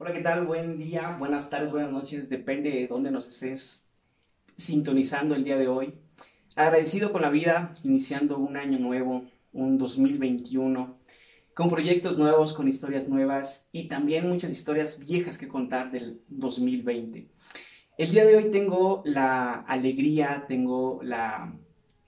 Hola, 0.00 0.12
¿qué 0.12 0.20
tal? 0.20 0.46
Buen 0.46 0.78
día, 0.78 1.16
buenas 1.18 1.50
tardes, 1.50 1.72
buenas 1.72 1.90
noches, 1.90 2.28
depende 2.28 2.70
de 2.70 2.86
dónde 2.86 3.10
nos 3.10 3.26
estés 3.26 3.90
sintonizando 4.56 5.34
el 5.34 5.42
día 5.42 5.58
de 5.58 5.66
hoy. 5.66 5.92
Agradecido 6.54 7.10
con 7.10 7.22
la 7.22 7.30
vida, 7.30 7.72
iniciando 7.82 8.38
un 8.38 8.56
año 8.56 8.78
nuevo, 8.78 9.24
un 9.52 9.76
2021, 9.76 10.96
con 11.52 11.68
proyectos 11.68 12.16
nuevos, 12.16 12.52
con 12.52 12.68
historias 12.68 13.08
nuevas 13.08 13.68
y 13.72 13.88
también 13.88 14.28
muchas 14.28 14.52
historias 14.52 15.00
viejas 15.00 15.36
que 15.36 15.48
contar 15.48 15.90
del 15.90 16.20
2020. 16.28 17.26
El 17.96 18.10
día 18.12 18.24
de 18.24 18.36
hoy 18.36 18.52
tengo 18.52 19.02
la 19.04 19.62
alegría, 19.62 20.44
tengo 20.46 21.00
la 21.02 21.52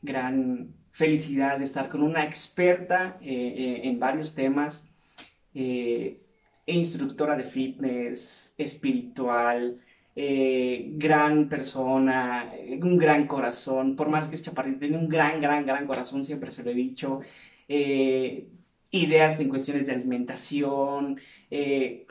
gran 0.01 0.77
felicidad 0.93 1.59
de 1.59 1.65
estar 1.65 1.89
con 1.89 2.05
una 2.05 2.25
experta 2.25 3.19
eh, 3.21 3.33
eh, 3.33 3.81
en 3.89 3.99
varios 3.99 4.37
temas. 4.37 4.89
Eh, 5.55 6.21
instructora 6.67 7.37
de 7.37 7.45
fitness, 7.45 8.55
espiritual, 8.59 9.81
eh, 10.17 10.91
gran 10.97 11.49
persona, 11.49 12.53
un 12.83 12.99
gran 12.99 13.27
corazón, 13.27 13.97
por 13.97 14.09
más 14.09 14.29
que 14.29 14.37
es 14.37 14.43
chaparrita, 14.43 14.81
tiene 14.81 14.99
un 14.99 15.09
gran, 15.09 15.41
gran, 15.41 15.65
gran 15.67 15.87
corazón, 15.87 16.25
siempre 16.25 16.51
se 16.51 16.65
lo 16.65 16.71
he 16.71 16.75
dicho. 16.75 17.21
Eh, 17.69 18.49
ideas 18.91 19.39
en 19.41 19.49
cuestiones 19.49 19.87
de 19.87 19.95
alimentación, 19.95 21.21
eh, 21.51 22.07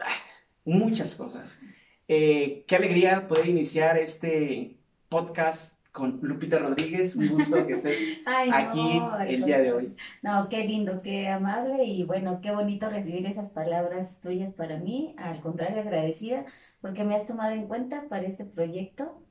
muchas 0.66 1.16
cosas. 1.16 1.59
qué 2.07 2.66
alegría 2.76 3.27
poder 3.27 3.48
iniciar 3.48 3.98
este 3.98 4.77
podcast 5.09 5.78
con 5.99 6.20
Lupita 6.21 6.58
Rodríguez. 6.58 7.16
Un 7.16 7.27
gusto 7.30 7.67
que 7.67 7.73
estés 7.73 8.21
aquí 8.26 9.02
el 9.27 9.44
día 9.44 9.59
de 9.59 9.73
hoy. 9.73 9.95
No, 10.23 10.48
qué 10.49 10.63
lindo, 10.63 11.02
qué 11.02 11.27
amable 11.27 11.84
y 11.84 12.03
bueno, 12.03 12.40
qué 12.41 12.52
bonito 12.52 12.90
recibir 12.90 13.26
esas 13.27 13.49
palabras 13.49 14.20
tuyas 14.21 14.54
para 14.54 14.77
mí. 14.77 15.13
Al 15.17 15.41
contrario, 15.41 15.81
agradecida 15.81 16.45
porque 16.81 17.04
me 17.04 17.16
has 17.16 17.26
tomado 17.26 17.52
en 17.52 17.67
cuenta 17.67 18.05
para 18.09 18.26
este 18.26 18.46
proyecto 18.46 19.21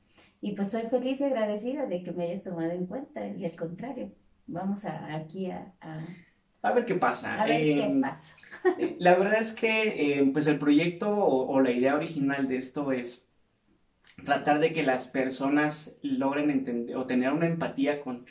y 0.41 0.53
pues 0.53 0.71
soy 0.71 0.83
feliz 0.83 1.19
y 1.19 1.25
agradecida 1.25 1.85
de 1.87 2.03
que 2.03 2.11
me 2.11 2.25
hayas 2.25 2.43
tomado 2.43 2.71
en 2.71 2.85
cuenta 2.85 3.27
y 3.27 3.43
al 3.45 3.55
contrario, 3.55 4.11
vamos 4.47 4.85
a, 4.85 5.15
aquí 5.15 5.51
a, 5.51 5.73
a... 6.61 6.71
ver 6.71 6.85
qué 6.85 6.95
pasa. 6.95 7.41
A 7.41 7.45
ver 7.45 7.75
qué 7.75 7.83
em, 7.83 8.01
pasa. 8.01 8.35
Eh, 8.77 8.95
la 8.99 9.15
verdad 9.15 9.39
es 9.41 9.51
que 9.53 10.19
em, 10.19 10.31
pues 10.31 10.47
el 10.47 10.59
proyecto 10.59 11.09
o 11.09 11.59
la 11.59 11.71
idea 11.71 11.95
original 11.95 12.47
de 12.47 12.57
esto 12.57 12.91
es 12.91 13.28
tratar 14.23 14.59
de 14.59 14.71
que 14.71 14.83
las 14.83 15.07
personas 15.07 15.97
logren 16.01 16.49
entender 16.49 16.95
o 16.95 17.05
tener 17.05 17.31
una 17.31 17.47
empatía 17.47 18.01
con, 18.01 18.25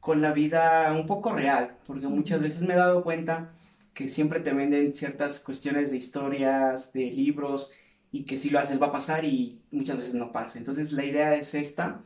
con 0.00 0.22
la 0.22 0.32
vida 0.32 0.92
un 0.92 1.06
poco 1.06 1.32
real, 1.32 1.76
porque 1.86 2.06
muchas 2.08 2.40
veces 2.40 2.62
me 2.62 2.74
he 2.74 2.78
dado 2.78 3.02
cuenta 3.02 3.52
que 3.94 4.08
siempre 4.08 4.40
te 4.40 4.52
venden 4.52 4.94
ciertas 4.94 5.40
cuestiones 5.40 5.90
de 5.90 5.98
historias, 5.98 6.92
de 6.92 7.10
libros, 7.10 7.72
y 8.12 8.24
que 8.24 8.36
si 8.36 8.50
lo 8.50 8.58
haces 8.58 8.80
va 8.80 8.88
a 8.88 8.92
pasar 8.92 9.24
y 9.24 9.60
muchas 9.70 9.96
veces 9.98 10.14
no 10.14 10.32
pasa. 10.32 10.58
Entonces 10.58 10.92
la 10.92 11.04
idea 11.04 11.34
es 11.34 11.54
esta. 11.54 12.02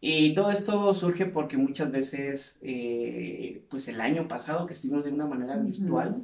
Y 0.00 0.34
todo 0.34 0.50
esto 0.50 0.94
surge 0.94 1.26
porque 1.26 1.56
muchas 1.56 1.90
veces, 1.90 2.58
eh, 2.62 3.64
pues 3.70 3.88
el 3.88 4.00
año 4.00 4.28
pasado 4.28 4.66
que 4.66 4.72
estuvimos 4.72 5.04
de 5.04 5.12
una 5.12 5.26
manera 5.26 5.56
virtual, 5.56 6.22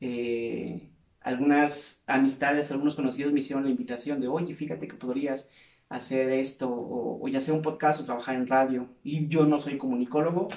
eh, 0.00 0.88
algunas 1.20 2.04
amistades, 2.06 2.70
algunos 2.70 2.94
conocidos 2.94 3.32
me 3.32 3.40
hicieron 3.40 3.64
la 3.64 3.70
invitación 3.70 4.20
de, 4.20 4.28
oye, 4.28 4.54
fíjate 4.54 4.86
que 4.86 4.96
podrías 4.96 5.48
hacer 5.88 6.30
esto, 6.30 6.68
o, 6.70 7.26
ya 7.28 7.40
sea 7.40 7.54
un 7.54 7.62
podcast 7.62 8.00
o 8.00 8.04
trabajar 8.04 8.36
en 8.36 8.46
radio. 8.46 8.88
Y 9.02 9.28
yo 9.28 9.46
no 9.46 9.60
soy 9.60 9.78
comunicólogo, 9.78 10.48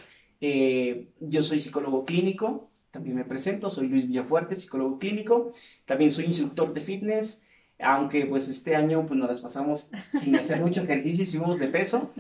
eh, 0.42 1.08
yo 1.20 1.44
soy 1.44 1.60
psicólogo 1.60 2.06
clínico, 2.06 2.70
también 2.92 3.16
me 3.16 3.26
presento, 3.26 3.72
soy 3.72 3.88
Luis 3.88 4.08
Villafuerte, 4.08 4.56
psicólogo 4.56 5.00
clínico, 5.00 5.54
también 5.86 6.12
soy 6.12 6.26
instructor 6.26 6.74
de 6.74 6.82
fitness, 6.82 7.44
aunque 7.80 8.26
pues 8.26 8.48
este 8.50 8.76
año 8.76 9.06
pues 9.08 9.18
nos 9.20 9.30
las 9.30 9.42
pasamos 9.42 9.92
sin 10.14 10.36
hacer 10.36 10.59
mucho 10.59 10.82
ejercicio 10.82 11.24
y 11.24 11.26
subimos 11.26 11.59
de 11.59 11.68
peso, 11.68 12.12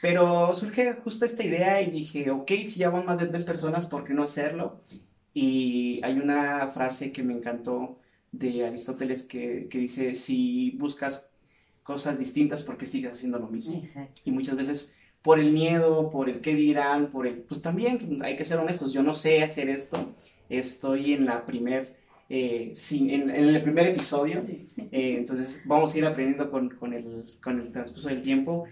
pero 0.00 0.54
surge 0.54 0.94
justo 0.94 1.24
esta 1.24 1.44
idea 1.44 1.82
y 1.82 1.90
dije, 1.90 2.30
ok, 2.30 2.48
si 2.64 2.80
ya 2.80 2.90
van 2.90 3.06
más 3.06 3.20
de 3.20 3.26
tres 3.26 3.44
personas, 3.44 3.86
¿por 3.86 4.04
qué 4.04 4.14
no 4.14 4.22
hacerlo? 4.22 4.80
Y 5.34 6.00
hay 6.04 6.14
una 6.18 6.68
frase 6.68 7.12
que 7.12 7.22
me 7.22 7.34
encantó 7.34 7.98
de 8.30 8.66
Aristóteles 8.66 9.22
que, 9.22 9.68
que 9.70 9.78
dice, 9.78 10.14
si 10.14 10.72
buscas 10.72 11.31
cosas 11.82 12.18
distintas 12.18 12.62
porque 12.62 12.86
sigues 12.86 13.14
haciendo 13.14 13.38
lo 13.38 13.48
mismo. 13.48 13.80
Y 14.24 14.30
muchas 14.30 14.56
veces 14.56 14.94
por 15.22 15.38
el 15.38 15.52
miedo, 15.52 16.10
por 16.10 16.28
el 16.28 16.40
qué 16.40 16.54
dirán, 16.54 17.10
por 17.10 17.26
el... 17.26 17.38
Pues 17.42 17.62
también 17.62 18.20
hay 18.24 18.36
que 18.36 18.44
ser 18.44 18.58
honestos, 18.58 18.92
yo 18.92 19.02
no 19.02 19.14
sé 19.14 19.42
hacer 19.42 19.68
esto, 19.68 20.14
estoy 20.48 21.14
en 21.14 21.26
la 21.26 21.46
primer... 21.46 22.00
Eh, 22.28 22.72
en, 22.92 23.28
el 23.28 23.60
primer 23.60 23.88
episodio, 23.88 24.42
eh, 24.48 25.16
entonces 25.18 25.62
vamos 25.66 25.94
a 25.94 25.98
ir 25.98 26.06
aprendiendo 26.06 26.50
con, 26.50 26.70
con, 26.70 26.94
el, 26.94 27.26
con 27.42 27.60
el 27.60 27.70
transcurso 27.70 28.08
del 28.08 28.22
tiempo. 28.22 28.64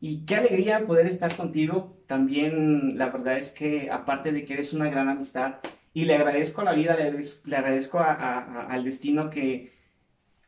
Y 0.00 0.26
qué 0.26 0.34
alegría 0.34 0.84
poder 0.84 1.06
estar 1.06 1.34
contigo. 1.36 1.96
También 2.06 2.98
la 2.98 3.10
verdad 3.10 3.38
es 3.38 3.52
que 3.52 3.88
aparte 3.90 4.32
de 4.32 4.44
que 4.44 4.54
eres 4.54 4.72
una 4.72 4.90
gran 4.90 5.08
amistad 5.08 5.56
y 5.94 6.06
le 6.06 6.16
agradezco 6.16 6.60
a 6.60 6.64
la 6.64 6.72
vida, 6.72 6.96
le 6.96 7.56
agradezco, 7.56 8.00
al 8.00 8.84
destino 8.84 9.30
que 9.30 9.70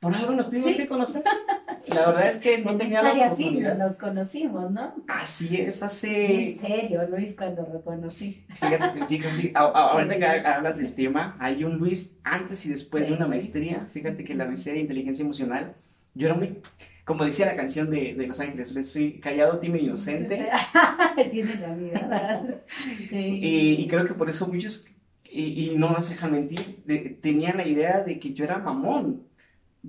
por 0.01 0.15
algo 0.15 0.33
nos 0.33 0.51
tuvimos 0.51 0.75
que 0.75 0.89
conocer. 0.89 1.23
La 1.95 2.07
verdad 2.07 2.29
es 2.29 2.39
que 2.39 2.59
no 2.59 2.77
tenía 2.77 3.03
la 3.03 3.13
oportunidad. 3.13 3.79
nos 3.79 3.97
conocimos, 3.97 4.71
¿no? 4.71 4.95
Así 5.07 5.61
es, 5.61 5.83
hace... 5.83 6.51
En 6.51 6.59
serio, 6.59 7.07
Luis, 7.09 7.35
cuando 7.37 7.63
lo 7.63 7.83
conocí. 7.83 8.45
Fíjate, 8.55 9.07
fíjate, 9.07 9.53
ahorita 9.55 10.17
que 10.17 10.25
hablas 10.25 10.79
del 10.79 10.95
tema, 10.95 11.37
hay 11.39 11.65
un 11.65 11.79
Luis 11.79 12.17
antes 12.25 12.67
y 12.67 12.71
después 12.71 13.09
de 13.09 13.15
una 13.15 13.27
maestría. 13.27 13.87
Fíjate 13.93 14.25
que 14.25 14.35
la 14.35 14.47
maestría 14.47 14.75
de 14.75 14.81
inteligencia 14.81 15.23
emocional, 15.23 15.75
yo 16.15 16.27
era 16.27 16.35
muy, 16.35 16.61
como 17.05 17.25
decía 17.25 17.47
la 17.47 17.57
canción 17.57 17.89
de, 17.89 18.15
de 18.15 18.27
Los 18.27 18.41
Ángeles, 18.41 18.75
soy 18.91 19.21
callado, 19.21 19.61
tímido 19.61 19.85
y 19.85 19.87
inocente. 19.87 20.49
Tiene 21.31 21.55
la 21.57 21.75
vida, 21.75 22.63
sí. 23.09 23.17
Y, 23.17 23.73
y, 23.83 23.87
creo 23.87 24.05
que 24.05 24.15
por 24.15 24.29
eso 24.29 24.49
muchos, 24.49 24.89
y, 25.25 25.71
y 25.71 25.77
no 25.77 25.91
me 25.91 25.97
dejan 26.05 26.33
mentir, 26.33 26.83
tenían 27.23 27.59
la 27.59 27.67
idea 27.67 28.03
de 28.03 28.19
que 28.19 28.35
yo 28.35 28.45
era 28.45 28.59
mamón 28.59 29.27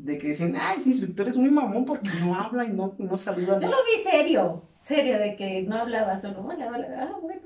de 0.03 0.18
que 0.18 0.28
dicen, 0.28 0.56
ay, 0.59 0.78
ese 0.78 0.90
instructor 0.90 1.28
es 1.28 1.38
muy 1.38 1.50
mamón 1.50 1.85
porque 1.85 2.09
no 2.19 2.35
habla 2.35 2.66
y 2.66 2.69
no, 2.69 2.94
no 2.97 3.18
saluda. 3.18 3.59
Yo 3.59 3.68
lo 3.68 3.78
vi 3.78 4.03
serio, 4.03 4.63
serio, 4.80 5.18
de 5.19 5.35
que 5.35 5.63
no 5.63 5.75
hablaba 5.78 6.19
solo, 6.19 6.46
hola, 6.46 6.68
hola, 6.68 6.88
ah, 7.00 7.18
bueno. 7.22 7.41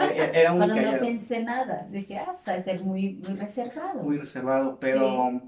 E, 0.00 0.20
e, 0.20 0.40
era 0.40 0.52
muy 0.52 0.66
Cuando 0.66 0.92
no 0.92 0.98
pensé 1.00 1.42
nada, 1.42 1.86
dije, 1.90 2.18
ah, 2.18 2.32
pues 2.34 2.48
a 2.48 2.62
ser 2.62 2.82
muy, 2.82 3.14
muy 3.14 3.38
reservado. 3.38 4.02
Muy 4.02 4.18
reservado, 4.18 4.78
pero 4.78 5.40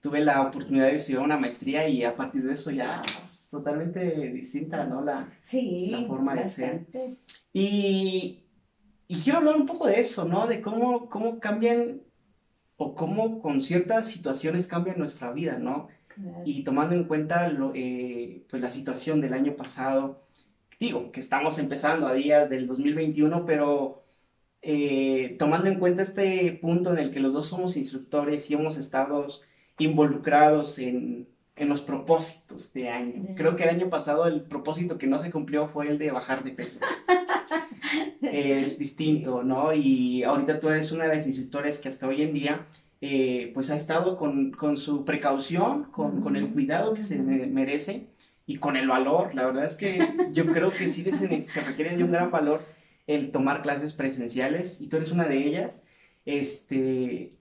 tuve 0.00 0.20
la 0.20 0.42
oportunidad 0.42 0.86
de 0.86 0.94
estudiar 0.94 1.22
una 1.22 1.38
maestría 1.38 1.88
y 1.88 2.04
a 2.04 2.14
partir 2.14 2.42
de 2.42 2.54
eso 2.54 2.70
ya 2.70 3.02
es 3.04 3.48
totalmente 3.50 4.00
distinta, 4.30 4.84
¿no? 4.84 5.02
La, 5.02 5.28
la 5.52 6.04
forma 6.06 6.34
de 6.36 6.44
ser. 6.44 6.86
Y, 7.52 8.44
y 9.08 9.20
quiero 9.22 9.38
hablar 9.38 9.56
un 9.56 9.66
poco 9.66 9.88
de 9.88 9.98
eso, 9.98 10.24
¿no? 10.24 10.46
De 10.46 10.60
cómo, 10.60 11.08
cómo 11.08 11.40
cambian 11.40 12.00
o 12.82 12.94
cómo 12.94 13.42
con 13.42 13.60
ciertas 13.60 14.08
situaciones 14.08 14.66
cambian 14.66 14.98
nuestra 14.98 15.32
vida, 15.32 15.58
¿no? 15.58 15.88
Y 16.46 16.64
tomando 16.64 16.94
en 16.94 17.04
cuenta 17.04 17.46
lo, 17.48 17.72
eh, 17.74 18.42
pues 18.48 18.62
la 18.62 18.70
situación 18.70 19.20
del 19.20 19.34
año 19.34 19.54
pasado, 19.54 20.22
digo 20.78 21.12
que 21.12 21.20
estamos 21.20 21.58
empezando 21.58 22.08
a 22.08 22.14
días 22.14 22.48
del 22.48 22.66
2021, 22.66 23.44
pero 23.44 24.02
eh, 24.62 25.36
tomando 25.38 25.68
en 25.68 25.78
cuenta 25.78 26.00
este 26.00 26.52
punto 26.52 26.92
en 26.92 26.98
el 27.00 27.10
que 27.10 27.20
los 27.20 27.34
dos 27.34 27.48
somos 27.48 27.76
instructores 27.76 28.50
y 28.50 28.54
hemos 28.54 28.78
estado 28.78 29.26
involucrados 29.78 30.78
en, 30.78 31.28
en 31.56 31.68
los 31.68 31.82
propósitos 31.82 32.72
de 32.72 32.88
año. 32.88 33.34
Creo 33.36 33.56
que 33.56 33.64
el 33.64 33.68
año 33.68 33.90
pasado 33.90 34.26
el 34.26 34.40
propósito 34.40 34.96
que 34.96 35.06
no 35.06 35.18
se 35.18 35.30
cumplió 35.30 35.68
fue 35.68 35.88
el 35.88 35.98
de 35.98 36.12
bajar 36.12 36.44
de 36.44 36.52
peso. 36.52 36.80
es 38.22 38.78
distinto, 38.78 39.42
¿no? 39.42 39.72
Y 39.72 40.22
ahorita 40.22 40.60
tú 40.60 40.68
eres 40.68 40.92
una 40.92 41.04
de 41.04 41.16
las 41.16 41.26
instructores 41.26 41.78
que 41.78 41.88
hasta 41.88 42.06
hoy 42.06 42.22
en 42.22 42.34
día, 42.34 42.66
eh, 43.00 43.50
pues 43.54 43.70
ha 43.70 43.76
estado 43.76 44.16
con, 44.16 44.52
con 44.52 44.76
su 44.76 45.04
precaución, 45.04 45.84
con, 45.84 46.20
con, 46.20 46.36
el 46.36 46.50
cuidado 46.50 46.94
que 46.94 47.02
se 47.02 47.18
merece 47.18 48.08
y 48.46 48.56
con 48.56 48.76
el 48.76 48.88
valor. 48.88 49.34
La 49.34 49.46
verdad 49.46 49.64
es 49.64 49.76
que 49.76 49.98
yo 50.32 50.46
creo 50.46 50.70
que 50.70 50.88
sí 50.88 51.02
se, 51.10 51.40
se 51.40 51.60
requiere 51.62 51.96
de 51.96 52.04
un 52.04 52.12
gran 52.12 52.30
valor 52.30 52.62
el 53.06 53.32
tomar 53.32 53.62
clases 53.62 53.92
presenciales 53.92 54.80
y 54.80 54.88
tú 54.88 54.96
eres 54.96 55.12
una 55.12 55.26
de 55.26 55.46
ellas. 55.46 55.84
Este, 56.24 57.34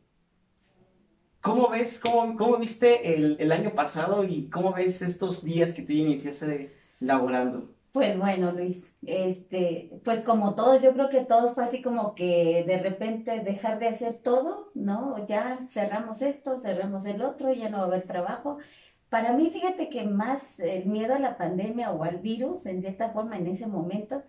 ¿Cómo 1.41 1.69
ves, 1.69 2.00
cómo, 2.00 2.35
cómo 2.35 2.57
viste 2.57 3.15
el, 3.15 3.38
el, 3.39 3.51
año 3.51 3.73
pasado 3.73 4.23
y 4.23 4.50
cómo 4.50 4.73
ves 4.73 5.01
estos 5.01 5.44
días 5.44 5.73
que 5.73 5.83
tú 5.83 5.94
iniciaste 5.94 6.75
laborando? 7.00 7.73
Pues 7.91 8.19
bueno, 8.19 8.51
Luis, 8.51 8.95
este, 9.03 10.00
pues 10.03 10.21
como 10.21 10.53
todos, 10.53 10.81
yo 10.83 10.94
creo 10.94 11.09
que 11.09 11.25
todos 11.25 11.56
fue 11.56 11.63
así 11.63 11.81
como 11.81 12.13
que 12.13 12.63
de 12.68 12.77
repente 12.77 13.39
dejar 13.39 13.80
de 13.80 13.88
hacer 13.88 14.19
todo, 14.21 14.69
¿no? 14.75 15.25
Ya 15.25 15.59
cerramos 15.65 16.21
esto, 16.21 16.59
cerramos 16.59 17.06
el 17.06 17.24
otro, 17.24 17.51
ya 17.51 17.69
no 17.69 17.80
va 17.80 17.86
a 17.86 17.88
haber 17.88 18.03
trabajo. 18.03 18.59
Para 19.09 19.33
mí, 19.33 19.50
fíjate 19.50 19.89
que 19.89 20.03
más 20.03 20.59
el 20.59 20.86
miedo 20.86 21.15
a 21.15 21.19
la 21.19 21.36
pandemia 21.36 21.91
o 21.91 22.03
al 22.03 22.18
virus, 22.19 22.68
en 22.68 22.80
cierta 22.80 23.09
forma, 23.09 23.38
en 23.38 23.47
ese 23.47 23.65
momento, 23.65 24.21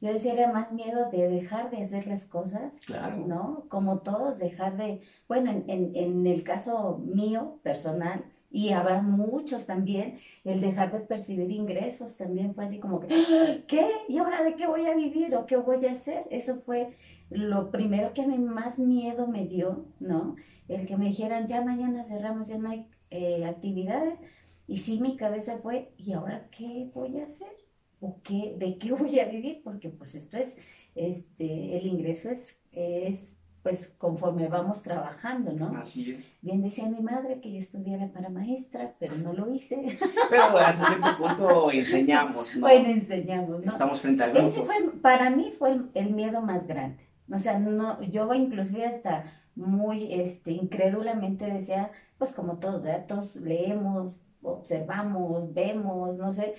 yo 0.00 0.10
decía, 0.12 0.32
era 0.32 0.50
más 0.50 0.72
miedo 0.72 1.10
de 1.10 1.28
dejar 1.28 1.70
de 1.70 1.82
hacer 1.82 2.06
las 2.06 2.24
cosas, 2.24 2.72
claro. 2.86 3.16
¿no? 3.18 3.66
Como 3.68 3.98
todos, 3.98 4.38
dejar 4.38 4.78
de, 4.78 5.02
bueno, 5.28 5.50
en, 5.50 5.64
en, 5.68 5.94
en 5.94 6.26
el 6.26 6.42
caso 6.44 6.98
mío, 7.04 7.60
personal, 7.62 8.24
y 8.52 8.68
habrá 8.70 9.00
muchos 9.00 9.64
también, 9.64 10.18
el 10.44 10.60
dejar 10.60 10.92
de 10.92 11.00
percibir 11.00 11.50
ingresos 11.50 12.18
también 12.18 12.54
fue 12.54 12.66
así 12.66 12.78
como 12.78 13.00
que. 13.00 13.08
¿qué? 13.66 13.88
¿Y 14.08 14.18
ahora 14.18 14.42
de 14.42 14.54
qué 14.54 14.66
voy 14.66 14.84
a 14.86 14.94
vivir 14.94 15.34
o 15.34 15.46
qué 15.46 15.56
voy 15.56 15.86
a 15.86 15.92
hacer? 15.92 16.24
Eso 16.30 16.60
fue 16.60 16.96
lo 17.30 17.70
primero 17.70 18.12
que 18.12 18.22
a 18.22 18.26
mí 18.26 18.38
más 18.38 18.78
miedo 18.78 19.26
me 19.26 19.46
dio, 19.46 19.86
¿no? 20.00 20.36
El 20.68 20.86
que 20.86 20.98
me 20.98 21.06
dijeran, 21.06 21.46
ya 21.46 21.64
mañana 21.64 22.04
cerramos, 22.04 22.48
ya 22.48 22.58
no 22.58 22.68
hay 22.68 22.88
eh, 23.10 23.44
actividades. 23.46 24.20
Y 24.66 24.78
sí, 24.78 25.00
mi 25.00 25.16
cabeza 25.16 25.58
fue, 25.58 25.92
¿y 25.96 26.12
ahora 26.12 26.48
qué 26.50 26.90
voy 26.94 27.20
a 27.20 27.24
hacer? 27.24 27.52
¿O 28.00 28.20
qué, 28.22 28.54
de 28.58 28.76
qué 28.76 28.92
voy 28.92 29.18
a 29.18 29.24
vivir? 29.24 29.62
Porque 29.64 29.88
pues 29.88 30.14
esto 30.14 30.36
es, 30.36 30.56
este, 30.94 31.76
el 31.78 31.86
ingreso 31.86 32.30
es, 32.30 32.60
es 32.72 33.38
pues 33.62 33.94
conforme 33.98 34.48
vamos 34.48 34.82
trabajando, 34.82 35.52
¿no? 35.52 35.78
Así 35.78 36.12
es. 36.12 36.36
Bien 36.40 36.62
decía 36.62 36.88
mi 36.88 37.00
madre 37.00 37.40
que 37.40 37.52
yo 37.52 37.58
estudiara 37.58 38.08
para 38.08 38.28
maestra, 38.28 38.94
pero 38.98 39.14
no 39.16 39.32
lo 39.32 39.52
hice. 39.52 39.98
Pero 40.30 40.42
hasta 40.58 40.86
cierto 40.86 41.16
punto 41.16 41.70
enseñamos, 41.70 42.56
¿no? 42.56 42.62
Bueno, 42.62 42.88
enseñamos, 42.88 43.64
¿no? 43.64 43.70
Estamos 43.70 44.00
frente 44.00 44.24
a 44.24 44.28
grupos. 44.28 44.50
Ese 44.50 44.62
fue, 44.62 44.74
para 45.00 45.30
mí 45.30 45.52
fue 45.56 45.72
el, 45.72 45.90
el 45.94 46.10
miedo 46.12 46.40
más 46.40 46.66
grande. 46.66 47.04
O 47.30 47.38
sea, 47.38 47.58
no, 47.58 48.02
yo 48.02 48.32
inclusive 48.34 48.84
hasta 48.86 49.24
muy 49.54 50.12
este, 50.12 50.52
incrédulamente 50.52 51.44
decía, 51.46 51.90
pues 52.18 52.32
como 52.32 52.58
todos, 52.58 52.82
¿verdad? 52.82 53.06
Todos 53.06 53.36
leemos, 53.36 54.22
observamos, 54.42 55.54
vemos, 55.54 56.18
no 56.18 56.32
sé, 56.32 56.54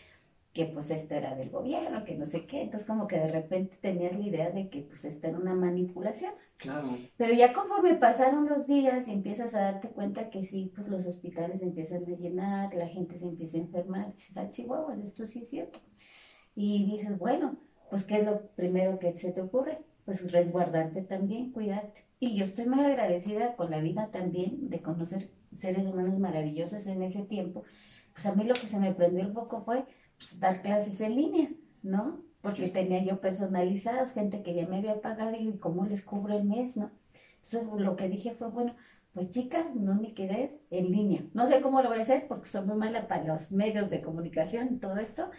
que 0.54 0.66
pues 0.66 0.92
esto 0.92 1.16
era 1.16 1.36
del 1.36 1.50
gobierno, 1.50 2.06
que 2.06 2.16
no 2.16 2.28
sé 2.28 2.46
qué. 2.46 2.62
Entonces 2.62 2.88
como 2.88 3.08
que 3.08 3.18
de 3.18 3.32
repente 3.32 3.78
tenías 3.82 4.16
la 4.16 4.26
idea 4.26 4.52
de 4.52 4.70
que 4.70 4.82
pues 4.82 5.04
esta 5.04 5.28
era 5.28 5.40
una 5.40 5.56
manipulación. 5.56 6.34
Claro. 6.58 6.88
Pero 7.18 7.34
ya 7.34 7.54
conforme 7.54 7.96
pasaron 7.96 8.48
los 8.48 8.68
días 8.68 9.08
y 9.08 9.12
empiezas 9.12 9.56
a 9.56 9.62
darte 9.62 9.90
cuenta 9.90 10.30
que 10.30 10.44
sí, 10.44 10.72
pues 10.76 10.88
los 10.88 11.08
hospitales 11.08 11.60
se 11.60 11.66
empiezan 11.66 12.04
a 12.04 12.16
llenar, 12.16 12.74
la 12.76 12.88
gente 12.88 13.18
se 13.18 13.26
empieza 13.26 13.58
a 13.58 13.62
enfermar, 13.62 14.14
dices, 14.14 14.38
ah, 14.38 14.50
chihuahua, 14.50 14.96
esto 15.04 15.26
sí 15.26 15.40
es 15.40 15.50
cierto. 15.50 15.80
Y 16.56 16.86
dices, 16.86 17.18
bueno, 17.18 17.58
pues 17.90 18.04
¿qué 18.04 18.20
es 18.20 18.26
lo 18.26 18.48
primero 18.56 19.00
que 19.00 19.18
se 19.18 19.32
te 19.32 19.42
ocurre? 19.42 19.80
Pues 20.06 20.32
resguardarte 20.32 21.02
también, 21.02 21.52
cuidarte. 21.52 22.06
Y 22.20 22.36
yo 22.36 22.44
estoy 22.44 22.68
muy 22.68 22.86
agradecida 22.86 23.56
con 23.56 23.72
la 23.72 23.82
vida 23.82 24.10
también 24.12 24.70
de 24.70 24.82
conocer 24.82 25.32
seres 25.56 25.88
humanos 25.88 26.20
maravillosos 26.20 26.86
en 26.86 27.02
ese 27.02 27.24
tiempo. 27.24 27.64
Pues 28.14 28.28
a 28.28 28.36
mí 28.36 28.44
lo 28.44 28.54
que 28.54 28.68
se 28.68 28.80
me 28.80 28.94
prendió 28.94 29.24
el 29.24 29.34
foco 29.34 29.64
fue 29.64 29.86
pues, 30.18 30.40
dar 30.40 30.62
clases 30.62 31.00
en 31.02 31.16
línea, 31.16 31.50
¿no? 31.82 32.22
Porque 32.42 32.68
tenía 32.70 33.04
yo 33.04 33.22
personalizados, 33.22 34.12
gente 34.12 34.44
que 34.44 34.54
ya 34.54 34.68
me 34.68 34.78
había 34.78 35.02
pagado 35.02 35.36
y 35.38 35.58
cómo 35.58 35.86
les 35.86 36.04
cubro 36.04 36.36
el 36.36 36.44
mes, 36.44 36.76
¿no? 36.76 36.92
Entonces 37.44 37.64
lo 37.82 37.96
que 37.96 38.10
dije 38.10 38.32
fue, 38.32 38.50
bueno, 38.50 38.76
pues 39.14 39.30
chicas, 39.30 39.76
no 39.76 39.96
me 39.96 40.14
quedes 40.14 40.56
en 40.72 40.92
línea. 40.92 41.22
No 41.34 41.46
sé 41.46 41.62
cómo 41.62 41.82
lo 41.82 41.90
voy 41.90 42.00
a 42.00 42.02
hacer 42.02 42.28
porque 42.28 42.50
soy 42.50 42.66
muy 42.66 42.76
mala 42.76 43.08
para 43.08 43.24
los 43.24 43.52
medios 43.52 43.90
de 43.90 44.02
comunicación 44.02 44.74
y 44.74 44.80
todo 44.80 44.98
esto, 44.98 45.30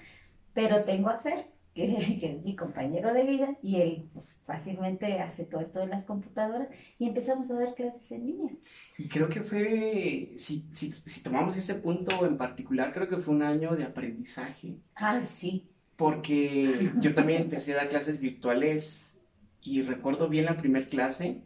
pero 0.53 0.85
tengo 0.85 1.09
a 1.09 1.19
Fer, 1.19 1.47
que, 1.75 1.87
que, 2.21 2.33
es 2.33 2.45
mi 2.45 2.57
compañero 2.57 3.13
de 3.13 3.25
vida, 3.25 3.57
y 3.63 3.77
él 3.77 4.09
pues, 4.13 4.41
fácilmente 4.47 5.21
hace 5.21 5.45
todo 5.45 5.61
esto 5.61 5.81
de 5.81 5.87
las 5.87 6.05
computadoras 6.05 6.69
y 6.99 7.09
empezamos 7.09 7.51
a 7.51 7.55
dar 7.55 7.75
clases 7.75 8.11
en 8.13 8.27
línea. 8.27 8.53
Y 8.99 9.09
creo 9.09 9.29
que 9.29 9.43
fue, 9.43 10.33
si, 10.37 10.69
si, 10.73 10.93
si 10.93 11.23
tomamos 11.23 11.57
ese 11.57 11.75
punto 11.75 12.25
en 12.27 12.39
particular, 12.39 12.93
creo 12.93 13.09
que 13.09 13.19
fue 13.19 13.35
un 13.35 13.43
año 13.43 13.75
de 13.77 13.85
aprendizaje. 13.85 14.77
Ah, 14.95 15.21
sí. 15.23 15.69
Porque 15.97 16.91
yo 17.01 17.15
también 17.15 17.43
empecé 17.43 17.73
a 17.73 17.77
dar 17.77 17.89
clases 17.89 18.21
virtuales 18.21 19.21
y 19.63 19.83
recuerdo 19.83 20.29
bien 20.29 20.45
la 20.45 20.57
primera 20.57 20.87
clase 20.87 21.43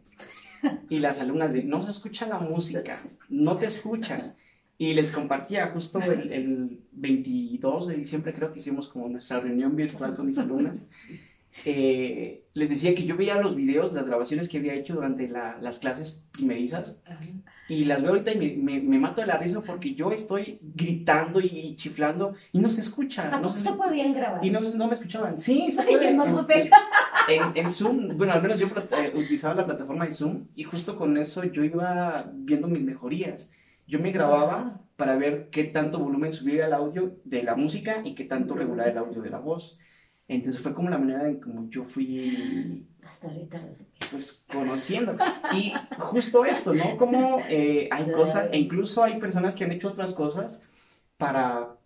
y 0.89 0.99
las 0.99 1.21
alumnas 1.21 1.53
de, 1.53 1.63
no 1.63 1.81
se 1.83 1.91
escucha 1.91 2.27
la 2.27 2.39
música, 2.39 2.99
no 3.29 3.57
te 3.57 3.67
escuchas. 3.67 4.37
Y 4.81 4.93
les 4.93 5.11
compartía 5.11 5.67
justo 5.67 5.99
el, 6.01 6.31
el, 6.31 6.79
22 6.93 7.89
de 7.89 7.97
diciembre, 7.97 8.33
creo 8.33 8.51
que 8.53 8.59
hicimos 8.59 8.87
como 8.87 9.09
nuestra 9.09 9.41
reunión 9.41 9.75
virtual 9.75 10.15
con 10.15 10.25
mis 10.25 10.37
alumnas. 10.37 10.87
Eh, 11.65 12.45
les 12.53 12.69
decía 12.69 12.95
que 12.95 13.03
yo 13.03 13.17
veía 13.17 13.41
los 13.41 13.57
videos, 13.57 13.91
las 13.91 14.07
grabaciones 14.07 14.47
que 14.47 14.59
había 14.59 14.75
hecho 14.75 14.93
durante 14.93 15.27
la, 15.27 15.57
las 15.59 15.79
clases 15.79 16.23
primerizas 16.31 17.01
y 17.67 17.83
las 17.83 18.01
veo 18.01 18.11
ahorita 18.11 18.31
y 18.31 18.37
me, 18.37 18.55
me, 18.55 18.81
me, 18.81 18.99
mato 18.99 19.19
de 19.19 19.27
la 19.27 19.37
risa 19.37 19.61
porque 19.65 19.93
yo 19.95 20.13
estoy 20.13 20.59
gritando 20.61 21.41
y, 21.41 21.75
chiflando 21.75 22.35
y 22.53 22.59
no 22.59 22.69
se 22.69 22.79
escucha. 22.79 23.37
no 23.37 23.49
se, 23.49 23.59
se 23.59 23.73
podían 23.73 24.13
grabar? 24.13 24.45
Y 24.45 24.49
no, 24.49 24.61
no 24.61 24.87
me 24.87 24.93
escuchaban. 24.93 25.37
Sí, 25.37 25.71
se 25.71 25.83
puede. 25.83 26.05
Yo 26.05 26.13
no 26.15 26.25
supe. 26.25 26.69
En, 27.27 27.51
en, 27.53 27.71
Zoom, 27.71 28.17
bueno, 28.17 28.31
al 28.31 28.41
menos 28.41 28.59
yo 28.59 28.67
eh, 28.67 29.11
utilizaba 29.13 29.55
la 29.55 29.65
plataforma 29.65 30.05
de 30.05 30.11
Zoom 30.11 30.45
y 30.55 30.63
justo 30.63 30.97
con 30.97 31.17
eso 31.17 31.43
yo 31.43 31.65
iba 31.65 32.31
viendo 32.33 32.67
mis 32.67 32.81
mejorías 32.81 33.51
yo 33.89 33.99
me 33.99 34.11
grababa 34.11 34.81
para 34.95 35.17
ver 35.17 35.49
qué 35.49 35.63
tanto 35.63 35.97
volumen 35.99 36.31
subía 36.31 36.67
el 36.67 36.73
audio 36.73 37.17
de 37.23 37.41
la 37.41 37.55
música 37.55 38.01
y 38.03 38.13
qué 38.13 38.23
tanto 38.23 38.53
regular 38.53 38.87
el 38.87 38.97
audio 38.99 39.21
de 39.21 39.31
la 39.31 39.39
voz. 39.39 39.79
Entonces 40.27 40.61
fue 40.61 40.75
como 40.75 40.91
la 40.91 40.99
manera 40.99 41.27
en 41.27 41.39
como 41.39 41.67
yo 41.69 41.83
fui... 41.83 42.85
Hasta 43.03 43.27
ahorita 43.29 43.57
lo 43.57 43.69
Pues 44.11 44.45
conociendo. 44.53 45.17
Y 45.53 45.73
justo 45.97 46.45
esto, 46.45 46.75
¿no? 46.75 46.97
Como 46.97 47.39
eh, 47.49 47.89
hay 47.91 48.11
cosas, 48.11 48.49
e 48.51 48.59
incluso 48.59 49.03
hay 49.03 49.19
personas 49.19 49.55
que 49.55 49.63
han 49.63 49.71
hecho 49.71 49.87
otras 49.89 50.13
cosas 50.13 50.61
para, 51.17 51.77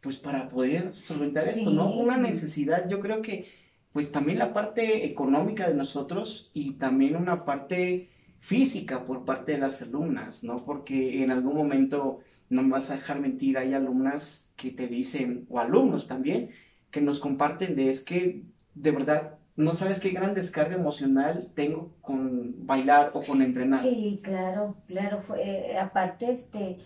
pues 0.00 0.18
para 0.18 0.46
poder 0.48 0.94
solventar 0.94 1.42
Sí. 1.42 1.60
esto, 1.60 1.70
¿no? 1.72 1.90
Una 1.92 2.16
necesidad, 2.18 2.88
yo 2.88 3.00
creo 3.00 3.20
que, 3.20 3.46
pues 3.92 4.12
también 4.12 4.38
la 4.38 4.52
parte 4.52 5.04
económica 5.06 5.68
de 5.68 5.74
nosotros 5.74 6.50
y 6.54 6.74
también 6.74 7.16
una 7.16 7.44
parte 7.44 8.10
física 8.40 9.04
por 9.04 9.24
parte 9.24 9.52
de 9.52 9.58
las 9.58 9.82
alumnas, 9.82 10.44
¿no? 10.44 10.64
Porque 10.64 11.22
en 11.22 11.30
algún 11.30 11.56
momento, 11.56 12.20
no 12.48 12.62
me 12.62 12.70
vas 12.70 12.90
a 12.90 12.94
dejar 12.96 13.20
mentir, 13.20 13.58
hay 13.58 13.74
alumnas 13.74 14.50
que 14.56 14.70
te 14.70 14.86
dicen, 14.88 15.46
o 15.50 15.58
alumnos 15.58 16.06
también, 16.06 16.50
que 16.90 17.00
nos 17.00 17.18
comparten 17.20 17.76
de 17.76 17.88
es 17.90 18.02
que 18.02 18.44
de 18.74 18.90
verdad 18.92 19.38
no 19.56 19.72
sabes 19.72 19.98
qué 20.00 20.10
gran 20.10 20.34
descarga 20.34 20.76
emocional 20.76 21.50
tengo 21.54 21.96
con 22.00 22.64
bailar 22.66 23.10
o 23.14 23.20
con 23.22 23.42
entrenar. 23.42 23.80
Sí, 23.80 24.20
claro, 24.22 24.76
claro. 24.86 25.20
Fue, 25.20 25.72
eh, 25.72 25.78
aparte, 25.78 26.30
este, 26.30 26.78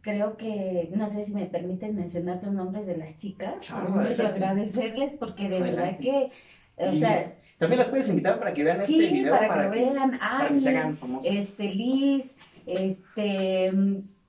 creo 0.00 0.36
que, 0.36 0.90
no 0.94 1.08
sé 1.08 1.24
si 1.24 1.34
me 1.34 1.46
permites 1.46 1.94
mencionar 1.94 2.40
los 2.42 2.52
nombres 2.52 2.86
de 2.86 2.96
las 2.96 3.16
chicas, 3.16 3.64
Claro, 3.66 3.92
por 3.94 4.02
agradecerles, 4.02 5.14
porque 5.14 5.48
de 5.48 5.60
verdad 5.60 5.98
que, 5.98 6.30
o 6.76 6.92
Y 6.92 6.96
sea, 6.98 7.36
También 7.58 7.78
las 7.78 7.88
puedes 7.88 8.08
invitar 8.08 8.38
para 8.38 8.52
que 8.52 8.64
vean 8.64 8.84
sí, 8.84 9.02
este 9.02 9.14
video, 9.14 9.34
para, 9.34 9.48
para, 9.48 9.70
que, 9.70 9.78
que, 9.78 9.90
vean, 9.90 10.18
para 10.18 10.48
que 10.48 10.60
se 10.60 10.68
Ani, 10.68 10.78
hagan 10.78 10.96
famosas. 10.98 11.32
este, 11.32 11.64
Liz, 11.72 12.36
este, 12.66 13.72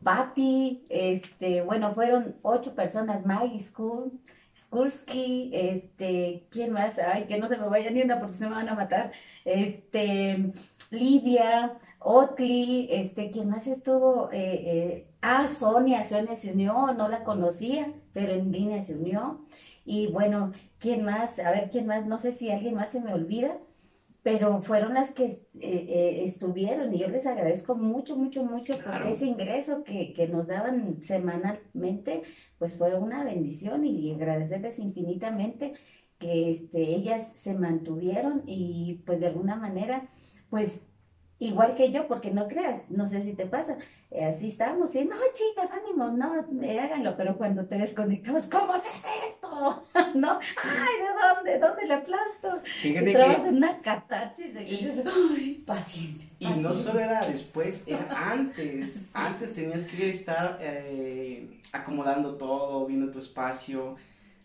Patty, 0.04 0.86
este, 0.90 1.62
bueno, 1.62 1.94
fueron 1.94 2.36
ocho 2.42 2.76
personas, 2.76 3.26
Maggie 3.26 3.60
School, 3.60 4.12
Skulski, 4.58 5.52
este, 5.54 6.48
¿quién 6.50 6.72
más? 6.72 6.98
Ay, 7.00 7.26
que 7.26 7.38
no 7.38 7.48
se 7.48 7.58
me 7.58 7.68
vaya 7.68 7.92
ni 7.92 8.02
una 8.02 8.20
porque 8.20 8.36
se 8.36 8.48
me 8.48 8.56
van 8.56 8.70
a 8.70 8.76
matar, 8.76 9.12
este, 9.46 10.54
Lidia, 10.92 11.78
Otli, 12.00 12.88
este, 12.92 13.30
¿quién 13.30 13.50
más 13.50 13.68
estuvo? 13.68 14.30
Eh, 14.32 14.64
eh, 14.66 15.08
ah, 15.22 15.48
Sonia, 15.48 16.04
Sonia 16.04 16.36
se 16.36 16.54
unió, 16.54 16.94
no 16.94 17.10
la 17.10 17.24
conocía, 17.24 17.92
pero 18.14 18.34
en 18.34 18.52
línea 18.52 18.82
se 18.82 18.96
unió, 18.96 19.42
y 19.88 20.08
bueno, 20.12 20.54
¿quién 20.80 21.04
más? 21.06 21.40
A 21.40 21.52
ver, 21.52 21.70
¿quién 21.72 21.88
más? 21.88 22.06
No 22.08 22.20
sé 22.20 22.34
si 22.34 22.52
alguien 22.52 22.76
más 22.76 22.92
se 22.92 23.02
me 23.02 23.14
olvida, 23.14 23.58
pero 24.24 24.62
fueron 24.62 24.94
las 24.94 25.12
que 25.14 25.26
eh, 25.26 25.40
eh, 25.62 26.24
estuvieron 26.24 26.94
y 26.94 27.00
yo 27.00 27.08
les 27.08 27.26
agradezco 27.26 27.76
mucho, 27.76 28.18
mucho, 28.18 28.44
mucho 28.44 28.78
Claro. 28.80 28.92
porque 28.92 29.12
ese 29.12 29.26
ingreso 29.26 29.84
que, 29.84 30.14
que 30.14 30.28
nos 30.28 30.48
daban 30.48 31.02
semanalmente, 31.02 32.24
pues 32.60 32.78
fue 32.78 32.96
una 32.98 33.24
bendición 33.24 33.86
y 33.86 34.14
agradecerles 34.14 34.80
infinitamente 34.80 35.74
que 36.20 36.50
este, 36.50 36.80
ellas 36.96 37.34
se 37.38 37.54
mantuvieron 37.54 38.44
y 38.48 39.04
pues 39.06 39.20
de 39.22 39.28
alguna 39.28 39.56
manera, 39.56 40.10
pues 40.50 40.86
igual 41.40 41.76
que 41.76 41.92
yo, 41.92 42.08
porque 42.08 42.32
no 42.32 42.48
creas, 42.48 42.90
no 42.90 43.08
sé 43.08 43.22
si 43.22 43.34
te 43.34 43.46
pasa, 43.46 43.78
eh, 44.12 44.26
así 44.26 44.48
estábamos, 44.48 44.96
y 44.96 45.06
no, 45.06 45.16
chicas, 45.34 45.70
ánimo, 45.72 46.08
no, 46.10 46.34
eh, 46.64 46.80
háganlo, 46.80 47.16
pero 47.16 47.38
cuando 47.38 47.66
te 47.66 47.78
desconectabas, 47.78 48.48
¿cómo 48.50 48.74
se 48.80 48.90
hace 48.90 49.08
esto? 49.30 49.84
¿No? 50.16 50.40
Ay, 50.64 50.94
¿de 51.02 51.54
dónde? 51.54 51.60
¿Dónde 51.60 51.86
le 51.88 51.94
aplasto? 51.94 52.62
Fíjate 52.82 53.14
que, 53.14 53.22
en 53.48 53.58
una 53.58 53.80
catarsis 53.82 54.54
de 54.54 54.66
que 54.66 54.74
Y- 54.74 54.86
dices, 54.86 55.04
"Ay, 55.06 55.64
paciencia. 55.66 56.30
y 56.40 56.46
no 56.46 56.54
paciencia". 56.70 56.92
solo 56.92 57.00
era 57.02 57.26
después, 57.28 57.84
era 57.88 58.08
antes. 58.32 58.94
Sí. 58.94 59.10
Antes 59.14 59.54
tenías 59.54 59.84
que 59.84 60.10
estar 60.10 60.58
eh, 60.60 61.60
acomodando 61.72 62.36
todo, 62.36 62.86
viendo 62.88 63.12
tu 63.12 63.20
espacio, 63.20 63.96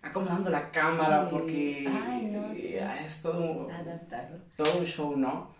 acomodando 0.02 0.50
la 0.50 0.70
cámara, 0.70 1.24
Sí. 1.24 1.28
porque 1.30 1.88
Ay, 1.88 2.26
no, 2.26 2.54
sí. 2.54 2.60
eh, 2.74 2.88
es 3.06 3.22
todo, 3.22 3.68
Adaptarlo. 3.70 4.38
todo 4.56 4.78
un 4.78 4.84
show, 4.84 5.16
¿no? 5.16 5.54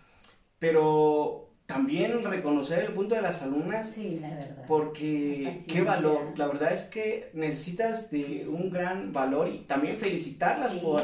Pero 0.63 1.49
también 1.65 2.23
reconocer 2.23 2.85
el 2.85 2.93
punto 2.93 3.15
de 3.15 3.21
las 3.21 3.41
alumnas 3.41 3.89
Sí, 3.89 4.17
la 4.21 4.29
verdad. 4.29 4.63
porque 4.65 5.59
qué 5.67 5.81
valor, 5.81 6.37
la 6.37 6.47
verdad 6.47 6.71
es 6.71 6.85
que 6.85 7.29
necesitas 7.33 8.09
de 8.09 8.45
un 8.47 8.69
gran 8.69 9.11
valor 9.11 9.49
y 9.49 9.59
también 9.65 9.97
felicitarlas 9.97 10.71
por, 10.75 11.01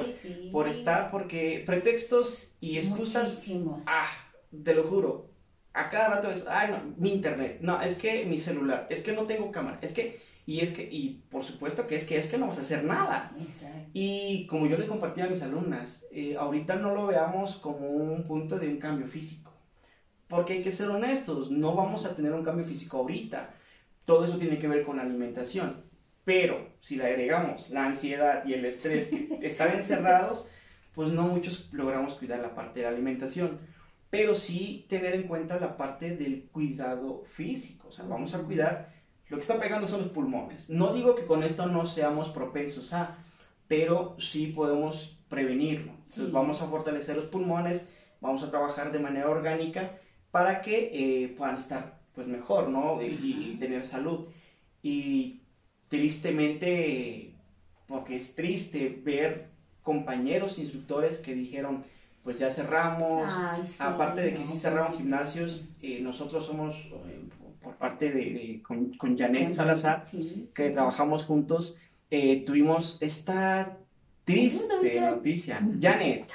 por 0.53 0.69
estar, 0.69 1.11
porque 1.11 1.61
pretextos 1.65 2.53
y 2.61 2.77
excusas, 2.77 3.33
Muchísimos. 3.35 3.83
ah, 3.85 4.07
te 4.63 4.73
lo 4.73 4.85
juro, 4.85 5.27
a 5.73 5.89
cada 5.89 6.07
rato 6.15 6.31
es, 6.31 6.45
ay, 6.47 6.71
no, 6.71 6.93
mi 6.97 7.11
internet, 7.11 7.57
no, 7.59 7.81
es 7.81 7.95
que 7.95 8.23
mi 8.25 8.37
celular, 8.37 8.87
es 8.89 9.01
que 9.01 9.11
no 9.11 9.23
tengo 9.23 9.51
cámara, 9.51 9.79
es 9.81 9.91
que, 9.91 10.21
y 10.45 10.61
es 10.61 10.71
que, 10.71 10.83
y 10.89 11.21
por 11.29 11.43
supuesto 11.43 11.85
que 11.85 11.95
es 11.97 12.05
que 12.05 12.17
es 12.17 12.27
que 12.27 12.37
no 12.37 12.47
vas 12.47 12.57
a 12.57 12.61
hacer 12.61 12.83
nada. 12.83 13.35
Y 13.93 14.45
como 14.47 14.65
yo 14.67 14.77
le 14.77 14.87
compartí 14.87 15.21
a 15.21 15.27
mis 15.27 15.41
alumnas, 15.43 16.05
eh, 16.11 16.35
ahorita 16.37 16.75
no 16.75 16.93
lo 16.95 17.07
veamos 17.07 17.57
como 17.57 17.87
un 17.87 18.23
punto 18.23 18.57
de 18.57 18.67
un 18.67 18.77
cambio 18.77 19.07
físico, 19.07 19.48
porque 20.29 20.53
hay 20.53 20.61
que 20.61 20.71
ser 20.71 20.89
honestos, 20.89 21.51
no 21.51 21.75
vamos 21.75 22.05
a 22.05 22.15
tener 22.15 22.31
un 22.31 22.43
cambio 22.43 22.65
físico 22.65 22.97
ahorita, 22.97 23.53
todo 24.05 24.23
eso 24.23 24.37
tiene 24.37 24.57
que 24.57 24.67
ver 24.67 24.83
con 24.83 24.97
la 24.97 25.03
alimentación, 25.03 25.83
pero 26.23 26.69
si 26.79 26.95
le 26.95 27.05
agregamos 27.05 27.69
la 27.69 27.85
ansiedad 27.85 28.45
y 28.45 28.53
el 28.53 28.63
estrés 28.63 29.07
que 29.07 29.39
están 29.41 29.75
encerrados, 29.75 30.47
pues 30.95 31.09
no 31.09 31.23
muchos 31.23 31.69
logramos 31.73 32.15
cuidar 32.15 32.39
la 32.39 32.55
parte 32.55 32.79
de 32.79 32.85
la 32.85 32.91
alimentación 32.91 33.59
pero 34.09 34.33
sí 34.33 34.85
tener 34.89 35.13
en 35.13 35.23
cuenta 35.23 35.59
la 35.59 35.77
parte 35.77 36.15
del 36.15 36.45
cuidado 36.51 37.23
físico. 37.25 37.89
O 37.89 37.91
sea, 37.91 38.05
vamos 38.05 38.33
a 38.33 38.39
cuidar, 38.39 38.91
lo 39.27 39.37
que 39.37 39.41
está 39.41 39.59
pegando 39.59 39.87
son 39.87 40.01
los 40.01 40.09
pulmones. 40.09 40.69
No 40.69 40.93
digo 40.93 41.15
que 41.15 41.25
con 41.25 41.43
esto 41.43 41.67
no 41.67 41.85
seamos 41.85 42.29
propensos 42.29 42.93
a, 42.93 43.17
pero 43.67 44.15
sí 44.19 44.47
podemos 44.47 45.17
prevenirlo. 45.29 45.91
Entonces 45.91 46.31
vamos 46.31 46.61
a 46.61 46.67
fortalecer 46.67 47.15
los 47.15 47.25
pulmones, 47.25 47.87
vamos 48.19 48.41
a 48.41 48.49
trabajar 48.49 48.91
de 48.91 48.99
manera 48.99 49.29
orgánica 49.29 49.91
para 50.31 50.61
que 50.61 50.91
eh, 50.93 51.29
puedan 51.29 51.55
estar 51.55 51.99
pues 52.13 52.27
mejor, 52.27 52.69
¿no? 52.69 53.01
Y, 53.01 53.53
y 53.53 53.57
tener 53.59 53.85
salud. 53.85 54.27
Y 54.81 55.41
tristemente, 55.87 57.33
porque 57.87 58.15
es 58.15 58.35
triste 58.35 59.01
ver 59.03 59.49
compañeros 59.83 60.59
instructores 60.59 61.17
que 61.17 61.33
dijeron, 61.33 61.83
pues 62.23 62.37
ya 62.37 62.49
cerramos. 62.49 63.31
Aparte 63.79 64.21
de 64.21 64.33
que 64.33 64.43
sí 64.43 64.57
cerraron 64.57 64.93
gimnasios, 64.93 65.65
eh, 65.81 65.99
nosotros 66.01 66.45
somos, 66.45 66.75
eh, 67.07 67.23
por 67.61 67.75
parte 67.75 68.11
de, 68.11 68.61
con, 68.65 68.93
con, 68.93 69.17
Janet 69.17 69.53
Salazar, 69.53 70.03
que 70.53 70.69
trabajamos 70.69 71.25
juntos, 71.25 71.75
eh, 72.11 72.43
tuvimos 72.45 73.01
esta 73.01 73.77
triste 74.29 75.01
noticia. 75.01 75.59
Janet, 75.81 76.31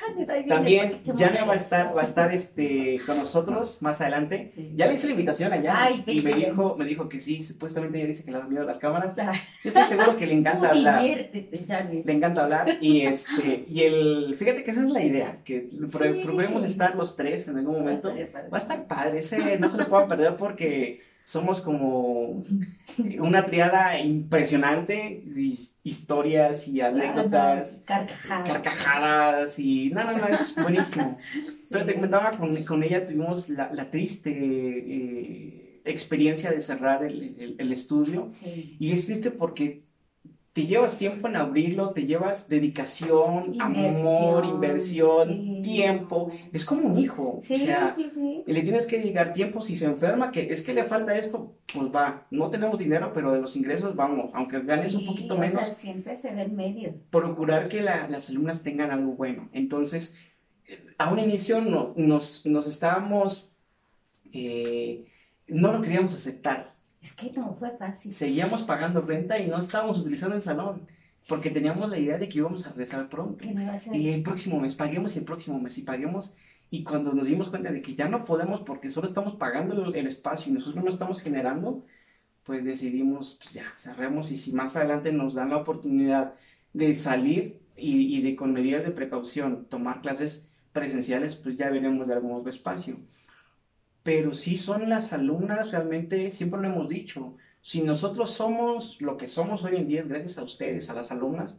también 0.48 1.00
Janet 1.04 1.48
va 1.48 1.52
a 1.52 1.56
estar, 1.56 1.96
va 1.96 2.00
a 2.00 2.04
estar 2.04 2.32
este, 2.32 3.00
con 3.06 3.18
nosotros 3.18 3.80
más 3.82 4.00
adelante. 4.00 4.52
Ya 4.74 4.86
le 4.86 4.94
hice 4.94 5.06
la 5.06 5.12
invitación 5.12 5.52
a 5.52 5.62
Janet 5.62 6.08
y 6.08 6.22
me 6.22 6.32
dijo, 6.32 6.76
me 6.76 6.84
dijo 6.84 7.08
que 7.08 7.18
sí, 7.18 7.42
supuestamente 7.42 7.98
ella 7.98 8.08
dice 8.08 8.24
que 8.24 8.32
le 8.32 8.38
da 8.38 8.44
miedo 8.44 8.64
las 8.64 8.78
cámaras. 8.78 9.16
Yo 9.16 9.22
estoy 9.64 9.84
seguro 9.84 10.16
que 10.16 10.26
le 10.26 10.34
encanta 10.40 10.70
hablar. 10.70 11.02
Le 11.02 12.12
encanta 12.12 12.44
hablar 12.44 12.78
y 12.80 13.02
este 13.02 13.64
y 13.68 13.82
el, 13.82 14.34
fíjate 14.36 14.64
que 14.64 14.70
esa 14.70 14.82
es 14.82 14.88
la 14.88 15.02
idea, 15.02 15.38
que 15.44 15.68
probemos 15.90 16.64
estar 16.64 16.94
los 16.94 17.16
tres 17.16 17.48
en 17.48 17.58
algún 17.58 17.78
momento. 17.78 18.12
Va 18.52 18.58
a 18.58 18.60
estar 18.60 18.86
padre, 18.86 19.18
ese 19.18 19.58
no 19.58 19.68
se 19.68 19.78
lo 19.78 19.88
puedo 19.88 20.08
perder 20.08 20.36
porque 20.36 21.13
somos 21.25 21.62
como 21.62 22.45
una 23.19 23.45
triada 23.45 23.99
impresionante, 23.99 25.25
historias 25.83 26.69
y 26.69 26.83
anécdotas, 26.83 27.83
carcajadas. 27.87 28.49
carcajadas 28.49 29.59
y 29.59 29.90
no, 29.90 30.04
no, 30.04 30.19
no, 30.19 30.28
es 30.28 30.54
buenísimo. 30.54 31.16
Pero 31.71 31.87
te 31.87 31.95
comentaba, 31.95 32.33
con, 32.33 32.54
con 32.64 32.83
ella 32.83 33.07
tuvimos 33.07 33.49
la, 33.49 33.73
la 33.73 33.90
triste 33.90 34.31
eh, 34.31 35.81
experiencia 35.87 36.50
de 36.50 36.61
cerrar 36.61 37.04
el, 37.04 37.57
el, 37.59 37.73
estudio 37.73 38.28
y 38.78 38.93
es 38.93 39.07
triste 39.07 39.31
porque 39.31 39.83
te 40.54 40.66
llevas 40.66 40.99
tiempo 40.99 41.26
en 41.26 41.34
abrirlo, 41.34 41.90
te 41.90 42.06
llevas 42.06 42.49
dedicación, 42.49 43.61
amor, 43.61 44.44
inversión, 44.44 45.62
tiempo. 45.62 46.30
Es 46.52 46.64
como 46.64 46.87
un 46.87 46.96
hijo. 46.96 47.40
Sí, 47.42 47.54
o 47.54 47.58
sea, 47.58 47.92
sí, 47.92 48.08
sí. 48.14 48.44
le 48.46 48.62
tienes 48.62 48.87
que 48.87 48.99
dedicar 48.99 49.32
tiempo 49.32 49.61
si 49.61 49.75
se 49.75 49.87
enferma, 49.87 50.30
que 50.30 50.52
es 50.52 50.62
que 50.62 50.73
le 50.73 50.84
falta 50.84 51.16
esto, 51.16 51.56
pues 51.75 51.88
va. 51.92 52.28
No 52.30 52.50
tenemos 52.50 52.78
dinero, 52.78 53.11
pero 53.12 53.32
de 53.32 53.40
los 53.40 53.56
ingresos 53.56 53.96
vamos, 53.96 54.30
aunque 54.32 54.61
ganes 54.61 54.94
un 54.94 55.06
poquito 55.06 55.37
menos. 55.37 55.54
Sea, 55.54 55.64
siempre 55.75 56.16
se 56.16 56.32
ve 56.32 56.42
el 56.42 56.52
medio. 56.52 56.94
Procurar 57.11 57.68
que 57.68 57.82
las 57.82 58.30
alumnas 58.30 58.62
tengan 58.62 58.92
algo 58.92 59.14
bueno. 59.14 59.49
Entonces, 59.52 60.14
a 60.99 61.12
un 61.12 61.18
inicio 61.18 61.62
no, 61.62 61.94
nos, 61.96 62.46
nos 62.46 62.68
estábamos, 62.68 63.52
eh, 64.32 65.04
no 65.49 65.73
lo 65.73 65.82
queríamos 65.82 66.14
aceptar 66.14 66.74
es 67.04 67.12
que 67.12 67.30
no 67.32 67.54
fue 67.54 67.70
fácil. 67.76 68.14
Seguíamos 68.14 68.62
pagando 68.62 69.02
renta 69.02 69.38
y 69.38 69.46
no 69.46 69.58
estábamos 69.58 69.99
utilizando 69.99 70.37
el 70.37 70.42
salón. 70.42 70.87
Porque 71.28 71.50
teníamos 71.50 71.88
la 71.88 71.99
idea 71.99 72.18
de 72.18 72.28
que 72.28 72.38
íbamos 72.38 72.66
a 72.66 72.70
regresar 72.70 73.08
pronto. 73.08 73.44
Y 73.92 74.08
el 74.08 74.23
próximo 74.23 74.58
mes, 74.58 74.75
paguemos 74.75 75.14
y 75.14 75.18
el 75.18 75.25
próximo 75.25 75.61
mes, 75.61 75.76
y 75.78 75.82
paguemos. 75.82 76.34
Y 76.70 76.82
cuando 76.82 77.12
nos 77.12 77.26
dimos 77.26 77.50
cuenta 77.50 77.70
de 77.70 77.82
que 77.82 77.94
ya 77.94 78.08
no 78.08 78.25
podemos 78.25 78.61
porque 78.61 78.90
solo 78.90 79.06
estamos 79.06 79.37
pagando 79.37 79.92
el, 79.94 80.06
espacio 80.06 80.50
y 80.50 80.54
nosotros 80.54 80.82
no 80.82 80.90
estamos 80.90 81.20
generando, 81.20 81.84
pues 82.42 82.64
decidimos, 82.64 83.38
pues 83.40 83.52
ya, 83.54 83.73
cerremos 83.76 84.30
y 84.32 84.37
si 84.37 84.52
más 84.52 84.76
adelante 84.76 85.12
nos 85.12 85.34
dan 85.34 85.50
la 85.50 85.58
oportunidad 85.58 86.34
de 86.73 86.92
salir 86.94 87.61
y, 87.76 88.16
y 88.16 88.23
de 88.23 88.34
con 88.34 88.52
medidas 88.52 88.84
de 88.84 88.90
precaución 88.90 89.66
tomar 89.66 90.00
clases 90.00 90.49
presenciales, 90.73 91.37
pues 91.37 91.56
ya 91.56 91.70
veremos 91.70 92.06
de 92.06 92.14
algún 92.14 92.32
otro 92.32 92.50
espacio 92.50 92.99
pero 94.04 94.34
sí 94.34 94.58
son 94.58 94.88
las 94.88 95.12
alumnas 95.12 95.73
realmente, 95.73 96.30
siempre 96.30 96.61
lo 96.61 96.68
hemos 96.68 96.88
dicho, 96.88 97.37
si 97.62 97.82
nosotros 97.82 98.30
somos 98.30 99.00
lo 99.00 99.16
que 99.16 99.26
somos 99.26 99.64
hoy 99.64 99.76
en 99.76 99.88
día 99.88 100.02
es 100.02 100.08
gracias 100.08 100.38
a 100.38 100.44
ustedes, 100.44 100.90
a 100.90 100.94
las 100.94 101.11
alumnas, 101.11 101.58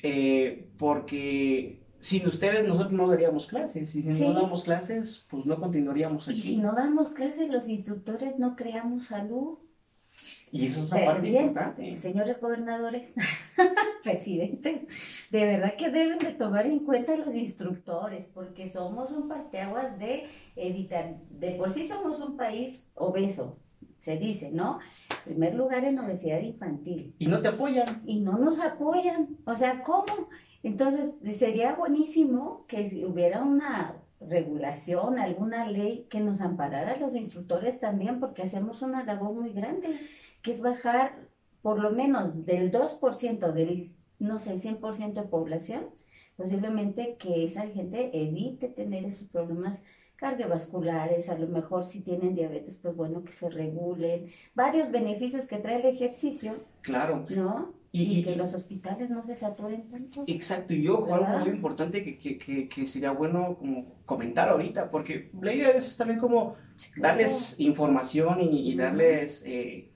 eh, 0.00 0.68
porque 0.78 1.82
sin 1.98 2.26
ustedes 2.28 2.66
nosotros 2.66 2.92
no 2.92 3.08
daríamos 3.08 3.46
clases, 3.46 3.92
y 3.96 4.02
si 4.04 4.22
no 4.22 4.32
damos 4.32 4.62
clases, 4.62 5.26
pues 5.28 5.44
no 5.46 5.58
continuaríamos 5.58 6.28
aquí. 6.28 6.38
Y 6.38 6.42
si 6.42 6.56
no 6.58 6.72
damos 6.72 7.08
clases, 7.08 7.50
los 7.50 7.68
instructores 7.68 8.38
no 8.38 8.54
creamos 8.54 9.06
salud. 9.06 9.58
Y 10.54 10.68
eso 10.68 10.84
es 10.84 10.92
una 10.92 11.04
parte 11.04 11.28
importante. 11.28 11.96
Señores 11.96 12.40
gobernadores, 12.40 13.12
presidentes, 14.04 14.82
de 15.32 15.44
verdad 15.46 15.74
que 15.74 15.90
deben 15.90 16.18
de 16.18 16.30
tomar 16.30 16.64
en 16.64 16.78
cuenta 16.84 17.16
los 17.16 17.34
instructores, 17.34 18.30
porque 18.32 18.68
somos 18.68 19.10
un 19.10 19.26
parteaguas 19.26 19.98
de 19.98 20.26
evitar, 20.54 21.16
de 21.28 21.56
por 21.56 21.72
sí 21.72 21.88
somos 21.88 22.20
un 22.20 22.36
país 22.36 22.84
obeso, 22.94 23.56
se 23.98 24.16
dice, 24.16 24.52
¿no? 24.52 24.78
En 25.26 25.32
primer 25.32 25.56
lugar 25.56 25.82
en 25.82 25.98
obesidad 25.98 26.40
infantil. 26.40 27.16
Y 27.18 27.26
no 27.26 27.40
te 27.40 27.48
apoyan. 27.48 28.02
Y 28.06 28.20
no 28.20 28.38
nos 28.38 28.60
apoyan. 28.60 29.36
O 29.46 29.56
sea, 29.56 29.82
¿cómo? 29.82 30.28
Entonces, 30.62 31.16
sería 31.36 31.74
buenísimo 31.74 32.64
que 32.68 32.88
si 32.88 33.04
hubiera 33.04 33.42
una 33.42 33.96
regulación, 34.28 35.18
alguna 35.18 35.66
ley 35.66 36.06
que 36.10 36.20
nos 36.20 36.40
amparara 36.40 36.92
a 36.92 36.96
los 36.98 37.14
instructores 37.14 37.80
también, 37.80 38.20
porque 38.20 38.42
hacemos 38.42 38.82
una 38.82 39.04
labor 39.04 39.32
muy 39.32 39.52
grande 39.52 39.88
que 40.42 40.52
es 40.52 40.62
bajar 40.62 41.16
por 41.62 41.78
lo 41.78 41.90
menos 41.90 42.44
del 42.44 42.70
2% 42.70 43.52
del, 43.52 43.94
no 44.18 44.38
sé, 44.38 44.54
100% 44.54 45.12
de 45.14 45.22
población, 45.22 45.86
posiblemente 46.36 47.16
que 47.16 47.44
esa 47.44 47.66
gente 47.68 48.10
evite 48.12 48.68
tener 48.68 49.06
esos 49.06 49.28
problemas 49.28 49.84
cardiovasculares, 50.16 51.28
a 51.28 51.38
lo 51.38 51.48
mejor 51.48 51.84
si 51.84 52.02
tienen 52.02 52.34
diabetes, 52.34 52.78
pues 52.82 52.94
bueno, 52.94 53.24
que 53.24 53.32
se 53.32 53.48
regulen, 53.48 54.26
varios 54.54 54.90
beneficios 54.90 55.46
que 55.46 55.58
trae 55.58 55.80
el 55.80 55.86
ejercicio. 55.86 56.64
Claro. 56.82 57.26
¿No? 57.30 57.74
Y, 57.96 58.24
que 58.24 58.34
los 58.34 58.52
hospitales 58.54 59.08
no 59.08 59.24
se 59.24 59.36
saturen 59.36 59.86
tanto. 59.86 60.24
Exacto, 60.26 60.74
y 60.74 60.82
yo, 60.82 61.14
algo 61.14 61.38
muy 61.38 61.50
importante 61.50 62.02
que, 62.02 62.18
que, 62.18 62.36
que, 62.36 62.68
que, 62.68 62.86
sería 62.88 63.12
bueno 63.12 63.56
como 63.56 64.02
comentar 64.04 64.48
ahorita, 64.48 64.90
porque 64.90 65.30
la 65.40 65.54
idea 65.54 65.70
de 65.70 65.78
eso 65.78 65.90
es 65.90 65.96
también 65.96 66.18
como 66.18 66.56
darles 66.96 67.60
información 67.60 68.40
y, 68.40 68.74
darles... 68.74 69.44
Eh, 69.46 69.92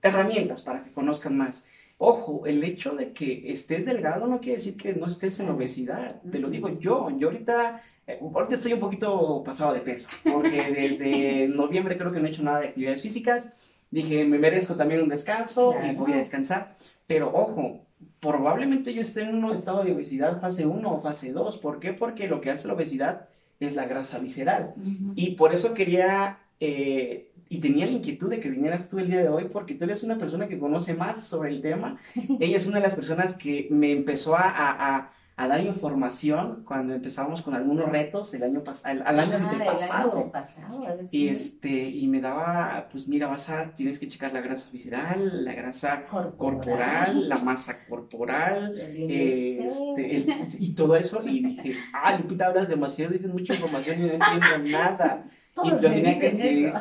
herramientas 0.00 0.62
para 0.62 0.82
que 0.82 0.92
conozcan 0.92 1.36
más. 1.36 1.66
Ojo, 1.98 2.46
el 2.46 2.62
hecho 2.62 2.94
de 2.94 3.12
que 3.12 3.50
estés 3.50 3.86
delgado 3.86 4.26
no 4.26 4.40
quiere 4.40 4.58
decir 4.58 4.76
que 4.76 4.94
no 4.94 5.06
estés 5.06 5.40
en 5.40 5.48
obesidad. 5.48 6.20
Te 6.30 6.38
lo 6.38 6.50
digo 6.50 6.68
yo. 6.78 7.10
Yo 7.18 7.28
ahorita, 7.28 7.82
eh, 8.06 8.18
ahorita 8.20 8.54
estoy 8.54 8.74
un 8.74 8.80
poquito 8.80 9.42
pasado 9.44 9.72
de 9.72 9.80
peso, 9.80 10.08
porque 10.24 10.70
desde 10.70 11.48
noviembre 11.54 11.96
creo 11.96 12.12
que 12.12 12.20
no 12.20 12.26
he 12.26 12.30
hecho 12.30 12.42
nada 12.42 12.60
de 12.60 12.68
actividades 12.68 13.02
físicas. 13.02 13.52
Dije, 13.90 14.24
me 14.24 14.38
merezco 14.38 14.74
también 14.74 15.02
un 15.02 15.08
descanso 15.08 15.74
y 15.82 15.94
voy 15.94 16.12
a 16.12 16.16
descansar. 16.16 16.74
Pero 17.06 17.32
ojo, 17.32 17.86
probablemente 18.20 18.92
yo 18.92 19.00
esté 19.00 19.22
en 19.22 19.44
un 19.44 19.52
estado 19.52 19.84
de 19.84 19.92
obesidad 19.92 20.40
fase 20.40 20.66
1 20.66 20.90
o 20.90 21.00
fase 21.00 21.32
2. 21.32 21.58
¿Por 21.58 21.78
qué? 21.78 21.92
Porque 21.92 22.28
lo 22.28 22.40
que 22.40 22.50
hace 22.50 22.68
la 22.68 22.74
obesidad 22.74 23.28
es 23.60 23.74
la 23.74 23.86
grasa 23.86 24.18
visceral. 24.18 24.74
Y 25.14 25.32
por 25.32 25.54
eso 25.54 25.72
quería 25.72 26.38
eh, 26.60 27.30
y 27.48 27.58
tenía 27.60 27.86
la 27.86 27.92
inquietud 27.92 28.28
de 28.28 28.40
que 28.40 28.50
vinieras 28.50 28.88
tú 28.88 28.98
el 28.98 29.08
día 29.08 29.20
de 29.20 29.28
hoy 29.28 29.48
porque 29.52 29.74
tú 29.74 29.84
eres 29.84 30.02
una 30.02 30.18
persona 30.18 30.48
que 30.48 30.58
conoce 30.58 30.94
más 30.94 31.24
sobre 31.24 31.50
el 31.50 31.60
tema. 31.62 31.96
Ella 32.40 32.56
es 32.56 32.66
una 32.66 32.76
de 32.76 32.82
las 32.82 32.94
personas 32.94 33.34
que 33.34 33.68
me 33.70 33.92
empezó 33.92 34.36
a, 34.36 34.48
a, 34.48 34.96
a 34.96 35.12
dar 35.36 35.60
información 35.60 36.62
cuando 36.64 36.94
empezamos 36.94 37.42
con 37.42 37.54
algunos 37.54 37.90
retos 37.90 38.32
el 38.32 38.42
año 38.42 38.64
pasado, 38.64 39.02
al 39.04 39.20
año 39.20 39.38
Ah, 39.42 39.50
del 39.52 39.64
pasado. 39.66 40.12
año 40.18 40.32
pasado, 40.32 40.80
Y 41.10 41.28
este, 41.28 41.70
y 41.90 42.08
me 42.08 42.20
daba, 42.22 42.88
pues 42.90 43.06
mira, 43.06 43.26
vas 43.28 43.50
a, 43.50 43.74
tienes 43.74 43.98
que 43.98 44.08
checar 44.08 44.32
la 44.32 44.40
grasa 44.40 44.70
visceral, 44.72 45.44
la 45.44 45.52
grasa 45.54 46.06
corporal, 46.38 47.28
la 47.28 47.38
masa 47.38 47.84
corporal, 47.86 48.74
el 48.78 49.10
este, 49.10 50.16
el- 50.16 50.48
y 50.58 50.74
todo 50.74 50.96
eso, 50.96 51.22
y 51.26 51.42
dije, 51.44 51.72
ah, 51.92 52.16
Lupita, 52.16 52.46
hablas 52.46 52.68
demasiado, 52.68 53.12
dices 53.12 53.30
mucha 53.30 53.52
información 53.54 53.98
y 53.98 54.02
no 54.06 54.12
entiendo 54.14 54.58
nada. 54.70 55.28
Todos 55.54 55.68
y 55.68 55.70
lo 55.86 55.92
tenía 55.92 56.18
que 56.18 56.26
escribir. 56.26 56.72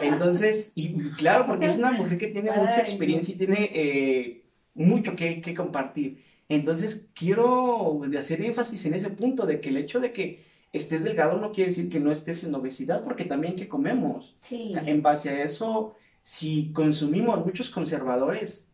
Entonces, 0.00 0.72
y 0.74 1.10
claro, 1.12 1.46
porque 1.46 1.66
es 1.66 1.78
una 1.78 1.92
mujer 1.92 2.18
que 2.18 2.28
tiene 2.28 2.50
Ay, 2.50 2.60
mucha 2.60 2.80
experiencia 2.80 3.34
y 3.34 3.38
tiene 3.38 3.70
eh, 3.74 4.44
mucho 4.74 5.16
que, 5.16 5.40
que 5.40 5.54
compartir. 5.54 6.22
Entonces, 6.50 7.06
quiero 7.14 8.02
hacer 8.18 8.42
énfasis 8.42 8.84
en 8.84 8.94
ese 8.94 9.08
punto 9.08 9.46
de 9.46 9.60
que 9.60 9.68
el 9.68 9.76
hecho 9.76 10.00
de 10.00 10.12
que 10.12 10.42
estés 10.72 11.04
delgado 11.04 11.38
no 11.40 11.52
quiere 11.52 11.70
decir 11.70 11.88
que 11.88 12.00
no 12.00 12.10
estés 12.10 12.42
en 12.42 12.54
obesidad, 12.54 13.04
porque 13.04 13.24
también 13.24 13.54
que 13.54 13.68
comemos. 13.68 14.36
Sí. 14.40 14.66
O 14.68 14.72
sea, 14.72 14.82
en 14.82 15.00
base 15.00 15.30
a 15.30 15.44
eso, 15.44 15.94
si 16.20 16.72
consumimos 16.72 17.46
muchos 17.46 17.70
conservadores, 17.70 18.66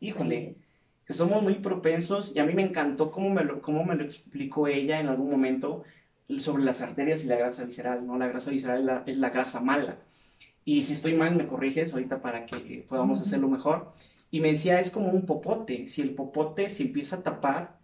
híjole, 0.00 0.56
somos 1.06 1.42
muy 1.42 1.56
propensos 1.56 2.34
y 2.34 2.38
a 2.38 2.46
mí 2.46 2.54
me 2.54 2.62
encantó 2.62 3.10
cómo 3.10 3.28
me 3.28 3.44
lo, 3.44 3.60
cómo 3.60 3.84
me 3.84 3.94
lo 3.94 4.04
explicó 4.04 4.66
ella 4.66 4.98
en 4.98 5.08
algún 5.08 5.30
momento 5.30 5.84
sobre 6.38 6.64
las 6.64 6.80
arterias 6.80 7.24
y 7.24 7.26
la 7.26 7.36
grasa 7.36 7.64
visceral, 7.64 8.06
¿no? 8.06 8.16
La 8.16 8.28
grasa 8.28 8.50
visceral 8.50 8.80
es 8.80 8.84
la, 8.86 9.02
es 9.06 9.18
la 9.18 9.28
grasa 9.30 9.60
mala. 9.60 9.98
Y 10.64 10.82
si 10.82 10.94
estoy 10.94 11.12
mal, 11.12 11.36
me 11.36 11.46
corriges 11.46 11.92
ahorita 11.92 12.22
para 12.22 12.46
que 12.46 12.86
podamos 12.88 13.18
Ujú. 13.18 13.26
hacerlo 13.26 13.48
mejor. 13.48 13.92
Y 14.30 14.40
me 14.40 14.48
decía, 14.48 14.78
es 14.80 14.90
como 14.90 15.08
un 15.10 15.24
popote. 15.24 15.86
Si 15.86 16.02
el 16.02 16.10
popote 16.14 16.68
se 16.68 16.82
empieza 16.84 17.16
a 17.16 17.22
tapar 17.22 17.78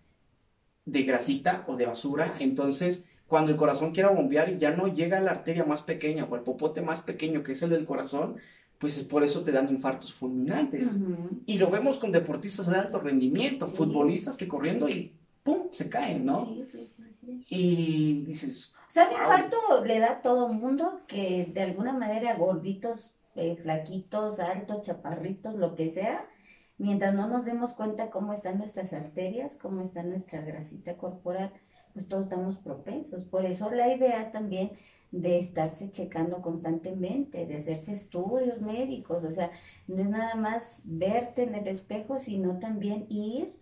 de 0.84 1.02
grasita 1.04 1.64
o 1.66 1.76
de 1.76 1.86
basura, 1.86 2.36
entonces 2.40 3.08
cuando 3.26 3.50
el 3.50 3.56
corazón 3.56 3.92
quiera 3.92 4.10
bombear 4.10 4.58
ya 4.58 4.70
no 4.70 4.86
llega 4.86 5.16
a 5.16 5.20
la 5.22 5.30
arteria 5.30 5.64
más 5.64 5.82
pequeña 5.82 6.24
o 6.24 6.36
el 6.36 6.42
popote 6.42 6.82
más 6.82 7.00
pequeño 7.00 7.42
que 7.42 7.52
es 7.52 7.62
el 7.62 7.70
del 7.70 7.86
corazón, 7.86 8.36
pues 8.78 8.98
es 8.98 9.04
por 9.04 9.24
eso 9.24 9.42
te 9.42 9.52
dan 9.52 9.70
infartos 9.70 10.12
fulminantes. 10.12 10.98
Y 11.46 11.56
lo 11.56 11.70
vemos 11.70 11.98
con 11.98 12.12
deportistas 12.12 12.68
de 12.70 12.76
alto 12.76 12.98
rendimiento, 12.98 13.64
Sí. 13.64 13.76
futbolistas 13.76 14.36
que 14.36 14.46
corriendo 14.46 14.88
y 14.88 15.12
¡pum! 15.42 15.68
se 15.72 15.88
caen, 15.88 16.26
¿no? 16.26 16.44
Sí, 16.44 16.62
sí, 16.70 16.78
sí, 16.94 17.04
sí. 17.18 17.46
Y 17.48 18.24
dices, 18.26 18.74
O 18.86 18.90
sea, 18.94 19.04
el 19.04 19.10
Wow. 19.14 19.20
infarto 19.20 19.84
le 19.86 19.98
da 19.98 20.12
a 20.12 20.22
todo 20.22 20.48
mundo 20.48 21.00
que 21.08 21.48
de 21.52 21.62
alguna 21.62 21.92
manera 21.94 22.36
gorditos, 22.36 23.10
eh, 23.34 23.56
flaquitos, 23.60 24.38
altos, 24.38 24.82
chaparritos, 24.82 25.54
lo 25.56 25.74
que 25.74 25.88
sea, 25.90 26.26
mientras 26.78 27.14
no 27.14 27.28
nos 27.28 27.44
demos 27.44 27.72
cuenta 27.72 28.10
cómo 28.10 28.32
están 28.32 28.58
nuestras 28.58 28.92
arterias, 28.92 29.56
cómo 29.56 29.82
está 29.82 30.02
nuestra 30.02 30.40
grasita 30.42 30.96
corporal, 30.96 31.52
pues 31.92 32.08
todos 32.08 32.24
estamos 32.24 32.58
propensos. 32.58 33.24
Por 33.24 33.44
eso 33.44 33.70
la 33.70 33.94
idea 33.94 34.32
también 34.32 34.72
de 35.12 35.38
estarse 35.38 35.90
checando 35.92 36.42
constantemente, 36.42 37.46
de 37.46 37.56
hacerse 37.56 37.92
estudios 37.92 38.60
médicos, 38.60 39.22
o 39.22 39.32
sea, 39.32 39.52
no 39.86 40.02
es 40.02 40.08
nada 40.08 40.34
más 40.34 40.82
verte 40.84 41.44
en 41.44 41.54
el 41.54 41.68
espejo, 41.68 42.18
sino 42.18 42.58
también 42.58 43.06
ir 43.08 43.54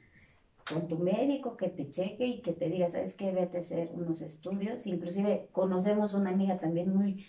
con 0.71 0.88
tu 0.88 0.99
médico 0.99 1.57
que 1.57 1.69
te 1.69 1.90
cheque 1.90 2.26
y 2.26 2.40
que 2.40 2.52
te 2.52 2.69
diga, 2.69 2.88
¿sabes 2.88 3.14
qué? 3.14 3.33
Vete 3.33 3.59
a 3.59 3.61
hacer 3.61 3.90
unos 3.92 4.23
estudios. 4.23 4.87
Inclusive 4.87 5.49
conocemos 5.52 6.14
una 6.14 6.31
amiga 6.31 6.57
también 6.57 6.95
muy... 6.95 7.26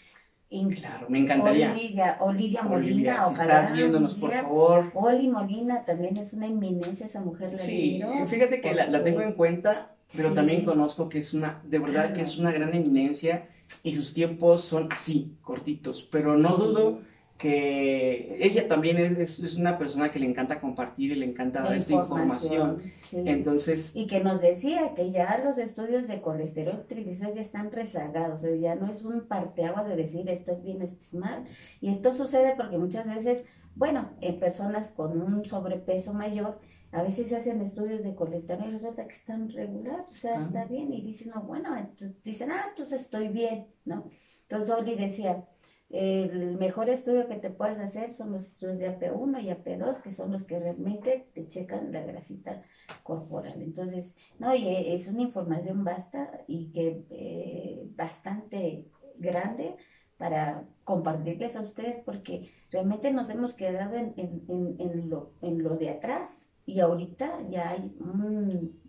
claro, 0.80 1.08
me 1.10 1.20
encantaría. 1.20 1.72
Olivia, 1.72 2.18
Olivia 2.20 2.64
Molina, 2.64 2.94
Olivia, 2.94 3.22
si 3.22 3.34
ojalá 3.34 3.54
estás 3.62 3.74
viéndonos, 3.74 4.14
por 4.14 4.32
favor. 4.32 4.92
Oli 4.94 5.28
Molina 5.28 5.84
también 5.86 6.18
es 6.18 6.34
una 6.34 6.48
eminencia, 6.48 7.06
esa 7.06 7.22
mujer 7.22 7.52
la 7.54 7.60
Sí, 7.60 8.02
admiro, 8.02 8.26
fíjate 8.26 8.62
que 8.62 8.74
la, 8.76 8.88
la 8.88 9.04
tengo 9.04 9.22
en 9.22 9.34
cuenta, 9.34 9.96
pero 10.16 10.30
Sí. 10.30 10.36
también 10.36 10.66
conozco 10.66 11.10
que 11.10 11.20
es 11.20 11.34
una, 11.34 11.62
de 11.64 11.80
verdad 11.80 12.14
que 12.14 12.22
es 12.22 12.38
una 12.38 12.52
gran 12.52 12.74
eminencia 12.74 13.48
y 13.84 13.94
sus 13.94 14.14
tiempos 14.14 14.62
son 14.62 14.92
así, 14.92 15.34
cortitos, 15.42 16.08
pero 16.12 16.38
no 16.38 16.56
dudo 16.58 17.00
que 17.44 18.38
ella 18.40 18.68
también 18.70 18.98
es, 18.98 19.18
es, 19.18 19.40
es 19.40 19.56
una 19.58 19.78
persona 19.78 20.10
que 20.12 20.20
le 20.20 20.26
encanta 20.26 20.62
compartir 20.62 21.12
y 21.12 21.16
le 21.16 21.26
encanta 21.26 21.62
dar 21.62 21.76
esta 21.76 21.94
información. 21.94 22.82
sí. 23.02 23.22
Entonces, 23.26 23.92
Y 23.96 24.08
que 24.08 24.22
nos 24.24 24.42
decía 24.42 24.94
que 24.96 25.12
ya 25.12 25.40
los 25.44 25.58
estudios 25.58 26.08
de 26.08 26.22
colesterol 26.22 26.86
triglicéridos 26.88 27.36
ya 27.36 27.42
están 27.42 27.72
rezagados, 27.72 28.42
o 28.44 28.48
sea, 28.48 28.56
ya 28.56 28.76
no 28.76 28.88
es 28.90 29.04
un 29.04 29.28
parteaguas 29.28 29.88
de 29.88 29.96
decir 29.98 30.30
estás 30.30 30.64
bien 30.64 30.82
o 30.82 30.86
estás 30.86 31.14
mal. 31.14 31.44
Y 31.82 31.90
esto 31.90 32.14
sucede 32.14 32.54
porque 32.56 32.78
muchas 32.78 33.06
veces, 33.08 33.44
bueno, 33.76 34.10
en 34.22 34.40
personas 34.40 34.92
con 34.92 35.22
un 35.22 35.46
sobrepeso 35.46 36.14
mayor, 36.14 36.60
a 36.94 37.02
veces 37.04 37.28
se 37.28 37.36
hacen 37.36 37.62
estudios 37.62 38.04
de 38.06 38.16
colesterol 38.16 38.70
y 38.70 38.72
resulta 38.74 39.04
que 39.06 39.16
están 39.16 39.50
regular, 39.50 40.06
o 40.10 40.14
sea, 40.14 40.36
Ah. 40.38 40.42
está 40.46 40.66
bien. 40.66 40.94
Y 40.94 41.02
dice 41.02 41.28
uno, 41.30 41.42
bueno, 41.42 41.76
entonces 41.76 42.24
dicen, 42.24 42.52
ah, 42.52 42.68
entonces 42.70 43.02
estoy 43.02 43.28
bien, 43.30 43.68
¿no? 43.84 44.10
Entonces 44.44 44.70
Oli 44.70 44.96
decía, 44.96 45.46
el 45.94 46.58
mejor 46.58 46.90
estudio 46.90 47.28
que 47.28 47.36
te 47.36 47.50
puedes 47.52 47.80
hacer 47.80 48.10
son 48.10 48.32
los 48.32 48.46
estudios 48.48 48.80
de 48.80 48.88
AP1 48.88 49.40
y 49.40 49.50
AP2, 49.50 50.00
que 50.02 50.12
son 50.12 50.32
los 50.32 50.44
que 50.44 50.60
realmente 50.60 51.30
te 51.34 51.48
checan 51.48 51.92
la 51.92 52.02
grasita 52.04 52.62
corporal. 53.04 53.62
Entonces, 53.62 54.16
no, 54.40 54.54
y 54.56 54.68
e- 54.68 54.94
es 54.94 55.08
una 55.08 55.22
información 55.22 55.84
vasta 55.84 56.44
y 56.48 56.72
que 56.72 57.06
eh, 57.10 57.84
bastante 57.96 58.88
grande 59.18 59.76
para 60.18 60.68
compartirles 60.84 61.56
a 61.56 61.62
ustedes 61.62 61.98
porque 62.04 62.50
realmente 62.72 63.12
nos 63.12 63.30
hemos 63.30 63.54
quedado 63.54 63.96
en, 63.96 64.14
en- 64.18 64.44
en- 64.48 64.76
en 64.80 65.10
lo, 65.10 65.34
lo 65.42 65.78
de 65.78 65.90
atrás 65.90 66.50
y 66.66 66.80
ahorita 66.80 67.42
ya 67.50 67.72
hay 67.72 67.94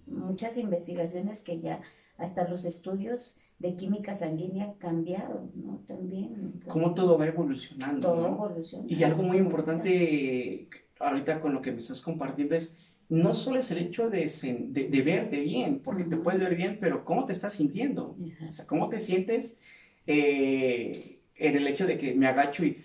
muchas 0.07 0.57
investigaciones 0.59 1.41
que 1.43 1.61
ya 1.61 1.81
hasta 2.17 2.47
los 2.49 2.65
estudios 2.65 3.37
de 3.59 3.77
química 3.77 4.15
sanguínea 4.15 4.75
cambiado, 4.79 5.51
¿no? 5.55 5.83
También. 5.87 6.35
cómo 6.67 6.89
entonces, 6.89 6.95
todo 6.95 7.19
va 7.19 7.27
evolucionando, 7.27 8.09
todo 8.09 8.29
¿no? 8.29 8.35
evoluciona. 8.35 8.85
Y 8.89 9.03
algo 9.05 9.23
muy 9.23 9.39
importante 9.39 10.69
ahorita 11.01 11.41
con 11.41 11.55
lo 11.55 11.63
que 11.63 11.73
me 11.73 11.79
estás 11.79 12.01
compartiendo 12.01 12.55
es, 12.55 12.77
no 13.09 13.35
solo 13.35 13.59
es 13.59 13.71
el 13.71 13.79
hecho 13.79 14.11
de, 14.11 14.31
de, 14.71 14.89
de 14.89 15.03
verte 15.03 15.41
bien, 15.41 15.81
porque 15.81 16.05
te 16.05 16.17
puedes 16.17 16.41
ver 16.41 16.57
bien, 16.57 16.79
pero 16.81 17.05
cómo 17.05 17.27
te 17.27 17.33
estás 17.33 17.55
sintiendo. 17.55 18.17
O 18.47 18.53
sea, 18.53 18.67
cómo 18.67 18.89
te 18.89 18.99
sientes 18.99 19.59
eh, 20.07 21.21
en 21.37 21.57
el 21.57 21.67
hecho 21.67 21.87
de 21.87 21.99
que 21.99 22.15
me 22.15 22.27
agacho 22.27 22.65
y, 22.65 22.83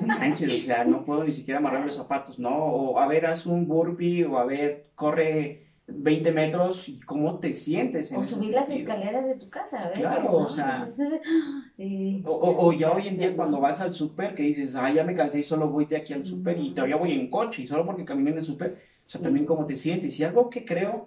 no 0.00 0.18
manches, 0.18 0.52
o 0.52 0.58
sea, 0.58 0.84
no 0.84 1.04
puedo 1.04 1.24
ni 1.24 1.32
siquiera 1.32 1.58
amarrar 1.58 1.84
los 1.84 1.96
zapatos, 1.96 2.38
¿no? 2.38 2.56
O 2.56 2.98
a 2.98 3.06
ver, 3.06 3.26
haz 3.26 3.46
un 3.46 3.66
burpee, 3.66 4.24
o 4.24 4.38
a 4.38 4.44
ver, 4.44 4.90
corre 4.94 5.63
20 5.86 6.32
metros, 6.32 6.88
y 6.88 6.98
cómo 7.00 7.38
te 7.38 7.52
sientes 7.52 8.10
en 8.10 8.18
O 8.18 8.22
ese 8.22 8.34
subir 8.36 8.54
las 8.54 8.70
escaleras 8.70 9.26
de 9.26 9.34
tu 9.34 9.50
casa, 9.50 9.82
a 9.82 9.88
veces, 9.88 10.00
Claro, 10.00 10.24
¿no? 10.24 10.36
o 10.38 10.48
sea, 10.48 10.88
O, 12.24 12.30
o- 12.30 12.66
o 12.68 12.72
ya 12.72 12.92
hoy 12.92 13.08
en 13.08 13.18
día 13.18 13.28
Sí, 13.30 13.34
cuando 13.36 13.60
vas 13.60 13.80
al 13.80 13.92
súper 13.92 14.34
que 14.34 14.42
dices, 14.44 14.76
ah, 14.76 14.92
ya 14.92 15.04
me 15.04 15.14
cansé 15.14 15.40
y 15.40 15.44
solo 15.44 15.68
voy 15.68 15.84
de 15.86 15.96
aquí 15.98 16.12
al 16.14 16.26
súper 16.26 16.58
y 16.58 16.70
todavía 16.72 16.96
voy 16.96 17.12
en 17.12 17.28
coche 17.28 17.62
y 17.62 17.66
solo 17.68 17.84
porque 17.84 18.04
caminé 18.04 18.30
en 18.30 18.38
el 18.38 18.44
súper, 18.44 18.70
o 18.70 18.76
sea, 19.06 19.18
Sí. 19.18 19.24
también 19.24 19.44
cómo 19.46 19.66
te 19.66 19.74
sientes. 19.76 20.18
Y 20.18 20.24
algo 20.24 20.48
que 20.48 20.64
creo 20.64 21.06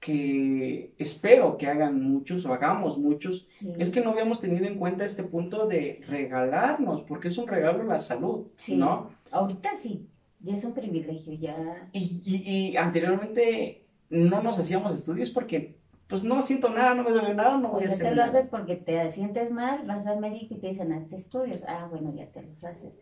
que 0.00 0.92
espero 0.98 1.56
que 1.56 1.66
hagan 1.66 2.02
muchos 2.02 2.44
o 2.46 2.52
hagamos 2.52 2.98
muchos, 2.98 3.46
Sí. 3.48 3.72
es 3.78 3.90
que 3.90 4.00
no 4.00 4.10
habíamos 4.10 4.40
tenido 4.40 4.66
en 4.66 4.78
cuenta 4.78 5.04
este 5.04 5.22
punto 5.24 5.66
de 5.66 6.00
regalarnos, 6.06 7.02
porque 7.02 7.28
es 7.28 7.38
un 7.38 7.46
regalo 7.48 7.84
la 7.84 7.98
salud. 7.98 8.46
¿no? 8.68 9.10
Ahorita 9.30 9.74
sí, 9.74 10.06
ya 10.40 10.54
es 10.54 10.64
un 10.64 10.74
privilegio, 10.74 11.32
ya. 11.34 11.88
Y, 11.92 12.20
y- 12.24 12.68
y 12.72 12.76
anteriormente 12.76 13.83
no 14.14 14.42
nos 14.42 14.58
hacíamos 14.58 14.94
estudios 14.94 15.30
porque, 15.30 15.76
pues 16.06 16.24
no 16.24 16.40
siento 16.42 16.70
nada, 16.70 16.94
no 16.94 17.02
me 17.04 17.10
duele 17.10 17.34
nada, 17.34 17.58
no 17.58 17.68
voy 17.70 17.84
a 17.84 17.86
ya 17.86 17.92
hacer 17.92 18.06
te 18.08 18.14
lo 18.14 18.24
nada. 18.24 18.28
haces 18.28 18.46
porque 18.50 18.76
te 18.76 19.08
sientes 19.10 19.50
mal, 19.50 19.84
vas 19.86 20.06
al 20.06 20.20
médico 20.20 20.54
y 20.54 20.58
te 20.58 20.68
dicen, 20.68 20.92
hazte 20.92 21.16
estudios. 21.16 21.64
Ah, 21.68 21.86
bueno, 21.90 22.12
ya 22.14 22.26
te 22.26 22.42
los 22.42 22.62
haces. 22.64 23.00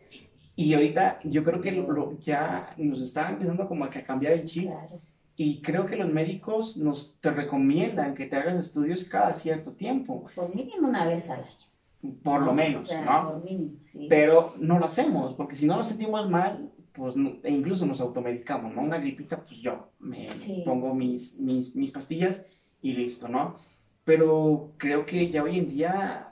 Y 0.55 0.73
ahorita 0.73 1.19
yo 1.23 1.43
creo 1.43 1.59
que 1.61 1.71
lo- 1.71 1.91
lo- 1.91 2.19
ya 2.19 2.73
nos 2.77 3.01
está 3.01 3.29
empezando 3.29 3.67
como 3.67 3.85
a 3.85 3.89
que 3.89 3.99
a 3.99 4.03
cambiar 4.03 4.33
el 4.33 4.45
chip. 4.45 4.65
Claro. 4.65 4.87
Y 5.35 5.61
creo 5.61 5.87
que 5.87 5.95
los 5.95 6.11
médicos 6.11 6.77
nos 6.77 7.17
te 7.19 7.31
recomiendan 7.31 8.13
que 8.13 8.27
te 8.27 8.35
hagas 8.35 8.57
estudios 8.59 9.03
cada 9.05 9.33
cierto 9.33 9.71
tiempo, 9.71 10.25
Por 10.35 10.53
mínimo 10.55 10.87
una 10.87 11.05
vez 11.07 11.27
al 11.31 11.39
año. 11.39 12.13
por 12.21 12.41
lo 12.41 12.51
O 12.51 12.53
menos, 12.53 12.87
sea, 12.87 13.03
¿no? 13.03 13.31
Por 13.31 13.43
mínimo, 13.43 13.71
sí. 13.83 14.05
Pero 14.09 14.53
no 14.59 14.77
lo 14.77 14.85
hacemos, 14.85 15.33
porque 15.33 15.55
si 15.55 15.65
no 15.65 15.75
nos 15.77 15.87
sentimos 15.87 16.29
mal, 16.29 16.69
pues 16.93 17.15
e 17.43 17.51
incluso 17.51 17.85
nos 17.85 18.01
automedicamos, 18.01 18.73
¿no? 18.73 18.81
Una 18.81 18.97
gripita, 18.99 19.43
pues 19.45 19.59
yo 19.61 19.91
me 19.99 20.29
Sí. 20.37 20.63
pongo 20.65 20.93
mis, 20.95 21.37
mis, 21.39 21.75
mis 21.75 21.91
pastillas 21.91 22.45
y 22.81 22.93
listo, 22.93 23.27
¿no? 23.27 23.57
Pero 24.03 24.73
creo 24.77 25.05
que 25.05 25.29
ya 25.29 25.43
hoy 25.43 25.59
en 25.59 25.67
día 25.69 26.29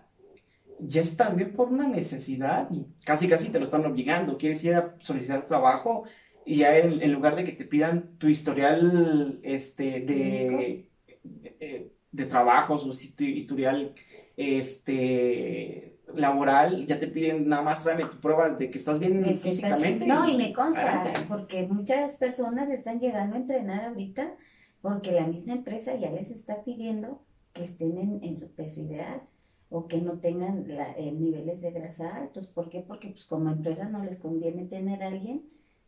ya 0.79 1.01
es 1.01 1.15
también 1.17 1.53
por 1.53 1.69
una 1.69 1.87
necesidad 1.87 2.67
y 2.71 2.85
casi 3.05 3.27
casi 3.27 3.51
te 3.51 3.59
lo 3.59 3.65
están 3.65 3.85
obligando. 3.85 4.37
Quieres 4.37 4.63
ir 4.65 4.75
a 4.75 4.95
solicitar 4.99 5.47
trabajo 5.47 6.03
y 6.45 6.57
ya 6.57 6.77
en, 6.77 7.01
en 7.01 7.11
lugar 7.13 7.35
de 7.35 7.43
que 7.43 7.51
te 7.53 7.65
pidan 7.65 8.17
tu 8.17 8.27
historial 8.27 9.39
este, 9.43 10.01
de, 10.01 10.89
de, 11.23 11.91
de 12.11 12.25
trabajos 12.25 12.85
o 12.85 12.93
si 12.93 13.15
tu 13.15 13.23
historial 13.23 13.93
este, 14.35 15.90
laboral, 16.15 16.85
ya 16.85 16.99
te 16.99 17.07
piden 17.07 17.47
nada 17.49 17.61
más 17.61 17.83
tráeme 17.83 18.03
tus 18.03 18.17
pruebas 18.17 18.57
de 18.57 18.69
que 18.69 18.77
estás 18.77 18.99
bien 18.99 19.21
Me- 19.21 19.35
físicamente. 19.35 20.05
No, 20.05 20.27
y 20.27 20.37
me 20.37 20.53
consta, 20.53 21.01
adelante. 21.01 21.21
porque 21.27 21.67
muchas 21.67 22.15
personas 22.17 22.69
están 22.69 22.99
llegando 22.99 23.35
a 23.35 23.39
entrenar 23.39 23.85
ahorita 23.85 24.35
porque 24.81 25.11
la 25.11 25.27
misma 25.27 25.53
empresa 25.53 25.95
ya 25.95 26.09
les 26.11 26.31
está 26.31 26.63
pidiendo 26.63 27.21
que 27.53 27.63
estén 27.63 28.19
en, 28.23 28.37
su 28.37 28.49
peso 28.51 28.81
ideal 28.81 29.21
o 29.69 29.87
que 29.87 30.01
no 30.01 30.19
tengan 30.19 30.65
eh, 30.69 31.11
niveles 31.11 31.61
de 31.61 31.71
grasa 31.71 32.15
altos. 32.15 32.47
¿Por 32.47 32.69
qué? 32.69 32.81
Porque 32.81 33.09
pues, 33.09 33.25
como 33.25 33.49
empresa 33.49 33.87
no 33.89 34.03
les 34.03 34.17
conviene 34.17 34.65
tener 34.65 35.03
a 35.03 35.07
alguien 35.07 35.43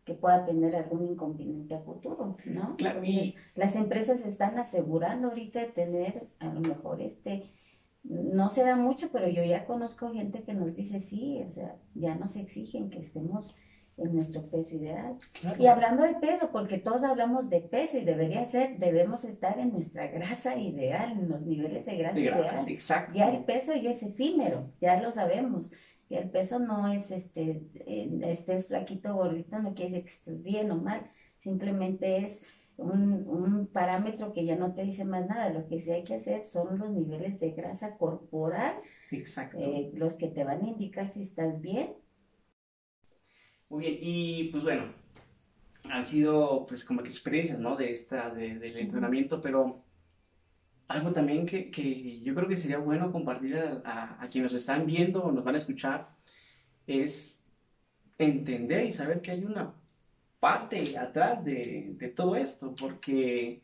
que 0.06 0.14
pueda 0.14 0.46
tener 0.46 0.76
algún 0.76 1.06
inconveniente 1.06 1.76
a 1.76 1.80
futuro, 1.80 2.38
¿no? 2.46 2.76
Claro, 2.76 3.02
las 3.56 3.76
empresas 3.76 4.26
están 4.26 4.60
asegurando 4.60 5.30
ahorita 5.30 5.60
de 5.62 5.68
tener 5.68 6.28
a 6.40 6.48
lo 6.48 6.60
mejor 6.60 7.02
este 7.02 7.44
no 8.04 8.50
se 8.50 8.64
da 8.64 8.76
mucho, 8.76 9.10
pero 9.12 9.28
yo 9.30 9.44
ya 9.44 9.66
conozco 9.66 10.12
gente 10.12 10.44
que 10.44 10.54
nos 10.54 10.76
dice 10.76 11.00
sí, 11.00 11.42
o 11.48 11.52
sea, 11.52 11.76
ya 11.96 12.16
nos 12.16 12.36
exigen 12.36 12.90
que 12.90 13.00
estemos 13.00 13.56
en 13.98 14.14
nuestro 14.14 14.42
peso 14.50 14.76
ideal. 14.76 15.16
Y 15.60 15.68
hablando 15.68 16.04
de 16.04 16.16
peso, 16.16 16.50
porque 16.52 16.78
todos 16.78 17.04
hablamos 17.04 17.50
de 17.50 17.62
peso 17.62 17.98
y 17.98 18.04
debería 18.04 18.44
ser, 18.44 18.78
debemos 18.80 19.24
estar 19.24 19.60
en 19.60 19.72
nuestra 19.72 20.08
grasa 20.08 20.58
ideal, 20.58 21.12
en 21.12 21.30
los 21.30 21.46
niveles 21.46 21.86
de 21.86 21.98
grasa, 21.98 22.20
ideal. 22.20 22.56
Exacto. 22.68 23.14
Ya 23.16 23.30
el 23.30 23.44
peso 23.44 23.74
ya 23.76 23.92
es 23.92 24.04
efímero, 24.04 24.72
ya 24.82 25.02
lo 25.02 25.12
sabemos. 25.12 25.72
Y 26.10 26.16
el 26.16 26.30
peso 26.30 26.60
no 26.60 26.92
es 26.92 27.12
este, 27.12 27.64
estés 28.24 28.68
flaquito 28.68 29.14
o 29.14 29.18
gordito, 29.18 29.60
no 29.60 29.74
quiere 29.74 29.92
decir 29.92 30.04
que 30.04 30.12
estés 30.12 30.44
bien 30.44 30.72
o 30.72 30.76
mal, 30.76 31.10
simplemente 31.38 32.18
es 32.18 32.44
un, 32.78 33.70
parámetro 33.72 34.34
que 34.34 34.46
ya 34.46 34.56
no 34.56 34.74
te 34.74 34.84
dice 34.84 35.06
más 35.06 35.28
nada. 35.28 35.50
Lo 35.50 35.68
que 35.68 35.80
sí 35.80 35.92
hay 35.92 36.04
que 36.04 36.16
hacer 36.16 36.44
son 36.44 36.78
los 36.78 36.92
niveles 36.92 37.40
de 37.40 37.52
grasa 37.52 37.98
corporal, 37.98 38.76
Exacto. 39.12 39.58
Eh, 39.60 39.92
los 39.96 40.16
que 40.16 40.28
te 40.28 40.44
van 40.44 40.64
a 40.64 40.68
indicar 40.68 41.10
si 41.10 41.22
estás 41.22 41.62
bien. 41.62 41.94
Muy 43.70 43.82
bien, 43.82 43.98
y 44.02 44.44
pues 44.50 44.64
bueno, 44.64 44.94
han 45.90 46.06
sido 46.06 46.66
pues 46.68 46.86
como 46.86 47.02
que 47.02 47.10
experiencias, 47.10 47.60
¿no? 47.60 47.76
De 47.76 47.92
esta, 47.92 48.30
de, 48.30 48.60
del 48.60 48.78
entrenamiento, 48.78 49.42
pero 49.42 49.84
algo 50.88 51.12
también 51.12 51.46
que, 51.46 51.72
que, 51.72 52.22
yo 52.22 52.36
creo 52.36 52.48
que 52.48 52.56
sería 52.56 52.78
bueno 52.78 53.12
compartir 53.12 53.58
a, 53.58 54.18
a, 54.22 54.30
quienes 54.30 54.52
nos 54.52 54.62
están 54.62 54.86
viendo 54.86 55.24
o 55.24 55.32
nos 55.32 55.44
van 55.44 55.56
a 55.56 55.58
escuchar 55.58 56.10
es 56.86 57.42
entender 58.18 58.86
y 58.86 58.92
saber 58.92 59.22
que 59.22 59.32
hay 59.32 59.46
una 59.46 59.74
parte 60.44 60.98
atrás 60.98 61.46
de, 61.46 61.96
de 61.98 62.10
todo 62.10 62.36
esto, 62.36 62.76
porque 62.76 63.64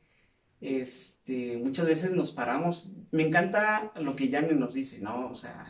este, 0.61 1.57
muchas 1.57 1.85
veces 1.85 2.13
nos 2.13 2.31
paramos. 2.31 2.89
Me 3.11 3.27
encanta 3.27 3.91
lo 3.95 4.15
que 4.15 4.29
Yanni 4.29 4.53
nos 4.57 4.73
dice, 4.73 5.01
¿no? 5.01 5.29
O 5.29 5.35
sea, 5.35 5.67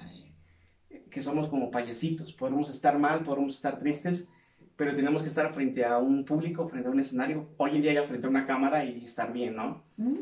que 1.10 1.22
somos 1.22 1.48
como 1.48 1.72
payasitos, 1.72 2.32
podemos 2.34 2.69
estar 2.69 3.00
mal, 3.00 3.24
podemos 3.24 3.56
estar 3.56 3.80
tristes, 3.80 4.28
pero 4.76 4.93
tenemos 4.93 5.24
que 5.24 5.30
estar 5.30 5.52
frente 5.52 5.84
a 5.84 5.98
un 5.98 6.26
público, 6.26 6.67
frente 6.67 6.89
a 6.89 6.91
un 6.91 7.00
escenario, 7.00 7.50
hoy 7.58 7.78
en 7.78 7.82
día 7.82 7.93
ya 7.93 8.04
frente 8.04 8.28
a 8.28 8.30
una 8.30 8.45
cámara 8.45 8.86
y 8.86 9.04
estar 9.04 9.34
bien, 9.34 9.56
¿no? 9.56 9.84
Mm. 9.98 10.19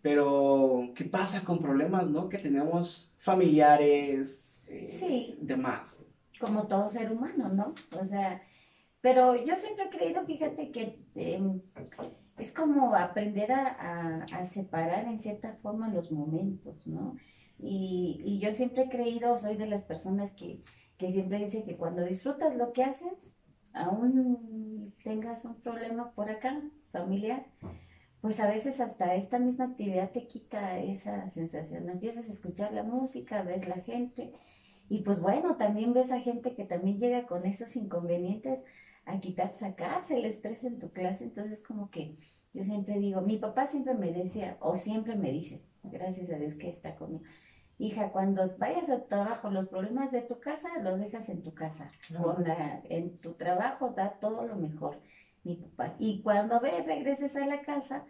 Pero, 0.00 0.90
¿qué 0.94 1.04
pasa 1.04 1.44
con 1.44 1.58
problemas, 1.58 2.08
no? 2.08 2.30
Que 2.30 2.38
tenemos 2.38 3.12
familiares, 3.18 4.62
eh, 4.70 4.86
sí. 4.88 5.36
demás. 5.38 6.02
Como 6.40 6.66
todo 6.66 6.88
ser 6.88 7.12
humano, 7.12 7.50
¿no? 7.50 7.74
O 8.00 8.04
sea, 8.06 8.40
pero 9.04 9.36
yo 9.36 9.54
siempre 9.56 9.84
he 9.84 9.90
creído, 9.90 10.24
fíjate, 10.24 10.70
que 10.70 10.98
em, 11.14 11.60
es 12.38 12.50
como 12.52 12.94
aprender 12.94 13.52
a, 13.52 14.24
separar 14.44 15.04
en 15.04 15.18
cierta 15.18 15.58
forma 15.60 15.92
los 15.92 16.10
momentos, 16.10 16.86
¿no? 16.86 17.14
Y, 17.58 18.38
yo 18.40 18.50
siempre 18.54 18.84
he 18.84 18.88
creído, 18.88 19.36
soy 19.36 19.56
de 19.56 19.66
las 19.66 19.82
personas 19.82 20.32
que, 20.32 20.62
siempre 20.98 21.36
dice 21.36 21.64
que 21.64 21.76
cuando 21.76 22.02
disfrutas 22.02 22.56
lo 22.56 22.72
que 22.72 22.82
haces, 22.82 23.36
aún 23.74 24.94
tengas 25.04 25.44
un 25.44 25.56
problema 25.56 26.12
por 26.12 26.30
acá, 26.30 26.62
familiar, 26.90 27.44
pues 28.22 28.40
a 28.40 28.48
veces 28.48 28.80
hasta 28.80 29.16
esta 29.16 29.38
misma 29.38 29.66
actividad 29.66 30.12
te 30.12 30.26
quita 30.26 30.78
esa 30.78 31.28
sensación. 31.28 31.90
Empiezas 31.90 32.30
a 32.30 32.32
escuchar 32.32 32.72
la 32.72 32.84
música, 32.84 33.42
ves 33.42 33.68
la 33.68 33.82
gente 33.82 34.32
y 34.88 35.02
pues 35.02 35.20
bueno, 35.20 35.56
también 35.56 35.92
ves 35.92 36.10
a 36.10 36.20
gente 36.20 36.54
que 36.54 36.64
también 36.64 36.98
llega 36.98 37.26
con 37.26 37.44
esos 37.44 37.76
inconvenientes 37.76 38.62
a 39.06 39.20
quitar, 39.20 39.48
sacarse 39.48 40.16
el 40.16 40.24
estrés 40.24 40.64
en 40.64 40.78
tu 40.78 40.90
clase. 40.90 41.24
Entonces, 41.24 41.60
como 41.66 41.90
que 41.90 42.16
yo 42.52 42.64
siempre 42.64 42.98
digo, 42.98 43.20
mi 43.20 43.36
papá 43.36 43.66
siempre 43.66 43.94
me 43.94 44.12
decía, 44.12 44.56
o 44.60 44.76
siempre 44.76 45.16
me 45.16 45.32
dice, 45.32 45.62
gracias 45.82 46.30
a 46.30 46.36
Dios 46.36 46.54
que 46.54 46.68
está 46.68 46.94
conmigo, 46.94 47.24
hija, 47.78 48.12
cuando 48.12 48.56
vayas 48.58 48.90
a 48.90 49.00
tu 49.00 49.08
trabajo, 49.08 49.50
los 49.50 49.68
problemas 49.68 50.12
de 50.12 50.22
tu 50.22 50.38
casa 50.40 50.68
los 50.80 50.98
dejas 50.98 51.28
en 51.28 51.42
tu 51.42 51.54
casa. 51.54 51.90
en 52.88 53.18
tu 53.18 53.32
trabajo 53.32 53.90
da 53.90 54.18
todo 54.20 54.46
lo 54.46 54.56
mejor, 54.56 55.00
mi 55.42 55.56
papá. 55.56 55.94
Y 55.98 56.22
cuando 56.22 56.60
ve, 56.60 56.82
regreses 56.86 57.36
a 57.36 57.46
la 57.46 57.62
casa, 57.62 58.04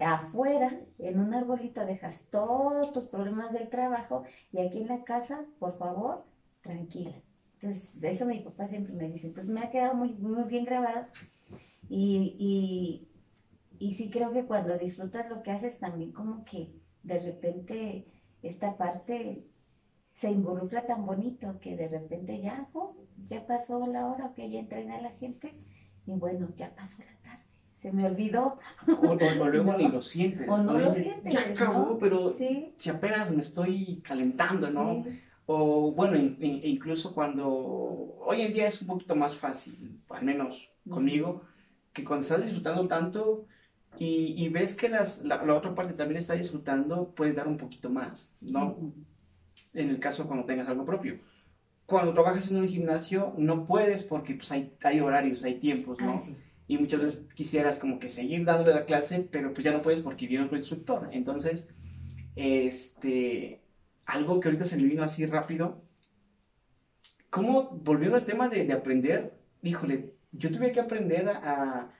afuera, 0.00 0.78
en 0.98 1.20
un 1.20 1.34
arbolito, 1.34 1.84
dejas 1.84 2.22
todos 2.30 2.92
tus 2.92 3.06
problemas 3.06 3.52
del 3.52 3.68
trabajo 3.68 4.24
y 4.52 4.60
aquí 4.60 4.82
en 4.82 4.88
la 4.88 5.04
casa, 5.04 5.44
por 5.58 5.78
favor, 5.78 6.24
tranquila. 6.62 7.14
Entonces, 7.60 8.02
eso 8.02 8.26
mi 8.26 8.38
papá 8.38 8.68
siempre 8.68 8.94
me 8.94 9.08
dice. 9.08 9.26
Entonces, 9.26 9.52
me 9.52 9.60
ha 9.60 9.70
quedado 9.70 9.94
muy, 9.94 10.14
muy 10.14 10.44
bien 10.44 10.64
grabado. 10.64 11.06
Y, 11.88 12.36
y, 12.38 13.08
y 13.78 13.94
sí 13.94 14.10
creo 14.10 14.32
que 14.32 14.44
cuando 14.44 14.78
disfrutas 14.78 15.28
lo 15.28 15.42
que 15.42 15.50
haces, 15.50 15.78
también 15.78 16.12
como 16.12 16.44
que 16.44 16.70
de 17.02 17.18
repente 17.18 18.06
esta 18.42 18.76
parte 18.76 19.44
se 20.12 20.30
involucra 20.30 20.86
tan 20.86 21.04
bonito 21.04 21.58
que 21.60 21.76
de 21.76 21.88
repente 21.88 22.40
ya, 22.40 22.68
oh, 22.74 22.96
ya 23.24 23.46
pasó 23.46 23.86
la 23.86 24.06
hora 24.06 24.32
que 24.34 24.48
ya 24.50 24.60
entrena 24.60 24.98
a 24.98 25.00
la 25.00 25.10
gente 25.10 25.52
y 26.06 26.12
bueno, 26.12 26.48
ya 26.56 26.74
pasó 26.74 27.02
la 27.02 27.16
tarde. 27.22 27.44
Se 27.74 27.92
me 27.92 28.04
olvidó. 28.04 28.58
O, 28.86 29.14
luego 29.14 29.72
ni 29.78 29.88
lo 29.88 30.02
sientes. 30.02 30.48
O 30.48 30.56
no, 30.58 30.78
lo 30.78 30.90
sientes. 30.90 31.32
Ya 31.32 31.40
acabó, 31.40 31.98
pero 31.98 32.32
si 32.32 32.90
apenas 32.90 33.32
me 33.32 33.42
estoy 33.42 34.00
calentando, 34.04 34.68
¿no? 34.70 35.04
O 35.50 35.92
bueno, 35.92 36.18
incluso 36.18 37.14
cuando 37.14 37.48
hoy 37.48 38.42
en 38.42 38.52
día 38.52 38.66
es 38.66 38.82
un 38.82 38.88
poquito 38.88 39.16
más 39.16 39.34
fácil, 39.34 39.98
al 40.10 40.22
menos 40.22 40.68
conmigo, 40.86 41.40
que 41.90 42.04
cuando 42.04 42.20
estás 42.20 42.42
disfrutando 42.42 42.86
tanto 42.86 43.46
y, 43.98 44.46
ves 44.50 44.76
que 44.76 44.90
las, 44.90 45.24
la, 45.24 45.42
otra 45.54 45.74
parte 45.74 45.94
también 45.94 46.18
está 46.18 46.34
disfrutando, 46.34 47.14
puedes 47.14 47.34
dar 47.34 47.48
un 47.48 47.56
poquito 47.56 47.88
más, 47.88 48.36
¿no? 48.42 48.92
En 49.72 49.88
el 49.88 49.98
caso 49.98 50.26
cuando 50.26 50.44
tengas 50.44 50.68
algo 50.68 50.84
propio. 50.84 51.18
Cuando 51.86 52.12
trabajas 52.12 52.50
en 52.50 52.58
un 52.58 52.68
gimnasio 52.68 53.32
no 53.38 53.66
puedes 53.66 54.02
porque 54.02 54.34
pues, 54.34 54.52
hay, 54.52 54.76
hay 54.82 55.00
horarios, 55.00 55.44
hay 55.44 55.58
tiempos, 55.58 55.98
¿no? 55.98 56.12
Ah, 56.12 56.36
y 56.66 56.76
muchas 56.76 57.00
veces 57.00 57.26
quisieras 57.34 57.78
como 57.78 57.98
que 57.98 58.10
seguir 58.10 58.44
dándole 58.44 58.74
la 58.74 58.84
clase, 58.84 59.26
pero 59.32 59.54
pues 59.54 59.64
ya 59.64 59.72
no 59.72 59.80
puedes 59.80 60.00
porque 60.00 60.26
viene 60.26 60.44
otro 60.44 60.58
instructor. 60.58 61.08
Entonces, 61.10 61.70
este 62.36 63.62
algo 64.08 64.40
que 64.40 64.48
ahorita 64.48 64.64
se 64.64 64.76
me 64.76 64.84
vino 64.84 65.04
así 65.04 65.26
rápido. 65.26 65.82
¿Cómo, 67.30 67.70
volviendo 67.70 68.16
al 68.16 68.24
tema 68.24 68.48
de, 68.48 68.72
aprender, 68.72 69.34
híjole, 69.62 70.14
yo 70.32 70.50
tuve 70.50 70.72
que 70.72 70.80
aprender 70.80 71.28
a, 71.28 71.90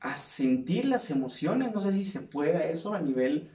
a, 0.00 0.16
sentir 0.18 0.84
las 0.84 1.10
emociones, 1.10 1.72
no 1.72 1.80
sé 1.80 1.92
si 1.92 2.04
se 2.04 2.20
puede 2.20 2.70
eso 2.70 2.92
a 2.92 3.00
nivel 3.00 3.50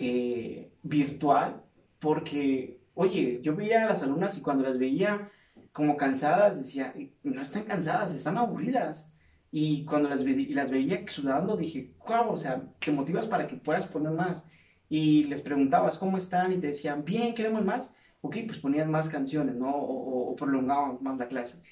eh, 0.00 0.72
virtual, 0.82 1.62
porque, 2.00 2.80
oye, 2.94 3.40
yo 3.40 3.54
veía 3.54 3.84
a 3.84 3.88
las 3.88 4.02
alumnas 4.02 4.36
y 4.36 4.42
cuando 4.42 4.64
las 4.64 4.78
veía 4.78 5.30
como 5.72 5.96
cansadas, 5.96 6.58
decía, 6.58 6.92
no 7.22 7.40
están 7.40 7.64
cansadas, 7.64 8.14
están 8.14 8.36
aburridas. 8.36 9.12
Y 9.52 9.84
cuando 9.84 10.08
las, 10.08 10.22
y 10.22 10.52
las 10.54 10.70
veía 10.72 11.04
sudando, 11.06 11.56
dije, 11.56 11.92
wow, 12.08 12.30
o 12.30 12.36
sea, 12.36 12.62
te 12.80 12.90
motivas 12.90 13.26
para 13.26 13.46
que 13.46 13.56
puedas 13.56 13.86
poner 13.86 14.10
más 14.12 14.44
y 14.88 15.24
les 15.24 15.42
preguntabas 15.42 15.98
cómo 15.98 16.16
están 16.16 16.52
y 16.52 16.58
te 16.58 16.68
decían, 16.68 17.04
bien, 17.04 17.34
queremos 17.34 17.64
más, 17.64 17.94
ok, 18.20 18.36
pues 18.46 18.58
ponían 18.58 18.90
más 18.90 19.08
canciones, 19.08 19.56
¿no? 19.56 19.70
O, 19.74 20.34
prolongaban 20.36 20.98
más 21.00 21.18
la 21.18 21.28
clase. 21.28 21.62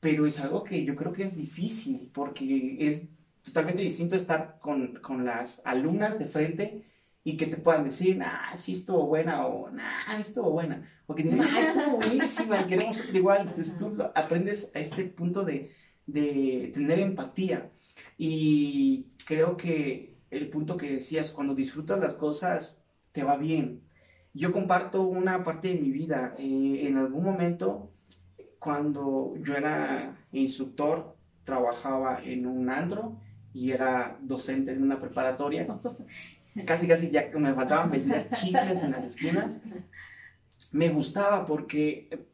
Pero 0.00 0.26
es 0.26 0.38
algo 0.40 0.64
que 0.64 0.84
yo 0.84 0.94
creo 0.96 1.12
que 1.12 1.24
es 1.24 1.36
difícil 1.36 2.10
porque 2.12 2.76
es 2.78 3.06
totalmente 3.42 3.82
distinto 3.82 4.16
estar 4.16 4.58
con, 4.60 4.96
con 4.96 5.24
las 5.24 5.62
alumnas 5.64 6.18
de 6.18 6.26
frente 6.26 6.84
y 7.24 7.36
que 7.36 7.46
te 7.46 7.56
puedan 7.56 7.84
decir, 7.84 8.22
ah, 8.22 8.52
sí 8.54 8.72
estuvo 8.72 9.06
buena 9.06 9.46
o 9.46 9.70
nah, 9.70 10.18
estuvo 10.18 10.50
buena. 10.50 10.86
O 11.06 11.14
que 11.14 11.22
digan, 11.22 11.48
ah, 11.50 11.60
estuvo 11.60 11.96
buenísima 11.96 12.60
y 12.60 12.66
queremos 12.66 13.00
otra 13.00 13.16
igual. 13.16 13.40
Entonces 13.40 13.76
tú 13.76 13.96
aprendes 14.14 14.70
a 14.74 14.78
este 14.78 15.04
punto 15.04 15.44
de, 15.44 15.72
de 16.06 16.70
tener 16.74 17.00
empatía. 17.00 17.70
Y 18.18 19.06
creo 19.26 19.56
que 19.56 20.13
el 20.30 20.48
punto 20.48 20.76
que 20.76 20.90
decías, 20.90 21.30
cuando 21.30 21.54
disfrutas 21.54 21.98
las 22.00 22.14
cosas, 22.14 22.82
te 23.12 23.22
va 23.22 23.36
bien. 23.36 23.82
Yo 24.32 24.52
comparto 24.52 25.02
una 25.02 25.44
parte 25.44 25.68
de 25.68 25.74
mi 25.74 25.90
vida. 25.90 26.34
Eh, 26.38 26.86
en 26.86 26.96
algún 26.96 27.24
momento, 27.24 27.92
cuando 28.58 29.34
yo 29.44 29.54
era 29.54 30.16
instructor, 30.32 31.16
trabajaba 31.44 32.22
en 32.24 32.46
un 32.46 32.70
antro 32.70 33.20
y 33.52 33.70
era 33.70 34.18
docente 34.20 34.72
en 34.72 34.82
una 34.82 34.98
preparatoria. 34.98 35.66
Casi, 36.66 36.86
casi 36.86 37.10
ya 37.10 37.30
me 37.34 37.52
faltaban 37.52 37.90
chicles 38.40 38.84
en 38.84 38.92
las 38.92 39.02
esquinas. 39.02 39.60
Me 40.70 40.88
gustaba 40.88 41.44
porque 41.46 42.28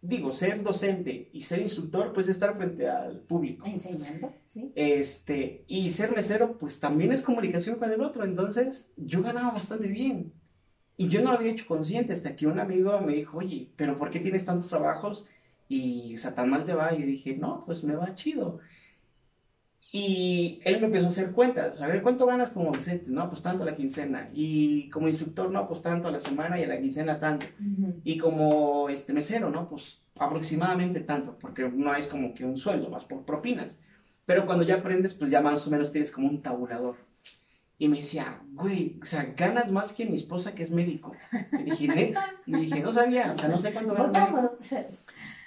digo, 0.00 0.32
ser 0.32 0.62
docente 0.62 1.28
y 1.32 1.42
ser 1.42 1.60
instructor, 1.60 2.12
pues 2.12 2.28
estar 2.28 2.56
frente 2.56 2.88
al 2.88 3.20
público. 3.20 3.66
Enseñando, 3.66 4.32
sí. 4.46 4.72
Este, 4.74 5.64
y 5.66 5.90
ser 5.90 6.14
mesero, 6.14 6.56
pues 6.58 6.80
también 6.80 7.12
es 7.12 7.22
comunicación 7.22 7.76
con 7.78 7.90
el 7.90 8.00
otro. 8.00 8.24
Entonces, 8.24 8.92
yo 8.96 9.22
ganaba 9.22 9.52
bastante 9.52 9.88
bien. 9.88 10.32
Y 10.96 11.08
yo 11.08 11.22
no 11.22 11.30
lo 11.32 11.38
había 11.38 11.52
hecho 11.52 11.66
consciente 11.66 12.12
hasta 12.12 12.34
que 12.34 12.46
un 12.46 12.58
amigo 12.58 13.00
me 13.00 13.14
dijo, 13.14 13.38
oye, 13.38 13.70
pero 13.76 13.96
¿por 13.96 14.10
qué 14.10 14.18
tienes 14.18 14.44
tantos 14.44 14.68
trabajos? 14.68 15.28
Y, 15.68 16.14
o 16.14 16.18
sea, 16.18 16.34
tan 16.34 16.50
mal 16.50 16.64
te 16.64 16.74
va. 16.74 16.92
Y 16.94 17.00
yo 17.00 17.06
dije, 17.06 17.36
no, 17.36 17.62
pues 17.64 17.84
me 17.84 17.94
va 17.94 18.14
chido. 18.14 18.58
Y 19.90 20.60
él 20.64 20.80
me 20.80 20.86
empezó 20.86 21.06
a 21.06 21.08
hacer 21.08 21.32
cuentas. 21.32 21.80
A 21.80 21.86
ver, 21.86 22.02
¿cuánto 22.02 22.26
ganas 22.26 22.50
como 22.50 22.72
docente? 22.72 23.06
No, 23.08 23.28
pues 23.28 23.42
tanto 23.42 23.62
a 23.62 23.66
la 23.66 23.74
quincena. 23.74 24.28
Y 24.34 24.90
como 24.90 25.08
instructor, 25.08 25.50
no, 25.50 25.66
pues 25.66 25.80
tanto 25.80 26.08
a 26.08 26.10
la 26.10 26.18
semana 26.18 26.60
y 26.60 26.64
a 26.64 26.68
la 26.68 26.78
quincena 26.78 27.18
tanto. 27.18 27.46
Y 28.04 28.18
como 28.18 28.90
este 28.90 29.14
mesero, 29.14 29.48
¿no? 29.50 29.68
Pues 29.68 30.02
aproximadamente 30.18 31.00
tanto, 31.00 31.38
porque 31.38 31.68
no 31.68 31.94
es 31.94 32.08
como 32.08 32.34
que 32.34 32.44
un 32.44 32.58
sueldo, 32.58 32.90
más 32.90 33.06
por 33.06 33.24
propinas. 33.24 33.80
Pero 34.26 34.44
cuando 34.44 34.64
ya 34.64 34.76
aprendes, 34.76 35.14
pues 35.14 35.30
ya 35.30 35.40
más 35.40 35.66
o 35.66 35.70
menos 35.70 35.90
tienes 35.90 36.10
como 36.10 36.28
un 36.28 36.42
tabulador. 36.42 36.96
Y 37.78 37.88
me 37.88 37.98
decía, 37.98 38.42
güey, 38.52 38.98
o 39.00 39.06
sea, 39.06 39.32
ganas 39.36 39.70
más 39.70 39.92
que 39.92 40.04
mi 40.04 40.14
esposa 40.14 40.54
que 40.54 40.64
es 40.64 40.70
médico. 40.70 41.12
Y 41.52 41.62
dije, 41.62 41.88
neta. 41.88 42.26
Y 42.44 42.56
dije, 42.56 42.80
no 42.80 42.90
sabía, 42.90 43.30
o 43.30 43.34
sea, 43.34 43.48
no 43.48 43.56
sé 43.56 43.72
cuánto 43.72 43.94
gana 43.94 44.50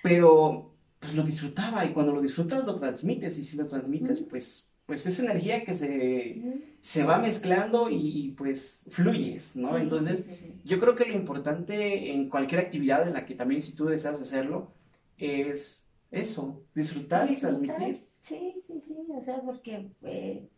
Pero 0.02 0.71
pues 1.02 1.14
lo 1.14 1.24
disfrutaba 1.24 1.84
y 1.84 1.92
cuando 1.92 2.14
lo 2.14 2.22
disfrutas 2.22 2.64
lo 2.64 2.76
transmites 2.76 3.38
y 3.38 3.44
si 3.44 3.58
lo 3.58 3.66
transmites 3.68 4.22
pues 4.22 4.72
pues 4.92 5.06
es 5.06 5.20
energía 5.20 5.64
que 5.64 5.74
se, 5.74 6.66
se 6.82 7.04
va 7.06 7.18
mezclando 7.18 7.90
y, 7.90 8.36
pues 8.38 8.86
fluyes, 8.90 9.56
¿no? 9.56 9.78
Entonces 9.78 10.28
yo 10.66 10.82
creo 10.82 10.96
que 10.96 11.06
lo 11.06 11.14
importante 11.14 12.12
en 12.12 12.30
cualquier 12.30 12.60
actividad 12.60 13.08
en 13.08 13.14
la 13.14 13.24
que 13.24 13.36
también 13.36 13.62
si 13.62 13.74
tú 13.74 13.86
deseas 13.86 14.20
hacerlo 14.20 14.74
es 15.18 15.88
eso, 16.12 16.62
disfrutar, 16.76 17.32
y 17.32 17.38
transmitir. 17.38 18.06
Sí, 18.20 18.62
sí, 18.68 18.82
sí, 18.86 18.98
o 19.16 19.22
sea, 19.22 19.42
porque 19.42 19.92
eh, 20.04 20.50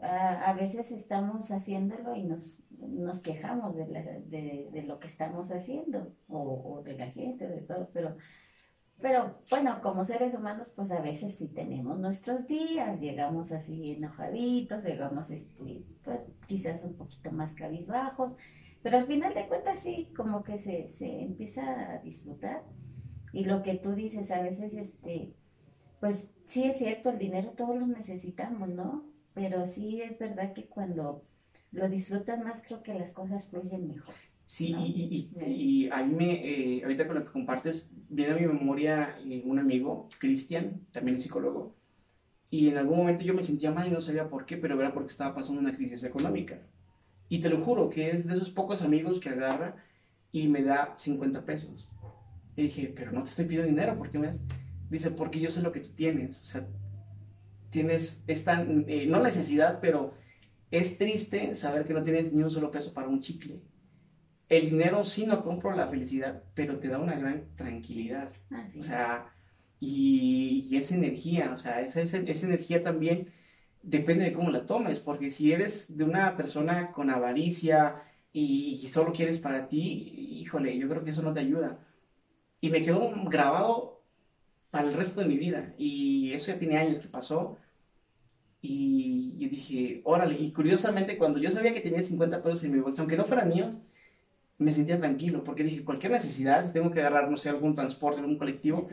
a, 0.00 0.52
veces 0.52 0.92
estamos 0.92 1.50
haciéndolo 1.50 2.14
y 2.14 2.22
nos, 2.22 2.62
nos 2.78 3.18
quejamos 3.18 3.74
de, 3.74 3.86
de, 3.86 4.68
de, 4.72 4.82
lo 4.84 5.00
que 5.00 5.08
estamos 5.08 5.50
haciendo 5.50 6.14
o, 6.28 6.76
o 6.78 6.82
de 6.84 6.96
la 6.96 7.10
gente, 7.10 7.48
de 7.48 7.62
todo, 7.62 7.90
pero 7.92 8.16
pero 9.04 9.34
bueno, 9.50 9.82
como 9.82 10.02
seres 10.02 10.32
humanos, 10.32 10.72
pues 10.74 10.90
a 10.90 11.02
veces 11.02 11.34
sí 11.36 11.48
tenemos 11.48 11.98
nuestros 11.98 12.46
días, 12.46 12.98
llegamos 13.02 13.52
así 13.52 13.92
enojaditos, 13.92 14.82
llegamos 14.82 15.28
este, 15.28 15.84
pues 16.02 16.24
quizás 16.46 16.84
un 16.84 16.94
poquito 16.94 17.30
más 17.30 17.52
cabizbajos, 17.52 18.34
pero 18.82 18.96
al 18.96 19.06
final 19.06 19.34
de 19.34 19.46
cuentas 19.46 19.80
sí, 19.80 20.10
como 20.16 20.42
que 20.42 20.56
se, 20.56 20.86
se 20.86 21.20
empieza 21.20 21.92
a 21.92 21.98
disfrutar. 21.98 22.62
Y 23.34 23.44
lo 23.44 23.62
que 23.62 23.74
tú 23.74 23.92
dices, 23.94 24.30
a 24.30 24.40
veces, 24.40 24.72
este, 24.72 25.34
pues 26.00 26.30
sí 26.46 26.64
es 26.64 26.78
cierto, 26.78 27.10
el 27.10 27.18
dinero 27.18 27.50
todos 27.50 27.76
lo 27.76 27.86
necesitamos, 27.86 28.70
¿no? 28.70 29.04
Pero 29.34 29.66
sí 29.66 30.00
es 30.00 30.18
verdad 30.18 30.54
que 30.54 30.64
cuando 30.64 31.26
lo 31.72 31.90
disfrutas 31.90 32.42
más, 32.42 32.62
creo 32.66 32.82
que 32.82 32.94
las 32.94 33.12
cosas 33.12 33.48
fluyen 33.48 33.86
mejor. 33.86 34.14
Sí, 34.46 34.74
y, 34.78 35.30
y, 35.34 35.44
y, 35.46 35.90
a 35.90 36.04
mí 36.04 36.14
me, 36.14 36.76
eh, 36.78 36.82
ahorita 36.82 37.06
con 37.06 37.16
lo 37.16 37.24
que 37.24 37.32
compartes, 37.32 37.90
viene 38.10 38.34
a 38.34 38.36
mi 38.36 38.46
memoria 38.46 39.18
eh, 39.24 39.42
un 39.44 39.58
amigo, 39.58 40.08
Cristian, 40.18 40.82
también 40.92 41.16
es 41.16 41.22
psicólogo, 41.22 41.74
y 42.50 42.68
en 42.68 42.76
algún 42.76 42.98
momento 42.98 43.22
yo 43.22 43.34
me 43.34 43.42
sentía 43.42 43.72
mal 43.72 43.88
y 43.88 43.90
no 43.90 44.00
sabía 44.00 44.28
por 44.28 44.44
qué, 44.44 44.56
pero 44.58 44.78
era 44.78 44.92
porque 44.92 45.10
estaba 45.10 45.34
pasando 45.34 45.60
una 45.60 45.74
crisis 45.74 46.04
económica. 46.04 46.60
Y 47.28 47.40
te 47.40 47.48
lo 47.48 47.64
juro, 47.64 47.88
que 47.88 48.10
es 48.10 48.26
de 48.26 48.34
esos 48.34 48.50
pocos 48.50 48.82
amigos 48.82 49.18
que 49.18 49.30
agarra 49.30 49.76
y 50.30 50.46
me 50.46 50.62
da 50.62 50.92
50 50.96 51.44
pesos. 51.44 51.90
Y 52.54 52.62
dije, 52.64 52.92
pero 52.94 53.12
no 53.12 53.24
te 53.24 53.30
estoy 53.30 53.46
pidiendo 53.46 53.68
dinero, 53.68 53.96
¿por 53.96 54.10
qué 54.10 54.18
me 54.18 54.26
das? 54.26 54.44
Dice, 54.90 55.10
porque 55.10 55.40
yo 55.40 55.50
sé 55.50 55.62
lo 55.62 55.72
que 55.72 55.80
tú 55.80 55.88
tienes. 55.96 56.42
O 56.42 56.44
sea, 56.44 56.68
tienes 57.70 58.22
esta, 58.28 58.62
eh, 58.62 59.06
no 59.08 59.20
necesidad, 59.20 59.80
pero 59.80 60.14
es 60.70 60.98
triste 60.98 61.54
saber 61.54 61.84
que 61.84 61.94
no 61.94 62.02
tienes 62.02 62.32
ni 62.34 62.42
un 62.42 62.50
solo 62.50 62.70
peso 62.70 62.92
para 62.92 63.08
un 63.08 63.20
chicle 63.20 63.60
el 64.48 64.70
dinero 64.70 65.04
sí 65.04 65.26
no 65.26 65.42
compro 65.42 65.74
la 65.74 65.88
felicidad, 65.88 66.42
pero 66.54 66.78
te 66.78 66.88
da 66.88 66.98
una 66.98 67.16
gran 67.16 67.44
tranquilidad. 67.56 68.30
Ah, 68.50 68.64
o 68.78 68.82
sea, 68.82 69.34
y, 69.80 70.66
y, 70.70 70.76
esa 70.76 70.94
energía, 70.94 71.52
o 71.54 71.58
sea, 71.58 71.80
esa, 71.80 72.00
esa, 72.02 72.46
energía 72.46 72.82
también 72.82 73.32
depende 73.82 74.24
de 74.24 74.32
cómo 74.32 74.50
la 74.50 74.66
tomes, 74.66 75.00
porque 75.00 75.30
si 75.30 75.52
eres 75.52 75.96
de 75.96 76.04
una 76.04 76.36
persona 76.36 76.92
con 76.92 77.10
avaricia 77.10 78.02
y, 78.32 78.76
solo 78.88 79.12
quieres 79.12 79.38
para 79.38 79.68
ti, 79.68 80.38
híjole, 80.40 80.76
yo 80.78 80.88
creo 80.88 81.04
que 81.04 81.10
eso 81.10 81.22
no 81.22 81.32
te 81.34 81.40
ayuda. 81.40 81.78
Y 82.60 82.70
me 82.70 82.82
quedó 82.82 83.12
grabado 83.26 84.02
para 84.70 84.88
el 84.88 84.94
resto 84.94 85.20
de 85.20 85.28
mi 85.28 85.38
vida, 85.38 85.74
y 85.78 86.32
eso 86.32 86.52
ya 86.52 86.58
tiene 86.58 86.78
años 86.78 86.98
que 86.98 87.08
pasó. 87.08 87.58
Y, 88.62 89.34
y 89.38 89.48
dije, 89.48 90.00
órale, 90.04 90.36
y 90.38 90.52
curiosamente 90.52 91.18
cuando 91.18 91.38
yo 91.38 91.50
sabía 91.50 91.74
que 91.74 91.80
tenía 91.80 92.02
50 92.02 92.42
pesos 92.42 92.64
en 92.64 92.72
mi 92.72 92.80
bolsa, 92.80 93.02
aunque 93.02 93.16
no 93.16 93.24
fueran 93.24 93.50
míos, 93.50 93.82
me 94.58 94.70
sentía 94.70 94.98
tranquilo, 94.98 95.42
porque 95.42 95.64
dije, 95.64 95.84
cualquier 95.84 96.12
necesidad, 96.12 96.62
si 96.62 96.72
tengo 96.72 96.90
que 96.90 97.00
agarrar, 97.00 97.30
no 97.30 97.36
sé, 97.36 97.48
algún 97.48 97.74
transporte, 97.74 98.20
algún 98.20 98.38
colectivo, 98.38 98.88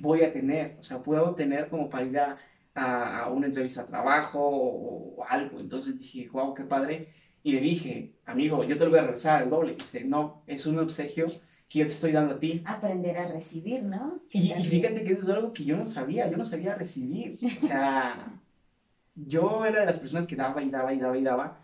voy 0.00 0.22
a 0.22 0.32
tener, 0.32 0.76
o 0.78 0.82
sea, 0.82 1.02
puedo 1.02 1.34
tener 1.34 1.68
como 1.68 1.88
para 1.88 2.04
ir 2.04 2.18
a, 2.18 2.38
a, 2.74 3.30
una 3.30 3.46
entrevista 3.46 3.82
a 3.82 3.86
trabajo 3.86 4.38
o, 4.40 5.24
algo. 5.28 5.58
Entonces 5.60 5.98
dije, 5.98 6.28
wow, 6.30 6.54
qué 6.54 6.64
padre. 6.64 7.08
Y 7.42 7.52
le 7.52 7.60
dije, 7.60 8.14
amigo, 8.26 8.62
yo 8.64 8.76
te 8.76 8.84
lo 8.84 8.90
voy 8.90 8.98
a 8.98 9.02
regresar 9.02 9.42
el 9.42 9.50
doble. 9.50 9.72
Y 9.72 9.76
dice, 9.76 10.04
no, 10.04 10.42
es 10.46 10.66
un 10.66 10.78
obsequio 10.78 11.26
que 11.68 11.80
yo 11.80 11.86
te 11.86 11.92
estoy 11.92 12.12
dando 12.12 12.34
a 12.34 12.38
ti. 12.38 12.62
Aprender 12.64 13.16
a 13.18 13.28
recibir, 13.28 13.82
¿no? 13.82 14.20
Y, 14.30 14.52
y 14.52 14.64
fíjate 14.64 15.02
que 15.02 15.12
es 15.12 15.28
algo 15.28 15.52
que 15.52 15.64
yo 15.64 15.76
no 15.76 15.86
sabía, 15.86 16.30
yo 16.30 16.36
no 16.36 16.44
sabía 16.44 16.74
recibir. 16.74 17.38
O 17.42 17.60
sea, 17.60 18.40
yo 19.14 19.64
era 19.64 19.80
de 19.80 19.86
las 19.86 19.98
personas 19.98 20.26
que 20.26 20.36
daba 20.36 20.62
y 20.62 20.70
daba 20.70 20.92
y 20.92 20.98
daba 20.98 21.18
y 21.18 21.22
daba 21.22 21.60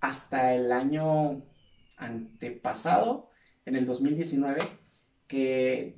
hasta 0.00 0.54
el 0.54 0.72
año 0.72 1.42
antepasado, 1.96 3.30
en 3.66 3.76
el 3.76 3.86
2019, 3.86 4.60
que 5.26 5.96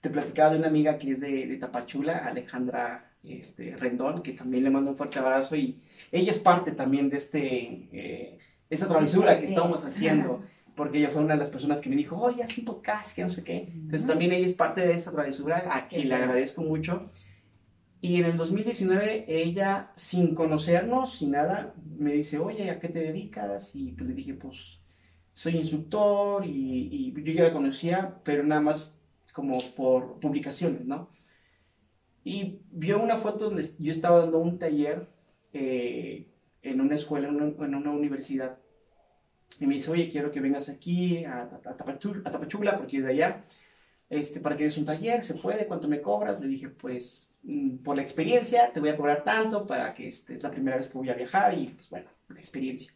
te 0.00 0.10
platicaba 0.10 0.52
de 0.52 0.58
una 0.58 0.68
amiga 0.68 0.98
que 0.98 1.12
es 1.12 1.20
de, 1.20 1.56
Tapachula, 1.60 2.18
Alejandra 2.18 3.12
este, 3.22 3.76
Rendón, 3.76 4.22
que 4.22 4.32
también 4.32 4.64
le 4.64 4.70
mando 4.70 4.90
un 4.90 4.96
fuerte 4.96 5.20
abrazo 5.20 5.54
y 5.54 5.80
ella 6.10 6.30
es 6.30 6.38
parte 6.38 6.72
también 6.72 7.08
de 7.08 7.18
este, 7.18 7.88
eh, 7.92 8.38
esta 8.68 8.88
travesura 8.88 9.38
que 9.38 9.44
estamos 9.44 9.84
haciendo, 9.84 10.42
porque 10.74 10.98
ella 10.98 11.10
fue 11.10 11.22
una 11.22 11.34
de 11.34 11.38
las 11.38 11.50
personas 11.50 11.80
que 11.80 11.88
me 11.88 11.96
dijo, 11.96 12.16
oye, 12.16 12.42
haz 12.42 12.58
un 12.58 12.64
podcast, 12.64 13.14
que 13.14 13.22
no 13.22 13.30
sé 13.30 13.44
qué. 13.44 13.68
Entonces 13.72 14.06
también 14.06 14.32
ella 14.32 14.46
es 14.46 14.54
parte 14.54 14.80
de 14.80 14.94
esta 14.94 15.12
travesura, 15.12 15.68
a 15.70 15.86
quien 15.88 16.08
le 16.08 16.16
agradezco 16.16 16.62
mucho. 16.62 17.10
Y 18.00 18.16
en 18.18 18.24
el 18.24 18.36
2019 18.36 19.26
ella, 19.28 19.92
sin 19.94 20.34
conocernos, 20.34 21.18
sin 21.18 21.30
nada, 21.30 21.74
me 21.96 22.14
dice, 22.14 22.38
oye, 22.38 22.70
¿a 22.70 22.80
qué 22.80 22.88
te 22.88 22.98
dedicas? 22.98 23.70
Y 23.74 23.92
pues 23.92 24.08
le 24.08 24.14
dije, 24.14 24.34
pues 24.34 24.81
soy 25.32 25.56
instructor 25.56 26.44
y, 26.46 27.12
yo 27.24 27.32
ya 27.32 27.44
la 27.44 27.52
conocía, 27.52 28.20
pero 28.24 28.42
nada 28.42 28.60
más 28.60 28.98
como 29.32 29.58
por 29.76 30.20
publicaciones, 30.20 30.84
¿no? 30.84 31.08
Y 32.24 32.60
vio 32.70 33.02
una 33.02 33.16
foto 33.16 33.46
donde 33.46 33.64
yo 33.78 33.90
estaba 33.90 34.20
dando 34.20 34.38
un 34.38 34.58
taller 34.58 35.08
eh, 35.52 36.26
en 36.62 36.80
una 36.80 36.94
escuela, 36.94 37.28
en 37.28 37.74
una, 37.74 37.90
universidad. 37.90 38.58
Y 39.58 39.66
me 39.66 39.74
dice, 39.74 39.90
oye, 39.90 40.10
quiero 40.10 40.30
que 40.30 40.40
vengas 40.40 40.68
aquí 40.68 41.24
a, 41.24 41.42
a, 41.42 41.76
Tapachula, 41.76 42.76
porque 42.76 42.98
es 42.98 43.04
de 43.04 43.10
allá, 43.10 43.44
este, 44.08 44.40
para 44.40 44.56
que 44.56 44.64
des 44.64 44.78
un 44.78 44.84
taller, 44.84 45.22
¿se 45.22 45.34
puede? 45.34 45.66
¿Cuánto 45.66 45.88
me 45.88 46.00
cobras? 46.00 46.40
Le 46.40 46.48
dije, 46.48 46.68
pues, 46.68 47.36
mm, 47.42 47.78
por 47.78 47.96
la 47.96 48.02
experiencia, 48.02 48.70
te 48.72 48.80
voy 48.80 48.90
a 48.90 48.96
cobrar 48.96 49.24
tanto 49.24 49.66
para 49.66 49.92
que 49.94 50.06
este, 50.06 50.34
es 50.34 50.42
la 50.42 50.50
primera 50.50 50.76
vez 50.76 50.88
que 50.88 50.98
voy 50.98 51.10
a 51.10 51.14
viajar 51.14 51.58
y, 51.58 51.68
pues, 51.68 51.88
bueno, 51.90 52.08
la 52.28 52.40
experiencia 52.40 52.92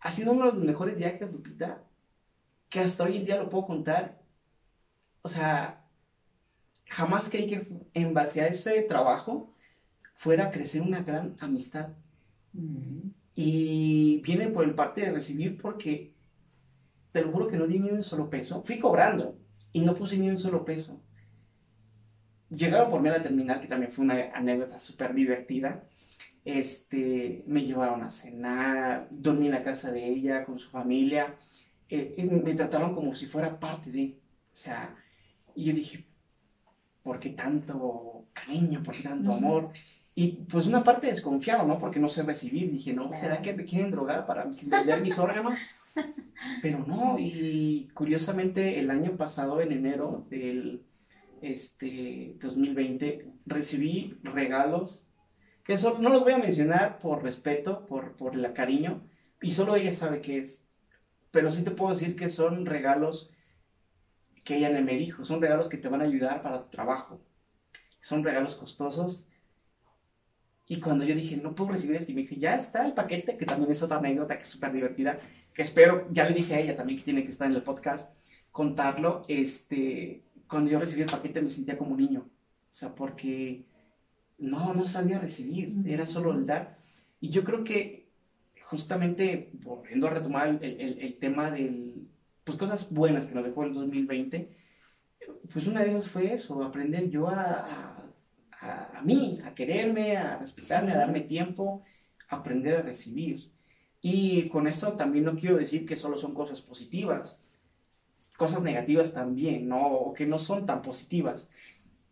ha 0.00 0.10
sido 0.10 0.32
uno 0.32 0.46
de 0.46 0.52
los 0.52 0.64
mejores 0.64 0.96
viajes, 0.96 1.30
Lupita, 1.30 1.82
que 2.68 2.80
hasta 2.80 3.04
hoy 3.04 3.18
en 3.18 3.26
día 3.26 3.36
lo 3.38 3.48
puedo 3.48 3.66
contar. 3.66 4.20
O 5.22 5.28
sea, 5.28 5.84
jamás 6.86 7.28
creí 7.28 7.46
que 7.48 7.66
en 7.94 8.14
base 8.14 8.40
a 8.40 8.46
ese 8.46 8.82
trabajo 8.82 9.52
fuera 10.14 10.46
a 10.46 10.50
crecer 10.50 10.82
una 10.82 11.02
gran 11.02 11.36
amistad. 11.40 11.90
Y 13.34 14.20
viene 14.24 14.48
por 14.48 14.64
el 14.64 14.74
parte 14.74 15.02
de 15.02 15.12
recibir 15.12 15.56
porque 15.56 16.12
te 17.12 17.22
lo 17.22 17.30
juro 17.30 17.48
que 17.48 17.56
no 17.56 17.66
di 17.66 17.78
ni 17.78 17.90
un 17.90 18.02
solo 18.02 18.28
peso. 18.28 18.62
Fui 18.62 18.78
cobrando 18.78 19.36
y 19.72 19.82
no 19.82 19.94
puse 19.94 20.16
ni 20.16 20.28
un 20.28 20.38
solo 20.38 20.64
peso. 20.64 21.00
Llegaron 22.50 22.90
por 22.90 23.00
mí 23.00 23.08
a 23.08 23.12
la 23.12 23.22
terminal, 23.22 23.60
que 23.60 23.66
también 23.66 23.92
fue 23.92 24.04
una 24.04 24.32
anécdota 24.34 24.78
súper 24.78 25.14
divertida 25.14 25.84
este, 26.44 27.44
me 27.46 27.64
llevaron 27.64 28.02
a 28.02 28.10
cenar, 28.10 29.08
dormí 29.10 29.46
en 29.46 29.52
la 29.52 29.62
casa 29.62 29.90
de 29.90 30.06
ella 30.06 30.44
con 30.44 30.58
su 30.58 30.70
familia, 30.70 31.34
eh, 31.88 32.14
me 32.44 32.54
trataron 32.54 32.94
como 32.94 33.14
si 33.14 33.26
fuera 33.26 33.58
parte 33.58 33.90
de, 33.90 34.18
o 34.52 34.56
sea, 34.56 34.94
y 35.54 35.64
yo 35.64 35.72
dije, 35.72 36.04
¿por 37.02 37.18
qué 37.18 37.30
tanto 37.30 38.26
cariño, 38.32 38.82
por 38.82 38.94
qué 38.94 39.02
tanto 39.02 39.32
amor? 39.32 39.70
Y 40.14 40.44
pues 40.50 40.66
una 40.66 40.84
parte 40.84 41.06
desconfiado, 41.06 41.66
¿no? 41.66 41.78
Porque 41.78 42.00
no 42.00 42.08
sé 42.08 42.22
recibir, 42.22 42.70
dije, 42.70 42.92
no, 42.92 43.14
¿será 43.16 43.40
que 43.40 43.54
me 43.54 43.64
quieren 43.64 43.90
drogar 43.90 44.26
para 44.26 44.44
vender 44.44 45.00
mis 45.00 45.18
órganos? 45.18 45.58
Pero 46.62 46.84
no, 46.86 47.18
y 47.18 47.88
curiosamente 47.94 48.78
el 48.78 48.90
año 48.90 49.16
pasado, 49.16 49.60
en 49.60 49.72
enero 49.72 50.26
del 50.28 50.82
este 51.40 52.36
2020, 52.40 53.26
recibí 53.46 54.18
regalos 54.22 55.07
que 55.68 55.74
eso 55.74 55.98
no 55.98 56.08
los 56.08 56.22
voy 56.22 56.32
a 56.32 56.38
mencionar 56.38 56.98
por 56.98 57.22
respeto, 57.22 57.84
por, 57.84 58.16
por 58.16 58.34
el 58.34 58.50
cariño, 58.54 59.02
y 59.42 59.50
solo 59.50 59.76
ella 59.76 59.92
sabe 59.92 60.22
qué 60.22 60.38
es. 60.38 60.64
Pero 61.30 61.50
sí 61.50 61.62
te 61.62 61.70
puedo 61.70 61.92
decir 61.92 62.16
que 62.16 62.30
son 62.30 62.64
regalos 62.64 63.28
que 64.44 64.56
ella 64.56 64.70
me 64.80 64.94
dijo, 64.94 65.26
son 65.26 65.42
regalos 65.42 65.68
que 65.68 65.76
te 65.76 65.88
van 65.88 66.00
a 66.00 66.04
ayudar 66.04 66.40
para 66.40 66.62
tu 66.62 66.70
trabajo. 66.70 67.20
Son 68.00 68.24
regalos 68.24 68.56
costosos. 68.56 69.28
Y 70.66 70.80
cuando 70.80 71.04
yo 71.04 71.14
dije, 71.14 71.36
no 71.36 71.54
puedo 71.54 71.72
recibir 71.72 71.96
esto, 71.96 72.12
y 72.12 72.14
me 72.14 72.22
dije, 72.22 72.36
ya 72.36 72.54
está 72.54 72.86
el 72.86 72.94
paquete, 72.94 73.36
que 73.36 73.44
también 73.44 73.70
es 73.70 73.82
otra 73.82 73.98
anécdota 73.98 74.38
que 74.38 74.44
es 74.44 74.48
súper 74.48 74.72
divertida, 74.72 75.20
que 75.52 75.60
espero, 75.60 76.08
ya 76.10 76.26
le 76.26 76.34
dije 76.34 76.54
a 76.54 76.60
ella 76.60 76.76
también 76.76 76.98
que 76.98 77.04
tiene 77.04 77.24
que 77.24 77.30
estar 77.30 77.46
en 77.46 77.54
el 77.54 77.62
podcast, 77.62 78.16
contarlo, 78.52 79.26
este, 79.28 80.22
cuando 80.48 80.70
yo 80.70 80.80
recibí 80.80 81.02
el 81.02 81.10
paquete 81.10 81.42
me 81.42 81.50
sentía 81.50 81.76
como 81.76 81.90
un 81.90 81.98
niño. 81.98 82.20
O 82.20 82.72
sea, 82.72 82.94
porque 82.94 83.66
no, 84.38 84.74
no 84.74 84.84
sabía 84.84 85.18
recibir, 85.18 85.72
era 85.86 86.06
solo 86.06 86.32
el 86.32 86.46
dar. 86.46 86.78
Y 87.20 87.30
yo 87.30 87.44
creo 87.44 87.64
que 87.64 88.08
justamente, 88.62 89.50
volviendo 89.54 90.06
a 90.06 90.10
retomar 90.10 90.58
el, 90.62 90.98
el, 91.00 91.16
tema 91.16 91.50
de 91.50 91.94
pues 92.44 92.58
cosas 92.58 92.92
buenas 92.92 93.26
que 93.26 93.34
nos 93.34 93.44
dejó 93.44 93.64
el 93.64 93.72
2020, 93.72 94.50
pues 95.52 95.66
una 95.66 95.82
de 95.82 95.90
esas 95.90 96.08
fue 96.08 96.32
eso, 96.32 96.62
aprender 96.62 97.08
yo 97.08 97.28
a, 97.28 98.12
a, 98.60 98.98
a, 98.98 99.02
mí, 99.02 99.40
a 99.44 99.54
quererme, 99.54 100.16
a 100.16 100.38
respetarme, 100.38 100.92
a 100.92 100.98
darme 100.98 101.22
tiempo, 101.22 101.82
aprender 102.28 102.76
a 102.76 102.82
recibir. 102.82 103.50
Y 104.00 104.48
con 104.48 104.66
esto 104.66 104.92
también 104.92 105.24
no 105.24 105.36
quiero 105.36 105.56
decir 105.56 105.86
que 105.86 105.96
solo 105.96 106.18
son 106.18 106.34
cosas 106.34 106.60
positivas, 106.60 107.42
cosas 108.36 108.62
negativas 108.62 109.12
también, 109.12 109.68
¿no? 109.68 109.86
O 109.88 110.14
que 110.14 110.26
no 110.26 110.38
son 110.38 110.66
tan 110.66 110.82
positivas. 110.82 111.50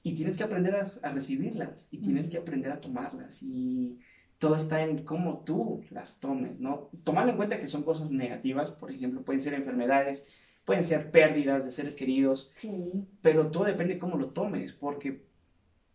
Y 0.06 0.14
tienes 0.14 0.36
que 0.36 0.44
aprender 0.44 0.76
a, 0.76 1.10
recibirlas 1.10 1.88
y 1.90 1.98
tienes 1.98 2.30
que 2.30 2.38
aprender 2.38 2.70
a 2.70 2.80
tomarlas. 2.80 3.42
Y 3.42 3.98
todo 4.38 4.54
está 4.54 4.80
en 4.84 5.02
cómo 5.02 5.42
tú 5.44 5.82
las 5.90 6.20
tomes, 6.20 6.60
¿no? 6.60 6.90
Tomando 7.02 7.32
en 7.32 7.36
cuenta 7.36 7.58
que 7.58 7.66
son 7.66 7.82
cosas 7.82 8.12
negativas, 8.12 8.70
por 8.70 8.92
ejemplo, 8.92 9.24
pueden 9.24 9.40
ser 9.40 9.54
enfermedades, 9.54 10.24
pueden 10.64 10.84
ser 10.84 11.10
pérdidas 11.10 11.64
de 11.64 11.72
seres 11.72 11.96
queridos, 11.96 12.52
sí. 12.54 13.08
pero 13.20 13.50
todo 13.50 13.64
depende 13.64 13.94
de 13.94 13.98
cómo 13.98 14.16
lo 14.16 14.28
tomes, 14.28 14.74
porque 14.74 15.24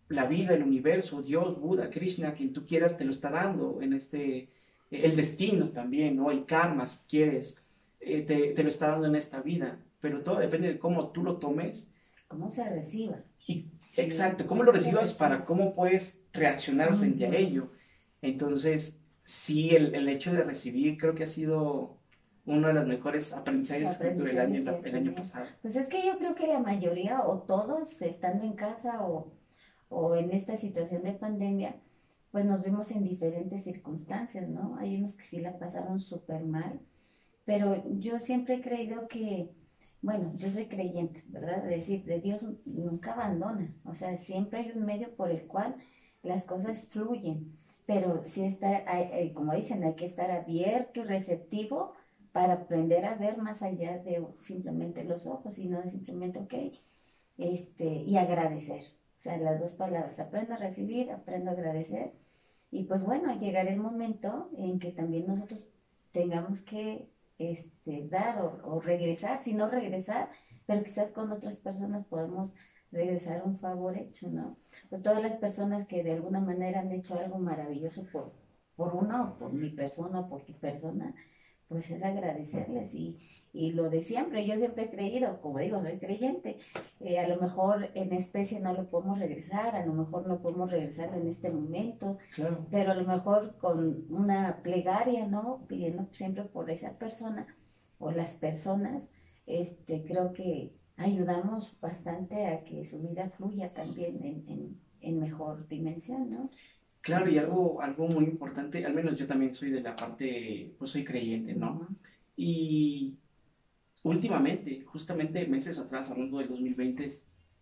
la 0.10 0.26
vida, 0.26 0.56
el 0.56 0.64
universo, 0.64 1.22
Dios, 1.22 1.58
Buda, 1.58 1.90
Krishna, 1.90 2.34
quien 2.34 2.52
tú 2.52 2.66
quieras, 2.66 2.98
te 2.98 3.06
lo 3.06 3.12
está 3.12 3.30
dando 3.30 3.82
en 3.82 3.94
este, 3.94 4.50
el 4.90 5.16
destino 5.16 5.70
también, 5.70 6.18
¿no? 6.18 6.32
El 6.32 6.46
karma, 6.46 6.86
si 6.86 7.00
quieres, 7.08 7.64
eh, 8.02 8.24
te, 8.24 8.52
te, 8.52 8.64
lo 8.64 8.68
está 8.68 8.90
dando 8.90 9.08
en 9.08 9.16
esta 9.16 9.42
vida, 9.42 9.80
pero 10.02 10.22
todo 10.22 10.38
depende 10.38 10.68
de 10.68 10.80
cómo 10.80 11.12
tú 11.12 11.24
lo 11.24 11.38
tomes. 11.38 11.88
Cómo 12.28 12.50
se 12.50 12.68
reciba. 12.70 13.24
Y 13.46 13.66
Exacto, 13.98 14.48
cómo 14.48 14.64
lo 14.64 14.72
recibas 14.72 15.14
para 15.14 15.46
cómo 15.46 15.74
puedes 15.74 16.22
reaccionar 16.34 16.94
frente 16.94 17.26
a 17.26 17.36
ello. 17.36 17.72
Entonces, 18.22 19.02
sí, 19.24 19.76
el, 19.76 19.96
el, 19.96 20.08
hecho 20.08 20.32
de 20.32 20.44
recibir 20.44 20.98
creo 20.98 21.16
que 21.16 21.24
ha 21.24 21.28
sido 21.28 21.98
uno 22.46 22.68
de 22.68 22.74
los 22.74 22.88
mejores 22.88 23.34
aprendizajes 23.34 23.98
que 23.98 24.12
tuve 24.12 24.32
el 24.32 24.40
año, 24.40 24.80
el 24.84 24.96
año 24.96 25.14
pasado. 25.14 25.46
Pues 25.62 25.76
es 25.76 25.88
que 25.88 26.06
yo 26.06 26.18
creo 26.18 26.36
que 26.36 26.48
la 26.48 26.60
mayoría 26.60 27.22
o 27.22 27.40
todos 27.40 28.02
estando 28.02 28.44
en 28.44 28.54
casa 28.54 29.04
o, 29.04 29.32
o 29.90 30.16
en 30.16 30.32
esta 30.32 30.56
situación 30.56 31.04
de 31.04 31.14
pandemia, 31.14 31.76
pues 32.32 32.46
nos 32.46 32.64
vimos 32.64 32.92
en 32.92 33.04
diferentes 33.04 33.64
circunstancias, 33.64 34.48
¿no? 34.48 34.78
Hay 34.78 34.96
unos 34.96 35.16
que 35.16 35.24
sí 35.24 35.40
la 35.42 35.58
pasaron 35.60 36.00
súper 36.00 36.44
mal, 36.44 36.80
pero 37.46 37.84
yo 38.00 38.20
siempre 38.20 38.56
he 38.56 38.62
creído 38.62 39.08
que 39.08 39.50
bueno, 40.02 40.34
yo 40.38 40.50
soy 40.50 40.68
creyente, 40.68 41.24
¿verdad? 41.28 41.64
Es 41.66 41.70
decir, 41.70 42.06
de 42.06 42.20
Dios 42.20 42.48
nunca 42.66 43.14
abandona, 43.14 43.74
o 43.86 43.94
sea, 43.94 44.16
siempre 44.18 44.60
hay 44.60 44.72
un 44.76 44.86
medio 44.86 45.16
por 45.16 45.30
el 45.32 45.48
cual 45.48 45.76
las 46.24 46.44
cosas 46.44 46.90
fluyen, 46.90 47.58
pero 47.86 48.24
sí 48.24 48.44
está, 48.44 48.84
como 49.34 49.54
dicen, 49.54 49.84
hay 49.84 49.96
que 49.96 50.06
estar 50.06 50.32
abierto 50.32 51.02
y 51.02 51.04
receptivo 51.04 51.94
para 52.32 52.54
aprender 52.54 53.06
a 53.06 53.16
ver 53.16 53.38
más 53.38 53.62
allá 53.62 53.98
de 54.00 54.26
simplemente 54.34 55.04
los 55.04 55.26
ojos, 55.28 55.56
sino 55.56 55.86
simplemente, 55.88 56.40
ok, 56.40 56.54
este, 57.38 57.86
y 57.86 58.18
agradecer. 58.18 58.84
O 59.18 59.20
sea, 59.24 59.38
las 59.38 59.60
dos 59.60 59.74
palabras, 59.74 60.20
aprendo 60.20 60.54
a 60.54 60.58
recibir, 60.58 61.12
aprendo 61.12 61.52
a 61.52 61.54
agradecer. 61.54 62.14
Y 62.72 62.86
pues 62.86 63.04
bueno, 63.04 63.38
llegará 63.38 63.70
el 63.70 63.80
momento 63.80 64.50
en 64.58 64.80
que 64.80 64.92
también 64.92 65.28
nosotros 65.28 65.70
tengamos 66.12 66.62
que 66.62 67.10
este, 67.50 68.08
dar 68.08 68.42
o, 68.64 68.80
regresar, 68.80 69.38
si 69.38 69.54
no 69.54 69.70
regresar, 69.70 70.30
pero 70.66 70.84
quizás 70.84 71.12
con 71.12 71.32
otras 71.32 71.58
personas 71.58 72.06
podemos 72.06 72.56
regresar 72.92 73.44
un 73.46 73.58
favor 73.58 73.98
hecho, 73.98 74.30
¿no? 74.30 74.58
Todas 75.04 75.22
las 75.22 75.36
personas 75.36 75.88
que 75.88 76.04
de 76.04 76.14
alguna 76.14 76.40
manera 76.40 76.82
han 76.82 76.92
hecho 76.92 77.18
algo 77.18 77.40
maravilloso 77.40 78.06
por, 78.12 78.34
por 78.76 78.96
uno, 78.96 79.38
por 79.40 79.54
mi 79.54 79.70
persona, 79.70 80.28
por 80.28 80.44
tu 80.44 80.54
persona, 80.60 81.16
pues 81.72 81.90
es 81.90 82.04
agradecerles 82.04 82.94
y, 82.94 83.18
y 83.54 83.72
lo 83.72 83.90
de 83.90 84.02
siempre, 84.02 84.46
yo 84.46 84.58
siempre 84.58 84.84
he 84.84 84.90
creído, 84.90 85.40
como 85.40 85.60
digo, 85.60 85.82
soy 85.82 86.00
creyente, 86.00 86.58
eh, 87.00 87.18
a 87.18 87.30
lo 87.30 87.40
mejor 87.40 87.90
en 87.94 88.12
especie 88.12 88.60
no 88.60 88.74
lo 88.74 88.90
podemos 88.90 89.20
regresar, 89.20 89.74
a 89.78 89.86
lo 89.86 89.94
mejor 89.94 90.28
no 90.28 90.42
podemos 90.42 90.70
regresar 90.70 91.14
en 91.16 91.28
este 91.28 91.50
momento, 91.50 92.18
pero 92.70 92.92
a 92.92 92.96
lo 92.96 93.06
mejor 93.06 93.56
con 93.58 94.06
una 94.10 94.62
plegaria, 94.64 95.28
¿no? 95.28 95.66
Pidiendo 95.70 96.10
siempre 96.12 96.44
por 96.44 96.70
esa 96.70 96.98
persona 96.98 97.48
o 98.00 98.12
las 98.12 98.34
personas, 98.34 99.10
este, 99.46 100.04
creo 100.04 100.34
que 100.34 100.74
ayudamos 100.98 101.80
bastante 101.80 102.48
a 102.48 102.66
que 102.66 102.84
su 102.84 103.02
vida 103.02 103.30
fluya 103.30 103.74
también 103.74 104.22
en, 104.24 104.78
en, 105.00 105.20
mejor 105.20 105.70
dimensión, 105.70 106.30
¿no? 106.30 106.50
Claro, 107.02 107.30
y 107.30 107.38
algo, 107.38 107.82
algo 107.82 108.08
muy 108.08 108.26
importante, 108.26 108.86
al 108.86 108.94
menos 108.94 109.18
yo 109.18 109.26
también 109.28 109.54
soy 109.54 109.72
de 109.72 109.82
la 109.82 109.96
parte, 109.96 110.76
pues 110.78 110.92
soy 110.92 111.04
creyente, 111.04 111.54
¿no? 111.56 111.88
Y 112.36 113.18
últimamente, 114.04 114.84
justamente 114.86 115.48
meses 115.48 115.80
atrás, 115.80 116.12
hablando 116.12 116.38
del 116.38 116.50
2020, 116.50 117.06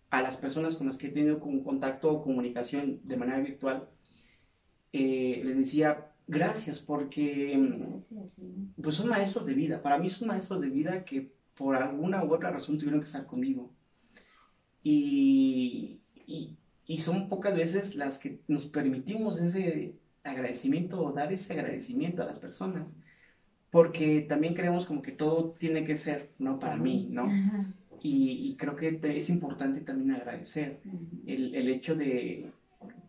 a 0.09 0.21
las 0.21 0.37
personas 0.37 0.75
con 0.75 0.87
las 0.87 0.97
que 0.97 1.07
he 1.07 1.11
tenido 1.11 1.39
con 1.39 1.63
contacto 1.63 2.11
o 2.11 2.21
comunicación 2.21 2.99
de 3.03 3.17
manera 3.17 3.39
virtual, 3.39 3.87
eh, 4.91 5.41
les 5.45 5.57
decía 5.57 6.11
gracias 6.27 6.79
porque 6.79 7.59
pues 8.81 8.95
son 8.95 9.09
maestros 9.09 9.45
de 9.45 9.53
vida. 9.53 9.81
Para 9.81 9.97
mí 9.97 10.09
son 10.09 10.27
maestros 10.27 10.61
de 10.61 10.69
vida 10.69 11.03
que 11.05 11.31
por 11.55 11.75
alguna 11.75 12.23
u 12.23 12.33
otra 12.33 12.51
razón 12.51 12.77
tuvieron 12.77 12.99
que 13.01 13.07
estar 13.07 13.25
conmigo. 13.25 13.71
Y, 14.83 16.01
y, 16.25 16.57
y 16.89 16.97
son 16.97 17.29
pocas 17.29 17.55
veces 17.55 17.95
las 17.95 18.17
que 18.17 18.39
nos 18.49 18.65
permitimos 18.65 19.39
ese 19.39 19.93
agradecimiento 20.23 21.01
o 21.01 21.13
dar 21.13 21.31
ese 21.31 21.53
agradecimiento 21.53 22.23
a 22.23 22.25
las 22.25 22.39
personas 22.39 22.95
porque 23.71 24.21
también 24.27 24.55
creemos 24.55 24.87
como 24.87 25.03
que 25.03 25.11
todo 25.11 25.55
tiene 25.59 25.83
que 25.83 25.95
ser, 25.95 26.31
¿no? 26.39 26.57
Para 26.57 26.75
mí, 26.75 27.07
¿no? 27.11 27.27
Y, 28.01 28.55
creo 28.57 28.75
que 28.75 28.99
es 29.03 29.29
importante 29.29 29.81
también 29.81 30.11
agradecer 30.11 30.79
el, 31.27 31.53
el, 31.53 31.67
hecho 31.67 31.95
de, 31.95 32.49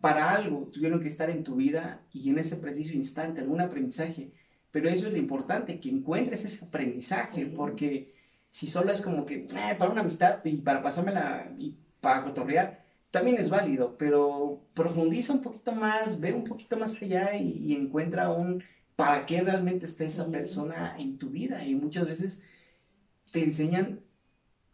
para 0.01 0.31
algo 0.31 0.69
tuvieron 0.71 0.99
que 0.99 1.07
estar 1.07 1.29
en 1.29 1.43
tu 1.43 1.55
vida 1.55 2.01
y 2.13 2.29
en 2.29 2.37
ese 2.37 2.57
preciso 2.57 2.93
instante, 2.93 3.41
algún 3.41 3.61
aprendizaje, 3.61 4.31
pero 4.69 4.89
eso 4.89 5.07
es 5.07 5.13
lo 5.13 5.17
importante, 5.17 5.79
que 5.79 5.89
encuentres 5.89 6.45
ese 6.45 6.65
aprendizaje, 6.65 7.45
porque 7.47 8.13
si 8.49 8.67
solo 8.67 8.91
es 8.91 9.01
como 9.01 9.25
que, 9.25 9.45
eh, 9.45 9.75
para 9.79 9.91
una 9.91 10.01
amistad 10.01 10.43
y 10.43 10.57
para 10.57 10.81
pasármela 10.81 11.51
y 11.57 11.73
para 12.01 12.23
cotorrear, 12.23 12.80
también 13.11 13.37
es 13.37 13.49
válido, 13.49 13.97
pero 13.97 14.63
profundiza 14.73 15.33
un 15.33 15.41
poquito 15.41 15.73
más, 15.73 16.19
ve 16.19 16.33
un 16.33 16.43
poquito 16.43 16.77
más 16.77 16.99
allá 17.01 17.35
y, 17.35 17.57
y 17.65 17.75
encuentra 17.75 18.31
un 18.31 18.63
para 18.95 19.25
qué 19.25 19.41
realmente 19.41 19.85
está 19.85 20.03
esa 20.03 20.27
persona 20.29 20.95
en 20.97 21.17
tu 21.17 21.29
vida. 21.29 21.63
Y 21.65 21.75
muchas 21.75 22.05
veces 22.05 22.43
te 23.31 23.43
enseñan 23.43 24.01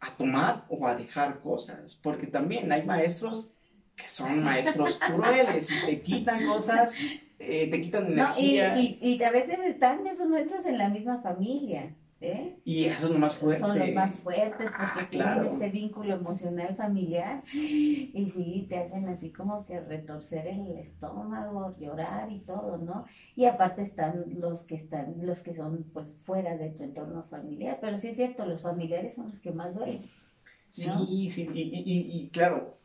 a 0.00 0.16
tomar 0.16 0.66
o 0.68 0.86
a 0.86 0.94
dejar 0.94 1.40
cosas, 1.40 1.98
porque 2.02 2.26
también 2.26 2.70
hay 2.70 2.84
maestros 2.84 3.52
que 3.96 4.06
son 4.06 4.44
maestros 4.44 4.98
crueles 5.06 5.70
y 5.70 5.86
te 5.86 6.02
quitan 6.02 6.46
cosas, 6.46 6.92
eh, 7.38 7.68
te 7.68 7.80
quitan 7.80 8.12
energía. 8.12 8.78
y, 8.78 8.98
y, 9.00 9.14
y, 9.14 9.22
a 9.22 9.30
veces 9.30 9.58
están 9.60 10.06
esos 10.06 10.28
maestros 10.28 10.66
en 10.66 10.78
la 10.78 10.88
misma 10.88 11.20
familia. 11.20 11.94
¿Eh? 12.20 12.58
Y 12.64 12.86
eso 12.86 13.06
es 13.06 13.12
lo 13.12 13.18
más 13.20 13.36
fuerte. 13.36 13.60
Son 13.60 13.78
los 13.78 13.92
más 13.92 14.18
fuertes 14.18 14.70
porque 14.70 14.72
ah, 14.76 15.08
tienen 15.08 15.46
este 15.46 15.68
vínculo 15.68 16.14
emocional 16.14 16.74
familiar 16.74 17.44
y 17.52 18.26
sí, 18.26 18.66
te 18.68 18.78
hacen 18.78 19.08
así 19.08 19.30
como 19.30 19.64
que 19.64 19.78
retorcer 19.78 20.48
el 20.48 20.76
estómago, 20.78 21.76
llorar 21.78 22.32
y 22.32 22.40
todo, 22.40 22.76
¿no? 22.78 23.04
Y 23.36 23.44
aparte 23.44 23.82
están 23.82 24.24
los 24.36 24.64
que 24.64 24.74
están, 24.74 25.14
los 25.20 25.42
que 25.42 25.54
son 25.54 25.84
pues 25.92 26.12
fuera 26.18 26.56
de 26.56 26.70
tu 26.70 26.82
entorno 26.82 27.22
familiar, 27.22 27.78
pero 27.80 27.96
sí 27.96 28.08
es 28.08 28.16
cierto, 28.16 28.44
los 28.46 28.62
familiares 28.62 29.14
son 29.14 29.28
los 29.28 29.40
que 29.40 29.52
más 29.52 29.72
duelen. 29.76 30.10
Sí, 30.70 31.28
sí, 31.28 31.48
y, 31.54 31.60
y, 31.60 32.20
y, 32.20 32.28
claro, 32.30 32.78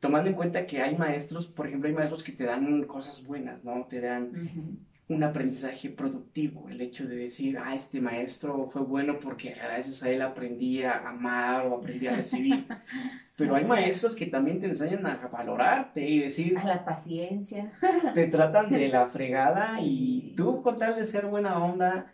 tomando 0.00 0.28
en 0.28 0.36
cuenta 0.36 0.66
que 0.66 0.82
hay 0.82 0.96
maestros, 0.96 1.46
por 1.46 1.66
ejemplo, 1.66 1.88
hay 1.88 1.94
maestros 1.94 2.22
que 2.22 2.32
te 2.32 2.44
dan 2.44 2.84
cosas 2.84 3.24
buenas, 3.24 3.64
¿no? 3.64 3.86
Te 3.86 4.02
dan 4.02 4.86
un 5.08 5.22
aprendizaje 5.22 5.90
productivo, 5.90 6.68
el 6.70 6.80
hecho 6.80 7.06
de 7.06 7.16
decir, 7.16 7.58
ah, 7.58 7.74
este 7.74 8.00
maestro 8.00 8.70
fue 8.72 8.82
bueno 8.82 9.18
porque 9.20 9.50
gracias 9.50 10.02
a 10.02 10.10
él 10.10 10.22
aprendí 10.22 10.82
a 10.82 11.08
amar 11.08 11.66
o 11.66 11.76
aprendí 11.76 12.06
a 12.06 12.16
recibir. 12.16 12.66
pero 13.36 13.56
hay 13.56 13.64
maestros 13.64 14.14
que 14.14 14.26
también 14.26 14.60
te 14.60 14.66
enseñan 14.66 15.06
a 15.06 15.16
valorarte 15.28 16.08
y 16.08 16.20
decir... 16.20 16.56
A 16.56 16.64
la 16.64 16.84
paciencia. 16.84 17.72
Te 18.14 18.28
tratan 18.28 18.70
de 18.70 18.88
la 18.88 19.06
fregada 19.06 19.78
y 19.82 20.34
tú 20.36 20.62
con 20.62 20.78
tal 20.78 20.96
de 20.96 21.04
ser 21.04 21.26
buena 21.26 21.62
onda 21.62 22.12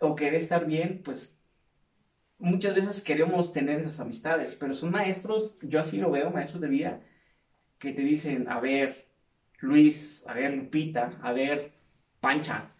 o 0.00 0.14
querer 0.14 0.34
estar 0.34 0.64
bien, 0.64 1.02
pues 1.04 1.38
muchas 2.38 2.74
veces 2.74 3.02
queremos 3.02 3.52
tener 3.52 3.78
esas 3.78 4.00
amistades, 4.00 4.54
pero 4.54 4.72
son 4.72 4.92
maestros, 4.92 5.58
yo 5.60 5.78
así 5.78 5.98
lo 5.98 6.10
veo, 6.10 6.30
maestros 6.30 6.62
de 6.62 6.68
vida, 6.68 7.00
que 7.78 7.92
te 7.92 8.00
dicen, 8.00 8.48
a 8.48 8.60
ver, 8.60 9.08
Luis, 9.58 10.24
a 10.26 10.32
ver, 10.32 10.54
Lupita, 10.54 11.18
a 11.22 11.32
ver, 11.32 11.72
Pancha, 12.20 12.70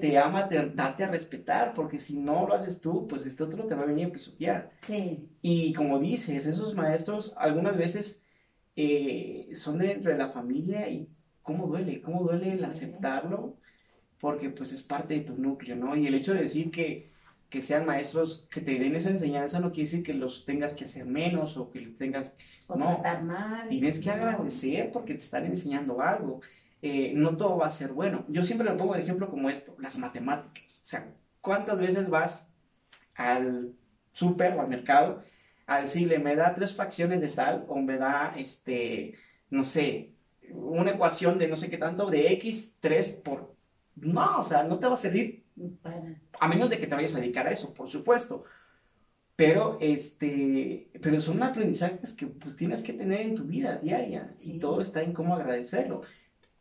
te 0.00 0.18
ama, 0.18 0.48
te, 0.48 0.70
date 0.70 1.04
a 1.04 1.08
respetar, 1.08 1.74
porque 1.74 1.98
si 1.98 2.18
no 2.18 2.46
lo 2.46 2.54
haces 2.54 2.80
tú, 2.80 3.06
pues 3.06 3.24
este 3.26 3.42
otro 3.42 3.66
te 3.66 3.74
va 3.74 3.82
a 3.82 3.86
venir 3.86 4.06
a 4.08 4.12
pisotear. 4.12 4.72
Sí. 4.82 5.28
Y 5.42 5.72
como 5.74 5.98
dices, 6.00 6.46
esos 6.46 6.74
maestros 6.74 7.34
algunas 7.36 7.76
veces 7.76 8.24
eh, 8.76 9.48
son 9.54 9.78
dentro 9.78 10.10
de 10.10 10.18
la 10.18 10.28
familia 10.28 10.88
y 10.88 11.08
cómo 11.42 11.66
duele, 11.66 12.02
cómo 12.02 12.24
duele 12.24 12.52
el 12.52 12.64
aceptarlo, 12.64 13.56
porque 14.20 14.50
pues 14.50 14.72
es 14.72 14.82
parte 14.82 15.14
de 15.14 15.20
tu 15.20 15.36
núcleo, 15.36 15.76
¿no? 15.76 15.94
Y 15.94 16.06
el 16.06 16.14
hecho 16.14 16.34
de 16.34 16.40
decir 16.40 16.70
que, 16.70 17.12
que 17.48 17.60
sean 17.60 17.86
maestros 17.86 18.48
que 18.50 18.60
te 18.60 18.78
den 18.78 18.96
esa 18.96 19.10
enseñanza 19.10 19.60
no 19.60 19.70
quiere 19.70 19.90
decir 19.90 20.02
que 20.02 20.14
los 20.14 20.44
tengas 20.44 20.74
que 20.74 20.84
hacer 20.84 21.06
menos 21.06 21.56
o 21.56 21.70
que 21.70 21.80
los 21.80 21.96
tengas... 21.96 22.36
O 22.66 22.76
no, 22.76 23.02
mal. 23.22 23.68
Tienes 23.68 24.00
que 24.00 24.10
agradecer 24.10 24.90
porque 24.90 25.12
te 25.12 25.22
están 25.22 25.44
enseñando 25.44 26.00
algo. 26.00 26.40
Eh, 26.86 27.12
no 27.14 27.34
todo 27.38 27.56
va 27.56 27.66
a 27.68 27.70
ser 27.70 27.94
bueno. 27.94 28.26
Yo 28.28 28.42
siempre 28.42 28.68
lo 28.68 28.76
pongo 28.76 28.92
de 28.92 29.00
ejemplo 29.00 29.30
como 29.30 29.48
esto, 29.48 29.74
las 29.78 29.96
matemáticas. 29.96 30.82
O 30.82 30.84
sea, 30.84 31.14
¿cuántas 31.40 31.78
veces 31.78 32.10
vas 32.10 32.52
al 33.14 33.72
súper 34.12 34.52
o 34.52 34.60
al 34.60 34.68
mercado 34.68 35.22
a 35.66 35.80
decirle, 35.80 36.18
me 36.18 36.36
da 36.36 36.54
tres 36.54 36.74
fracciones 36.74 37.22
de 37.22 37.28
tal 37.28 37.64
o 37.68 37.80
me 37.80 37.96
da, 37.96 38.34
este, 38.36 39.14
no 39.48 39.64
sé, 39.64 40.12
una 40.50 40.90
ecuación 40.90 41.38
de 41.38 41.48
no 41.48 41.56
sé 41.56 41.70
qué 41.70 41.78
tanto 41.78 42.10
de 42.10 42.30
x, 42.34 42.76
3 42.80 43.08
por... 43.24 43.56
No, 43.96 44.40
o 44.40 44.42
sea, 44.42 44.62
no 44.64 44.78
te 44.78 44.86
va 44.86 44.92
a 44.92 44.96
servir. 44.96 45.46
A 46.38 46.48
menos 46.48 46.68
de 46.68 46.76
que 46.76 46.86
te 46.86 46.94
vayas 46.94 47.14
a 47.14 47.20
dedicar 47.20 47.46
a 47.46 47.50
eso, 47.50 47.72
por 47.72 47.90
supuesto. 47.90 48.44
Pero, 49.36 49.78
este, 49.80 50.90
pero 51.00 51.18
son 51.18 51.42
aprendizajes 51.42 52.12
que 52.12 52.26
pues 52.26 52.56
tienes 52.56 52.82
que 52.82 52.92
tener 52.92 53.22
en 53.22 53.34
tu 53.34 53.44
vida 53.44 53.78
diaria 53.78 54.30
y 54.44 54.58
todo 54.58 54.82
está 54.82 55.02
en 55.02 55.14
cómo 55.14 55.34
agradecerlo 55.34 56.02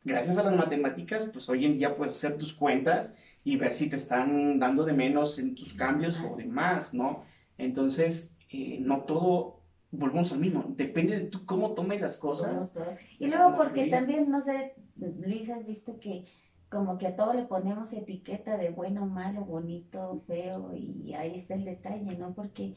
gracias 0.03 0.37
a 0.37 0.43
las 0.43 0.55
matemáticas, 0.55 1.29
pues 1.31 1.47
hoy 1.49 1.65
en 1.65 1.73
día 1.73 1.95
puedes 1.95 2.15
hacer 2.15 2.37
tus 2.37 2.53
cuentas 2.53 3.15
y 3.43 3.57
ver 3.57 3.73
si 3.73 3.89
te 3.89 3.95
están 3.95 4.59
dando 4.59 4.83
de 4.85 4.93
menos 4.93 5.39
en 5.39 5.55
tus 5.55 5.73
cambios 5.73 6.19
o 6.19 6.35
de 6.35 6.45
más, 6.45 6.93
¿no? 6.93 7.23
Entonces, 7.57 8.35
eh, 8.49 8.79
no 8.81 9.03
todo, 9.03 9.61
volvemos 9.91 10.31
al 10.31 10.39
mismo, 10.39 10.65
depende 10.69 11.19
de 11.19 11.25
tú 11.25 11.45
cómo 11.45 11.73
tomes 11.73 12.01
las 12.01 12.17
cosas. 12.17 12.73
Y 13.19 13.29
luego 13.29 13.55
porque 13.55 13.87
también, 13.87 14.29
no 14.29 14.41
sé, 14.41 14.75
Luis, 14.95 15.49
has 15.49 15.65
visto 15.65 15.99
que 15.99 16.25
como 16.69 16.97
que 16.97 17.07
a 17.07 17.15
todo 17.15 17.33
le 17.33 17.43
ponemos 17.43 17.93
etiqueta 17.93 18.57
de 18.57 18.71
bueno, 18.71 19.05
malo, 19.05 19.41
bonito, 19.41 20.23
feo, 20.25 20.73
y 20.75 21.13
ahí 21.13 21.35
está 21.35 21.53
el 21.53 21.65
detalle, 21.65 22.17
¿no? 22.17 22.33
Porque 22.33 22.73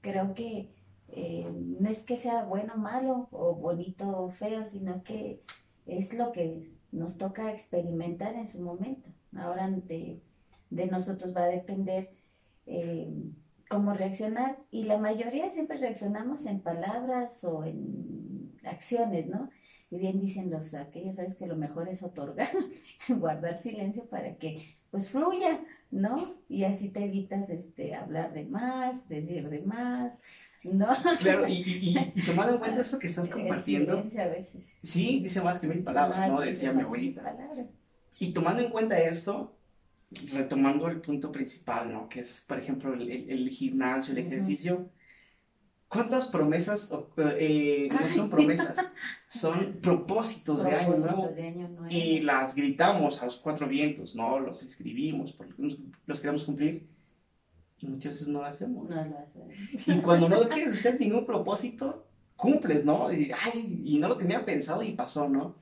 creo 0.00 0.34
que 0.34 0.70
eh, 1.08 1.50
no 1.52 1.88
es 1.88 1.98
que 2.04 2.16
sea 2.16 2.44
bueno, 2.44 2.76
malo, 2.76 3.28
o 3.32 3.54
bonito 3.54 4.08
o 4.08 4.30
feo, 4.30 4.66
sino 4.66 5.02
que 5.02 5.42
es 5.86 6.12
lo 6.14 6.32
que 6.32 6.70
nos 6.92 7.18
toca 7.18 7.50
experimentar 7.50 8.34
en 8.34 8.46
su 8.46 8.62
momento. 8.62 9.10
Ahora 9.36 9.68
de, 9.68 10.20
nosotros 10.70 11.36
va 11.36 11.44
a 11.44 11.48
depender 11.48 12.10
eh, 12.66 13.12
cómo 13.68 13.94
reaccionar 13.94 14.58
y 14.70 14.84
la 14.84 14.98
mayoría 14.98 15.50
siempre 15.50 15.78
reaccionamos 15.78 16.46
en 16.46 16.60
palabras 16.60 17.42
o 17.44 17.64
en 17.64 18.52
acciones, 18.64 19.26
¿no? 19.26 19.50
Y 19.90 19.98
bien 19.98 20.20
dicen 20.20 20.50
los 20.50 20.74
aquellos, 20.74 21.16
sabes 21.16 21.34
que 21.34 21.46
lo 21.46 21.56
mejor 21.56 21.88
es 21.88 22.02
otorgar, 22.02 22.48
guardar 23.08 23.56
silencio 23.56 24.06
para 24.06 24.36
que 24.36 24.76
pues 24.90 25.10
fluya, 25.10 25.60
¿no? 25.90 26.36
Y 26.48 26.64
así 26.64 26.88
te 26.90 27.04
evitas 27.04 27.50
este 27.50 27.94
hablar 27.94 28.32
de 28.32 28.44
más, 28.44 29.08
decir 29.08 29.48
de 29.48 29.62
más, 29.62 30.22
¿no? 30.64 30.88
Claro, 31.20 31.46
y, 31.48 32.12
tomando 32.26 32.54
en 32.54 32.58
cuenta 32.58 32.80
eso 32.80 32.98
que 32.98 33.06
estás 33.06 33.28
compartiendo. 33.30 33.98
A 33.98 34.02
veces. 34.02 34.66
Sí, 34.82 35.20
dice 35.20 35.40
más 35.42 35.58
que 35.58 35.66
mil 35.66 35.82
palabras, 35.82 36.28
¿no? 36.30 36.40
Decía 36.40 36.72
mi 36.72 36.82
abuelita. 36.82 37.36
Y 38.18 38.32
tomando 38.32 38.62
en 38.62 38.70
cuenta 38.70 38.98
esto, 38.98 39.56
retomando 40.32 40.88
el 40.88 41.00
punto 41.00 41.30
principal, 41.32 41.92
¿no? 41.92 42.08
Que 42.08 42.20
es, 42.20 42.44
por 42.46 42.58
ejemplo, 42.58 42.94
el, 42.94 43.48
gimnasio, 43.50 44.12
el 44.12 44.18
ejercicio. 44.18 44.88
¿Cuántas 45.88 46.26
promesas, 46.26 46.90
eh, 47.38 47.88
no 47.90 48.08
son 48.08 48.28
promesas, 48.28 48.90
son 49.28 49.74
propósitos, 49.80 50.64
de, 50.64 50.72
año 50.72 50.96
nuevo, 50.96 51.88
Y 51.88 52.20
las 52.20 52.56
gritamos 52.56 53.22
a 53.22 53.26
los 53.26 53.36
cuatro 53.36 53.68
vientos, 53.68 54.16
¿no? 54.16 54.40
Los 54.40 54.64
escribimos 54.64 55.32
porque 55.32 55.54
los 56.06 56.20
queremos 56.20 56.42
cumplir 56.42 56.88
y 57.84 57.88
muchas 57.88 58.12
veces 58.12 58.28
no 58.28 58.40
lo 58.40 58.46
hacemos. 58.46 58.88
No 58.88 59.04
lo 59.04 59.18
hacemos. 59.18 59.88
Y 59.88 60.00
cuando 60.00 60.28
no 60.28 60.48
quieres 60.48 60.72
hacer 60.72 60.98
ningún 60.98 61.26
propósito, 61.26 62.06
cumples, 62.36 62.84
¿no? 62.84 63.12
Y, 63.12 63.30
ay, 63.32 63.82
y 63.84 63.98
no 63.98 64.08
lo 64.08 64.16
tenía 64.16 64.44
pensado 64.44 64.82
y 64.82 64.92
pasó, 64.92 65.28
¿no? 65.28 65.56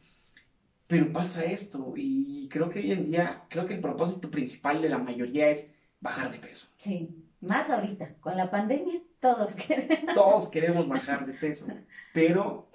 Pero 0.86 1.12
pasa 1.12 1.44
esto 1.44 1.94
y 1.96 2.48
creo 2.48 2.68
que 2.68 2.80
hoy 2.80 2.92
en 2.92 3.04
día, 3.04 3.44
creo 3.48 3.66
que 3.66 3.74
el 3.74 3.80
propósito 3.80 4.30
principal 4.30 4.82
de 4.82 4.88
la 4.88 4.98
mayoría 4.98 5.48
es 5.48 5.72
bajar 6.00 6.30
de 6.30 6.38
peso. 6.38 6.68
Sí, 6.76 7.08
más 7.40 7.70
ahorita, 7.70 8.14
con 8.20 8.36
la 8.36 8.50
pandemia, 8.50 9.00
todos 9.18 9.52
queremos. 9.66 10.14
Todos 10.14 10.48
queremos 10.48 10.86
bajar 10.88 11.26
de 11.26 11.32
peso, 11.32 11.66
pero 12.12 12.68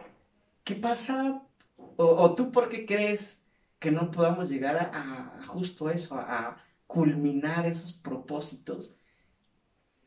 ¿qué 0.63 0.75
pasa? 0.75 1.41
O, 1.95 2.35
tú 2.35 2.51
por 2.51 2.69
qué 2.69 2.85
crees 2.85 3.43
que 3.79 3.91
no 3.91 4.11
podamos 4.11 4.49
llegar 4.49 4.77
a, 4.77 5.37
a 5.39 5.45
justo 5.45 5.89
eso, 5.89 6.15
a 6.15 6.57
culminar 6.87 7.65
esos 7.65 7.93
propósitos 7.93 8.95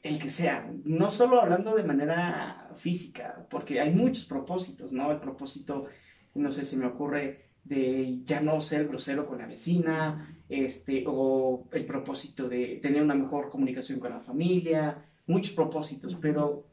el 0.03 0.19
que 0.19 0.31
sea, 0.31 0.71
no 0.85 1.11
solo 1.11 1.41
hablando 1.41 1.75
de 1.75 1.85
manera 1.85 2.71
física, 2.75 3.47
porque 3.51 3.81
hay 3.81 3.93
muchos 3.93 4.25
propósitos, 4.25 4.93
¿no? 4.93 5.11
El 5.13 5.21
propósito, 5.21 5.87
no 6.35 6.51
sé, 6.53 6.65
si 6.65 6.77
me 6.77 6.87
ocurre 6.87 7.51
de 7.65 8.21
ya 8.25 8.41
no 8.41 8.61
ser 8.63 8.89
grosero 8.89 9.27
con 9.27 9.39
la 9.39 9.47
vecina, 9.47 10.35
este, 10.49 11.05
o 11.07 11.69
el 11.73 11.85
propósito 11.85 12.49
de 12.49 12.81
tener 12.83 13.03
una 13.03 13.15
mejor 13.15 13.51
comunicación 13.51 14.01
con 14.01 14.11
la 14.11 14.21
familia, 14.21 15.05
muchos 15.27 15.55
propósitos, 15.55 16.15
pero 16.15 16.65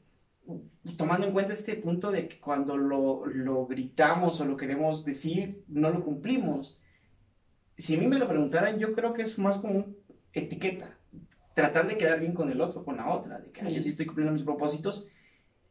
tomando 0.95 1.27
en 1.27 1.33
cuenta 1.33 1.51
este 1.51 1.75
punto 1.75 2.09
de 2.11 2.29
que 2.29 2.39
cuando 2.39 2.77
lo, 2.77 3.25
lo 3.25 3.67
gritamos 3.67 4.39
o 4.39 4.45
lo 4.45 4.55
queremos 4.55 5.03
decir, 5.03 5.65
no 5.67 5.89
lo 5.89 6.01
cumplimos. 6.05 6.79
Si 7.77 7.97
a 7.97 7.99
mí 7.99 8.07
me 8.07 8.17
lo 8.17 8.27
preguntaran, 8.27 8.79
yo 8.79 8.93
creo 8.93 9.13
que 9.13 9.23
es 9.23 9.37
más 9.37 9.57
como 9.57 9.85
etiqueta 10.31 10.96
tratar 11.57 11.87
de 11.87 11.97
quedar 11.97 12.19
bien 12.19 12.33
con 12.33 12.51
el 12.51 12.61
otro, 12.61 12.85
con 12.85 12.97
la 12.97 13.09
otra, 13.09 13.39
de 13.39 13.49
que 13.49 13.73
yo 13.73 13.81
sí 13.81 13.89
estoy 13.89 14.05
cumpliendo 14.05 14.31
mis 14.31 14.43
propósitos 14.43 15.07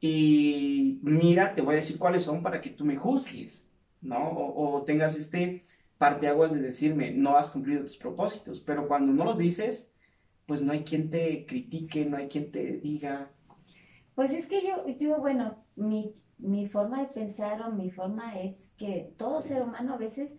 y 0.01 0.99
mira, 1.03 1.55
te 1.55 1.63
voy 1.63 1.75
a 1.75 1.77
decir 1.77 1.97
cuáles 1.97 2.25
son 2.25 2.43
para 2.43 2.61
que 2.61 2.71
tú 2.71 2.85
me 2.85 2.97
juzgues, 2.97 3.71
¿no? 4.01 4.31
O, 4.33 4.83
tengas 4.83 5.17
este 5.17 5.63
parteaguas 5.97 6.53
de 6.53 6.61
decirme, 6.61 7.13
no 7.13 7.37
has 7.37 7.51
cumplido 7.51 7.85
tus 7.85 7.97
propósitos, 7.97 8.61
pero 8.61 8.89
cuando 8.89 9.13
no 9.13 9.25
los 9.25 9.39
dices, 9.39 9.95
pues 10.47 10.61
no 10.61 10.73
hay 10.73 10.83
quien 10.83 11.09
te 11.09 11.47
critique, 11.47 12.05
no 12.05 12.17
hay 12.17 12.27
quien 12.27 12.51
te 12.51 12.79
diga. 12.79 13.31
Pues 14.17 14.33
es 14.33 14.47
que 14.47 14.63
yo, 14.67 14.89
yo 14.89 15.21
bueno, 15.21 15.65
mi, 15.77 16.17
mi 16.37 16.67
forma 16.67 17.01
de 17.01 17.13
pensar 17.13 17.63
o 17.63 17.71
mi 17.71 17.93
forma 17.93 18.41
es 18.41 18.73
que 18.77 19.13
todo 19.17 19.41
ser 19.41 19.63
humano 19.63 19.95
a 19.95 19.99
veces 19.99 20.35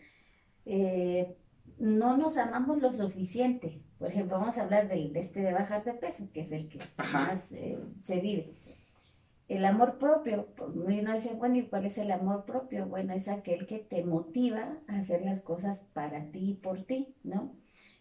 eh, 0.66 1.38
no 1.80 2.18
nos 2.18 2.36
amamos 2.36 2.82
lo 2.82 2.92
suficiente. 2.92 3.82
Por 4.00 4.10
ejemplo, 4.10 4.40
vamos 4.40 4.58
a 4.58 4.64
hablar 4.64 4.88
del, 4.88 5.12
de 5.14 5.20
este 5.20 5.42
de 5.42 5.54
bajar 5.54 5.84
de 5.84 5.94
peso, 5.94 6.30
que 6.32 6.42
es 6.42 6.52
el 6.52 6.70
que 6.70 6.80
más 6.98 7.52
eh, 7.52 7.80
se 8.04 8.20
vive. 8.20 8.54
El 9.48 9.66
amor 9.66 9.98
propio, 9.98 10.48
no 10.76 11.14
dice, 11.14 11.34
bueno, 11.36 11.56
¿y 11.56 11.68
cuál 11.68 11.86
es 11.86 11.98
el 11.98 12.12
amor 12.12 12.46
propio? 12.46 12.86
Bueno, 12.86 13.14
es 13.14 13.30
aquel 13.30 13.66
que 13.66 13.80
te 13.80 14.04
motiva 14.04 14.78
a 14.88 14.98
hacer 14.98 15.24
las 15.24 15.42
cosas 15.42 15.86
para 15.94 16.32
ti 16.32 16.52
y 16.52 16.54
por 16.56 16.84
ti, 16.84 17.16
¿no? 17.24 17.56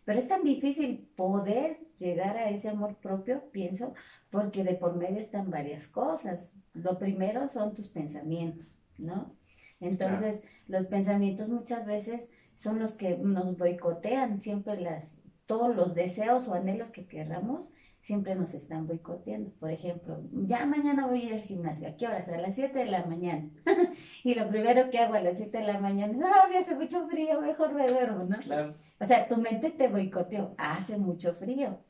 Pero 0.05 0.19
es 0.19 0.29
tan 0.29 0.43
difícil 0.43 1.09
poder 1.17 1.79
llegar 1.99 2.37
a 2.37 2.51
ese 2.51 2.69
amor 2.69 2.97
propio, 2.97 3.45
pienso, 3.53 3.95
porque 4.31 4.65
de 4.65 4.75
por 4.75 4.97
medio 4.97 5.19
están 5.19 5.51
varias 5.51 5.87
cosas. 5.87 6.53
Lo 6.75 6.99
primero 6.99 7.49
son 7.49 7.75
tus 7.75 7.89
pensamientos, 7.89 8.79
¿no? 8.99 9.33
Entonces, 9.81 10.43
los 10.69 10.87
pensamientos 10.87 11.49
muchas 11.49 11.87
veces 11.87 12.29
son 12.55 12.79
los 12.79 12.95
que 12.95 13.19
nos 13.19 13.57
boicotean 13.57 14.41
siempre 14.41 14.81
las, 14.81 15.17
todos 15.47 15.75
los 15.75 15.95
deseos 15.95 16.49
o 16.49 16.55
anhelos 16.55 16.91
que 16.91 17.07
querramos, 17.07 17.73
siempre 18.01 18.35
nos 18.37 18.55
están 18.55 18.87
boicoteando. 18.87 19.51
Por 19.59 19.71
ejemplo, 19.71 20.21
ya 20.33 20.65
mañana 20.65 21.07
voy 21.07 21.23
a 21.23 21.25
ir 21.25 21.33
al 21.35 21.41
gimnasio. 21.41 21.89
¿A 21.89 21.97
qué 21.97 22.07
horas? 22.07 22.29
A 22.29 22.39
las 22.39 22.55
7 22.55 22.79
de 22.79 22.87
la 22.87 23.05
mañana. 23.05 23.51
y 24.25 24.35
lo 24.35 24.49
primero 24.49 24.91
que 24.91 24.99
hago 24.99 25.15
a 25.15 25.21
las 25.21 25.39
7 25.39 25.59
de 25.59 25.65
la 25.65 25.81
mañana 25.81 26.13
es, 26.13 26.23
ah, 26.25 26.47
si 26.49 26.57
hace 26.57 26.75
mucho 26.77 27.09
frío, 27.09 27.41
mejor 27.41 27.73
me 27.75 27.87
duermo, 27.87 28.25
¿no? 28.25 28.39
Claro. 28.39 28.75
O 29.01 29.05
sea, 29.05 29.27
tu 29.27 29.37
mente 29.39 29.71
te 29.71 29.89
boicoteó, 29.89 30.55
hace 30.57 30.99
mucho 30.99 31.35
frío. 31.35 31.81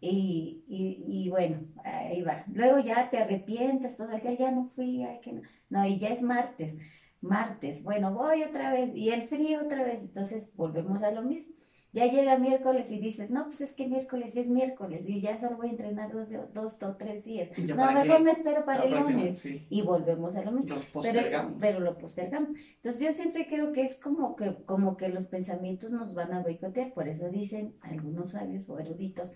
Y, 0.00 0.64
y, 0.68 1.28
bueno, 1.28 1.66
ahí 1.84 2.22
va. 2.22 2.44
Luego 2.52 2.78
ya 2.78 3.10
te 3.10 3.18
arrepientes, 3.18 3.96
todo 3.96 4.10
el 4.12 4.20
día 4.20 4.34
ya 4.34 4.50
no 4.52 4.66
fui, 4.66 5.02
ay, 5.02 5.18
que 5.20 5.32
no. 5.32 5.42
no, 5.70 5.84
y 5.84 5.98
ya 5.98 6.10
es 6.10 6.22
martes, 6.22 6.78
martes, 7.20 7.82
bueno, 7.82 8.14
voy 8.14 8.44
otra 8.44 8.72
vez, 8.72 8.94
y 8.94 9.10
el 9.10 9.26
frío 9.26 9.60
otra 9.64 9.82
vez, 9.82 10.02
entonces 10.02 10.54
volvemos 10.54 11.02
a 11.02 11.10
lo 11.10 11.22
mismo. 11.22 11.52
Ya 11.92 12.06
llega 12.06 12.38
miércoles 12.38 12.92
y 12.92 12.98
dices, 12.98 13.30
no, 13.30 13.46
pues 13.46 13.62
es 13.62 13.72
que 13.72 13.88
miércoles 13.88 14.36
es 14.36 14.50
miércoles 14.50 15.04
y 15.06 15.22
ya 15.22 15.38
solo 15.38 15.56
voy 15.56 15.68
a 15.68 15.70
entrenar 15.70 16.12
dos, 16.12 16.28
dos 16.52 16.82
o 16.82 16.96
tres 16.96 17.24
días. 17.24 17.48
No, 17.58 17.92
mejor 17.92 18.20
me 18.20 18.30
espero 18.30 18.66
para 18.66 18.84
el 18.84 18.94
lunes 18.94 19.42
y 19.46 19.82
volvemos 19.82 20.36
a 20.36 20.42
lo 20.42 20.52
mismo. 20.52 20.76
Pero, 21.02 21.54
pero, 21.58 21.80
lo 21.80 21.96
postergamos. 21.96 22.50
Entonces 22.76 23.00
yo 23.00 23.12
siempre 23.14 23.46
creo 23.46 23.72
que 23.72 23.82
es 23.82 23.96
como 23.96 24.36
que, 24.36 24.54
como 24.66 24.98
que 24.98 25.08
los 25.08 25.26
pensamientos 25.26 25.90
nos 25.90 26.12
van 26.12 26.34
a 26.34 26.42
boicotear. 26.42 26.92
Por 26.92 27.08
eso 27.08 27.30
dicen 27.30 27.74
algunos 27.80 28.32
sabios 28.32 28.68
o 28.68 28.78
eruditos 28.78 29.32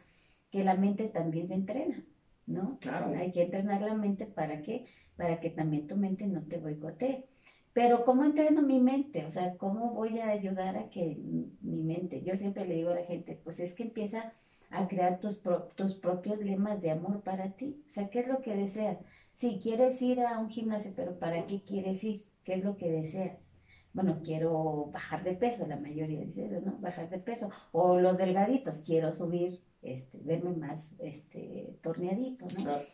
que 0.51 0.63
la 0.63 0.75
mente 0.75 1.09
también 1.09 1.49
se 1.49 1.55
entrena, 1.55 2.05
¿no? 2.47 2.79
Claro. 2.81 3.15
Hay 3.17 3.31
que 3.31 3.45
entrenar 3.45 3.81
la 3.81 3.95
mente 3.95 4.27
para 4.27 4.61
que, 4.61 4.85
para 5.17 5.41
que 5.41 5.49
también 5.49 5.87
tu 5.87 5.97
mente 5.97 6.27
no 6.27 6.43
te 6.43 6.59
boicotee. 6.59 7.25
Pero 7.73 8.05
¿cómo 8.05 8.25
entreno 8.25 8.63
mi 8.63 8.81
mente? 8.81 9.25
O 9.25 9.31
sea, 9.31 9.57
¿cómo 9.57 9.93
voy 9.95 10.19
a 10.19 10.29
ayudar 10.29 10.77
a 10.77 10.91
que 10.91 11.17
mi 11.17 11.83
mente? 11.83 12.23
Yo 12.23 12.37
siempre 12.37 12.67
le 12.67 12.75
digo 12.75 12.91
a 12.91 12.97
la 12.97 13.05
gente, 13.05 13.41
pues 13.43 13.61
es 13.61 13.75
que 13.75 13.85
empieza 13.85 14.35
a 14.71 14.89
crear 14.89 15.21
tus, 15.21 15.41
tus 15.75 15.95
propios 15.95 16.41
lemas 16.41 16.83
de 16.83 16.91
amor 16.91 17.23
para 17.23 17.53
ti. 17.53 17.83
O 17.87 17.91
sea, 17.91 18.09
¿qué 18.11 18.21
es 18.21 18.29
lo 18.29 18.41
que 18.41 18.57
deseas? 18.57 18.99
Si 19.33 19.59
quieres 19.59 20.01
ir 20.03 20.21
a 20.21 20.39
un 20.39 20.49
gimnasio, 20.49 20.93
pero 20.95 21.19
¿para 21.19 21.47
qué 21.47 21.63
quieres 21.63 22.05
ir? 22.05 22.25
¿Qué 22.45 22.55
es 22.55 22.65
lo 22.65 22.77
que 22.77 22.91
deseas? 22.91 23.49
Bueno, 23.93 24.21
quiero 24.25 24.91
bajar 24.93 25.23
de 25.25 25.35
peso, 25.35 25.67
la 25.67 25.77
mayoría 25.77 26.21
dice 26.21 26.47
eso, 26.47 26.61
¿no? 26.61 26.79
Bajar 26.79 27.11
de 27.11 27.19
peso. 27.19 27.51
O 27.73 27.99
los 27.99 28.19
delgaditos, 28.19 28.81
quiero 28.81 29.13
subir, 29.13 29.63
este, 29.83 30.19
verme 30.23 30.53
más 30.53 30.95
este, 30.99 31.79
torneadito, 31.83 32.47
¿no? 32.57 32.63
Claro. 32.65 32.85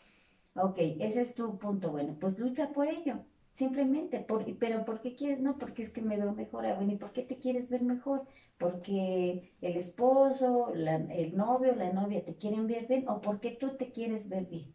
Ok, 0.54 0.78
ese 0.98 1.22
es 1.22 1.34
tu 1.34 1.58
punto. 1.58 1.92
Bueno, 1.92 2.16
pues 2.18 2.38
lucha 2.38 2.72
por 2.72 2.88
ello. 2.88 3.24
Simplemente, 3.58 4.20
por, 4.20 4.44
pero 4.58 4.84
¿por 4.84 5.00
qué 5.00 5.16
quieres? 5.16 5.40
No, 5.40 5.58
porque 5.58 5.82
es 5.82 5.90
que 5.90 6.00
me 6.00 6.16
veo 6.16 6.32
mejor. 6.32 6.64
Ah, 6.64 6.74
bueno, 6.76 6.92
¿y 6.92 6.96
por 6.96 7.10
qué 7.12 7.22
te 7.24 7.38
quieres 7.38 7.70
ver 7.70 7.82
mejor? 7.82 8.24
Porque 8.56 9.52
el 9.60 9.76
esposo, 9.76 10.72
el 10.72 11.36
novio, 11.36 11.74
la 11.74 11.92
novia 11.92 12.24
te 12.24 12.36
quieren 12.36 12.68
ver 12.68 12.86
bien 12.86 13.08
o 13.08 13.20
porque 13.20 13.50
tú 13.50 13.76
te 13.76 13.90
quieres 13.90 14.28
ver 14.28 14.46
bien. 14.46 14.72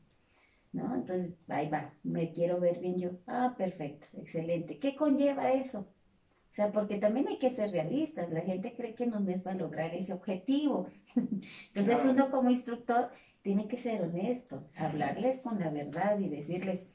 ¿No? 0.73 0.95
Entonces, 0.95 1.33
ahí 1.47 1.69
va, 1.69 1.93
me 2.03 2.33
quiero 2.33 2.59
ver 2.59 2.79
bien 2.79 2.97
yo. 2.97 3.11
Ah, 3.25 3.55
perfecto, 3.57 4.07
excelente. 4.17 4.77
¿Qué 4.79 4.97
conlleva 4.97 5.53
eso? 5.53 5.79
O 5.79 6.55
sea, 6.55 6.73
porque 6.73 6.97
también 6.97 7.29
hay 7.29 7.39
que 7.39 7.51
ser 7.51 7.71
realistas. 7.71 8.29
La 8.31 8.41
gente 8.41 8.73
cree 8.73 8.95
que 8.95 9.07
no 9.07 9.21
les 9.21 9.47
va 9.47 9.51
a 9.51 9.55
lograr 9.55 9.95
ese 9.95 10.11
objetivo. 10.11 10.87
Entonces, 11.73 12.03
uno 12.03 12.29
como 12.29 12.49
instructor 12.49 13.11
tiene 13.43 13.69
que 13.69 13.77
ser 13.77 14.01
honesto, 14.01 14.69
hablarles 14.75 15.39
con 15.39 15.57
la 15.61 15.69
verdad 15.69 16.19
y 16.19 16.27
decirles, 16.27 16.91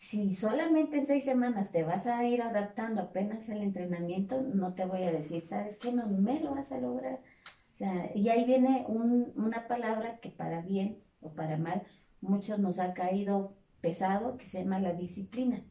si 0.00 0.34
solamente 0.34 0.96
en 0.96 1.06
seis 1.06 1.24
semanas 1.24 1.72
te 1.72 1.82
vas 1.82 2.06
a 2.06 2.24
ir 2.24 2.40
adaptando 2.40 3.02
apenas 3.02 3.50
el 3.50 3.60
entrenamiento, 3.60 4.40
no 4.40 4.72
te 4.72 4.86
voy 4.86 5.02
a 5.02 5.12
decir, 5.12 5.44
¿sabes 5.44 5.76
qué? 5.76 5.92
No 5.92 6.06
me 6.06 6.40
lo 6.40 6.54
vas 6.54 6.72
a 6.72 6.78
lograr. 6.78 7.20
O 7.70 7.76
sea, 7.76 8.10
y 8.14 8.30
ahí 8.30 8.46
viene 8.46 8.86
una 8.88 9.68
palabra 9.68 10.18
que 10.20 10.30
para 10.30 10.62
bien 10.62 11.02
o 11.20 11.34
para 11.34 11.58
mal, 11.58 11.82
muchos 12.22 12.58
nos 12.58 12.78
ha 12.78 12.94
caído 12.94 13.58
pesado, 13.82 14.38
que 14.38 14.46
se 14.46 14.62
llama 14.62 14.80
la 14.80 14.94
disciplina. 14.94 15.62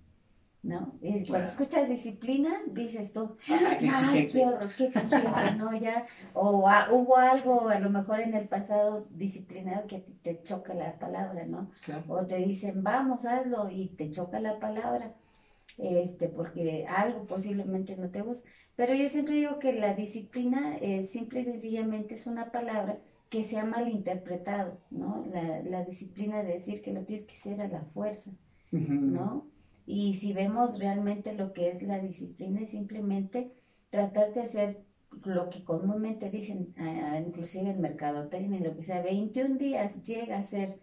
¿No? 0.61 0.97
Y 1.01 1.25
cuando 1.25 1.47
escuchas 1.47 1.87
disciplina, 1.87 2.61
dices 2.67 3.13
tú, 3.13 3.37
ah, 3.49 3.77
qué 3.79 3.89
ay, 3.93 4.27
qué 4.27 4.45
horror, 4.45 4.69
qué 4.77 4.87
exigente, 4.87 5.55
¿no? 5.57 5.73
Ya, 5.79 6.05
o 6.33 6.65
hubo 6.91 7.17
algo 7.17 7.69
a 7.69 7.79
lo 7.79 7.89
mejor 7.89 8.19
en 8.19 8.33
el 8.35 8.47
pasado 8.47 9.07
disciplinado 9.11 9.87
que 9.87 10.05
te 10.21 10.41
choca 10.41 10.73
la 10.73 10.99
palabra, 10.99 11.45
¿no? 11.45 11.71
O 12.07 12.25
te 12.25 12.37
dicen, 12.37 12.83
vamos, 12.83 13.25
hazlo, 13.25 13.69
y 13.69 13.87
te 13.89 14.11
choca 14.11 14.39
la 14.41 14.59
palabra, 14.59 15.13
este, 15.77 16.27
porque 16.27 16.85
algo 16.87 17.25
posiblemente 17.25 17.95
no 17.95 18.09
te 18.09 18.21
gusta. 18.21 18.49
Pero 18.75 18.93
yo 18.93 19.07
siempre 19.07 19.35
digo 19.35 19.59
que 19.59 19.73
la 19.73 19.93
disciplina 19.93 20.77
eh, 20.77 21.03
simple 21.03 21.39
y 21.41 21.43
sencillamente 21.45 22.15
es 22.15 22.27
una 22.27 22.51
palabra 22.51 22.97
que 23.29 23.43
se 23.43 23.59
ha 23.59 23.65
malinterpretado, 23.65 24.77
¿no? 24.89 25.25
La, 25.31 25.61
la 25.63 25.85
disciplina 25.85 26.43
de 26.43 26.53
decir 26.53 26.81
que 26.81 26.91
no 26.91 27.01
tienes 27.05 27.25
que 27.25 27.35
ser 27.35 27.61
a 27.61 27.67
la 27.67 27.81
fuerza, 27.93 28.31
¿no? 28.71 29.45
Y 29.91 30.13
si 30.13 30.33
vemos 30.33 30.77
realmente 30.77 31.33
lo 31.33 31.51
que 31.51 31.71
es 31.71 31.81
la 31.81 31.97
disciplina, 31.97 32.61
es 32.61 32.69
simplemente 32.69 33.55
tratar 33.89 34.35
de 34.35 34.41
hacer 34.41 34.85
lo 35.23 35.49
que 35.49 35.63
comúnmente 35.63 36.29
dicen, 36.29 36.75
uh, 36.77 37.17
inclusive 37.17 37.71
en 37.71 37.81
mercadotecnia, 37.81 38.59
lo 38.59 38.75
que 38.75 38.83
sea, 38.83 39.01
21 39.01 39.57
días 39.57 40.03
llega 40.03 40.37
a 40.37 40.43
ser, 40.43 40.79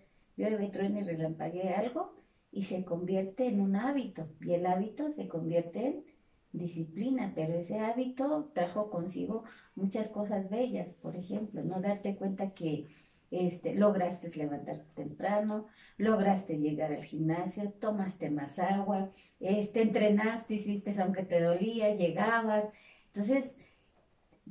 trueno 0.72 0.98
y 0.98 1.02
relampagué 1.04 1.68
algo 1.68 2.16
y 2.50 2.62
se 2.62 2.84
convierte 2.84 3.46
en 3.46 3.60
un 3.60 3.76
hábito. 3.76 4.28
Y 4.40 4.54
el 4.54 4.66
hábito 4.66 5.12
se 5.12 5.28
convierte 5.28 5.86
en 5.86 6.04
disciplina, 6.50 7.30
pero 7.36 7.54
ese 7.54 7.78
hábito 7.78 8.50
trajo 8.54 8.90
consigo 8.90 9.44
muchas 9.76 10.08
cosas 10.08 10.50
bellas, 10.50 10.94
por 10.94 11.14
ejemplo, 11.14 11.62
no 11.62 11.80
darte 11.80 12.16
cuenta 12.16 12.54
que 12.54 12.86
este, 13.30 13.74
lograste 13.74 14.30
levantarte 14.36 14.86
temprano, 14.94 15.66
lograste 15.96 16.58
llegar 16.58 16.92
al 16.92 17.04
gimnasio, 17.04 17.72
tomaste 17.72 18.30
más 18.30 18.58
agua, 18.58 19.10
este, 19.40 19.82
entrenaste, 19.82 20.54
hiciste 20.54 20.94
aunque 21.00 21.24
te 21.24 21.40
dolía, 21.40 21.94
llegabas. 21.94 22.64
Entonces, 23.06 23.52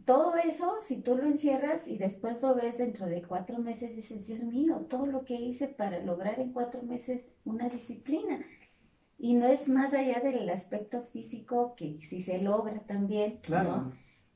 todo 0.04 0.36
eso, 0.36 0.76
si 0.80 1.02
tú 1.02 1.16
lo 1.16 1.26
encierras 1.26 1.88
y 1.88 1.98
después 1.98 2.42
lo 2.42 2.54
ves 2.54 2.78
dentro 2.78 3.06
de 3.08 3.24
cuatro 3.24 3.60
meses, 3.60 3.96
dices, 3.96 4.28
Dios 4.28 4.44
mío, 4.44 4.86
todo 4.90 5.06
lo 5.06 5.24
que 5.24 5.36
hice 5.36 5.68
para 5.68 6.00
lograr 6.00 6.40
en 6.40 6.52
cuatro 6.52 6.84
meses 6.84 7.32
una 7.46 7.70
disciplina. 7.70 8.46
Y 9.18 9.34
no 9.34 9.48
es 9.48 9.70
más 9.70 9.94
allá 9.94 10.20
del 10.20 10.50
aspecto 10.50 11.04
físico, 11.14 11.76
que 11.76 11.98
si 11.98 12.20
se 12.20 12.40
logra 12.40 12.82
también, 12.82 13.40
claro. 13.42 13.94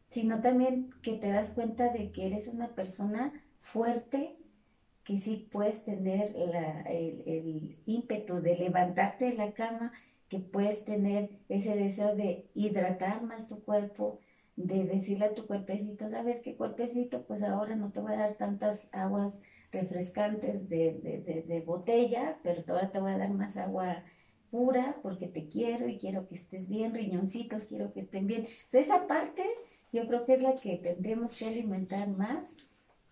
sino 0.07 0.41
también 0.41 0.91
que 1.03 1.13
te 1.13 1.29
das 1.29 1.51
cuenta 1.51 1.91
de 1.91 2.11
que 2.11 2.27
eres 2.27 2.47
una 2.47 2.69
persona 2.69 3.33
fuerte, 3.59 4.35
que 5.03 5.17
sí 5.17 5.47
puedes 5.51 5.83
tener 5.83 6.35
el, 6.85 7.77
ímpetu 7.85 8.41
de 8.41 8.57
levantarte 8.57 9.25
de 9.25 9.33
la 9.33 9.53
cama, 9.53 9.91
que 10.27 10.39
puedes 10.39 10.85
tener 10.85 11.29
ese 11.49 11.75
deseo 11.75 12.15
de 12.15 12.47
hidratar 12.53 13.23
más 13.23 13.47
tu 13.47 13.63
cuerpo, 13.63 14.19
de 14.55 14.83
decirle 14.83 15.25
a 15.25 15.33
tu 15.33 15.47
cuerpecito, 15.47 16.09
¿sabes 16.09 16.41
qué 16.41 16.55
cuerpecito? 16.55 17.23
Pues 17.23 17.41
ahora 17.41 17.75
no 17.75 17.91
te 17.91 18.01
voy 18.01 18.13
a 18.13 18.17
dar 18.17 18.35
tantas 18.35 18.89
aguas 18.91 19.39
refrescantes 19.71 20.69
de, 20.69 21.43
de, 21.47 21.61
botella, 21.61 22.37
pero 22.43 22.61
ahora 22.67 22.91
te 22.91 22.99
voy 22.99 23.11
a 23.11 23.17
dar 23.17 23.31
más 23.31 23.57
agua 23.57 24.03
pura 24.51 24.97
porque 25.01 25.27
te 25.27 25.47
quiero 25.47 25.87
y 25.87 25.97
quiero 25.97 26.27
que 26.27 26.35
estés 26.35 26.69
bien, 26.69 26.93
riñoncitos, 26.93 27.65
quiero 27.65 27.93
que 27.93 28.01
estén 28.01 28.27
bien. 28.27 28.47
esa 28.71 29.07
parte 29.07 29.43
yo 29.91 30.07
creo 30.07 30.25
que 30.25 30.33
es 30.33 30.41
la 30.41 30.55
que 30.55 30.77
tendremos 30.77 31.37
que 31.37 31.47
alimentar 31.47 32.07
más 32.09 32.57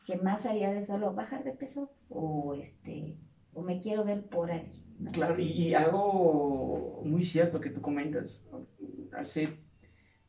que 0.08 0.16
más 0.16 0.46
allá 0.46 0.74
de 0.74 0.82
solo 0.82 1.14
bajar 1.14 1.44
de 1.44 1.52
peso 1.52 1.92
o 2.10 2.56
este 2.56 3.18
o 3.54 3.62
me 3.62 3.80
quiero 3.80 4.06
ver 4.06 4.24
por 4.24 4.50
ahí. 4.50 4.72
Claro, 5.12 5.38
y, 5.38 5.74
algo 5.74 7.02
muy 7.04 7.24
cierto 7.24 7.60
que 7.60 7.72
tú 7.72 7.82
comentas, 7.82 8.48
hace 9.12 9.50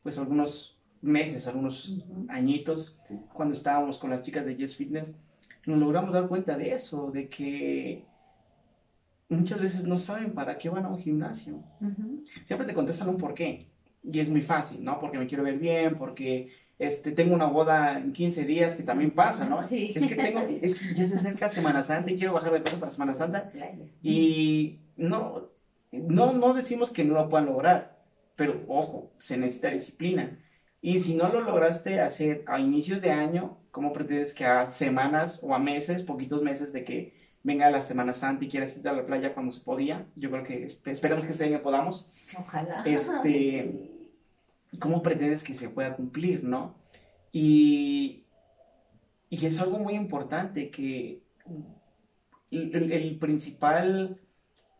pues 0.03 0.17
algunos 0.17 0.77
meses, 1.01 1.47
algunos 1.47 2.05
añitos, 2.27 2.97
cuando 3.33 3.53
estábamos 3.53 3.99
con 3.99 4.09
las 4.09 4.21
chicas 4.21 4.45
de 4.45 4.57
Yes 4.57 4.75
Fitness, 4.75 5.17
nos 5.65 5.79
logramos 5.79 6.11
dar 6.13 6.27
cuenta 6.27 6.57
de 6.57 6.73
eso, 6.73 7.11
de 7.11 7.29
que 7.29 8.03
muchas 9.29 9.61
veces 9.61 9.85
no 9.85 9.97
saben 9.97 10.33
para 10.33 10.57
qué 10.57 10.69
van 10.69 10.85
a 10.85 10.89
un 10.89 10.99
gimnasio. 10.99 11.63
Siempre 12.43 12.67
te 12.67 12.73
contestan 12.73 13.09
un 13.09 13.17
por 13.17 13.33
qué. 13.33 13.67
Y 14.03 14.19
es 14.19 14.29
muy 14.29 14.41
fácil, 14.41 14.83
¿no? 14.83 14.99
Porque 14.99 15.17
me 15.17 15.27
quiero 15.27 15.43
ver 15.43 15.57
bien, 15.57 15.97
porque 15.97 16.49
este, 16.79 17.11
tengo 17.11 17.35
una 17.35 17.47
boda 17.47 17.97
en 17.99 18.13
15 18.13 18.45
días 18.45 18.75
que 18.75 18.83
también 18.83 19.11
pasa, 19.11 19.43
¿no? 19.43 19.61
Sí. 19.65 19.91
Es 19.93 20.07
que 20.07 20.15
tengo, 20.15 20.39
es 20.61 20.79
que 20.79 20.95
ya 20.95 21.05
se 21.05 21.15
acerca 21.15 21.49
Semana 21.49 21.83
Santa 21.83 22.09
y 22.09 22.15
quiero 22.15 22.33
bajar 22.33 22.53
de 22.53 22.61
peso 22.61 22.79
para 22.79 22.89
Semana 22.89 23.13
Santa. 23.13 23.51
Y 24.01 24.79
no, 24.95 25.49
no, 25.91 26.31
no 26.31 26.53
decimos 26.53 26.91
que 26.91 27.03
no 27.03 27.15
lo 27.15 27.27
puedan 27.27 27.47
lograr, 27.47 27.99
pero 28.37 28.63
ojo, 28.69 29.11
se 29.17 29.37
necesita 29.37 29.69
disciplina. 29.69 30.39
Y 30.81 30.99
si 30.99 31.15
no 31.15 31.27
lo 31.27 31.41
lograste 31.41 31.99
hacer 31.99 32.45
a 32.47 32.61
inicios 32.61 33.01
de 33.01 33.11
año, 33.11 33.57
¿cómo 33.71 33.91
pretendes 33.91 34.33
que 34.33 34.45
a 34.45 34.65
semanas 34.65 35.41
o 35.43 35.53
a 35.53 35.59
meses, 35.59 36.03
poquitos 36.03 36.41
meses 36.41 36.71
de 36.71 36.85
que 36.85 37.13
venga 37.43 37.69
la 37.69 37.81
Semana 37.81 38.13
Santa 38.13 38.45
y 38.45 38.47
quieras 38.47 38.77
ir 38.77 38.87
a 38.87 38.93
la 38.93 39.05
playa 39.05 39.33
cuando 39.33 39.51
se 39.51 39.59
podía? 39.59 40.05
Yo 40.15 40.31
creo 40.31 40.45
que 40.45 40.63
esperamos 40.63 41.25
que 41.25 41.31
este 41.31 41.43
año 41.43 41.61
podamos. 41.61 42.09
Ojalá. 42.37 42.83
Este, 42.85 43.98
¿cómo 44.77 45.01
pretendes 45.01 45.43
que 45.43 45.53
se 45.53 45.69
pueda 45.69 45.95
cumplir, 45.95 46.43
no? 46.43 46.75
Y, 47.31 48.25
y 49.29 49.45
es 49.45 49.59
algo 49.59 49.79
muy 49.79 49.95
importante 49.95 50.69
que 50.69 51.21
el, 52.51 53.17
principal 53.19 54.19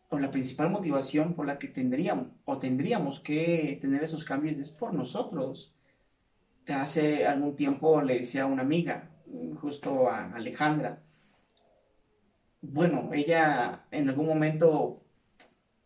o 0.08 0.18
la 0.18 0.30
principal 0.30 0.70
motivación 0.70 1.34
por 1.34 1.46
la 1.46 1.58
que 1.58 1.68
tendríamos 1.68 2.28
o 2.44 2.58
tendríamos 2.58 3.20
que 3.20 3.78
tener 3.80 4.02
esos 4.02 4.24
cambios 4.24 4.58
es 4.58 4.70
por 4.70 4.92
nosotros. 4.92 5.74
Hace 6.66 7.26
algún 7.26 7.56
tiempo 7.56 8.00
le 8.02 8.18
decía 8.18 8.42
a 8.42 8.46
una 8.46 8.62
amiga, 8.62 9.10
justo 9.60 10.08
a 10.08 10.32
Alejandra, 10.32 11.02
bueno, 12.62 13.10
ella 13.12 13.86
en 13.90 14.08
algún 14.08 14.26
momento 14.26 15.02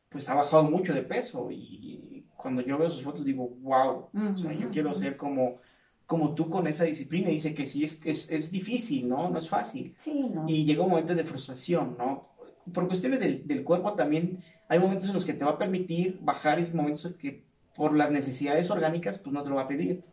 pues 0.09 0.29
ha 0.29 0.35
bajado 0.35 0.65
mucho 0.65 0.95
de 0.95 1.03
peso 1.03 1.51
y 1.51 2.24
cuando 2.45 2.61
yo 2.61 2.77
veo 2.77 2.91
sus 2.91 3.03
fotos 3.03 3.25
digo, 3.25 3.49
wow, 3.63 4.11
o 4.13 4.37
sea, 4.37 4.53
yo 4.53 4.69
quiero 4.69 4.93
ser 4.93 5.17
como, 5.17 5.61
como 6.05 6.35
tú 6.35 6.51
con 6.51 6.67
esa 6.67 6.85
disciplina. 6.85 7.31
Y 7.31 7.37
dice 7.37 7.55
que 7.55 7.65
sí, 7.65 7.85
es, 7.85 8.03
es, 8.05 8.31
es 8.31 8.51
difícil, 8.51 9.09
¿no? 9.09 9.31
No 9.31 9.39
es 9.39 9.49
fácil. 9.49 9.95
Sí, 9.97 10.29
¿no? 10.29 10.47
Y 10.47 10.67
llega 10.67 10.83
un 10.83 10.91
momento 10.91 11.15
de 11.15 11.25
frustración, 11.25 11.97
¿no? 11.97 12.29
Por 12.75 12.87
cuestiones 12.87 13.19
del, 13.21 13.47
del 13.47 13.65
cuerpo 13.65 13.95
también 13.95 14.41
hay 14.69 14.79
momentos 14.79 15.09
en 15.09 15.15
los 15.15 15.25
que 15.25 15.33
te 15.33 15.43
va 15.43 15.53
a 15.53 15.59
permitir 15.59 16.19
bajar 16.21 16.61
y 16.61 16.71
momentos 16.71 17.07
en 17.07 17.15
que 17.15 17.45
por 17.75 17.97
las 17.97 18.11
necesidades 18.11 18.71
orgánicas 18.71 19.19
pues 19.21 19.33
no 19.33 19.43
te 19.43 19.49
lo 19.49 19.57
va 19.57 19.63
a 19.63 19.69
pedir. 19.69 20.05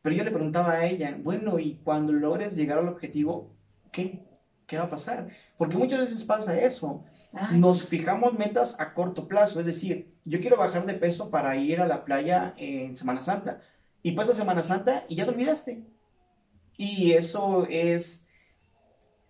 Pero 0.00 0.14
yo 0.14 0.22
le 0.22 0.30
preguntaba 0.30 0.74
a 0.74 0.86
ella, 0.86 1.18
bueno, 1.20 1.58
y 1.58 1.80
cuando 1.82 2.12
logres 2.12 2.54
llegar 2.54 2.78
al 2.78 2.86
objetivo, 2.86 3.50
¿qué? 3.90 4.22
¿Qué 4.66 4.78
va 4.78 4.84
a 4.84 4.88
pasar? 4.88 5.28
Porque 5.56 5.76
muchas 5.76 5.98
veces 6.00 6.24
pasa 6.24 6.58
eso. 6.58 7.04
Ah, 7.32 7.52
Nos 7.52 7.84
fijamos 7.84 8.34
metas 8.38 8.78
a 8.80 8.94
corto 8.94 9.28
plazo, 9.28 9.60
es 9.60 9.66
decir, 9.66 10.14
yo 10.24 10.40
quiero 10.40 10.56
bajar 10.56 10.86
de 10.86 10.94
peso 10.94 11.30
para 11.30 11.56
ir 11.56 11.80
a 11.80 11.88
la 11.88 12.04
playa 12.04 12.54
en 12.56 12.96
Semana 12.96 13.20
Santa. 13.20 13.60
Y 14.02 14.12
pasa 14.12 14.34
Semana 14.34 14.62
Santa 14.62 15.04
y 15.08 15.16
ya 15.16 15.24
te 15.24 15.30
olvidaste. 15.30 15.84
Y 16.76 17.12
eso 17.12 17.66
es, 17.68 18.26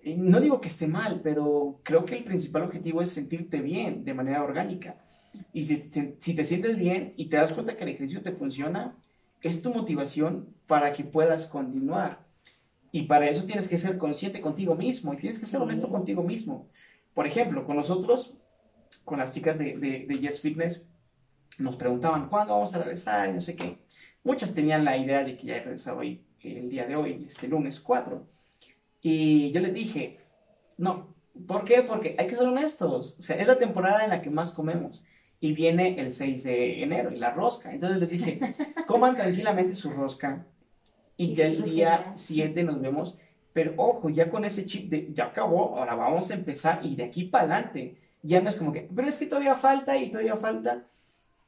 no 0.05 0.41
digo 0.41 0.61
que 0.61 0.69
esté 0.69 0.87
mal, 0.87 1.21
pero 1.23 1.81
creo 1.83 2.05
que 2.05 2.17
el 2.17 2.25
principal 2.25 2.63
objetivo 2.63 3.03
es 3.03 3.11
sentirte 3.11 3.61
bien 3.61 4.05
de 4.05 4.15
manera 4.15 4.43
orgánica. 4.43 4.97
Y 5.53 5.63
si, 5.63 5.91
si 6.21 6.35
te 6.37 6.45
sientes 6.45 6.77
bien 6.77 7.15
y 7.17 7.29
te 7.29 7.37
das 7.37 7.53
cuenta 7.53 7.77
que 7.77 7.85
el 7.85 7.91
ejercicio 7.91 8.23
te 8.23 8.33
funciona, 8.33 8.97
es 9.41 9.63
tu 9.63 9.73
motivación 9.75 10.55
para 10.67 10.93
que 10.93 11.05
puedas 11.05 11.47
continuar. 11.47 12.24
Y 12.95 13.03
para 13.03 13.29
eso 13.29 13.45
tienes 13.45 13.67
que 13.67 13.77
ser 13.77 13.99
consciente 13.99 14.41
contigo 14.41 14.77
mismo 14.77 15.13
y 15.13 15.17
tienes 15.17 15.41
que 15.41 15.47
ser 15.47 15.61
honesto 15.61 15.89
contigo 15.89 16.23
mismo. 16.23 16.71
Por 17.13 17.27
ejemplo, 17.27 17.67
con 17.67 17.75
nosotros, 17.75 18.35
con 19.05 19.19
las 19.19 19.35
chicas 19.35 19.59
de, 19.59 19.75
de, 20.07 20.19
Yes 20.21 20.41
Fitness, 20.41 20.87
nos 21.59 21.75
preguntaban, 21.75 22.29
¿cuándo 22.29 22.55
vamos 22.55 22.73
a 22.73 22.79
regresar? 22.79 23.31
Y 23.31 23.33
no 23.33 23.41
sé 23.41 23.57
qué. 23.57 23.79
Muchas 24.23 24.55
tenían 24.55 24.85
la 24.85 24.97
idea 24.97 25.25
de 25.25 25.37
que 25.37 25.45
ya 25.45 25.57
he 25.57 25.61
regresado 25.61 25.99
hoy, 25.99 26.25
el 26.39 26.71
día 26.71 26.87
de 26.87 26.95
hoy, 26.95 27.25
este 27.27 27.49
lunes 27.49 27.81
4. 27.81 28.25
Y 29.03 29.51
yo 29.51 29.61
les 29.61 29.75
dije, 29.75 30.21
no. 30.79 31.17
¿Por 31.49 31.65
qué? 31.65 31.83
Porque 31.83 32.15
hay 32.17 32.29
que 32.29 32.37
ser 32.37 32.47
honestos. 32.47 33.17
O 33.19 33.23
sea, 33.23 33.35
es 33.35 33.49
la 33.49 33.59
temporada 33.59 34.05
en 34.05 34.11
la 34.11 34.23
que 34.23 34.31
más 34.31 34.53
comemos. 34.53 35.05
Y 35.41 35.53
viene 35.53 35.97
el 35.99 36.13
6 36.13 36.45
de 36.45 36.85
enero 36.85 37.11
y 37.11 37.17
la 37.17 37.33
rosca. 37.33 37.73
Entonces 37.73 37.99
les 37.99 38.11
dije, 38.11 38.39
coman 38.87 39.17
tranquilamente 39.17 39.75
su 39.75 39.91
rosca 39.91 40.47
y, 41.17 41.35
ya 41.35 41.47
el 41.47 41.63
día 41.63 42.13
7 42.15 42.63
nos 42.65 42.81
vemos. 42.81 43.19
Pero 43.53 43.75
ojo, 43.77 44.11
ya 44.11 44.31
con 44.31 44.45
ese 44.45 44.67
chip 44.67 44.91
de 44.91 45.09
ya 45.13 45.27
acabó, 45.27 45.79
ahora 45.79 45.95
vamos 45.95 46.31
a 46.31 46.35
empezar 46.35 46.81
y 46.85 46.97
de 46.97 47.05
aquí 47.05 47.25
para 47.25 47.45
adelante. 47.45 47.97
Ya 48.23 48.41
no 48.41 48.49
es 48.49 48.57
como 48.57 48.73
que, 48.73 48.89
pero 48.95 49.07
es 49.07 49.19
que 49.19 49.27
todavía 49.27 49.55
falta 49.55 49.97
y 49.97 50.11
todavía 50.11 50.37
falta. 50.37 50.85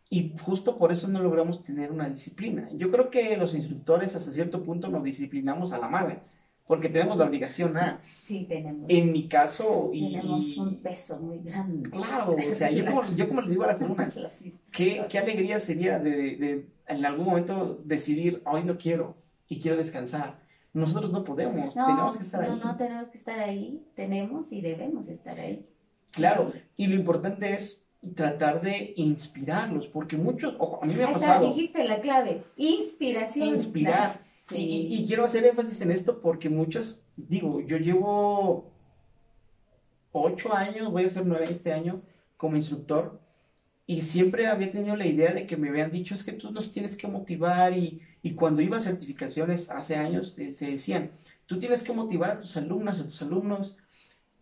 Y 0.09 0.33
justo 0.41 0.79
por 0.79 0.93
eso 0.93 1.09
no 1.09 1.21
logramos 1.21 1.65
tener 1.65 1.91
una 1.91 2.09
disciplina. 2.09 2.69
Yo 2.75 2.93
creo 2.93 3.11
que 3.11 3.37
los 3.37 3.55
instructores 3.57 4.15
hasta 4.15 4.31
cierto 4.31 4.63
punto 4.63 4.89
nos 4.89 5.03
disciplinamos 5.03 5.73
a 5.73 5.79
la 5.79 5.89
mala, 5.89 6.23
porque 6.69 6.89
tenemos 6.89 7.17
la 7.19 7.25
obligación 7.25 7.77
a. 7.77 7.99
Sí, 8.03 8.47
tenemos. 8.49 8.89
En 8.89 9.11
mi 9.11 9.27
caso. 9.27 9.91
Y, 9.93 10.13
tenemos 10.13 10.57
un 10.59 10.77
peso 10.77 11.19
muy 11.19 11.41
grande. 11.41 11.91
Claro, 11.91 12.37
o 12.37 12.53
sea, 12.53 12.71
yo 12.71 12.87
como, 12.87 13.11
yo 13.11 13.27
como 13.27 13.41
les 13.41 13.51
digo 13.51 13.65
a 13.65 13.69
las 13.69 13.83
alumnas, 13.83 14.17
qué, 14.73 15.05
qué 15.09 15.19
alegría 15.19 15.59
sería 15.59 15.99
de, 15.99 16.37
de, 16.37 16.67
en 16.87 17.05
algún 17.05 17.27
momento 17.27 17.81
decidir, 17.85 18.43
hoy 18.45 18.63
no 18.63 18.79
quiero, 18.79 19.17
y 19.49 19.61
quiero 19.61 19.77
descansar. 19.77 20.41
Nosotros 20.73 21.11
no 21.11 21.25
podemos, 21.25 21.75
tenemos 21.75 22.17
que 22.17 22.23
estar 22.23 22.43
ahí. 22.43 22.51
No, 22.51 22.57
no, 22.57 22.77
tenemos 22.77 23.09
que 23.09 23.19
estar 23.19 23.39
ahí, 23.39 23.87
tenemos 23.95 24.53
y 24.53 24.61
debemos 24.61 25.09
estar 25.09 25.39
ahí. 25.41 25.67
Claro, 26.11 26.53
y 26.77 26.87
lo 26.87 26.95
importante 26.95 27.55
es 27.55 27.87
tratar 28.15 28.61
de 28.61 28.93
inspirarlos, 28.97 29.87
porque 29.89 30.17
muchos, 30.17 30.55
ojo, 30.59 30.81
a 30.83 30.87
mí 30.87 30.95
me 30.95 31.05
ha 31.05 31.13
pasado. 31.13 31.47
dijiste 31.47 31.85
la 31.85 32.01
clave, 32.01 32.43
inspiración. 32.57 33.49
Inspirar. 33.49 34.21
Sí. 34.43 34.59
Y, 34.59 34.95
y, 34.95 35.07
quiero 35.07 35.25
hacer 35.25 35.45
énfasis 35.45 35.81
en 35.81 35.91
esto 35.91 36.21
porque 36.21 36.49
muchos, 36.49 37.03
digo, 37.17 37.61
yo 37.61 37.79
llevo 37.79 38.71
ocho 40.13 40.55
años, 40.55 40.93
voy 40.93 41.05
a 41.05 41.09
ser 41.09 41.27
nueve 41.27 41.45
este 41.45 41.73
año 41.73 42.03
como 42.37 42.57
instructor, 42.57 43.19
y 43.87 44.01
siempre 44.01 44.47
había 44.47 44.73
tenido 44.73 44.97
la 44.97 45.07
idea 45.07 45.33
de 45.33 45.47
que 45.47 45.57
me 45.57 45.69
habían 45.69 45.93
dicho, 45.93 46.15
es 46.15 46.25
que 46.25 46.33
tú 46.33 46.51
nos 46.51 46.73
tienes 46.73 46.97
que 46.97 47.07
motivar 47.07 47.73
y, 47.77 48.03
y 48.27 48.35
cuando 48.35 48.61
iba 48.61 48.77
a 48.77 48.81
certificaciones 48.81 49.71
hace 49.71 49.95
años, 49.95 50.35
te, 50.35 50.47
este, 50.47 50.69
decían, 50.69 51.13
tú 51.47 51.61
tienes 51.61 51.85
que 51.85 51.93
motivar 51.93 52.31
a 52.33 52.41
tus 52.41 52.57
alumnas, 52.57 52.99
a 52.99 53.05
tus 53.05 53.23
alumnos, 53.23 53.77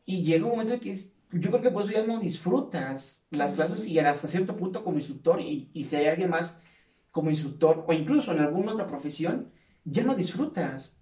y 0.06 0.22
llega 0.22 0.46
un 0.46 0.52
momento 0.52 0.72
en 0.72 0.80
que 0.80 0.94
yo 0.94 1.50
creo 1.50 1.60
que 1.60 1.70
por 1.70 1.82
eso 1.82 1.92
ya 1.92 2.06
no 2.06 2.18
disfrutas 2.18 3.26
las 3.28 3.52
clases 3.52 3.86
y 3.86 3.98
hasta 3.98 4.26
cierto 4.26 4.56
punto 4.56 4.82
como 4.82 4.96
instructor, 4.96 5.38
y, 5.38 5.68
y 5.74 5.84
si 5.84 5.96
hay 5.96 6.06
alguien 6.06 6.30
más 6.30 6.62
como 7.10 7.28
instructor, 7.28 7.84
o 7.86 7.92
incluso 7.92 8.32
en 8.32 8.38
alguna 8.38 8.72
otra 8.72 8.86
profesión, 8.86 9.50
ya 9.84 10.02
no 10.02 10.14
disfrutas, 10.14 10.96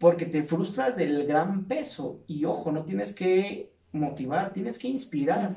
porque 0.00 0.26
te 0.26 0.42
frustras 0.42 0.96
del 0.96 1.28
gran 1.28 1.66
peso, 1.66 2.24
y 2.26 2.46
ojo, 2.46 2.72
no 2.72 2.84
tienes 2.84 3.12
que 3.12 3.70
motivar, 3.92 4.52
tienes 4.52 4.76
que 4.76 4.88
inspirar. 4.88 5.52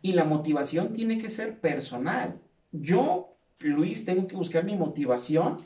Y 0.00 0.12
la 0.12 0.24
motivación 0.24 0.92
tiene 0.92 1.18
que 1.18 1.28
ser 1.28 1.58
personal. 1.58 2.38
Yo, 2.70 3.34
Luis, 3.58 4.04
tengo 4.04 4.28
que 4.28 4.36
buscar 4.36 4.64
mi 4.64 4.76
motivación 4.76 5.56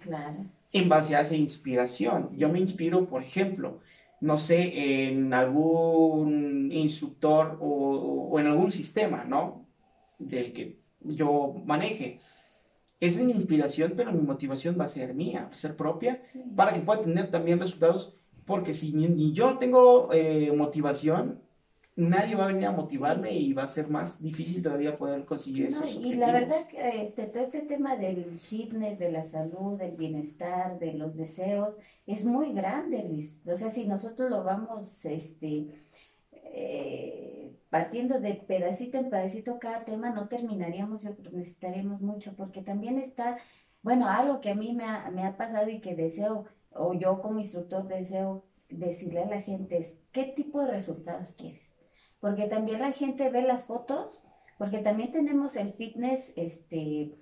en 0.75 0.89
base 0.89 1.15
a 1.17 1.21
esa 1.21 1.37
inspiración. 1.37 2.27
Yo 2.37 2.49
me 2.49 2.59
inspiro, 2.59 3.07
por 3.07 3.23
ejemplo, 3.23 3.79
no 4.21 4.37
sé, 4.39 5.09
en 5.09 5.33
algún 5.33 6.71
instructor 6.73 7.57
o, 7.61 8.39
en 8.41 8.49
algún 8.49 8.73
sistema, 8.73 9.25
¿no? 9.25 9.67
Del 10.19 10.53
que 10.53 10.81
yo 11.01 11.55
maneje. 11.65 12.19
Esa 12.99 13.21
es 13.21 13.27
mi 13.27 13.33
inspiración, 13.33 13.93
pero 13.97 14.13
mi 14.13 14.21
motivación 14.21 14.77
va 14.79 14.85
a 14.85 14.89
ser 14.89 15.15
mía, 15.15 15.45
va 15.49 15.55
a 15.55 15.57
ser 15.57 15.77
propia, 15.77 16.21
para 16.57 16.73
que 16.73 16.81
pueda 16.81 17.03
tener 17.03 17.31
también 17.31 17.61
resultados. 17.61 18.17
Porque 18.45 18.73
si 18.73 18.93
ni, 18.93 19.33
yo 19.33 19.59
tengo 19.59 20.13
eh, 20.13 20.53
motivación, 20.57 21.41
nadie 21.97 22.35
va 22.35 22.45
a 22.45 22.49
venir 22.49 22.67
a 22.67 22.73
motivarme 22.73 23.33
y 23.33 23.53
va 23.53 23.63
a 23.63 23.67
ser 23.67 23.89
más 23.89 24.21
difícil 24.21 24.63
todavía 24.63 24.99
poder 24.99 25.25
conseguir 25.25 25.67
eso. 25.67 25.85
y 25.87 26.15
la 26.15 26.33
verdad 26.33 26.67
que 26.67 27.03
este, 27.03 27.27
todo 27.27 27.45
este 27.45 27.61
tema 27.61 27.97
del 27.97 28.39
fitness, 28.41 28.99
de 28.99 29.13
la 29.13 29.23
salud, 29.23 29.79
del 29.79 29.97
bienestar, 29.97 30.79
de 30.79 30.95
los 30.95 31.17
deseos, 31.17 31.77
es 32.07 32.25
muy 32.25 32.53
grande, 32.53 33.05
Luis. 33.09 33.41
O 33.47 33.55
sea, 33.55 33.71
si 33.71 33.87
nosotros 33.87 34.29
lo 34.29 34.43
vamos 34.43 35.05
este, 35.05 35.69
eh, 36.33 37.57
partiendo 37.71 38.21
de 38.21 38.35
pedacito 38.35 38.99
en 38.99 39.11
pedacito 39.11 39.59
cada 39.61 39.85
tema, 39.85 40.11
no 40.11 40.29
terminaríamos, 40.29 41.03
yo 41.03 41.11
necesitaríamos 41.33 42.01
mucho, 42.01 42.35
porque 42.37 42.63
también 42.63 42.99
está, 42.99 43.37
bueno, 43.83 44.09
algo 44.09 44.41
que 44.41 44.51
a 44.51 44.55
mí 44.57 44.73
me 44.75 44.85
ha, 44.85 45.11
me 45.13 45.25
ha 45.25 45.37
pasado 45.37 45.69
y 45.69 45.81
que 45.81 45.95
deseo, 45.95 46.47
o 46.71 46.93
yo 46.95 47.21
como 47.23 47.39
instructor 47.39 47.87
deseo 47.87 48.45
decirle 48.69 49.23
a 49.23 49.29
la 49.29 49.41
gente 49.41 49.77
es, 49.79 50.01
¿qué 50.11 50.25
tipo 50.25 50.61
de 50.61 50.73
resultados 50.73 51.33
quieres? 51.33 51.74
Porque 52.25 52.47
también 52.47 52.81
la 52.81 52.93
gente 52.93 53.29
ve 53.29 53.43
las 53.43 53.67
fotos, 53.67 54.25
porque 54.57 54.79
también 54.79 55.13
tenemos 55.13 55.57
el 55.57 55.75
fitness 55.75 56.33
este, 56.37 57.19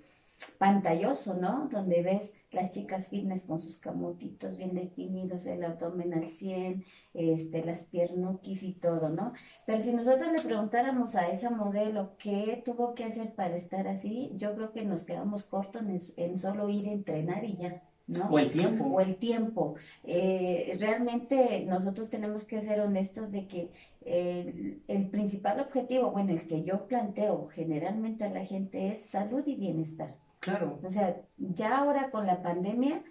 pantalloso, 0.57 1.33
¿no? 1.33 1.67
Donde 1.69 2.01
ves 2.01 2.33
las 2.53 2.71
chicas 2.71 3.09
fitness 3.09 3.43
con 3.43 3.59
sus 3.59 3.79
camotitos 3.79 4.55
bien 4.55 4.73
definidos, 4.73 5.45
el 5.45 5.65
abdomen 5.65 6.13
al 6.13 6.29
100, 6.29 6.85
este, 7.15 7.65
las 7.65 7.87
piernuquis 7.87 8.63
y 8.63 8.75
todo, 8.75 9.09
¿no? 9.09 9.33
Pero 9.65 9.81
si 9.81 9.93
nosotros 9.93 10.31
le 10.31 10.39
preguntáramos 10.39 11.17
a 11.17 11.27
esa 11.27 11.49
modelo 11.49 12.15
qué 12.17 12.61
tuvo 12.63 12.95
que 12.95 13.03
hacer 13.03 13.35
para 13.35 13.57
estar 13.57 13.89
así, 13.89 14.31
yo 14.35 14.55
creo 14.55 14.71
que 14.71 14.85
nos 14.85 15.03
quedamos 15.03 15.43
cortos 15.43 15.81
en, 15.81 15.99
en 16.15 16.37
solo 16.37 16.69
ir 16.69 16.87
a 16.87 16.93
entrenar 16.93 17.43
y 17.43 17.57
ya. 17.57 17.83
O 18.29 18.37
el 18.37 18.51
tiempo. 18.51 18.85
O 18.85 18.99
el 18.99 19.15
tiempo. 19.15 19.75
Eh, 20.03 20.75
realmente 20.79 21.65
nosotros 21.65 22.09
tenemos 22.09 22.43
que 22.43 22.61
ser 22.61 22.81
honestos 22.81 23.31
de 23.31 23.47
que 23.47 23.71
el, 24.05 25.09
principal 25.09 25.61
objetivo, 25.61 26.11
bueno, 26.11 26.31
el 26.31 26.45
que 26.45 26.63
yo 26.63 26.85
planteo 26.87 27.47
generalmente 27.47 28.25
a 28.25 28.29
la 28.29 28.45
gente 28.45 28.89
es 28.89 29.05
salud 29.05 29.43
y 29.45 29.55
bienestar. 29.55 30.15
Claro. 30.39 30.79
O 30.83 30.89
sea, 30.89 31.21
ya 31.37 31.77
ahora 31.77 32.11
con 32.11 32.27
la 32.27 32.43
pandemia, 32.43 33.01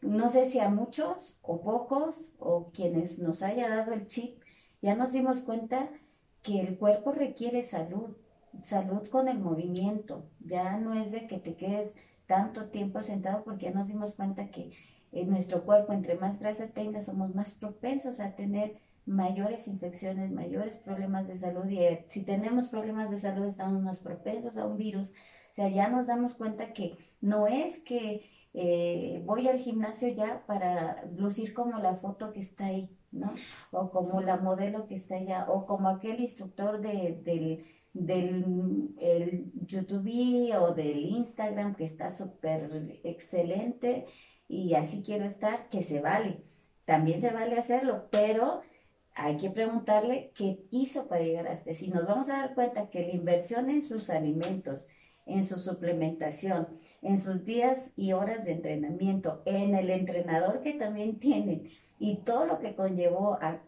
no 0.00 0.28
sé 0.28 0.44
si 0.44 0.58
a 0.58 0.68
muchos 0.68 1.38
o 1.42 1.60
pocos 1.60 2.34
o 2.40 2.72
quienes 2.72 3.20
nos 3.20 3.42
haya 3.42 3.68
dado 3.68 3.92
el 3.92 4.08
chip, 4.08 4.42
ya 4.80 4.96
nos 4.96 5.12
dimos 5.12 5.40
cuenta 5.40 5.88
que 6.42 6.60
el 6.60 6.76
cuerpo 6.76 7.12
requiere 7.12 7.62
salud, 7.62 8.16
salud 8.62 9.06
con 9.08 9.28
el 9.28 9.38
movimiento, 9.38 10.24
ya 10.40 10.76
no 10.76 10.92
es 10.94 11.12
de 11.12 11.28
que 11.28 11.38
te 11.38 11.54
quedes 11.54 11.94
tanto 12.26 12.70
tiempo 12.70 13.02
sentado 13.02 13.44
porque 13.44 13.66
ya 13.66 13.72
nos 13.72 13.88
dimos 13.88 14.14
cuenta 14.14 14.50
que 14.50 14.72
nuestro 15.26 15.64
cuerpo, 15.64 15.92
entre 15.92 16.16
más 16.16 16.38
grasa 16.38 16.68
tenga, 16.68 17.02
somos 17.02 17.34
más 17.34 17.52
propensos 17.52 18.18
a 18.20 18.34
tener 18.34 18.78
mayores 19.06 19.66
infecciones, 19.68 20.30
mayores 20.30 20.76
problemas 20.76 21.26
de 21.26 21.36
salud 21.36 21.68
y 21.68 21.78
eh, 21.78 22.04
si 22.08 22.24
tenemos 22.24 22.68
problemas 22.68 23.10
de 23.10 23.16
salud 23.16 23.46
estamos 23.46 23.82
más 23.82 23.98
propensos 23.98 24.56
a 24.56 24.66
un 24.66 24.76
virus 24.78 25.10
O 25.10 25.54
sea, 25.54 25.68
ya 25.68 25.88
nos 25.88 26.06
damos 26.06 26.34
cuenta 26.34 26.72
que 26.72 26.96
no 27.20 27.46
es 27.46 27.80
que 27.80 28.30
eh, 28.54 29.22
voy 29.26 29.48
al 29.48 29.58
gimnasio 29.58 30.08
ya 30.08 30.44
para 30.46 31.04
lucir 31.16 31.52
como 31.54 31.78
la 31.78 31.96
foto 31.96 32.32
que 32.32 32.40
está 32.40 32.66
ahí, 32.66 32.96
¿no? 33.10 33.32
O 33.70 33.90
como 33.90 34.20
la 34.20 34.36
modelo 34.36 34.86
que 34.86 34.94
está 34.94 35.16
allá, 35.16 35.46
o 35.48 35.66
como 35.66 35.88
aquel 35.88 36.20
instructor 36.20 36.80
de, 36.80 37.20
del, 37.24 37.64
del 37.92 38.94
el 39.00 39.52
YouTube 39.66 40.54
o 40.58 40.74
del 40.74 41.04
Instagram 41.04 41.74
que 41.74 41.84
está 41.84 42.10
súper 42.10 43.00
excelente 43.04 44.06
y 44.48 44.74
así 44.74 45.02
quiero 45.02 45.24
estar, 45.24 45.68
que 45.68 45.82
se 45.82 46.00
vale. 46.00 46.42
También 46.84 47.20
se 47.20 47.32
vale 47.32 47.58
hacerlo, 47.58 48.08
pero 48.10 48.60
hay 49.14 49.36
que 49.36 49.50
preguntarle 49.50 50.32
qué 50.34 50.64
hizo 50.70 51.08
para 51.08 51.22
llegar 51.22 51.46
hasta. 51.48 51.70
Este. 51.70 51.86
Si 51.86 51.90
nos 51.90 52.06
vamos 52.06 52.28
a 52.28 52.38
dar 52.38 52.54
cuenta 52.54 52.90
que 52.90 53.06
la 53.06 53.12
inversión 53.12 53.70
en 53.70 53.82
sus 53.82 54.10
alimentos, 54.10 54.88
en 55.26 55.42
su 55.44 55.58
suplementación, 55.58 56.68
en 57.00 57.18
sus 57.18 57.44
días 57.44 57.92
y 57.96 58.12
horas 58.12 58.44
de 58.44 58.52
entrenamiento, 58.52 59.42
en 59.44 59.74
el 59.74 59.90
entrenador 59.90 60.60
que 60.62 60.72
también 60.72 61.18
tienen 61.18 61.62
y 61.98 62.16
todo 62.16 62.46
lo 62.46 62.58
que 62.58 62.74
conllevó, 62.74 63.38
a, 63.40 63.60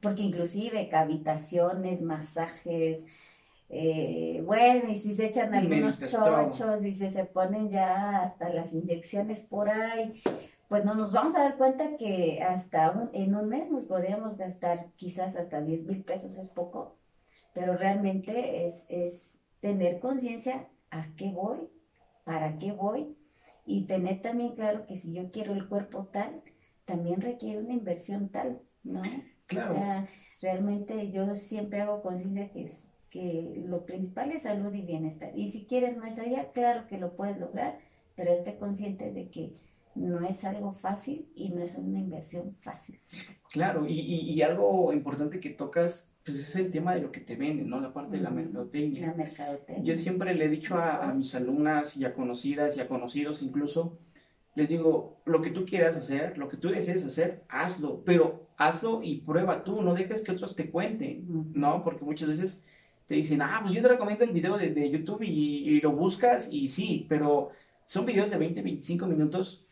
porque 0.00 0.22
inclusive 0.22 0.88
cavitaciones, 0.88 2.00
masajes, 2.02 3.04
eh, 3.68 4.42
bueno, 4.44 4.88
y 4.90 4.94
si 4.94 5.14
se 5.14 5.26
echan 5.26 5.52
algunos 5.54 5.98
chochos 6.00 6.84
y 6.84 6.94
si 6.94 7.10
se 7.10 7.24
ponen 7.24 7.68
ya 7.68 8.22
hasta 8.22 8.48
las 8.48 8.72
inyecciones 8.72 9.42
por 9.42 9.68
ahí, 9.68 10.22
pues 10.68 10.84
no 10.84 10.94
nos 10.94 11.12
vamos 11.12 11.36
a 11.36 11.42
dar 11.42 11.56
cuenta 11.56 11.96
que 11.96 12.42
hasta 12.42 13.08
en 13.12 13.34
un 13.34 13.48
mes 13.48 13.70
nos 13.70 13.84
podríamos 13.84 14.36
gastar 14.36 14.86
quizás 14.96 15.36
hasta 15.36 15.60
10 15.60 15.86
mil 15.86 16.04
pesos, 16.04 16.38
es 16.38 16.48
poco, 16.48 16.96
pero 17.54 17.76
realmente 17.76 18.64
es, 18.64 18.84
es 18.88 19.32
tener 19.60 19.98
conciencia 19.98 20.68
a 20.90 21.06
qué 21.16 21.30
voy, 21.30 21.68
para 22.24 22.58
qué 22.58 22.72
voy 22.72 23.16
y 23.64 23.86
tener 23.86 24.22
también 24.22 24.54
claro 24.54 24.86
que 24.86 24.96
si 24.96 25.12
yo 25.12 25.30
quiero 25.30 25.52
el 25.52 25.68
cuerpo 25.68 26.08
tal, 26.12 26.42
también 26.84 27.20
requiere 27.20 27.58
una 27.58 27.72
inversión 27.72 28.28
tal, 28.28 28.60
¿no? 28.84 29.02
O 29.02 29.72
sea, 29.72 30.06
realmente 30.40 31.10
yo 31.10 31.34
siempre 31.34 31.80
hago 31.80 32.02
conciencia 32.02 32.50
que, 32.50 32.70
que 33.16 33.64
lo 33.66 33.86
principal 33.86 34.30
es 34.30 34.42
salud 34.42 34.74
y 34.74 34.82
bienestar. 34.82 35.30
Y 35.34 35.48
si 35.48 35.64
quieres 35.64 35.96
más 35.96 36.18
allá, 36.18 36.50
claro 36.52 36.86
que 36.86 36.98
lo 36.98 37.16
puedes 37.16 37.38
lograr, 37.38 37.78
pero 38.14 38.30
esté 38.30 38.58
consciente 38.58 39.10
de 39.10 39.30
que 39.30 39.54
no 39.94 40.20
es 40.26 40.44
algo 40.44 40.72
fácil 40.72 41.26
y 41.34 41.48
no 41.48 41.62
es 41.62 41.78
una 41.78 41.98
inversión 41.98 42.54
fácil. 42.60 43.00
Claro, 43.50 43.86
y, 43.88 44.00
y 44.00 44.42
algo 44.42 44.92
importante 44.92 45.40
que 45.40 45.48
tocas 45.48 46.12
pues 46.26 46.38
es 46.40 46.56
el 46.56 46.70
tema 46.70 46.92
de 46.92 47.00
lo 47.00 47.12
que 47.12 47.20
te 47.20 47.36
venden, 47.36 47.70
¿no? 47.70 47.80
La 47.80 47.92
parte 47.92 48.16
de 48.16 48.22
la 48.22 48.30
mercadotecnia. 48.30 49.06
La 49.06 49.14
mercadotecnia. 49.14 49.84
Yo 49.84 49.94
siempre 49.94 50.34
le 50.34 50.44
he 50.44 50.48
dicho 50.48 50.74
a, 50.74 51.14
mis 51.14 51.34
alumnas 51.36 51.96
y 51.96 52.04
a 52.04 52.14
conocidas 52.14 52.76
y 52.76 52.80
a 52.80 52.88
conocidos 52.88 53.42
incluso, 53.42 53.96
les 54.56 54.68
digo, 54.68 55.22
lo 55.24 55.40
que 55.40 55.50
tú 55.50 55.64
quieras 55.64 55.96
hacer, 55.96 56.36
lo 56.36 56.48
que 56.48 56.56
tú 56.56 56.68
desees 56.68 57.06
hacer, 57.06 57.44
hazlo, 57.48 58.02
pero 58.04 58.48
hazlo 58.56 59.04
y 59.04 59.20
prueba 59.20 59.62
tú, 59.62 59.82
no 59.82 59.94
dejes 59.94 60.22
que 60.22 60.32
otros 60.32 60.56
te 60.56 60.68
cuenten, 60.68 61.52
¿no? 61.54 61.84
Porque 61.84 62.04
muchas 62.04 62.28
veces 62.28 62.64
te 63.06 63.14
dicen, 63.14 63.42
ah, 63.42 63.60
pues 63.62 63.74
yo 63.74 63.82
te 63.82 63.88
recomiendo 63.88 64.24
el 64.24 64.32
video 64.32 64.56
de, 64.58 64.90
YouTube 64.90 65.22
y, 65.22 65.80
lo 65.80 65.92
buscas 65.92 66.52
y 66.52 66.68
sí, 66.68 67.06
pero 67.08 67.50
son 67.84 68.06
videos 68.06 68.30
de 68.30 68.36
20, 68.38 68.62
25 68.62 69.06
minutos 69.06 69.66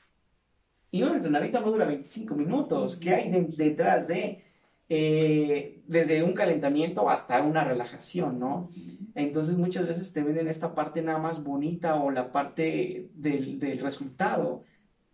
y 0.90 1.02
un 1.02 1.16
entrenamiento 1.16 1.60
no 1.60 1.72
dura 1.72 1.86
25 1.86 2.36
minutos. 2.36 2.96
¿Qué 2.96 3.10
hay 3.10 3.30
detrás 3.56 4.06
de? 4.06 4.44
Eh, 4.88 5.82
desde 5.88 6.22
un 6.22 6.34
calentamiento 6.34 7.10
hasta 7.10 7.42
una 7.42 7.64
relajación, 7.64 8.38
¿no? 8.38 8.68
Entonces 9.14 9.56
muchas 9.56 9.86
veces 9.86 10.12
te 10.12 10.22
venden 10.22 10.46
esta 10.46 10.74
parte 10.74 11.02
nada 11.02 11.18
más 11.18 11.42
bonita 11.42 11.96
o 11.96 12.10
la 12.10 12.30
parte 12.30 13.10
del, 13.14 13.78
resultado, 13.80 14.62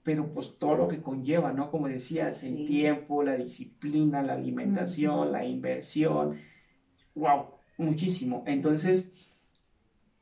pero 0.02 0.32
pues 0.34 0.58
todo 0.58 0.76
lo 0.76 0.88
que 0.88 1.00
conlleva, 1.00 1.52
¿no? 1.52 1.70
Como 1.70 1.88
decías, 1.88 2.42
el 2.44 2.66
tiempo, 2.66 3.22
la 3.22 3.36
disciplina, 3.36 4.22
la 4.22 4.34
alimentación, 4.34 5.32
la 5.32 5.44
inversión, 5.44 6.36
wow, 7.14 7.59
muchísimo. 7.80 8.44
Entonces, 8.46 9.36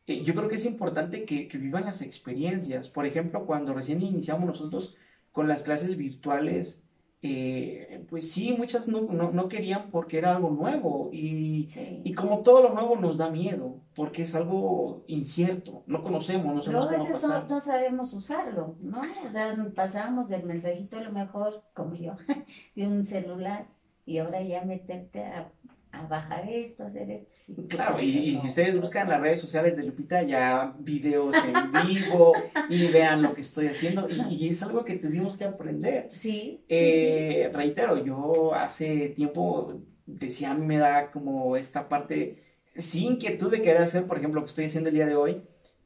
eh, 0.07 0.23
yo 0.25 0.35
creo 0.35 0.49
que 0.49 0.57
es 0.57 0.65
importante 0.65 1.25
que, 1.25 1.49
que 1.49 1.59
vivan 1.59 1.85
las 1.85 2.03
experiencias. 2.03 2.89
Por 2.89 3.07
ejemplo, 3.07 3.47
cuando 3.47 3.75
recién 3.75 4.03
iniciamos 4.03 4.47
nosotros 4.47 4.97
con 5.33 5.49
las 5.49 5.63
clases 5.63 5.97
virtuales, 5.97 6.83
eh, 7.21 8.07
pues 8.09 8.31
sí, 8.31 8.55
muchas 8.57 8.87
no, 8.87 9.49
querían 9.49 9.91
porque 9.91 10.19
era 10.19 10.37
algo 10.37 10.51
nuevo 10.51 11.11
y, 11.13 11.67
y, 12.05 12.15
como 12.15 12.45
todo 12.45 12.63
lo 12.63 12.75
nuevo 12.75 12.95
nos 12.95 13.19
da 13.19 13.29
miedo 13.29 13.81
porque 13.97 14.23
es 14.23 14.37
algo 14.37 15.03
incierto, 15.09 15.83
no 15.89 16.01
conocemos, 16.01 16.55
no 16.55 16.63
sabemos 16.63 16.87
a 16.87 16.91
veces 16.91 17.49
no, 17.49 17.61
sabemos 17.61 18.15
usarlo, 18.15 18.77
¿no? 18.81 19.01
O 19.27 19.31
sea, 19.31 19.57
pasamos 19.75 20.29
del 20.29 20.45
mensajito 20.45 20.97
a 20.97 21.03
lo 21.03 21.11
mejor, 21.11 21.65
como 21.75 21.97
yo, 21.97 22.15
de 22.77 22.87
un 22.87 23.05
celular 23.05 23.67
y 24.07 24.19
ahora 24.19 24.41
ya 24.43 24.65
meterte 24.65 25.25
a 25.25 25.51
a 25.93 26.07
bajar 26.07 26.49
esto, 26.49 26.85
hacer 26.85 27.11
esto. 27.11 27.67
claro, 27.69 28.01
y, 28.01 28.37
si 28.37 28.49
ustedes 28.49 28.79
buscan 28.79 29.09
las 29.09 29.21
redes 29.21 29.41
sociales 29.41 29.77
de 29.77 29.85
Lupita, 29.85 30.23
ya 30.23 30.75
videos 30.79 31.35
en 31.37 31.87
vivo 31.87 32.33
y 32.69 32.87
vean 32.89 33.23
lo 33.23 33.35
que 33.35 33.41
estoy 33.41 33.69
haciendo, 33.69 34.09
y, 34.09 34.49
es 34.49 34.63
algo 34.63 34.85
que 34.85 34.97
tuvimos 34.97 35.37
que 35.37 35.45
aprender. 35.45 36.11
Sí, 36.11 36.65
eh, 36.69 37.51
Reitero, 37.53 38.05
yo 38.05 38.55
hace 38.55 39.09
tiempo 39.11 39.81
decía, 40.07 40.53
a 40.53 40.55
mí 40.55 40.67
me 40.67 40.79
da 40.79 41.11
como 41.11 41.57
esta 41.57 41.89
parte, 41.89 42.43
sin 42.77 43.13
inquietud 43.13 43.51
de 43.51 43.63
querer 43.63 43.83
hacer, 43.83 44.07
por 44.07 44.19
ejemplo, 44.19 44.41
lo 44.41 44.47
que 44.47 44.51
estoy 44.51 44.65
haciendo 44.67 44.89
el 44.89 44.95
día 44.95 45.07
de 45.07 45.17
hoy, 45.17 45.43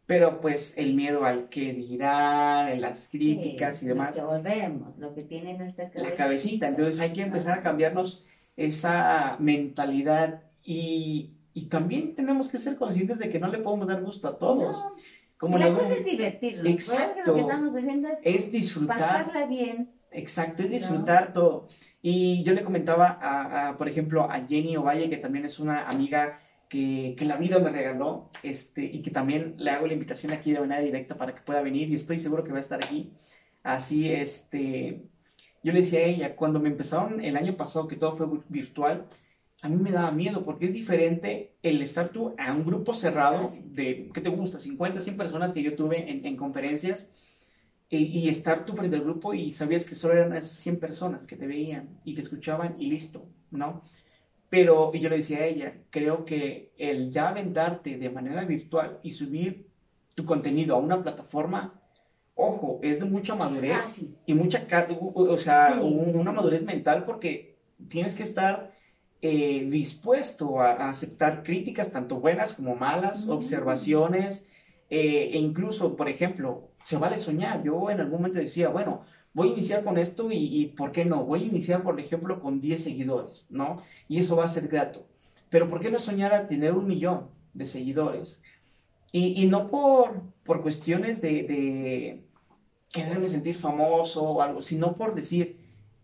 pero 0.07 0.41
pues 0.41 0.77
el 0.77 0.95
miedo 0.95 1.25
al 1.25 1.49
que 1.49 1.73
dirán, 1.73 2.81
las 2.81 3.09
críticas 3.09 3.83
y 3.83 3.87
demás. 3.87 4.17
Lo 4.17 4.29
que 4.29 4.35
volvemos, 4.35 4.99
lo 4.99 5.15
que 5.15 5.23
tiene 5.23 5.57
nuestra 5.57 5.91
cabecita. 5.91 6.11
La 6.11 6.17
cabecita, 6.17 6.69
entonces 6.69 7.01
hay 7.01 7.13
que 7.13 7.23
empezar 7.23 7.61
a 7.61 7.63
cambiarnos 7.63 8.42
esa 8.67 9.37
mentalidad 9.39 10.43
y, 10.65 11.33
y, 11.55 11.67
también 11.67 12.15
tenemos 12.15 12.49
que 12.49 12.59
ser 12.59 12.77
conscientes 12.77 13.19
de 13.19 13.29
que 13.29 13.41
no 13.41 13.49
le 13.49 13.59
podemos 13.59 13.89
dar 13.89 14.03
gusto 14.03 14.29
a 14.29 14.39
todos. 14.39 14.83
Como 15.43 15.59
la 15.59 15.75
cosa 15.75 15.95
es 15.95 16.05
divertirnos. 16.05 16.67
Exacto. 16.73 17.33
Lo 17.33 17.35
que 17.35 17.41
estamos 17.41 17.75
haciendo 17.75 18.09
es, 18.23 18.53
disfrutar. 18.53 18.99
Pasarla 18.99 19.47
bien. 19.47 19.91
Exacto, 20.13 20.63
es 20.63 20.71
disfrutar 20.71 21.33
todo. 21.33 21.67
Y 22.01 22.45
yo 22.45 22.53
le 22.53 22.63
comentaba, 22.63 23.19
a, 23.21 23.77
por 23.77 23.89
ejemplo, 23.89 24.31
a 24.31 24.47
Jenny 24.47 24.77
Ovalle, 24.77 25.11
que 25.11 25.17
también 25.17 25.45
es 25.45 25.59
una 25.59 25.89
amiga 25.89 26.39
que, 26.69 27.17
que, 27.19 27.25
la 27.25 27.37
vida 27.37 27.59
me 27.59 27.71
regaló, 27.71 28.31
este, 28.45 28.85
y 28.85 29.03
que 29.03 29.11
también 29.11 29.55
le 29.59 29.73
hago 29.73 29.89
la 29.89 29.95
invitación 29.95 30.33
aquí 30.33 30.53
de 30.53 30.61
manera 30.61 30.81
directa 30.81 31.17
para 31.17 31.35
que 31.35 31.43
pueda 31.43 31.61
venir, 31.61 31.91
y 31.91 31.97
estoy 31.97 32.19
seguro 32.19 32.45
que 32.45 32.53
va 32.53 32.59
a 32.59 32.61
estar 32.61 32.79
aquí. 32.85 33.13
Así, 33.65 34.13
este, 34.13 35.03
yo 35.63 35.73
le 35.73 35.81
decía 35.81 36.01
a 36.01 36.05
ella, 36.05 36.37
cuando 36.37 36.61
me 36.61 36.69
empezaron 36.69 37.25
el 37.25 37.37
año 37.37 37.57
pasado, 37.57 37.89
que 37.89 37.97
todo 37.97 38.17
fue 38.17 38.27
virtual, 38.49 39.07
a 39.63 39.69
mí 39.69 39.77
me 39.77 39.93
daba 39.93 40.11
miedo 40.11 40.45
porque 40.45 40.67
es 40.67 40.75
diferente 40.75 41.55
el 41.63 41.81
estar 41.83 42.09
tú 42.09 42.35
a 42.37 42.53
un 42.53 42.65
grupo 42.65 42.95
cerrado 42.95 43.49
de, 43.67 44.11
¿qué 44.13 44.21
te 44.21 44.29
gusta? 44.29 44.59
50, 44.59 44.99
100 44.99 45.17
personas 45.17 45.53
que 45.53 45.63
yo 45.63 45.77
tuve 45.77 46.11
en, 46.11 46.37
conferencias 46.37 47.11
y, 47.89 48.29
estar 48.29 48.65
tú 48.65 48.75
frente 48.75 48.97
al 48.97 49.05
grupo 49.05 49.35
y 49.35 49.53
sabías 49.53 49.85
que 49.85 49.95
solo 49.95 50.15
eran 50.15 50.37
esas 50.37 50.57
100 50.57 50.81
personas 50.81 51.27
que 51.27 51.37
te 51.37 51.47
veían 51.47 52.01
y 52.05 52.15
te 52.15 52.23
escuchaban 52.23 52.75
y 52.79 52.91
listo, 52.91 53.25
¿no? 53.53 53.83
Pero 54.49 54.91
y 54.93 54.99
yo 54.99 55.09
le 55.09 55.17
decía 55.17 55.39
a 55.39 55.47
ella, 55.47 55.75
creo 55.91 56.25
que 56.25 56.73
el 56.77 57.11
ya 57.11 57.29
aventarte 57.29 57.99
de 57.99 58.11
manera 58.11 58.45
virtual 58.45 58.99
y 59.03 59.13
subir 59.13 59.69
tu 60.15 60.25
contenido 60.25 60.75
a 60.75 60.79
una 60.79 61.03
plataforma 61.03 61.82
ojo, 62.35 62.81
es 62.83 63.01
de 63.01 63.07
mucha 63.07 63.35
madurez 63.35 64.03
ah, 64.03 64.07
y 64.27 64.35
mucha, 64.35 64.67
o 64.97 65.39
sea, 65.39 65.79
una 65.81 66.33
madurez 66.33 66.63
mental 66.65 67.05
porque 67.05 67.59
tienes 67.89 68.15
que 68.15 68.23
estar 68.23 68.73
eh, 69.21 69.69
dispuesto 69.71 70.61
a, 70.61 70.89
aceptar 70.89 71.43
críticas, 71.43 71.93
tanto 71.93 72.19
buenas 72.19 72.55
como 72.55 72.75
malas, 72.75 73.29
observaciones, 73.29 74.49
eh, 74.91 75.31
e 75.33 75.39
incluso, 75.39 75.97
por 75.97 76.09
ejemplo, 76.09 76.71
se 76.85 76.97
vale 76.97 77.19
soñar. 77.19 77.63
Yo 77.63 77.89
en 77.91 78.01
algún 78.01 78.19
momento 78.19 78.39
decía, 78.39 78.69
bueno, 78.69 79.05
voy 79.33 79.49
a 79.49 79.53
iniciar 79.53 79.85
con 79.85 79.99
esto 79.99 80.29
y, 80.33 80.75
¿por 80.77 80.93
qué 80.93 81.05
no? 81.05 81.25
Voy 81.25 81.45
a 81.45 81.47
iniciar, 81.47 81.83
por 81.83 81.99
ejemplo, 82.01 82.41
con 82.41 82.61
10 82.61 82.83
seguidores, 82.83 83.47
¿no? 83.51 83.83
Y 84.09 84.19
eso 84.19 84.37
va 84.37 84.45
a 84.45 84.49
ser 84.49 84.69
grato. 84.69 85.07
Pero 85.49 85.69
¿por 85.69 85.81
qué 85.81 85.91
no 85.91 85.99
soñar 85.99 86.35
a 86.35 86.47
tener 86.47 86.73
un 86.73 86.87
millón 86.87 87.29
de 87.55 87.65
seguidores? 87.65 88.43
Y, 89.15 89.47
no 89.47 89.69
por, 89.69 90.23
por 90.43 90.63
cuestiones 90.63 91.21
de, 91.21 91.29
de, 91.43 92.25
quererme 92.91 93.27
sentir 93.27 93.57
famoso 93.57 94.23
o 94.23 94.41
algo, 94.41 94.63
sino 94.63 94.97
por 94.97 95.15
decir 95.15 95.61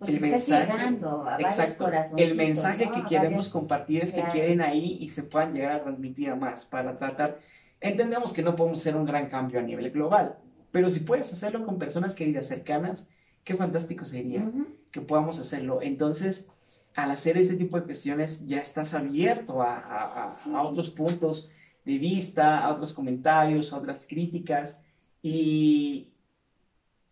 el 0.06 0.20
mensaje. 0.20 0.98
exacto, 1.38 1.90
el 2.18 2.34
mensaje 2.34 2.90
que 2.90 3.04
queremos 3.04 3.48
compartir 3.48 4.02
es 4.02 4.12
que 4.12 4.22
queden 4.24 4.61
ahí 4.61 4.98
y 5.00 5.09
se 5.09 5.22
puedan 5.22 5.54
llegar 5.54 5.72
a 5.72 5.82
transmitir 5.82 6.28
a 6.28 6.36
más 6.36 6.66
para 6.66 6.98
tratar. 6.98 7.38
Entendemos 7.80 8.34
que 8.34 8.42
no 8.42 8.54
podemos 8.54 8.80
hacer 8.80 8.94
un 8.94 9.06
gran 9.06 9.30
cambio 9.30 9.59
a 9.59 9.62
nivel 9.62 9.90
global, 9.90 10.36
pero 10.70 10.90
si 10.90 11.00
puedes 11.00 11.32
hacerlo 11.32 11.64
con 11.64 11.78
personas 11.78 12.14
queridas 12.14 12.46
cercanas, 12.46 13.09
qué 13.42 13.54
fantástico 13.54 14.04
sería 14.04 14.46
que 14.92 15.00
podamos 15.00 15.38
hacerlo. 15.40 15.80
Entonces, 15.80 16.50
al 16.94 17.11
hacer 17.11 17.38
ese 17.38 17.56
tipo 17.56 17.78
de 17.78 17.84
cuestiones, 17.84 18.46
ya 18.46 18.61
estás 18.61 18.92
abierto 18.92 19.62
a, 19.62 19.78
a, 19.78 20.34
a 20.54 20.62
otros 20.62 20.90
puntos 20.90 21.50
de 21.89 21.99
vista, 21.99 22.59
a 22.59 22.70
otros 22.70 22.93
comentarios, 22.93 23.72
a 23.72 23.78
otras 23.78 24.07
críticas 24.07 24.78
y 25.22 26.12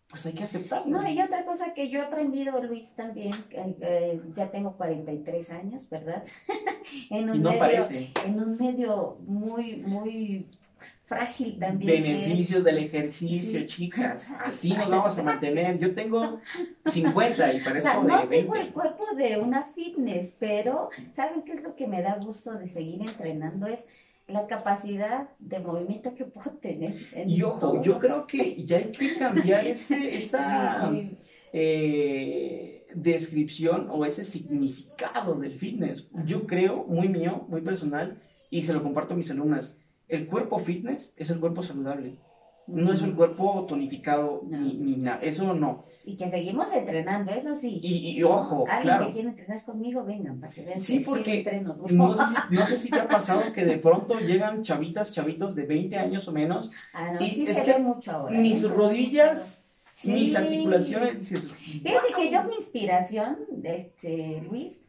pues 0.08 0.26
hay 0.26 0.34
que 0.34 0.44
aceptarlo. 0.44 1.00
No, 1.00 1.08
y 1.08 1.20
otra 1.20 1.44
cosa 1.46 1.72
que 1.74 1.88
yo 1.88 2.00
he 2.00 2.02
aprendido, 2.02 2.62
Luis, 2.62 2.94
también, 2.94 3.32
eh, 3.80 4.20
ya 4.34 4.50
tengo 4.50 4.76
43 4.76 5.50
años, 5.50 5.88
¿verdad? 5.88 6.22
en 7.10 7.30
un 7.30 7.36
y 7.36 7.38
no 7.40 7.50
medio, 7.50 7.58
parece. 7.58 8.10
En 8.24 8.38
un 8.38 8.56
medio 8.56 9.18
muy, 9.26 9.76
muy 9.76 10.46
frágil 11.06 11.58
también. 11.58 12.02
Beneficios 12.02 12.64
del 12.64 12.78
ejercicio, 12.78 13.66
chicas. 13.66 14.30
Así 14.44 14.74
nos 14.74 14.90
vamos 14.90 15.18
a 15.18 15.22
mantener. 15.22 15.78
Yo 15.78 15.94
tengo 15.94 16.40
50 16.84 17.54
y 17.54 17.60
parezco 17.60 17.88
o 17.88 17.92
sea, 17.92 18.02
no 18.02 18.28
tengo 18.28 18.54
el 18.54 18.72
cuerpo 18.72 19.04
de 19.16 19.38
una 19.38 19.64
fitness, 19.74 20.34
pero 20.38 20.90
¿saben 21.12 21.42
qué 21.42 21.52
es 21.52 21.62
lo 21.62 21.74
que 21.74 21.86
me 21.86 22.02
da 22.02 22.16
gusto 22.16 22.52
de 22.52 22.68
seguir 22.68 23.00
entrenando? 23.00 23.66
Es 23.66 23.86
la 24.26 24.46
capacidad 24.46 25.30
de 25.38 25.60
movimiento 25.60 26.14
que 26.14 26.24
puedo 26.24 26.52
tener. 26.52 26.94
y 27.26 27.42
ojo, 27.42 27.82
yo 27.82 27.98
creo 27.98 28.26
que 28.26 28.64
ya 28.64 28.78
hay 28.78 28.92
que 28.92 29.18
cambiar 29.18 29.66
ese, 29.66 30.16
esa 30.16 30.92
eh, 31.52 32.86
descripción 32.94 33.88
o 33.90 34.04
ese 34.04 34.24
significado 34.24 35.34
del 35.36 35.56
fitness. 35.56 36.08
Yo 36.24 36.46
creo, 36.46 36.84
muy 36.84 37.08
mío, 37.08 37.46
muy 37.48 37.62
personal, 37.62 38.20
y 38.50 38.62
se 38.62 38.72
lo 38.72 38.82
comparto 38.82 39.14
a 39.14 39.16
mis 39.16 39.30
alumnas 39.30 39.76
el 40.08 40.26
cuerpo 40.26 40.58
fitness 40.58 41.14
es 41.16 41.30
el 41.30 41.40
cuerpo 41.40 41.62
saludable. 41.62 42.18
No 42.66 42.92
es 42.92 43.02
el 43.02 43.14
cuerpo 43.14 43.64
tonificado 43.68 44.42
ni, 44.48 44.96
nada. 44.96 45.20
Eso 45.22 45.54
no. 45.54 45.84
Y 46.04 46.16
que 46.16 46.28
seguimos 46.28 46.72
entrenando, 46.72 47.32
eso 47.32 47.54
sí. 47.54 47.80
Y, 47.82 48.22
ojo, 48.24 48.64
Alguien 48.68 48.82
claro. 48.82 49.06
que 49.06 49.12
quiere 49.12 49.28
entrenar 49.28 49.64
conmigo, 49.64 50.04
vengan 50.04 50.40
para 50.40 50.52
que 50.52 50.62
vean. 50.62 50.80
Sí, 50.80 51.00
porque 51.00 51.62
no, 51.90 52.14
sé, 52.66 52.78
si 52.78 52.90
te 52.90 53.00
ha 53.00 53.08
pasado 53.08 53.52
que 53.52 53.64
de 53.64 53.78
pronto 53.78 54.18
llegan 54.18 54.62
chavitas, 54.62 55.12
chavitos 55.12 55.54
de 55.54 55.66
20 55.66 55.96
años 55.96 56.26
o 56.26 56.32
menos. 56.32 56.70
Ah, 56.92 57.12
no, 57.12 57.24
y 57.24 57.30
sí 57.30 57.46
se 57.46 57.62
ve 57.64 57.78
mucho 57.78 58.12
ahora. 58.12 58.38
Mis 58.38 58.64
¿eh? 58.64 58.68
rodillas, 58.68 59.70
mis 60.04 60.34
articulaciones. 60.34 61.28
Fíjate 61.28 62.14
que 62.16 62.30
yo 62.30 62.42
mi 62.44 62.54
inspiración, 62.56 63.38
este, 63.62 64.42
Luis, 64.48 64.84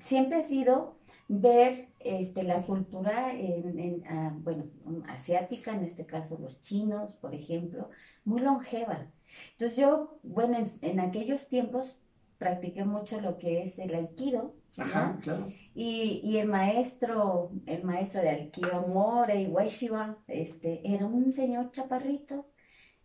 siempre 0.00 0.38
ha 0.38 0.42
sido 0.42 0.96
ver 1.28 1.89
este, 2.00 2.42
la 2.42 2.62
cultura, 2.62 3.32
en, 3.32 4.02
ah, 4.08 4.34
bueno, 4.42 4.64
asiática, 5.08 5.74
en 5.74 5.84
este 5.84 6.06
caso 6.06 6.38
los 6.38 6.60
chinos, 6.60 7.10
por 7.20 7.34
ejemplo, 7.34 7.90
muy 8.24 8.40
longeva. 8.40 9.06
Entonces 9.52 9.76
yo, 9.76 10.18
bueno, 10.22 10.58
en, 10.80 11.00
aquellos 11.00 11.48
tiempos 11.48 12.00
practiqué 12.38 12.84
mucho 12.84 13.20
lo 13.20 13.38
que 13.38 13.60
es 13.60 13.78
el 13.78 13.94
aikido. 13.94 14.54
Ajá, 14.78 15.18
claro. 15.22 15.46
Y, 15.74 16.20
y, 16.24 16.38
el 16.38 16.48
maestro, 16.48 17.50
el 17.66 17.84
maestro 17.84 18.22
de 18.22 18.30
aikido 18.30 18.86
Morei 18.88 19.46
Waishiba, 19.46 20.16
este, 20.26 20.80
era 20.84 21.06
un 21.06 21.32
señor 21.32 21.70
chaparrito, 21.70 22.46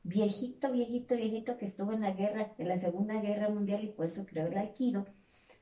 viejito, 0.03 0.71
viejito, 0.71 1.15
viejito, 1.15 1.57
que 1.57 1.65
estuvo 1.65 1.91
en 1.91 2.01
la 2.01 2.11
guerra, 2.11 2.53
en 2.57 2.67
la 2.67 2.77
Segunda 2.77 3.19
Guerra 3.19 3.49
Mundial 3.49 3.83
y 3.83 3.89
por 3.89 4.05
eso 4.05 4.25
creó 4.25 4.47
el 4.47 4.57
aikido, 4.57 5.05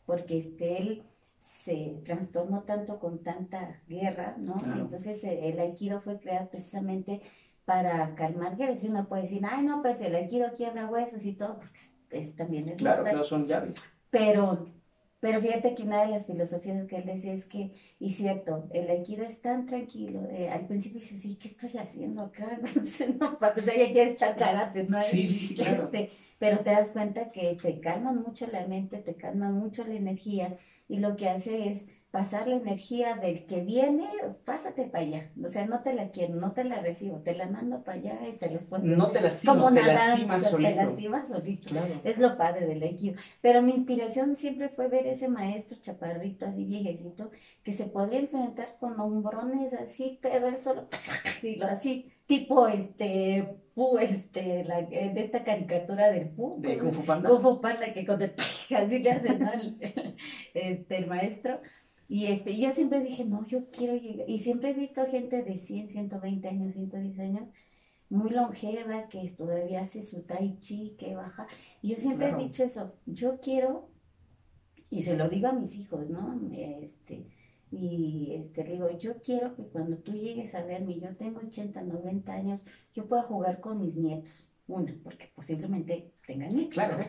porque 0.06 0.38
este, 0.38 0.78
él 0.78 1.04
se 1.44 2.02
trastornó 2.06 2.64
tanto 2.64 3.00
con 3.00 3.22
tanta 3.22 3.82
guerra, 3.88 4.36
¿no? 4.38 4.56
Entonces 4.76 5.24
eh, 5.26 5.50
el 5.50 5.60
aikido 5.60 6.02
fue 6.02 6.20
creado 6.20 6.50
precisamente 6.50 7.22
para 7.66 8.16
calmar 8.16 8.56
guerras. 8.56 8.84
Y 8.84 8.88
uno 8.88 9.08
puede 9.08 9.24
decir, 9.24 9.42
ay, 9.46 9.64
no, 9.66 9.82
pero 9.82 9.96
si 9.96 10.06
el 10.06 10.16
aikido 10.16 10.54
quiebra 10.54 10.88
huesos 10.88 11.26
y 11.26 11.34
todo, 11.34 11.58
porque 11.58 11.80
es, 12.12 12.36
también 12.36 12.70
es 12.70 12.78
Claro, 12.78 13.04
pero 13.04 13.24
son 13.24 13.46
llaves. 13.46 13.84
Pero, 14.10 14.68
pero 15.20 15.42
fíjate 15.42 15.76
que 15.76 15.84
una 15.84 16.06
de 16.06 16.12
las 16.12 16.28
filosofías 16.28 16.86
que 16.86 16.98
él 16.98 17.06
decía 17.06 17.34
es 17.34 17.46
que, 17.46 17.74
y 18.00 18.10
cierto, 18.12 18.70
el 18.72 18.90
aikido 18.90 19.26
es 19.26 19.42
tan 19.42 19.66
tranquilo. 19.66 20.22
Eh, 20.30 20.50
al 20.50 20.66
principio 20.66 21.02
dice, 21.02 21.18
sí, 21.18 21.36
¿qué 21.36 21.50
estoy 21.50 21.78
haciendo 21.78 22.24
acá? 22.24 22.58
no, 23.20 23.38
para 23.38 23.54
que 23.54 23.62
ya 23.62 23.74
quieres 23.92 24.14
echar 24.14 24.36
karate, 24.38 24.84
¿no? 24.84 25.02
Sí, 25.02 25.28
sí, 25.28 25.40
sí, 25.40 25.56
claro. 25.56 25.86
Este, 25.86 26.10
pero 26.44 26.60
te 26.60 26.72
das 26.72 26.90
cuenta 26.90 27.32
que 27.32 27.56
te 27.56 27.80
calman 27.80 28.22
mucho 28.22 28.48
la 28.48 28.68
mente, 28.68 28.98
te 28.98 29.16
calman 29.16 29.58
mucho 29.58 29.88
la 29.88 29.94
energía 29.94 30.58
y 30.90 31.00
lo 31.00 31.16
que 31.16 31.30
hace 31.30 31.70
es 31.70 31.88
pasar 32.12 32.50
la 32.50 32.58
energía 32.58 33.16
del 33.16 33.46
que 33.46 33.62
viene, 33.62 34.10
pásate 34.44 34.84
para 34.84 35.06
allá. 35.06 35.32
O 35.42 35.48
sea, 35.48 35.66
no 35.66 35.82
te 35.82 35.94
la 35.94 36.10
quiero, 36.10 36.36
no 36.36 36.52
te 36.52 36.66
la 36.66 36.82
recibo, 36.82 37.22
te 37.22 37.34
la 37.34 37.48
mando 37.48 37.82
para 37.86 37.98
allá 37.98 38.28
y 38.28 38.34
te 38.34 38.52
lo 38.52 38.60
puedo. 38.60 38.84
No 38.84 39.08
te 39.08 39.22
lastima, 39.22 39.54
Como 39.54 39.74
te 39.74 39.84
lastimas 39.84 40.50
solito. 40.50 40.70
Te 40.70 40.86
lastimas 40.86 41.30
solito. 41.30 41.70
Claro. 41.70 42.02
Es 42.04 42.18
lo 42.18 42.38
padre 42.38 42.68
del 42.68 42.84
equipo. 42.84 43.22
Pero 43.40 43.62
mi 43.62 43.72
inspiración 43.72 44.36
siempre 44.36 44.68
fue 44.68 44.90
ver 44.90 45.08
ese 45.08 45.30
maestro 45.30 45.80
chaparrito, 45.80 46.46
así 46.46 46.66
viejecito, 46.66 47.32
que 47.64 47.72
se 47.72 47.86
podía 47.86 48.20
enfrentar 48.20 48.76
con 48.82 49.00
hombrones 49.00 49.74
así, 49.74 50.20
pero 50.22 50.48
él 50.50 50.62
solo, 50.62 50.90
y 51.42 51.56
lo 51.56 51.68
así, 51.68 52.12
tipo 52.28 52.68
este 52.68 53.60
Pu, 53.74 53.98
este, 53.98 54.64
la, 54.66 54.84
de 54.84 55.14
esta 55.16 55.44
caricatura 55.44 56.12
del 56.12 56.30
Pu. 56.30 56.58
De 56.60 56.78
Kung 56.78 56.94
Fu 56.94 57.04
Panda. 57.04 57.28
Kung 57.28 57.42
Fu 57.42 57.60
Panda, 57.60 57.92
que 57.92 58.06
con 58.06 58.22
el, 58.22 58.34
así 58.78 59.00
le 59.00 59.12
hace 59.12 59.30
el, 59.30 59.78
este, 60.54 60.98
el 60.98 61.08
maestro. 61.08 61.60
Y 62.08 62.28
este, 62.28 62.56
yo 62.56 62.72
siempre 62.72 63.02
dije, 63.02 63.26
no, 63.26 63.48
yo 63.48 63.70
quiero 63.72 63.96
llegar. 63.96 64.30
Y 64.30 64.38
siempre 64.38 64.70
he 64.70 64.74
visto 64.74 65.04
gente 65.08 65.42
de 65.42 65.56
100, 65.56 65.90
120 65.90 66.48
años, 66.48 66.74
110 66.74 67.20
años, 67.20 67.50
muy 68.10 68.30
longeva, 68.30 69.08
que 69.10 69.28
todavía 69.36 69.82
hace 69.82 70.06
su 70.06 70.22
tai 70.22 70.58
chi, 70.60 70.96
que 71.00 71.16
baja. 71.16 71.48
Y 71.82 71.90
yo 71.90 71.98
siempre 71.98 72.30
he 72.30 72.36
dicho 72.36 72.64
eso, 72.64 72.94
yo 73.08 73.40
quiero, 73.40 73.90
y 74.92 75.02
se 75.02 75.18
lo 75.18 75.30
digo 75.30 75.48
a 75.48 75.54
mis 75.54 75.76
hijos, 75.76 76.08
¿no? 76.08 76.40
Este, 76.52 77.26
y 77.76 78.36
este, 78.36 78.64
le 78.64 78.74
digo, 78.74 78.98
yo 79.00 79.20
quiero 79.20 79.56
que 79.56 79.64
cuando 79.64 79.98
tú 79.98 80.14
llegues 80.14 80.54
a 80.54 80.64
verme, 80.64 81.00
yo 81.00 81.16
tengo 81.16 81.40
80, 81.40 81.82
90 81.82 82.32
años, 82.32 82.66
yo 82.94 83.08
pueda 83.08 83.24
jugar 83.24 83.60
con 83.62 83.80
mis 83.80 83.96
nietos. 83.96 84.46
Una, 84.68 84.96
porque 85.04 85.30
posiblemente 85.36 86.14
tengan 86.28 86.50
nietos. 86.50 86.74
Claro. 86.76 87.00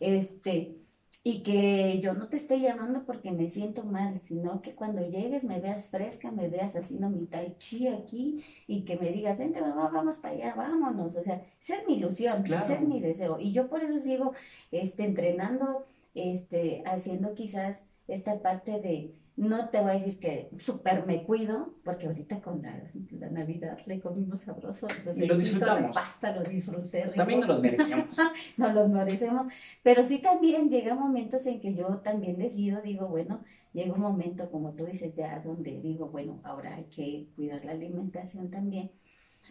Este, 0.00 0.76
y 1.22 1.42
que 1.42 2.00
yo 2.00 2.14
no 2.14 2.28
te 2.28 2.36
esté 2.36 2.60
llamando 2.60 3.04
porque 3.04 3.30
me 3.30 3.48
siento 3.48 3.84
mal, 3.84 4.20
sino 4.20 4.60
que 4.60 4.74
cuando 4.74 5.08
llegues 5.08 5.44
me 5.44 5.60
veas 5.60 5.88
fresca, 5.88 6.32
me 6.32 6.48
veas 6.48 6.74
haciendo 6.74 7.08
mi 7.10 7.26
tai 7.26 7.54
chi 7.58 7.86
aquí 7.86 8.44
y 8.66 8.84
que 8.84 8.96
me 8.96 9.12
digas, 9.12 9.38
vente 9.38 9.60
mamá, 9.60 9.88
vamos 9.92 10.16
para 10.18 10.34
allá, 10.34 10.54
vámonos. 10.56 11.14
O 11.14 11.22
sea, 11.22 11.42
esa 11.60 11.76
es 11.76 11.86
mi 11.86 11.94
ilusión, 11.94 12.44
ese 12.44 12.74
es 12.74 12.88
mi 12.88 13.00
deseo. 13.00 13.38
Y 13.38 13.52
yo 13.52 13.68
por 13.68 13.82
eso 13.82 13.98
sigo 13.98 14.32
este, 14.72 15.04
entrenando, 15.04 15.86
este, 16.14 16.82
haciendo 16.86 17.34
quizás 17.34 17.86
esta 18.08 18.40
parte 18.40 18.80
de 18.80 19.14
no 19.38 19.68
te 19.68 19.80
voy 19.80 19.92
a 19.92 19.94
decir 19.94 20.18
que 20.18 20.50
súper 20.58 21.06
me 21.06 21.22
cuido, 21.22 21.72
porque 21.84 22.08
ahorita 22.08 22.40
con 22.40 22.60
la, 22.60 22.82
Navidad 23.30 23.78
le 23.86 24.00
comimos 24.00 24.40
sabroso. 24.40 24.88
Pues 25.04 25.16
y 25.16 25.26
lo 25.26 25.38
disfrutamos. 25.38 25.94
pasta 25.94 26.34
lo 26.34 26.42
disfruté. 26.42 27.02
También 27.14 27.40
nos 27.40 27.48
los 27.48 27.60
merecemos. 27.60 28.16
nos 28.56 28.74
los 28.74 28.88
merecemos. 28.88 29.52
Pero 29.84 30.02
sí 30.02 30.18
también 30.18 30.68
llega 30.70 30.96
momentos 30.96 31.46
en 31.46 31.60
que 31.60 31.72
yo 31.74 31.86
también 31.98 32.36
decido, 32.36 32.82
digo, 32.82 33.06
bueno, 33.06 33.44
llega 33.72 33.92
un 33.92 34.00
momento, 34.00 34.50
como 34.50 34.72
tú 34.72 34.86
dices, 34.86 35.12
ya 35.14 35.38
donde 35.38 35.80
digo, 35.80 36.08
bueno, 36.08 36.40
ahora 36.42 36.74
hay 36.74 36.84
que 36.86 37.28
cuidar 37.36 37.64
la 37.64 37.72
alimentación 37.72 38.50
también. 38.50 38.90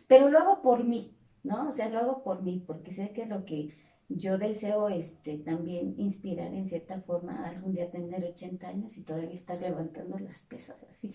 Pero 0.05 0.29
lo 0.29 0.37
hago 0.37 0.61
por 0.61 0.83
mí, 0.83 1.15
¿no? 1.43 1.69
O 1.69 1.71
sea, 1.71 1.87
lo 1.87 1.99
hago 1.99 2.23
por 2.23 2.43
mí, 2.43 2.61
porque 2.67 2.91
sé 2.91 3.11
que 3.11 3.25
lo 3.25 3.45
que 3.45 3.69
yo 4.09 4.37
deseo 4.37 4.87
este, 4.89 5.37
también 5.37 5.95
inspirar 5.97 6.53
en 6.53 6.67
cierta 6.67 7.01
forma 7.01 7.45
algún 7.45 7.73
día 7.73 7.91
tener 7.91 8.23
80 8.23 8.67
años 8.67 8.97
y 8.97 9.03
todavía 9.03 9.31
estar 9.31 9.59
levantando 9.59 10.17
las 10.17 10.39
pesas 10.39 10.83
así. 10.89 11.11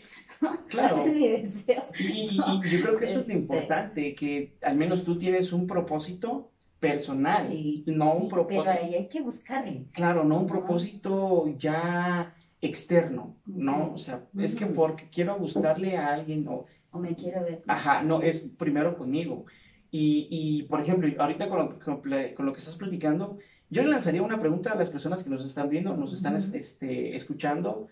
Claro. 0.69 0.97
Ese 0.97 1.09
es 1.09 1.15
mi 1.15 1.29
deseo. 1.29 1.85
Y, 1.99 2.37
yo 2.37 2.83
creo 2.83 2.97
que 2.99 3.05
eso 3.05 3.21
es 3.21 3.29
lo 3.29 3.33
este, 3.33 3.33
importante, 3.33 4.15
que 4.15 4.57
al 4.63 4.77
menos 4.77 5.05
tú 5.05 5.17
tienes 5.17 5.53
un 5.53 5.67
propósito 5.67 6.51
personal, 6.79 7.49
no 7.87 8.15
un 8.15 8.29
propósito. 8.29 8.65
Pero 8.65 8.85
ahí 8.85 8.95
hay 8.95 9.09
que 9.09 9.23
buscarle. 9.23 9.87
Claro, 9.93 10.25
no 10.25 10.41
un 10.41 10.47
propósito 10.47 11.47
ya 11.57 12.35
externo, 12.61 13.37
¿no? 13.47 13.93
O 13.95 13.99
sea, 13.99 14.25
es 14.39 14.55
que 14.55 14.67
porque 14.67 15.09
quiero 15.11 15.39
gustarle 15.39 15.97
a 15.97 16.13
alguien 16.15 16.47
o... 16.49 16.67
O 16.91 16.99
me 16.99 17.15
quiero 17.15 17.43
ver. 17.43 17.63
Ajá, 17.69 18.03
no, 18.03 18.21
es 18.21 18.53
primero 18.59 18.99
conmigo. 18.99 19.47
Y, 19.95 20.27
y 20.31 20.63
por 20.63 20.81
ejemplo, 20.81 21.07
ahorita 21.19 21.51
con 21.51 21.59
lo, 21.59 21.79
con, 21.79 22.47
lo, 22.47 22.53
que 22.55 22.59
estás 22.59 22.77
platicando, 22.77 23.37
yo 23.69 23.83
le 23.83 23.91
lanzaría 23.91 24.23
una 24.23 24.39
pregunta 24.39 24.73
a 24.73 24.75
las 24.75 24.89
personas 24.89 25.23
que 25.23 25.29
nos 25.29 25.45
están 25.45 25.69
viendo, 25.69 25.95
nos 25.95 26.15
están 26.15 26.35
este, 26.35 27.15
escuchando. 27.15 27.89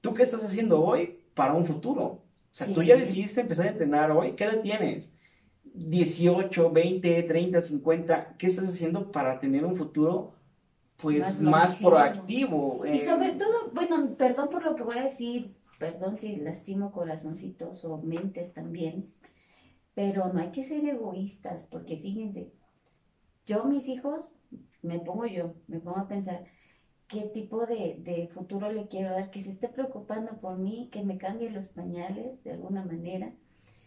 ¿Tú 0.00 0.14
qué 0.14 0.22
estás 0.22 0.44
haciendo 0.44 0.80
hoy 0.80 1.18
para 1.34 1.52
un 1.52 1.66
futuro? 1.66 2.04
O 2.04 2.22
sea, 2.50 2.72
tú 2.72 2.84
ya 2.84 2.96
decidiste 2.96 3.40
empezar 3.40 3.66
a 3.66 3.70
entrenar 3.70 4.12
hoy. 4.12 4.32
¿Qué 4.32 4.44
edad 4.44 4.60
tienes? 4.60 5.12
18, 5.64 6.70
20, 6.70 7.22
30, 7.24 7.60
50. 7.60 8.36
¿Qué 8.38 8.46
estás 8.46 8.68
haciendo 8.68 9.10
para 9.10 9.40
tener 9.40 9.64
un 9.64 9.74
futuro 9.74 10.34
pues 10.98 11.40
más, 11.40 11.74
proactivo? 11.76 12.86
Y 12.86 12.98
sobre 12.98 13.32
todo, 13.32 13.70
bueno, 13.72 14.14
perdón 14.16 14.50
por 14.50 14.64
lo 14.64 14.76
que 14.76 14.84
voy 14.84 14.98
a 14.98 15.02
decir, 15.02 15.52
perdón 15.80 16.16
si 16.16 16.36
lastimo 16.36 16.92
corazoncitos 16.92 17.84
o 17.84 17.98
mentes 17.98 18.54
también, 18.54 19.10
pero 19.94 20.32
no 20.32 20.40
hay 20.40 20.50
que 20.52 20.64
ser 20.64 20.84
egoístas, 20.86 21.64
porque 21.70 21.98
fíjense, 21.98 22.52
yo, 23.46 23.64
mis 23.64 23.88
hijos, 23.88 24.32
me 24.82 24.98
pongo 25.00 25.26
yo, 25.26 25.54
me 25.66 25.80
pongo 25.80 25.98
a 25.98 26.08
pensar, 26.08 26.44
¿qué 27.08 27.22
tipo 27.22 27.66
de, 27.66 28.30
futuro 28.34 28.70
le 28.72 28.88
quiero 28.88 29.10
dar? 29.12 29.30
Que 29.30 29.40
se 29.40 29.50
esté 29.50 29.68
preocupando 29.68 30.40
por 30.40 30.58
mí, 30.58 30.88
que 30.92 31.02
me 31.04 31.18
cambie 31.18 31.50
los 31.50 31.68
pañales 31.68 32.44
de 32.44 32.52
alguna 32.52 32.84
manera. 32.84 33.34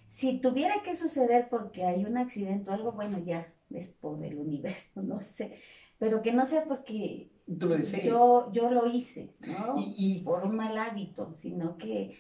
si 0.08 0.39
tuviera 0.41 0.84
que 0.84 0.95
suceder 0.95 1.49
porque 1.49 1.86
hay 1.86 2.06
un 2.06 2.18
accidente 2.18 2.70
o 2.70 2.74
algo, 2.74 2.91
bueno, 2.93 3.20
ya 3.20 3.54
es 3.72 3.89
por 3.89 4.24
el 4.26 4.38
universo, 4.38 5.01
no 5.04 5.22
sé, 5.22 5.58
pero 5.99 6.22
que 6.22 6.34
no 6.34 6.45
sea 6.45 6.66
porque 6.66 7.32
Tú 7.60 7.68
lo 7.68 7.76
desees. 7.78 8.06
yo, 8.06 8.51
yo 8.54 8.70
lo 8.72 8.88
hice, 8.88 9.36
¿no? 9.39 9.78
Y, 9.78 9.95
y- 9.97 10.24
Por 10.24 10.43
un 10.45 10.56
mal 10.56 10.78
hábito, 10.78 11.34
sino 11.38 11.78
que 11.78 12.16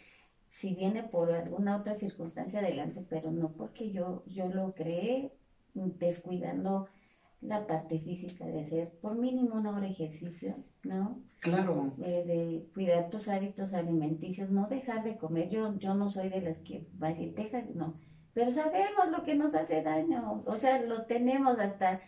si 0.53 0.75
viene 0.75 1.01
por 1.01 1.31
alguna 1.31 1.77
otra 1.77 1.95
circunstancia 1.95 2.59
adelante, 2.59 3.03
pero 3.09 3.31
no 3.31 3.53
porque 3.53 3.89
yo, 3.89 4.23
yo 4.27 4.49
lo 4.49 4.75
creé 4.75 5.33
descuidando 5.73 6.87
la 7.41 7.65
parte 7.65 7.97
física 7.99 8.45
de 8.45 8.59
hacer 8.59 8.91
por 9.01 9.15
mínimo 9.15 9.55
una 9.55 9.75
hora 9.75 9.87
ejercicio, 9.87 10.63
¿no? 10.83 11.19
claro, 11.39 11.95
de, 11.97 12.23
de 12.25 12.69
cuidar 12.71 13.09
tus 13.09 13.29
hábitos 13.29 13.73
alimenticios, 13.73 14.51
no 14.51 14.67
dejar 14.67 15.03
de 15.03 15.17
comer. 15.17 15.49
Yo, 15.49 15.75
yo 15.79 15.95
no 15.95 16.07
soy 16.07 16.29
de 16.29 16.41
las 16.41 16.59
que 16.59 16.85
va 17.01 17.07
a 17.07 17.09
decir, 17.09 17.33
deja, 17.33 17.63
no. 17.73 17.99
Pero 18.35 18.51
sabemos 18.51 19.09
lo 19.09 19.23
que 19.23 19.33
nos 19.33 19.55
hace 19.55 19.81
daño, 19.81 20.43
o 20.45 20.55
sea, 20.57 20.79
lo 20.83 21.05
tenemos 21.05 21.57
hasta, 21.57 21.99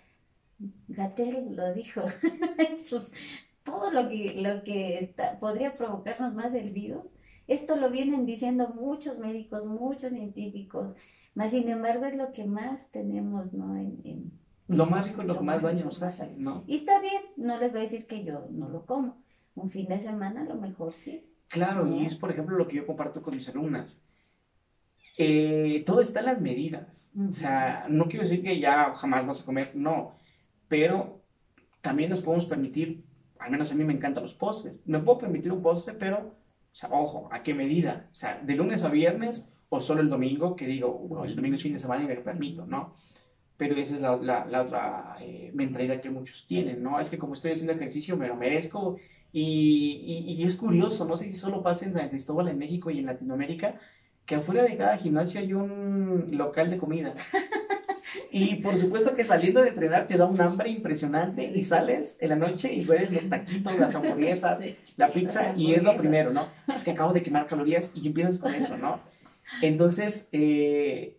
Gatel 0.88 1.56
lo 1.56 1.74
dijo, 1.74 2.04
todo 3.64 3.90
lo 3.90 4.08
que, 4.08 4.36
lo 4.36 4.64
que 4.64 5.00
está, 5.00 5.40
podría 5.40 5.76
provocarnos 5.76 6.36
más 6.36 6.54
el 6.54 6.70
virus, 6.70 7.06
esto 7.48 7.76
lo 7.76 7.90
vienen 7.90 8.26
diciendo 8.26 8.70
muchos 8.70 9.20
médicos, 9.20 9.66
muchos 9.66 10.12
científicos, 10.12 10.96
más 11.36 11.52
sin 11.52 11.68
embargo 11.70 12.06
es 12.06 12.16
lo 12.16 12.32
que 12.32 12.46
más 12.46 12.90
tenemos, 12.92 13.54
¿no? 13.54 13.76
En, 13.76 14.00
en- 14.04 14.32
lo 14.68 14.88
más 14.88 15.08
rico 15.08 15.22
es 15.22 15.28
lo 15.28 15.34
Lo 15.36 15.40
que 15.42 15.46
más 15.46 15.62
daño 15.62 15.86
nos 15.86 16.02
hace. 16.02 16.36
¿no? 16.38 16.64
Y 16.66 16.76
está 16.76 17.00
bien, 17.00 17.22
no 17.38 17.58
les 17.60 17.72
voy 17.72 17.82
a 17.82 17.84
decir 17.84 18.08
que 18.08 18.24
yo 18.24 18.48
no 18.50 18.68
lo 18.70 18.86
como. 18.86 19.22
Un 19.54 19.70
fin 19.70 19.88
de 19.88 20.00
semana 20.00 20.42
a 20.42 20.46
lo 20.46 20.56
mejor 20.56 20.92
sí. 20.94 21.24
Claro, 21.50 21.88
y 21.88 22.04
es 22.04 22.16
por 22.16 22.32
ejemplo 22.32 22.58
lo 22.58 22.68
que 22.68 22.78
yo 22.78 22.88
comparto 22.88 23.22
con 23.22 23.36
mis 23.36 23.48
alumnas. 23.48 24.04
Eh, 25.18 25.84
todo 25.86 26.02
está 26.02 26.20
en 26.20 26.26
las 26.26 26.42
medidas. 26.42 27.14
O 27.30 27.32
sea, 27.32 27.86
no 27.90 28.06
quiero 28.06 28.24
decir 28.24 28.44
que 28.44 28.60
ya 28.60 28.94
jamás 28.96 29.26
vas 29.26 29.42
a 29.42 29.46
comer, 29.46 29.76
no. 29.76 30.16
Pero 30.68 31.22
también 31.82 32.10
nos 32.10 32.22
podemos 32.22 32.46
permitir, 32.48 33.00
al 33.40 33.52
menos 33.52 33.72
a 33.72 33.76
mí 33.76 33.84
me 33.84 33.94
encantan 33.94 34.24
los 34.24 34.34
postres. 34.34 34.82
Me 34.86 35.00
puedo 35.00 35.20
permitir 35.20 35.52
un 35.54 35.62
postre, 35.62 35.94
pero, 35.94 36.36
o 36.76 36.78
sea, 36.78 36.90
ojo, 36.92 37.30
¿a 37.34 37.44
qué 37.44 37.56
medida? 37.56 38.10
O 38.14 38.16
sea, 38.16 38.42
de 38.44 38.56
lunes 38.56 38.84
a 38.86 38.90
viernes 38.90 39.50
o 39.70 39.82
solo 39.82 40.02
el 40.02 40.10
domingo, 40.10 40.56
que 40.58 40.68
digo, 40.68 40.94
"Bueno, 40.94 41.26
el 41.26 41.36
domingo 41.36 41.56
es 41.58 41.64
fin 41.64 41.74
de 41.74 41.80
semana 41.80 42.04
y 42.04 42.08
me 42.08 42.16
lo 42.16 42.24
permito, 42.24 42.66
¿no? 42.68 42.96
Pero 43.58 43.76
esa 43.78 43.96
es 43.96 44.02
la, 44.02 44.18
la- 44.18 44.46
la 44.46 44.62
otra 44.64 45.18
eh, 45.22 45.52
mentalidad 45.56 46.02
que 46.02 46.10
muchos 46.10 46.46
tienen, 46.48 46.84
¿no? 46.84 47.00
Es 47.00 47.10
que 47.10 47.18
como 47.18 47.34
estoy 47.36 47.52
haciendo 47.54 47.74
ejercicio, 47.74 48.18
me 48.18 48.28
lo 48.28 48.36
merezco. 48.36 48.98
Y, 49.32 50.24
y- 50.28 50.34
y 50.34 50.44
es 50.46 50.56
curioso, 50.58 51.06
no 51.06 51.18
sé 51.18 51.26
si 51.26 51.34
solo 51.34 51.64
pasa 51.64 51.86
en 51.86 51.94
San 51.94 52.10
Cristóbal, 52.10 52.48
en 52.50 52.58
México 52.60 52.90
y 52.92 53.00
en 53.00 53.06
Latinoamérica, 53.08 53.80
que 54.26 54.36
afuera 54.36 54.64
de 54.64 54.78
cada 54.78 54.98
gimnasio 54.98 55.40
hay 55.42 55.54
un 55.54 56.30
local 56.38 56.70
de 56.72 56.78
comida. 56.78 57.14
Y 58.32 58.56
por 58.58 58.78
supuesto 58.78 59.16
que 59.16 59.26
saliendo 59.26 59.62
de 59.62 59.70
entrenar 59.70 60.08
te 60.08 60.18
da 60.18 60.26
un 60.26 60.40
hambre 60.40 60.70
impresionante 60.70 61.52
y 61.54 61.62
sales 61.62 62.18
en 62.22 62.30
la 62.30 62.36
noche 62.36 62.72
y 62.74 62.84
ves 62.86 63.10
los 63.12 63.30
taquitos, 63.30 63.80
las 63.80 63.96
hamburguesas, 63.96 64.60
Sí. 64.60 64.76
la 64.98 65.12
pizza 65.12 65.54
y 65.58 65.74
es 65.74 65.84
lo 65.84 65.98
primero, 65.98 66.32
¿no? 66.32 66.48
Es 66.74 66.84
que 66.84 66.92
acabo 66.92 67.14
de 67.14 67.24
quemar 67.24 67.48
calorías 67.48 67.92
y 67.96 68.08
empiezas 68.08 68.38
con 68.38 68.54
eso, 68.54 68.78
¿no? 68.78 69.02
Entonces, 69.62 70.30
eh, 70.32 71.18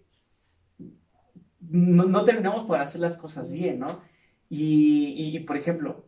no, 1.61 2.05
no 2.05 2.25
terminamos 2.25 2.65
por 2.65 2.81
hacer 2.81 3.01
las 3.01 3.17
cosas 3.17 3.51
bien, 3.53 3.81
¿no? 3.81 3.89
Y, 4.49 5.41
por 5.41 5.57
ejemplo, 5.57 6.05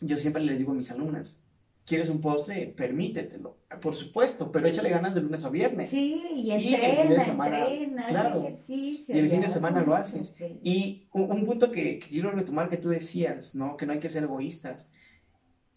yo 0.00 0.16
siempre 0.16 0.42
les 0.42 0.58
digo 0.58 0.72
a 0.72 0.74
mis 0.74 0.90
alumnas, 0.90 1.42
¿quieres 1.86 2.08
un 2.10 2.20
postre? 2.20 2.66
Permítetelo, 2.76 3.58
por 3.80 3.94
supuesto, 3.94 4.50
pero 4.52 4.68
échale 4.68 4.90
ganas 4.90 5.14
de 5.14 5.22
lunes 5.22 5.44
a 5.44 5.50
viernes. 5.50 5.90
Sí, 5.90 6.22
y 6.32 6.40
Y 6.40 6.52
el 6.52 6.60
fin 6.62 6.70
de 6.80 6.86
entrena, 7.02 7.24
semana, 7.24 7.58
entrena, 7.68 8.06
claro. 8.06 8.40
ejercicio. 8.42 9.16
Y 9.16 9.18
el 9.18 9.30
fin 9.30 9.40
de 9.40 9.48
semana 9.48 9.82
lo 9.82 9.94
haces. 9.94 10.32
Ok. 10.40 10.58
Y 10.62 11.08
un, 11.12 11.30
un 11.32 11.44
punto 11.46 11.70
que, 11.70 11.98
que 11.98 12.08
quiero 12.08 12.30
retomar 12.30 12.68
que 12.68 12.76
tú 12.76 12.88
decías, 12.88 13.54
¿no? 13.54 13.76
Que 13.76 13.86
no 13.86 13.92
hay 13.92 13.98
que 13.98 14.08
ser 14.08 14.22
egoístas. 14.24 14.88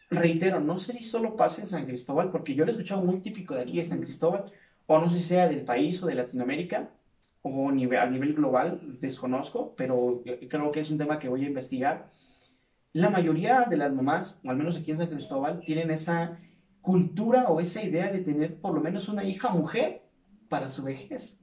Reitero, 0.10 0.60
no 0.60 0.78
sé 0.78 0.93
si 0.93 1.04
solo 1.04 1.36
pasa 1.36 1.62
en 1.64 1.68
San 1.68 1.86
Cristóbal, 1.88 2.30
porque 2.32 2.54
yo 2.54 2.66
lo 2.66 2.72
he 2.72 2.74
escuchado 2.76 3.01
muy 3.01 3.20
típico 3.22 3.56
de 3.56 3.62
aquí 3.62 3.78
de 3.78 3.84
San 3.84 3.99
Cristóbal, 4.01 4.51
o 4.86 4.99
no 4.99 5.10
sé 5.10 5.18
si 5.18 5.24
sea 5.24 5.47
del 5.49 5.62
país 5.64 6.04
o 6.04 6.06
de 6.06 6.14
Latinoamérica, 6.16 6.91
o 7.41 7.72
nive- 7.72 7.97
a 7.97 8.06
nivel 8.06 8.34
global, 8.36 8.80
desconozco, 8.99 9.74
pero 9.76 10.24
creo 10.49 10.70
que 10.72 10.82
es 10.82 10.91
un 10.91 10.97
tema 10.99 11.18
que 11.18 11.30
voy 11.30 11.43
a 11.45 11.47
investigar. 11.47 12.12
La 12.94 13.10
mayoría 13.10 13.66
de 13.70 13.78
las 13.78 13.91
mamás, 13.94 14.39
o 14.46 14.50
al 14.50 14.58
menos 14.58 14.78
aquí 14.78 14.91
en 14.91 14.98
San 15.00 15.08
Cristóbal, 15.10 15.60
tienen 15.60 15.89
esa 15.91 16.38
cultura 16.82 17.48
o 17.50 17.60
esa 17.60 17.82
idea 17.84 18.12
de 18.12 18.20
tener 18.20 18.60
por 18.60 18.74
lo 18.76 18.82
menos 18.82 19.10
una 19.10 19.24
hija 19.24 19.50
mujer 19.50 20.04
para 20.50 20.70
su 20.70 20.84
vejez, 20.84 21.39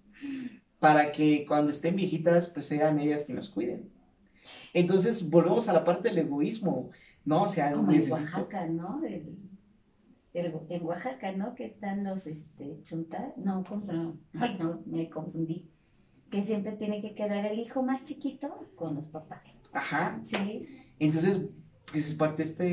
para 0.79 1.11
que 1.13 1.45
cuando 1.47 1.71
estén 1.71 1.97
viejitas, 1.97 2.51
pues 2.51 2.67
sean 2.67 3.01
ellas 3.01 3.25
quienes 3.25 3.49
cuiden. 3.49 3.91
Entonces, 4.73 5.29
volvemos 5.29 5.69
a 5.69 5.73
la 5.73 5.85
parte 5.85 6.09
del 6.09 6.19
egoísmo, 6.19 6.91
¿no? 7.25 7.43
O 7.43 7.49
sea, 7.49 7.73
Como 7.73 7.91
en. 7.93 8.11
Oaxaca, 8.13 8.67
¿no? 8.67 9.03
El- 9.05 9.37
el- 10.33 10.55
en 10.69 10.85
Oaxaca, 10.85 11.33
¿no? 11.33 11.55
Que 11.57 11.67
están 11.67 12.05
los 12.05 12.27
este, 12.27 12.81
chuntar, 12.83 13.35
no, 13.37 13.65
¿cómo 13.69 13.85
se 13.85 13.93
llama? 13.93 14.15
Ay, 14.39 14.57
no, 14.61 14.81
me 14.87 15.11
confundí. 15.11 15.69
Que 16.31 16.43
siempre 16.43 16.73
tiene 16.73 17.03
que 17.03 17.13
quedar 17.15 17.45
el 17.45 17.59
hijo 17.59 17.83
más 17.83 18.05
chiquito 18.05 18.69
con 18.77 18.95
los 18.95 19.09
papás. 19.09 19.57
Ajá. 19.73 20.21
Sí, 20.23 20.69
Entonces, 21.01 21.41
pues 21.91 22.07
es 22.09 22.15
parte 22.15 22.45
de 22.45 22.49
este 22.49 22.67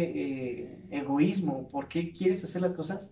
eh, 0.61 0.79
egoísmo. 0.91 1.69
¿Por 1.69 1.87
qué 1.87 2.11
quieres 2.11 2.43
hacer 2.43 2.61
las 2.61 2.73
cosas? 2.73 3.11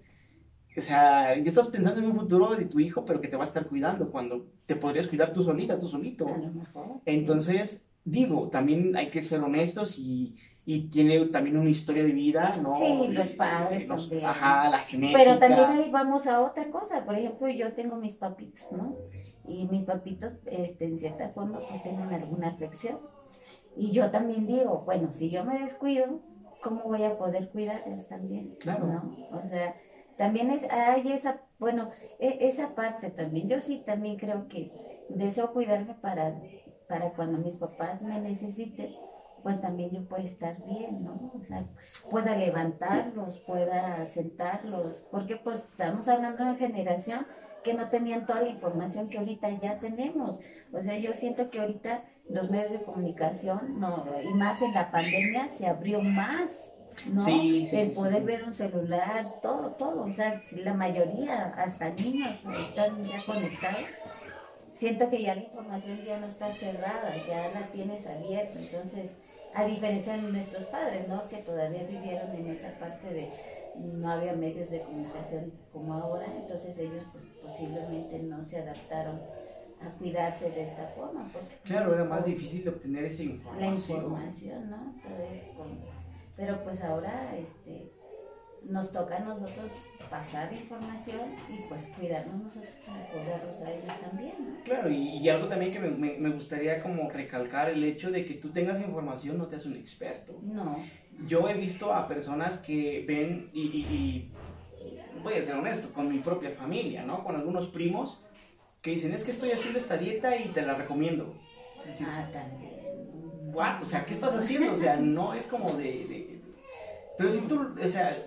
O 0.78 0.82
sea, 0.82 1.36
ya 1.38 1.50
estás 1.50 1.70
pensando 1.70 2.02
en 2.02 2.08
un 2.08 2.16
futuro 2.18 2.54
de 2.54 2.66
tu 2.66 2.80
hijo, 2.80 3.06
pero 3.06 3.22
que 3.22 3.28
te 3.30 3.38
va 3.38 3.44
a 3.44 3.48
estar 3.48 3.66
cuidando 3.66 4.12
cuando 4.12 4.46
te 4.68 4.76
podrías 4.76 5.08
cuidar 5.08 5.34
tú 5.34 5.42
solita, 5.44 5.80
tú 5.80 5.88
solito. 5.88 6.28
a 6.28 6.38
lo 6.38 6.52
mejor. 6.52 7.02
Entonces, 7.06 7.88
digo, 8.04 8.50
también 8.50 8.96
hay 8.98 9.10
que 9.10 9.22
ser 9.22 9.40
honestos 9.42 9.98
y, 9.98 10.36
y 10.66 10.90
tiene 10.90 11.26
también 11.28 11.56
una 11.58 11.70
historia 11.70 12.04
de 12.04 12.12
vida, 12.12 12.58
¿no? 12.62 12.74
Sí, 12.74 13.08
los 13.10 13.32
Y- 13.34 13.36
padres 13.38 13.88
los- 13.88 14.10
también. 14.10 14.30
Ajá, 14.30 14.70
la 14.70 14.80
genética. 14.80 15.18
Pero 15.20 15.40
también 15.40 15.70
ahí 15.82 15.90
vamos 15.92 16.28
a 16.28 16.42
otra 16.42 16.70
cosa. 16.70 17.06
Por 17.06 17.16
ejemplo, 17.16 17.48
yo 17.48 17.72
tengo 17.72 17.96
mis 17.96 18.16
papitos, 18.16 18.70
¿no? 18.74 18.98
Y 19.48 19.68
mis 19.68 19.86
papitos, 19.86 20.34
este, 20.46 20.86
en 20.86 20.98
cierta 20.98 21.30
forma, 21.30 21.60
pues 21.70 21.82
tienen 21.84 22.10
alguna 22.14 22.50
afección. 22.50 22.98
Y 23.76 23.92
yo 23.92 24.10
también 24.12 24.48
digo, 24.48 24.84
bueno, 24.86 25.12
si 25.12 25.30
yo 25.30 25.44
me 25.44 25.60
descuido, 25.60 26.22
¿cómo 26.62 26.84
voy 26.84 27.04
a 27.04 27.18
poder 27.18 27.50
cuidarlos 27.52 28.08
también? 28.08 28.56
Claro. 28.60 28.86
¿no? 28.88 29.18
O 29.30 29.46
sea, 29.46 29.76
también 30.16 30.50
es, 30.52 30.64
hay 30.72 31.12
esa, 31.12 31.42
bueno, 31.60 31.92
e- 32.20 32.38
esa 32.48 32.76
parte 32.76 33.12
también. 33.12 33.50
Yo 33.50 33.60
sí 33.60 33.84
también 33.86 34.18
creo 34.18 34.48
que 34.48 34.74
deseo 35.10 35.54
cuidarme 35.54 35.96
para, 35.96 36.42
para 36.88 37.12
cuando 37.14 37.38
mis 37.40 37.58
papás 37.58 38.02
me 38.02 38.20
necesiten, 38.20 38.98
pues 39.44 39.62
también 39.62 39.92
yo 39.92 40.08
pueda 40.08 40.24
estar 40.24 40.64
bien, 40.64 41.04
¿no? 41.04 41.32
O 41.34 41.42
sea, 41.48 41.68
pueda 42.10 42.36
levantarlos, 42.36 43.40
pueda 43.42 44.06
sentarlos, 44.06 45.06
porque 45.12 45.36
pues 45.38 45.60
estamos 45.60 46.08
hablando 46.08 46.46
de 46.46 46.56
generación 46.56 47.28
que 47.66 47.74
no 47.74 47.90
tenían 47.90 48.28
toda 48.28 48.42
la 48.42 48.50
información 48.50 49.10
que 49.10 49.18
ahorita 49.18 49.50
ya 49.60 49.80
tenemos. 49.80 50.40
O 50.72 50.82
sea, 50.82 50.98
yo 51.00 51.14
siento 51.14 51.50
que 51.50 51.60
ahorita 51.60 52.04
los 52.30 52.52
medios 52.52 52.72
de 52.72 52.84
comunicación, 52.84 53.80
no, 53.80 54.06
y 54.24 54.34
más 54.36 54.62
en 54.62 54.74
la 54.74 54.92
pandemia, 54.92 55.50
se 55.50 55.66
abrió 55.66 56.00
más, 56.00 56.76
¿no? 57.08 57.22
Sí, 57.22 57.66
sí, 57.66 57.76
el 57.76 57.90
sí, 57.90 57.96
poder 57.96 58.24
ver 58.24 58.44
un 58.44 58.54
celular, 58.54 59.40
todo, 59.42 59.72
todo. 59.72 60.04
O 60.04 60.14
sea, 60.14 60.40
la 60.64 60.76
mayoría, 60.76 61.56
hasta 61.58 61.90
niños, 61.90 62.46
están 62.70 63.04
ya 63.04 63.26
conectados. 63.26 63.86
Siento 64.76 65.10
que 65.10 65.24
ya 65.24 65.34
la 65.34 65.42
información 65.42 66.04
ya 66.06 66.20
no 66.20 66.28
está 66.28 66.52
cerrada, 66.52 67.16
ya 67.28 67.50
la 67.50 67.68
tienes 67.72 68.06
abierta. 68.06 68.60
Entonces, 68.60 69.18
a 69.56 69.66
diferencia 69.66 70.18
de 70.18 70.22
nuestros 70.22 70.66
padres, 70.66 71.08
¿no? 71.08 71.28
Que 71.30 71.38
todavía 71.38 71.84
vivieron 71.84 72.36
en 72.36 72.48
esa 72.48 72.78
parte 72.78 73.12
de 73.12 73.30
no 73.80 74.10
había 74.12 74.34
medios 74.34 74.70
de 74.70 74.82
comunicación 74.82 75.52
como 75.72 75.94
ahora, 75.94 76.26
entonces 76.36 76.78
ellos 76.80 77.04
pues 77.12 77.26
posiblemente 77.42 78.20
no 78.20 78.44
se 78.44 78.60
adaptaron 78.60 79.20
a 79.82 79.90
cuidarse 79.98 80.50
de 80.52 80.64
esta 80.64 80.88
forma. 80.96 81.30
Porque, 81.34 81.48
pues, 81.62 81.72
Claro, 81.72 81.94
era 81.94 82.04
más 82.06 82.26
difícil 82.26 82.64
de 82.64 82.70
obtener 82.70 83.06
esa 83.06 83.24
La 83.24 83.30
información. 83.30 83.98
información, 83.98 84.70
¿no? 84.70 84.94
Entonces, 85.04 85.44
con- 85.58 85.80
pero 86.36 86.64
pues 86.64 86.82
ahora 86.84 87.36
este, 87.38 87.92
nos 88.64 88.92
toca 88.92 89.18
a 89.18 89.20
nosotros 89.20 89.72
pasar 90.10 90.52
información 90.52 91.22
y 91.50 91.68
pues 91.70 91.88
cuidarnos 91.98 92.42
nosotros 92.44 92.74
para 92.86 93.08
cuidarlos 93.10 93.62
a 93.62 93.72
ellos 93.72 93.94
también, 94.02 94.34
¿no? 94.40 94.64
Claro, 94.64 94.90
y, 94.90 95.18
y 95.18 95.30
algo 95.30 95.48
también 95.48 95.72
que 95.72 95.80
me, 95.80 95.90
me- 95.92 96.18
me 96.18 96.30
gustaría 96.32 96.82
como 96.82 97.10
recalcar 97.10 97.70
el 97.70 97.84
hecho 97.84 98.10
de 98.12 98.26
que 98.26 98.34
tú 98.36 98.50
tengas 98.52 98.80
información 98.82 99.38
no 99.38 99.48
te 99.48 99.58
hace 99.58 99.68
un 99.68 99.76
experto. 99.76 100.40
No. 100.42 100.84
Yo 101.28 101.48
he 101.50 101.54
visto 101.56 101.94
a 101.94 102.08
personas 102.08 102.58
que 102.58 103.04
ven, 103.08 103.50
y, 103.54 103.62
y- 103.62 104.32
y 105.16 105.20
voy 105.24 105.34
a 105.36 105.42
ser 105.42 105.56
honesto, 105.56 105.92
con 105.94 106.10
mi 106.10 106.20
propia 106.20 106.52
familia, 106.52 107.04
¿no? 107.04 107.24
Con 107.24 107.36
algunos 107.36 107.68
primos 107.68 108.22
que 108.82 108.92
dicen, 108.92 109.14
es 109.14 109.24
que 109.24 109.32
estoy 109.32 109.52
haciendo 109.52 109.80
esta 109.80 109.98
dieta 109.98 110.36
y 110.38 110.50
te 110.50 110.62
la 110.62 110.76
recomiendo. 110.76 111.34
Dices, 111.86 112.08
Ah, 112.12 112.28
también. 112.32 112.76
"What? 113.54 113.82
O 113.82 113.86
sea, 113.86 114.06
¿qué 114.06 114.14
estás 114.14 114.34
haciendo? 114.36 114.72
O 114.74 114.76
sea, 114.76 114.98
no 114.98 115.34
es 115.34 115.46
como 115.48 115.72
de... 115.72 115.84
de- 115.84 116.40
Pero 117.18 117.30
si 117.30 117.42
tú, 117.48 117.60
o 117.82 117.88
sea, 117.88 118.18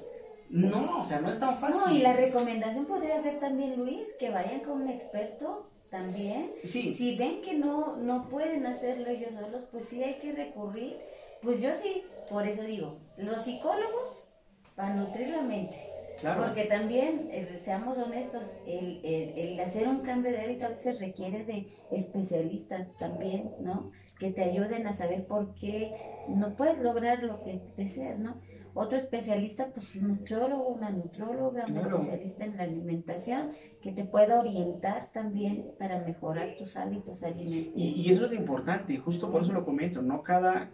no, 0.48 1.00
o 1.00 1.04
sea, 1.04 1.20
no 1.20 1.28
es 1.28 1.38
tan 1.38 1.58
fácil. 1.58 1.80
No, 1.80 1.94
y 1.94 1.98
la 2.00 2.14
recomendación 2.14 2.86
podría 2.86 3.20
ser 3.20 3.38
también, 3.38 3.76
Luis, 3.76 4.14
que 4.18 4.30
vayan 4.30 4.60
con 4.60 4.80
un 4.82 4.88
experto 4.88 5.68
también. 5.90 6.52
Sí. 6.64 6.92
Si 6.94 7.16
ven 7.16 7.42
que 7.42 7.54
no, 7.54 7.96
no 7.96 8.28
pueden 8.28 8.64
hacerlo 8.66 9.08
ellos 9.08 9.34
solos, 9.34 9.66
pues 9.70 9.84
sí 9.84 10.02
hay 10.02 10.14
que 10.14 10.32
recurrir. 10.32 10.96
Pues 11.40 11.60
yo 11.60 11.70
sí, 11.74 12.02
por 12.28 12.46
eso 12.46 12.62
digo, 12.62 12.98
los 13.16 13.42
psicólogos 13.44 14.28
para 14.74 14.94
nutrir 14.94 15.28
la 15.30 15.42
mente. 15.42 15.76
Claro. 16.20 16.42
Porque 16.44 16.64
también, 16.64 17.28
eh, 17.30 17.56
seamos 17.58 17.96
honestos, 17.96 18.42
el, 18.66 19.00
el- 19.04 19.38
el 19.38 19.60
hacer 19.60 19.86
un 19.86 20.00
cambio 20.00 20.32
de 20.32 20.40
hábito 20.40 20.66
a 20.66 20.70
veces 20.70 20.98
requiere 20.98 21.44
de 21.44 21.68
especialistas 21.92 22.88
también, 22.98 23.52
¿no? 23.60 23.92
Que 24.18 24.32
te 24.32 24.42
ayuden 24.42 24.88
a 24.88 24.92
saber 24.92 25.26
por 25.26 25.54
qué 25.54 25.94
no 26.26 26.56
puedes 26.56 26.78
lograr 26.80 27.22
lo 27.22 27.40
que 27.44 27.60
deseas, 27.76 28.18
¿no? 28.18 28.40
Otro 28.74 28.98
especialista, 28.98 29.70
pues 29.72 29.94
un 29.94 30.08
nutriólogo, 30.08 30.68
una 30.68 30.90
nutrióloga, 30.90 31.64
un 31.66 31.72
Claro. 31.74 31.98
especialista 31.98 32.44
en 32.44 32.56
la 32.56 32.64
alimentación, 32.64 33.50
que 33.80 33.92
te 33.92 34.04
pueda 34.04 34.40
orientar 34.40 35.10
también 35.12 35.70
para 35.78 36.00
mejorar 36.00 36.56
tus 36.56 36.76
hábitos 36.76 37.22
alimenticios. 37.22 37.72
Y, 37.76 38.02
y 38.08 38.10
eso 38.10 38.24
es 38.24 38.30
lo 38.32 38.36
importante, 38.36 38.92
y 38.92 38.96
justo 38.96 39.30
por 39.30 39.42
eso 39.42 39.52
lo 39.52 39.64
comento, 39.64 40.02
no 40.02 40.22
cada 40.22 40.72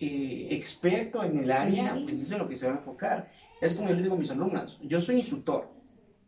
eh, 0.00 0.48
experto 0.50 1.22
en 1.22 1.38
el 1.38 1.46
Sí. 1.46 1.52
área, 1.52 2.00
pues 2.04 2.20
es 2.20 2.30
en 2.32 2.38
lo 2.38 2.48
que 2.48 2.56
se 2.56 2.66
va 2.66 2.74
a 2.74 2.76
enfocar. 2.78 3.30
Es 3.60 3.74
como 3.74 3.88
yo 3.88 3.94
le 3.94 4.02
digo 4.02 4.14
a 4.14 4.18
mis 4.18 4.30
alumnas, 4.30 4.78
yo 4.82 5.00
soy 5.00 5.16
instructor, 5.16 5.68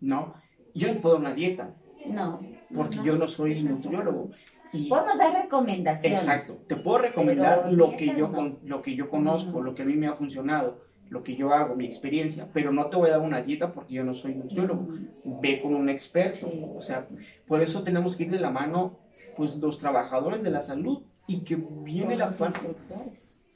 ¿no? 0.00 0.34
Yo 0.74 0.92
no 0.92 1.00
puedo 1.00 1.14
dar 1.16 1.24
una 1.26 1.34
dieta, 1.34 1.74
No. 2.06 2.40
porque 2.74 2.96
no. 2.96 3.04
yo 3.04 3.16
no 3.16 3.26
soy 3.26 3.62
nutriólogo. 3.62 4.30
Y, 4.72 4.88
Podemos 4.88 5.16
dar 5.18 5.32
recomendaciones. 5.42 6.22
exacto, 6.22 6.62
te 6.66 6.76
puedo 6.76 6.98
recomendar 6.98 7.72
lo 7.72 7.96
que, 7.96 8.06
yo, 8.08 8.28
no. 8.28 8.32
con- 8.32 8.58
lo 8.64 8.82
que 8.82 8.94
yo 8.94 9.08
conozco, 9.08 9.50
Ujú. 9.50 9.62
lo 9.62 9.74
que 9.74 9.82
a 9.82 9.84
mí 9.86 9.94
me 9.94 10.06
ha 10.06 10.14
funcionado, 10.14 10.84
lo 11.08 11.22
que 11.22 11.36
yo 11.36 11.52
hago, 11.54 11.76
mi 11.76 11.86
experiencia, 11.86 12.48
pero 12.52 12.72
no 12.72 12.86
te 12.86 12.96
voy 12.96 13.08
a 13.08 13.12
dar 13.12 13.20
una 13.20 13.40
dieta 13.40 13.72
porque 13.72 13.94
yo 13.94 14.04
no 14.04 14.14
soy 14.14 14.34
nutriólogo. 14.34 14.82
Mm, 15.24 15.40
Ve 15.40 15.60
con 15.62 15.74
un 15.74 15.88
experto, 15.88 16.48
sí. 16.50 16.62
o 16.76 16.80
sea, 16.80 17.04
por 17.46 17.62
eso 17.62 17.82
tenemos 17.84 18.16
que 18.16 18.24
ir 18.24 18.30
de 18.30 18.40
la 18.40 18.50
mano, 18.50 18.98
pues 19.36 19.54
los 19.56 19.78
trabajadores 19.78 20.42
de 20.42 20.50
la 20.50 20.60
salud 20.60 21.02
y 21.28 21.40
que 21.44 21.56
viene 21.56 22.16
la 22.16 22.30
parte. 22.30 22.74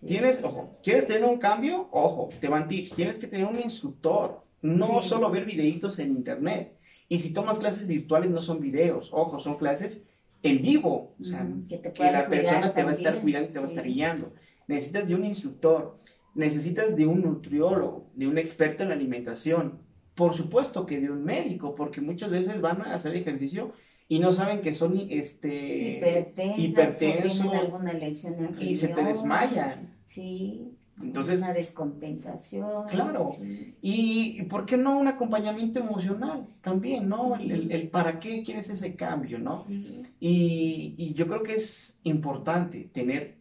Tienes, 0.07 0.43
ojo, 0.43 0.79
¿quieres 0.83 1.07
tener 1.07 1.25
un 1.25 1.39
cambio? 1.39 1.89
Ojo, 1.91 2.31
te 2.41 2.49
van 2.49 2.69
tips. 2.69 2.95
Tienes 2.95 3.19
que 3.19 3.27
tener 3.27 3.47
un 3.47 3.61
instructor, 3.61 4.43
no 4.63 5.03
Sí. 5.03 5.09
solo 5.09 5.31
ver 5.31 5.45
videitos 5.45 5.99
en 5.99 6.11
internet. 6.13 6.77
Y 7.09 7.19
si 7.19 7.33
tomas 7.33 7.59
clases 7.59 7.87
virtuales, 7.87 8.31
no 8.31 8.41
son 8.41 8.61
videos, 8.61 9.11
ojo, 9.13 9.39
son 9.39 9.57
clases 9.57 10.09
en 10.43 10.63
vivo. 10.63 11.15
O 11.21 11.25
sea, 11.25 11.47
que 11.69 11.77
te 11.77 11.83
que 11.83 11.91
puedan 11.91 12.15
la 12.15 12.29
persona 12.29 12.73
te 12.73 12.83
va 12.83 12.91
a 12.91 12.93
estar 12.93 13.21
cuidando 13.21 13.49
y 13.49 13.53
te 13.53 13.59
va 13.59 13.65
a 13.67 13.69
estar 13.69 13.85
guiando. 13.85 14.33
Necesitas 14.69 15.09
de 15.09 15.15
un 15.17 15.25
instructor, 15.25 15.99
necesitas 16.35 16.97
de 16.97 17.07
un 17.07 17.23
nutriólogo, 17.23 18.07
de 18.15 18.27
un 18.27 18.39
experto 18.39 18.85
en 18.85 18.93
alimentación. 18.93 19.81
Por 20.15 20.35
supuesto 20.35 20.87
que 20.87 21.01
de 21.01 21.11
un 21.11 21.25
médico, 21.25 21.75
porque 21.75 22.01
muchas 22.01 22.31
veces 22.31 22.61
van 22.61 22.83
a 22.83 22.95
hacer 22.95 23.17
ejercicio 23.17 23.73
y 24.11 24.19
no 24.19 24.33
saben 24.33 24.61
que 24.61 24.73
son 24.73 25.07
este 25.09 25.97
Hipertensas, 25.97 26.59
o 26.59 26.61
hipertenso, 27.07 27.43
tienen 27.45 27.57
alguna 27.57 27.93
lesión 27.95 28.35
en 28.45 28.61
y 28.61 28.75
se 28.75 28.89
te 28.89 28.95
riñón. 28.97 29.09
desmayan. 29.09 29.95
Sí. 30.05 30.73
Entonces, 31.03 31.39
una 31.41 31.55
descompensación. 31.55 32.89
Claro. 32.91 33.37
sí. 33.41 33.75
Y 33.81 34.43
¿por 34.51 34.67
qué 34.67 34.77
no 34.77 34.99
un 34.99 35.09
acompañamiento 35.09 35.79
emocional 35.79 36.47
también, 36.61 37.09
¿no? 37.09 37.37
El, 37.37 37.51
el- 37.53 37.73
el 37.73 37.89
para 37.89 38.19
qué 38.21 38.43
quieres 38.43 38.69
ese 38.69 38.97
cambio, 38.97 39.39
¿no? 39.39 39.57
Sí. 39.57 40.03
Y, 40.21 40.95
y 40.99 41.15
yo 41.15 41.27
creo 41.27 41.43
que 41.43 41.55
es 41.55 41.99
importante 42.05 42.91
tener 42.93 43.37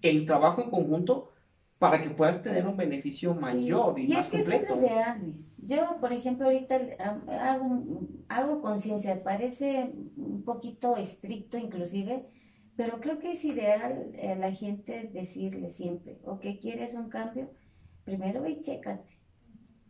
el 0.00 0.24
trabajo 0.26 0.62
en 0.62 0.70
conjunto 0.70 1.30
para 1.84 2.00
que 2.00 2.08
puedas 2.08 2.42
tener 2.42 2.66
un 2.66 2.78
beneficio 2.78 3.34
mayor 3.34 3.98
y, 3.98 4.06
y 4.10 4.14
más 4.14 4.24
es 4.24 4.30
que 4.30 4.38
eso 4.38 4.52
completo. 4.52 4.74
es 4.74 4.80
lo 4.80 4.86
ideal, 4.86 5.20
Luis. 5.20 5.54
Yo, 5.58 5.98
por 6.00 6.14
ejemplo, 6.14 6.46
ahorita 6.46 6.80
hago, 7.28 8.08
hago 8.30 8.62
conciencia, 8.62 9.22
parece 9.22 9.92
un 10.16 10.42
poquito 10.44 10.96
estricto 10.96 11.58
inclusive, 11.58 12.24
pero 12.74 13.00
creo 13.02 13.18
que 13.18 13.32
es 13.32 13.44
ideal 13.44 14.12
a 14.18 14.34
la 14.34 14.50
gente 14.50 15.10
decirle 15.12 15.68
siempre, 15.68 16.22
ok, 16.24 16.46
quieres 16.58 16.94
un 16.94 17.10
cambio, 17.10 17.50
primero 18.04 18.40
ve 18.40 18.52
y 18.52 18.60
chécate, 18.62 19.20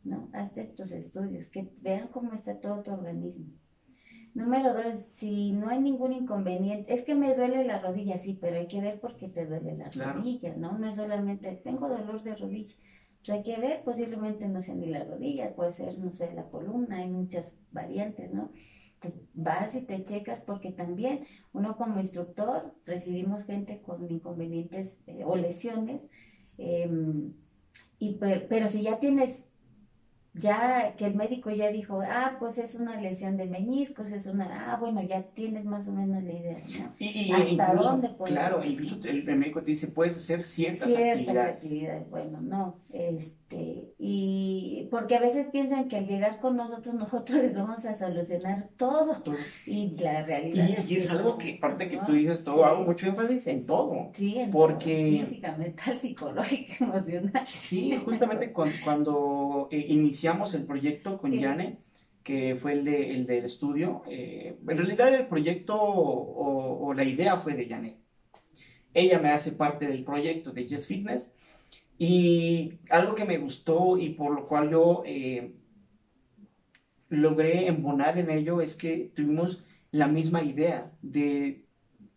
¿no? 0.02 0.28
Hazte 0.32 0.64
tus 0.64 0.90
estudios, 0.90 1.46
que 1.46 1.70
vean 1.80 2.08
cómo 2.08 2.32
está 2.32 2.58
todo 2.58 2.82
tu 2.82 2.90
organismo. 2.90 3.52
Número 4.34 4.72
dos, 4.74 4.98
si 5.04 5.52
no 5.52 5.68
hay 5.68 5.78
ningún 5.80 6.12
inconveniente, 6.12 6.92
es 6.92 7.02
que 7.02 7.14
me 7.14 7.34
duele 7.34 7.64
la 7.64 7.78
rodilla, 7.78 8.16
sí, 8.16 8.36
pero 8.40 8.56
hay 8.56 8.66
que 8.66 8.80
ver 8.80 9.00
por 9.00 9.16
qué 9.16 9.28
te 9.28 9.46
duele 9.46 9.76
la 9.76 9.88
Claro. 9.90 10.20
rodilla, 10.20 10.54
¿no? 10.56 10.76
No 10.76 10.88
es 10.88 10.96
solamente 10.96 11.60
tengo 11.62 11.88
dolor 11.88 12.22
de 12.24 12.34
rodilla. 12.34 12.74
Pues 13.24 13.30
hay 13.38 13.42
que 13.44 13.58
ver, 13.58 13.84
posiblemente 13.84 14.48
no 14.48 14.58
sea 14.60 14.74
ni 14.74 14.88
la 14.88 15.04
rodilla, 15.04 15.54
puede 15.54 15.70
ser, 15.70 15.98
no 15.98 16.12
sé, 16.12 16.32
la 16.34 16.48
columna, 16.48 16.96
hay 16.98 17.06
muchas 17.08 17.56
variantes, 17.70 18.32
¿no? 18.32 18.50
Entonces 18.94 19.20
vas 19.34 19.74
y 19.76 19.82
te 19.86 20.02
checas 20.02 20.40
porque 20.40 20.70
también 20.72 21.20
uno 21.52 21.76
como 21.76 21.98
instructor 21.98 22.74
recibimos 22.84 23.44
gente 23.44 23.80
con 23.82 24.10
inconvenientes 24.10 25.00
eh, 25.06 25.22
o 25.24 25.36
lesiones, 25.36 26.08
em, 26.58 27.32
y 27.98 28.18
per- 28.18 28.48
pero 28.48 28.66
si 28.68 28.82
ya 28.82 28.98
tienes 28.98 29.48
ya 30.34 30.94
que 30.96 31.06
el 31.06 31.14
médico 31.14 31.50
ya 31.50 31.68
dijo, 31.70 32.00
ah, 32.02 32.36
pues 32.40 32.58
es 32.58 32.74
una 32.74 33.00
lesión 33.00 33.36
de 33.36 33.46
meniscos, 33.46 34.10
es 34.12 34.26
una, 34.26 34.72
ah, 34.72 34.76
bueno, 34.78 35.00
ya 35.02 35.22
tienes 35.32 35.64
más 35.64 35.86
o 35.88 35.92
menos 35.92 36.22
la 36.24 36.32
idea, 36.32 36.58
¿no? 36.80 36.94
Y, 36.98 37.06
y 37.30 37.32
¿Hasta 37.32 37.50
incluso, 37.50 37.88
dónde 37.90 38.08
puedes 38.10 38.34
claro, 38.34 38.64
incluso 38.64 38.96
el, 39.04 39.28
el 39.28 39.36
médico 39.38 39.62
te 39.62 39.70
dice, 39.72 39.88
puedes 39.88 40.16
hacer 40.16 40.42
ciertas, 40.44 40.92
Ciertas 40.92 41.46
actividades. 41.46 41.54
actividades, 41.64 42.10
bueno, 42.10 42.40
no, 42.40 42.80
este, 42.90 43.43
y 43.98 44.88
porque 44.90 45.16
a 45.16 45.20
veces 45.20 45.46
piensan 45.48 45.88
que 45.88 45.96
al 45.96 46.06
llegar 46.06 46.40
con 46.40 46.56
nosotros, 46.56 46.94
nosotros 46.94 47.38
les 47.42 47.56
vamos 47.56 47.84
a 47.84 47.94
solucionar 47.94 48.68
todo, 48.76 49.22
y 49.66 49.96
la 49.98 50.24
realidad 50.24 50.68
Y, 50.68 50.72
y 50.92 50.96
es 50.96 51.06
que 51.06 51.12
algo 51.12 51.30
no, 51.30 51.38
que, 51.38 51.54
aparte 51.54 51.88
que 51.88 51.96
¿no? 51.96 52.04
tú 52.04 52.12
dices 52.12 52.44
todo, 52.44 52.56
Sí. 52.56 52.62
hago 52.64 52.84
mucho 52.84 53.06
énfasis 53.06 53.46
en 53.46 53.66
todo. 53.66 54.10
Sí, 54.12 54.38
en 54.38 54.50
porque- 54.50 55.10
todo, 55.10 55.26
física, 55.26 55.56
mental, 55.56 55.96
psicológica, 55.98 56.84
emocional. 56.84 57.46
Sí, 57.46 57.96
justamente 58.04 58.52
cuan- 58.52 58.72
cuando, 58.84 59.68
eh, 59.70 59.84
iniciamos 59.88 60.54
el 60.54 60.64
proyecto 60.64 61.18
con 61.18 61.32
Sí. 61.32 61.40
Yane, 61.40 61.78
que 62.22 62.56
fue 62.56 62.72
el, 62.72 62.84
de, 62.84 63.10
el 63.10 63.26
del 63.26 63.44
estudio, 63.44 64.02
eh, 64.08 64.56
en 64.66 64.76
realidad 64.78 65.12
el 65.14 65.26
proyecto 65.26 65.76
o, 65.80 66.86
o 66.86 66.94
la 66.94 67.04
idea 67.04 67.36
fue 67.36 67.54
de 67.54 67.66
Yane. 67.68 67.98
Ella 68.94 69.18
me 69.18 69.30
hace 69.30 69.52
parte 69.52 69.86
del 69.86 70.04
proyecto 70.04 70.52
de 70.52 70.66
Yes 70.66 70.86
Fitness 70.86 71.30
y 71.98 72.78
algo 72.90 73.14
que 73.14 73.24
me 73.24 73.38
gustó 73.38 73.98
y 73.98 74.10
por 74.10 74.34
lo 74.34 74.46
cual 74.46 74.70
yo 74.70 75.02
eh, 75.06 75.54
logré 77.08 77.68
embonar 77.68 78.18
en 78.18 78.30
ello 78.30 78.60
es 78.60 78.76
que 78.76 79.12
tuvimos 79.14 79.64
la 79.90 80.08
misma 80.08 80.42
idea 80.42 80.92
de 81.02 81.64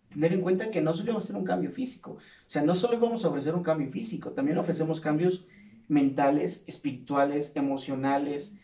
tener 0.10 0.34
en 0.34 0.42
cuenta 0.42 0.72
que 0.72 0.82
no 0.82 0.94
solo 0.94 1.12
íbamos 1.12 1.24
a 1.24 1.26
hacer 1.26 1.36
un 1.36 1.46
cambio 1.46 1.70
físico, 1.70 2.12
o 2.14 2.50
sea, 2.50 2.64
no 2.64 2.76
solo 2.76 2.98
íbamos 2.98 3.24
a 3.24 3.30
ofrecer 3.30 3.54
un 3.54 3.64
cambio 3.64 3.92
físico, 3.92 4.32
también 4.32 4.58
ofrecemos 4.58 5.00
cambios 5.00 5.46
mentales, 5.88 6.64
espirituales, 6.68 7.56
emocionales. 7.56 8.58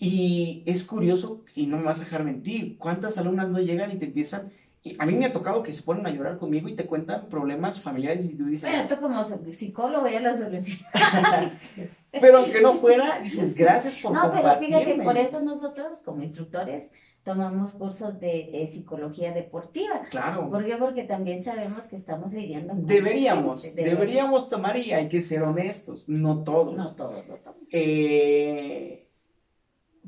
Y 0.00 0.62
es 0.66 0.84
curioso, 0.84 1.44
y 1.54 1.66
no 1.66 1.78
me 1.78 1.84
vas 1.84 2.00
a 2.00 2.04
dejar 2.04 2.24
mentir, 2.24 2.78
cuántas 2.78 3.18
alumnas 3.18 3.48
no 3.48 3.58
llegan 3.58 3.90
y 3.90 3.96
te 3.96 4.06
empiezan, 4.06 4.52
y 4.82 4.96
a 4.98 5.06
mí 5.06 5.14
me 5.14 5.26
ha 5.26 5.32
tocado 5.32 5.62
que 5.62 5.72
se 5.72 5.82
ponen 5.82 6.06
a 6.06 6.10
llorar 6.10 6.38
conmigo 6.38 6.68
y 6.68 6.76
te 6.76 6.86
cuentan 6.86 7.28
problemas 7.28 7.80
familiares 7.80 8.30
y 8.30 8.36
tú 8.36 8.46
dices, 8.46 8.70
Bueno, 8.70 8.86
tú 8.88 9.00
como 9.00 9.24
psicólogo 9.24 10.08
ya 10.08 10.20
lo 10.20 10.34
solucionaste. 10.34 11.90
pero 12.12 12.38
aunque 12.38 12.60
no 12.60 12.74
fuera, 12.74 13.20
dices, 13.20 13.54
gracias 13.54 13.98
por 13.98 14.12
No, 14.12 14.30
pero 14.30 14.58
fíjate, 14.58 14.60
compartirme". 14.68 15.04
por 15.04 15.16
eso 15.18 15.40
nosotros 15.40 15.98
como 16.04 16.22
instructores 16.22 16.92
tomamos 17.22 17.72
cursos 17.72 18.18
de 18.20 18.62
eh, 18.62 18.66
psicología 18.66 19.32
deportiva. 19.32 20.02
Claro, 20.10 20.48
¿Por 20.48 20.64
qué? 20.64 20.76
Porque 20.76 21.04
también 21.04 21.42
sabemos 21.42 21.84
que 21.84 21.96
estamos 21.96 22.32
lidiando 22.32 22.72
con 22.74 22.86
deberíamos, 22.86 23.62
gente, 23.62 23.84
deberíamos 23.84 24.48
tomar 24.48 24.76
y 24.78 24.92
hay 24.92 25.08
que 25.08 25.20
ser 25.20 25.42
honestos, 25.42 26.08
no 26.08 26.44
todos. 26.44 26.76
No 26.76 26.94
todos 26.94 27.26
lo 27.26 27.36
toman. 27.36 27.60
eh, 27.70 29.08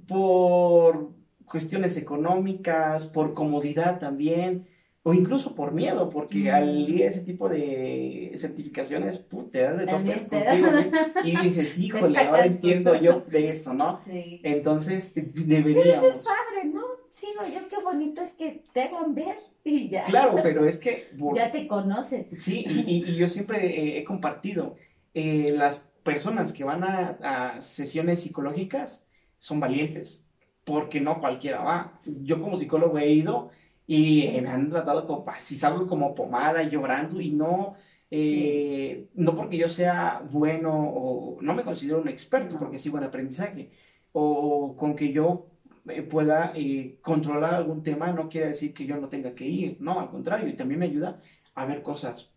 por 0.06 1.19
cuestiones 1.50 1.96
económicas, 1.96 3.06
por 3.06 3.34
comodidad 3.34 3.98
también, 3.98 4.66
o 5.02 5.14
incluso 5.14 5.54
por 5.54 5.72
miedo, 5.72 6.10
porque 6.10 6.38
Mm. 6.50 6.54
al 6.54 6.88
ir 6.88 7.02
a 7.04 7.06
ese 7.08 7.22
tipo 7.24 7.48
de 7.48 8.32
certificaciones, 8.36 9.18
put, 9.18 9.50
te 9.50 9.62
das 9.62 9.78
de 9.78 9.86
topes 9.86 10.22
contigo 10.28 10.68
y 11.24 11.36
dices, 11.38 11.78
híjole, 11.84 12.18
ahora 12.18 12.44
entiendo 12.46 12.94
yo 13.00 13.20
de 13.26 13.50
esto, 13.50 13.72
¿no? 13.74 13.98
Sí. 14.04 14.40
Entonces, 14.44 15.10
Pero 15.14 15.26
eso 15.28 15.38
es 15.40 15.48
deberíamos. 15.48 16.16
padre, 16.18 16.64
¿no? 16.72 16.82
Digo 17.20 17.42
yo, 17.60 17.68
qué 17.68 17.82
bonito 17.82 18.22
es 18.22 18.32
que 18.32 18.62
te 18.72 18.82
hagan 18.82 19.14
ver 19.14 19.36
y 19.64 19.88
ya. 19.88 20.04
Claro, 20.04 20.36
pero 20.42 20.64
es 20.66 20.78
que 20.78 21.08
por- 21.18 21.36
Ya 21.36 21.50
te 21.50 21.66
conoces. 21.66 22.26
Sí, 22.42 22.64
y, 22.66 22.80
y- 22.80 23.04
y 23.10 23.16
yo 23.16 23.28
siempre 23.28 23.66
eh, 23.66 23.98
he 23.98 24.04
compartido, 24.04 24.76
eh, 25.14 25.52
las 25.56 25.80
personas 26.02 26.52
que 26.52 26.64
van 26.64 26.82
a, 26.84 27.18
a 27.56 27.60
sesiones 27.60 28.20
psicológicas 28.20 29.06
son 29.38 29.60
valientes, 29.60 30.26
porque 30.64 31.00
no 31.00 31.20
cualquiera 31.20 31.62
va. 31.62 32.00
Yo 32.22 32.40
como 32.40 32.56
psicólogo 32.56 32.98
he 32.98 33.10
ido 33.10 33.50
y 33.86 34.22
eh, 34.22 34.40
me 34.42 34.50
han 34.50 34.70
tratado 34.70 35.06
como, 35.06 35.24
si 35.38 35.56
salgo 35.56 35.86
como 35.86 36.14
pomada 36.14 36.62
llorando 36.62 37.20
y 37.20 37.30
no, 37.32 37.74
eh, 38.10 39.08
no 39.14 39.34
porque 39.34 39.56
yo 39.58 39.68
sea 39.68 40.22
bueno 40.30 40.72
o 40.72 41.38
no 41.40 41.54
me 41.54 41.64
considero 41.64 42.00
un 42.00 42.08
experto, 42.08 42.54
No. 42.54 42.58
porque 42.58 42.78
sigo 42.78 42.98
en 42.98 43.04
aprendizaje, 43.04 43.70
o 44.12 44.76
con 44.76 44.94
que 44.96 45.12
yo 45.12 45.46
eh, 45.88 46.02
pueda 46.02 46.52
eh, 46.54 46.98
controlar 47.02 47.54
algún 47.54 47.82
tema, 47.82 48.12
no 48.12 48.28
quiere 48.28 48.48
decir 48.48 48.74
que 48.74 48.86
yo 48.86 48.96
no 48.96 49.08
tenga 49.08 49.34
que 49.34 49.46
ir, 49.46 49.76
no, 49.80 49.98
al 50.00 50.10
contrario, 50.10 50.48
y 50.48 50.54
también 50.56 50.80
me 50.80 50.86
ayuda 50.86 51.20
a 51.54 51.66
ver 51.66 51.82
cosas 51.82 52.30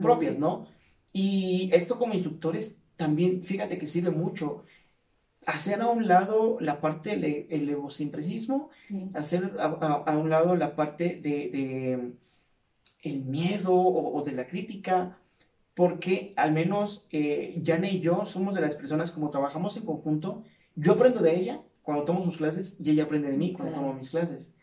propias, 0.00 0.38
¿no? 0.38 0.66
Y 1.12 1.70
esto 1.72 1.98
como 1.98 2.14
instructores 2.14 2.80
también, 2.96 3.42
fíjate 3.42 3.78
que 3.78 3.86
sirve 3.86 4.10
mucho 4.10 4.64
hacer 5.46 5.80
a 5.80 5.88
un 5.88 6.06
lado 6.06 6.58
la 6.60 6.80
parte 6.80 7.16
del 7.16 7.68
egocentrismo, 7.68 8.70
hacer 9.14 9.56
a, 9.58 10.16
un 10.16 10.30
lado 10.30 10.56
la 10.56 10.76
parte 10.76 11.18
de, 11.22 12.12
el 13.02 13.24
miedo 13.24 13.74
o, 13.74 14.22
de 14.22 14.32
la 14.32 14.46
crítica, 14.46 15.18
porque 15.74 16.34
al 16.36 16.52
menos 16.52 17.06
eh, 17.10 17.60
Jane 17.64 17.92
y 17.92 18.00
yo 18.00 18.26
somos 18.26 18.54
de 18.54 18.60
las 18.60 18.74
personas 18.74 19.10
como 19.12 19.30
trabajamos 19.30 19.76
en 19.76 19.86
conjunto, 19.86 20.44
yo 20.76 20.92
aprendo 20.92 21.20
de 21.22 21.36
ella 21.36 21.60
cuando 21.82 22.04
tomo 22.04 22.22
sus 22.22 22.36
clases 22.36 22.76
y 22.78 22.90
ella 22.90 23.04
aprende 23.04 23.30
de 23.30 23.36
mí 23.36 23.52
cuando 23.52 23.74
tomo 23.74 23.94
mis 23.94 24.10
clases. 24.10 24.54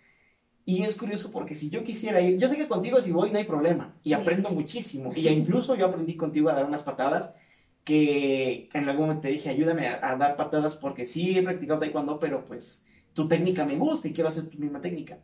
Y 0.65 0.83
es 0.83 0.95
curioso 0.95 1.31
porque 1.31 1.55
si 1.55 1.69
yo 1.69 1.81
quisiera 1.81 2.19
ir, 2.21 2.37
yo 2.37 2.49
sé 2.49 2.57
que 2.57 2.67
contigo 2.67 2.99
si 2.99 3.13
voy 3.13 3.31
no 3.31 3.37
hay 3.37 3.45
problema 3.45 3.95
y 4.03 4.13
aprendo 4.13 4.51
muchísimo. 4.51 5.11
Y 5.15 5.27
incluso 5.29 5.75
yo 5.75 5.85
aprendí 5.85 6.17
contigo 6.17 6.49
a 6.49 6.53
dar 6.53 6.65
unas 6.65 6.83
patadas 6.83 7.33
que 7.87 8.67
en 8.73 8.89
algún 8.89 9.07
momento 9.07 9.21
te 9.21 9.29
dije, 9.29 9.49
ayúdame 9.49 9.87
a, 9.87 10.17
dar 10.17 10.35
patadas 10.35 10.75
porque 10.75 11.05
sí 11.05 11.37
he 11.37 11.41
practicado 11.41 11.79
taekwondo, 11.79 12.19
pero 12.19 12.43
pues 12.43 12.85
tu 13.13 13.29
técnica 13.29 13.63
me 13.63 13.77
gusta 13.77 14.09
y 14.09 14.13
quiero 14.13 14.27
hacer 14.27 14.49
tu 14.49 14.57
misma 14.57 14.81
técnica. 14.81 15.19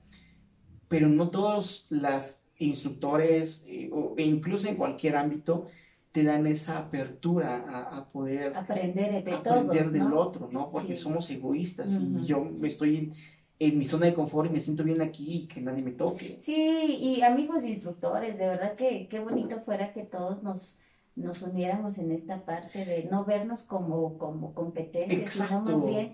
Pero 0.88 1.10
no 1.10 1.30
todos 1.30 1.86
los 1.90 2.42
instructores, 2.60 3.66
eh, 3.68 3.90
o, 3.92 4.16
e 4.18 4.24
incluso 4.24 4.70
en 4.70 4.78
cualquier 4.78 5.18
ámbito, 5.18 5.68
te 6.14 6.24
dan 6.24 6.48
esa 6.48 6.78
apertura 6.78 7.90
a, 7.98 8.06
poder 8.06 8.56
aprender 8.56 9.26
de 9.26 9.34
aprender 9.34 9.90
del 9.90 10.14
otro, 10.14 10.48
¿no? 10.50 10.72
Porque 10.72 10.96
somos 10.96 11.30
egoístas 11.32 12.00
y 12.00 12.26
yo 12.26 12.46
me 12.46 12.70
estoy 12.70 13.12
en, 13.60 13.78
mi 13.78 13.84
zona 13.84 14.06
de 14.06 14.14
confort 14.14 14.50
y 14.50 14.54
me 14.54 14.62
siento 14.62 14.86
bien 14.86 15.02
aquí 15.02 15.34
y 15.34 15.48
que 15.48 15.60
nadie 15.60 15.82
me 15.82 15.92
toque. 15.92 16.38
Sí, 16.40 16.56
y 16.56 17.24
amigos 17.24 17.66
instructores, 17.66 18.38
de 18.38 18.48
verdad 18.48 18.74
que 18.74 19.10
qué 19.10 19.20
bonito 19.20 19.60
fuera 19.66 19.92
que 19.92 20.04
todos 20.04 20.44
nos 20.44 20.78
nos 21.16 21.42
uniéramos 21.42 21.98
en 21.98 22.12
esta 22.12 22.44
parte 22.46 22.86
de 22.86 23.04
no 23.06 23.26
vernos 23.26 23.64
como, 23.64 24.18
como 24.18 24.54
competencia, 24.54 25.28
sino 25.28 25.62
más 25.62 25.86
bien, 25.86 26.14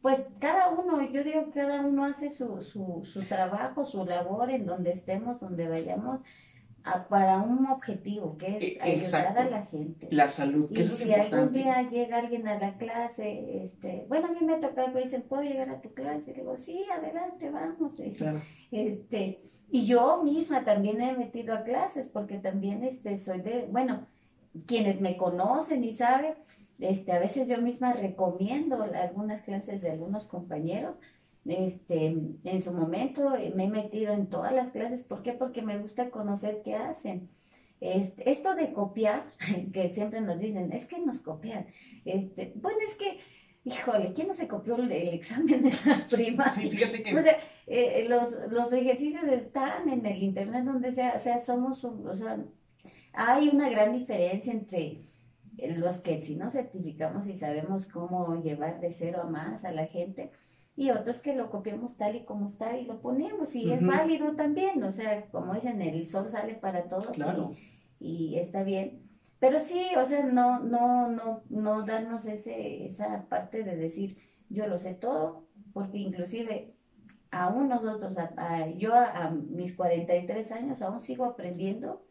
pues 0.00 0.24
cada 0.38 0.70
uno, 0.70 1.02
yo 1.02 1.24
digo, 1.24 1.50
cada 1.52 1.80
uno 1.80 2.04
hace 2.04 2.30
su, 2.30 2.60
su, 2.62 3.02
su 3.04 3.20
trabajo, 3.26 3.84
su 3.84 4.04
labor 4.04 4.50
en 4.50 4.64
donde 4.64 4.90
estemos, 4.90 5.40
donde 5.40 5.68
vayamos, 5.68 6.20
para 7.08 7.38
un 7.38 7.66
objetivo, 7.66 8.36
que 8.38 8.56
es 8.56 8.76
e, 8.76 8.82
ayudar 8.82 9.38
a 9.38 9.44
la 9.44 9.66
gente. 9.66 10.08
La 10.10 10.28
salud, 10.28 10.70
que 10.72 10.80
y 10.80 10.84
si 10.84 11.12
algún 11.12 11.52
día 11.52 11.86
llega 11.88 12.18
alguien 12.18 12.48
a 12.48 12.58
la 12.58 12.78
clase, 12.78 13.60
este, 13.62 14.06
bueno, 14.08 14.28
a 14.28 14.30
mí 14.30 14.38
me 14.42 14.54
ha 14.54 14.60
tocado 14.60 14.88
me 14.88 15.02
dicen, 15.02 15.22
¿puedo 15.22 15.42
llegar 15.42 15.68
a 15.70 15.80
tu 15.80 15.92
clase? 15.92 16.32
Le 16.32 16.40
digo, 16.40 16.56
sí, 16.56 16.84
adelante, 16.90 17.50
vamos. 17.50 18.00
Este, 18.70 19.42
y 19.70 19.86
yo 19.86 20.22
misma 20.22 20.64
también 20.64 21.00
he 21.00 21.16
metido 21.16 21.54
a 21.54 21.62
clases, 21.62 22.08
porque 22.08 22.38
también 22.38 22.82
este, 22.84 23.18
soy 23.18 23.40
de, 23.42 23.68
bueno, 23.70 24.06
quienes 24.66 25.00
me 25.00 25.16
conocen 25.16 25.84
y 25.84 25.92
saben, 25.92 26.34
este, 26.78 27.12
a 27.12 27.18
veces 27.18 27.48
yo 27.48 27.60
misma 27.60 27.92
recomiendo 27.92 28.82
algunas 28.82 29.42
clases 29.42 29.82
de 29.82 29.90
algunos 29.90 30.26
compañeros. 30.26 30.96
Este, 31.44 32.06
en 32.06 32.60
su 32.60 32.72
momento 32.72 33.30
me 33.54 33.64
he 33.64 33.68
metido 33.68 34.12
en 34.12 34.28
todas 34.28 34.52
las 34.52 34.70
clases. 34.70 35.02
¿Por 35.02 35.22
qué? 35.22 35.32
Porque 35.32 35.62
me 35.62 35.78
gusta 35.78 36.10
conocer 36.10 36.62
qué 36.62 36.74
hacen. 36.74 37.30
Este, 37.80 38.28
esto 38.28 38.54
de 38.54 38.72
copiar, 38.72 39.24
que 39.72 39.88
siempre 39.90 40.20
nos 40.20 40.38
dicen, 40.40 40.72
es 40.72 40.86
que 40.86 41.00
nos 41.00 41.20
copian. 41.20 41.66
Este, 42.04 42.52
bueno, 42.56 42.78
es 42.86 42.94
que, 42.94 43.18
híjole, 43.64 44.12
¿quién 44.12 44.28
no 44.28 44.34
se 44.34 44.48
copió 44.48 44.76
el, 44.76 44.90
examen 44.92 45.62
de 45.62 45.72
la 45.86 46.06
prima? 46.06 46.52
fíjate 46.52 47.02
que... 47.02 47.16
O 47.16 47.22
sea, 47.22 47.36
eh, 47.66 48.06
los, 48.08 48.36
los 48.50 48.72
ejercicios 48.72 49.24
están 49.24 49.88
en 49.88 50.04
el 50.06 50.22
internet 50.22 50.64
donde 50.64 50.92
sea, 50.92 51.14
o 51.16 51.18
sea, 51.18 51.40
somos, 51.40 51.84
o 51.84 52.14
sea, 52.14 52.38
hay 53.18 53.48
una 53.48 53.68
gran 53.68 53.92
diferencia 53.92 54.52
entre 54.52 55.00
los 55.76 55.98
que 55.98 56.20
sí 56.20 56.36
nos 56.36 56.52
certificamos 56.52 57.26
y 57.26 57.34
sabemos 57.34 57.86
cómo 57.86 58.40
llevar 58.40 58.80
de 58.80 58.92
cero 58.92 59.22
a 59.24 59.28
más 59.28 59.64
a 59.64 59.72
la 59.72 59.86
gente 59.86 60.30
y 60.76 60.90
otros 60.90 61.18
que 61.18 61.34
lo 61.34 61.50
copiamos 61.50 61.96
tal 61.96 62.14
y 62.14 62.24
como 62.24 62.46
está 62.46 62.78
y 62.78 62.84
lo 62.84 63.00
ponemos 63.00 63.56
y 63.56 63.72
es 63.72 63.84
válido 63.84 64.36
también, 64.36 64.80
o 64.84 64.92
sea, 64.92 65.26
como 65.32 65.52
dicen, 65.52 65.82
el 65.82 66.06
sol 66.06 66.30
sale 66.30 66.54
para 66.54 66.84
todos 66.84 67.18
y, 67.98 68.38
está 68.38 68.62
bien. 68.62 69.02
Pero 69.40 69.58
sí, 69.58 69.84
o 69.96 70.04
sea, 70.04 70.22
no, 70.22 70.60
no, 70.60 71.08
no, 71.08 71.42
no 71.48 71.82
darnos 71.84 72.24
ese, 72.26 72.86
esa 72.86 73.28
parte 73.28 73.64
de 73.64 73.74
decir, 73.74 74.16
yo 74.48 74.68
lo 74.68 74.78
sé 74.78 74.94
todo, 74.94 75.48
porque 75.72 75.98
inclusive 75.98 76.72
aún 77.32 77.68
nosotros, 77.68 78.16
yo 78.76 78.94
a, 78.94 79.24
a, 79.24 79.30
mis 79.32 79.74
43 79.74 80.52
años 80.52 80.82
aún 80.82 81.00
sigo 81.00 81.24
aprendiendo 81.24 82.04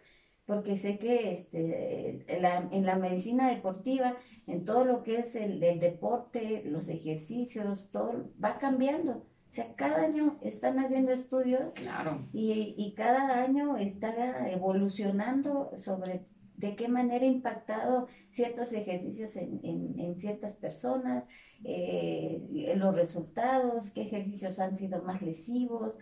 porque 0.48 0.78
sé 0.78 0.98
que 0.98 1.30
este, 1.32 2.26
en, 2.28 2.86
la, 2.86 2.96
medicina 2.96 3.50
deportiva, 3.50 4.16
en 4.48 4.64
todo 4.64 4.86
lo 4.86 5.04
que 5.04 5.18
es 5.20 5.36
el, 5.36 5.60
deporte, 5.60 6.64
los 6.66 6.88
ejercicios, 6.88 7.92
todo 7.92 8.32
va 8.44 8.58
cambiando. 8.58 9.12
O 9.12 9.50
sea, 9.50 9.76
cada 9.76 10.04
año 10.04 10.40
están 10.42 10.80
haciendo 10.80 11.12
estudios 11.12 11.74
claro. 11.74 12.26
y, 12.34 12.94
cada 12.96 13.44
año 13.44 13.78
está 13.78 14.50
evolucionando 14.50 15.72
sobre 15.76 16.26
de 16.56 16.76
qué 16.76 16.88
manera 16.88 17.24
ha 17.24 17.28
impactado 17.28 18.08
ciertos 18.32 18.74
ejercicios 18.74 19.36
en, 19.36 20.16
ciertas 20.18 20.56
personas, 20.56 21.28
eh, 21.64 22.74
los 22.78 22.96
resultados, 22.96 23.92
qué 23.92 24.02
ejercicios 24.02 24.60
han 24.60 24.76
sido 24.76 25.04
más 25.04 25.22
lesivos, 25.22 25.98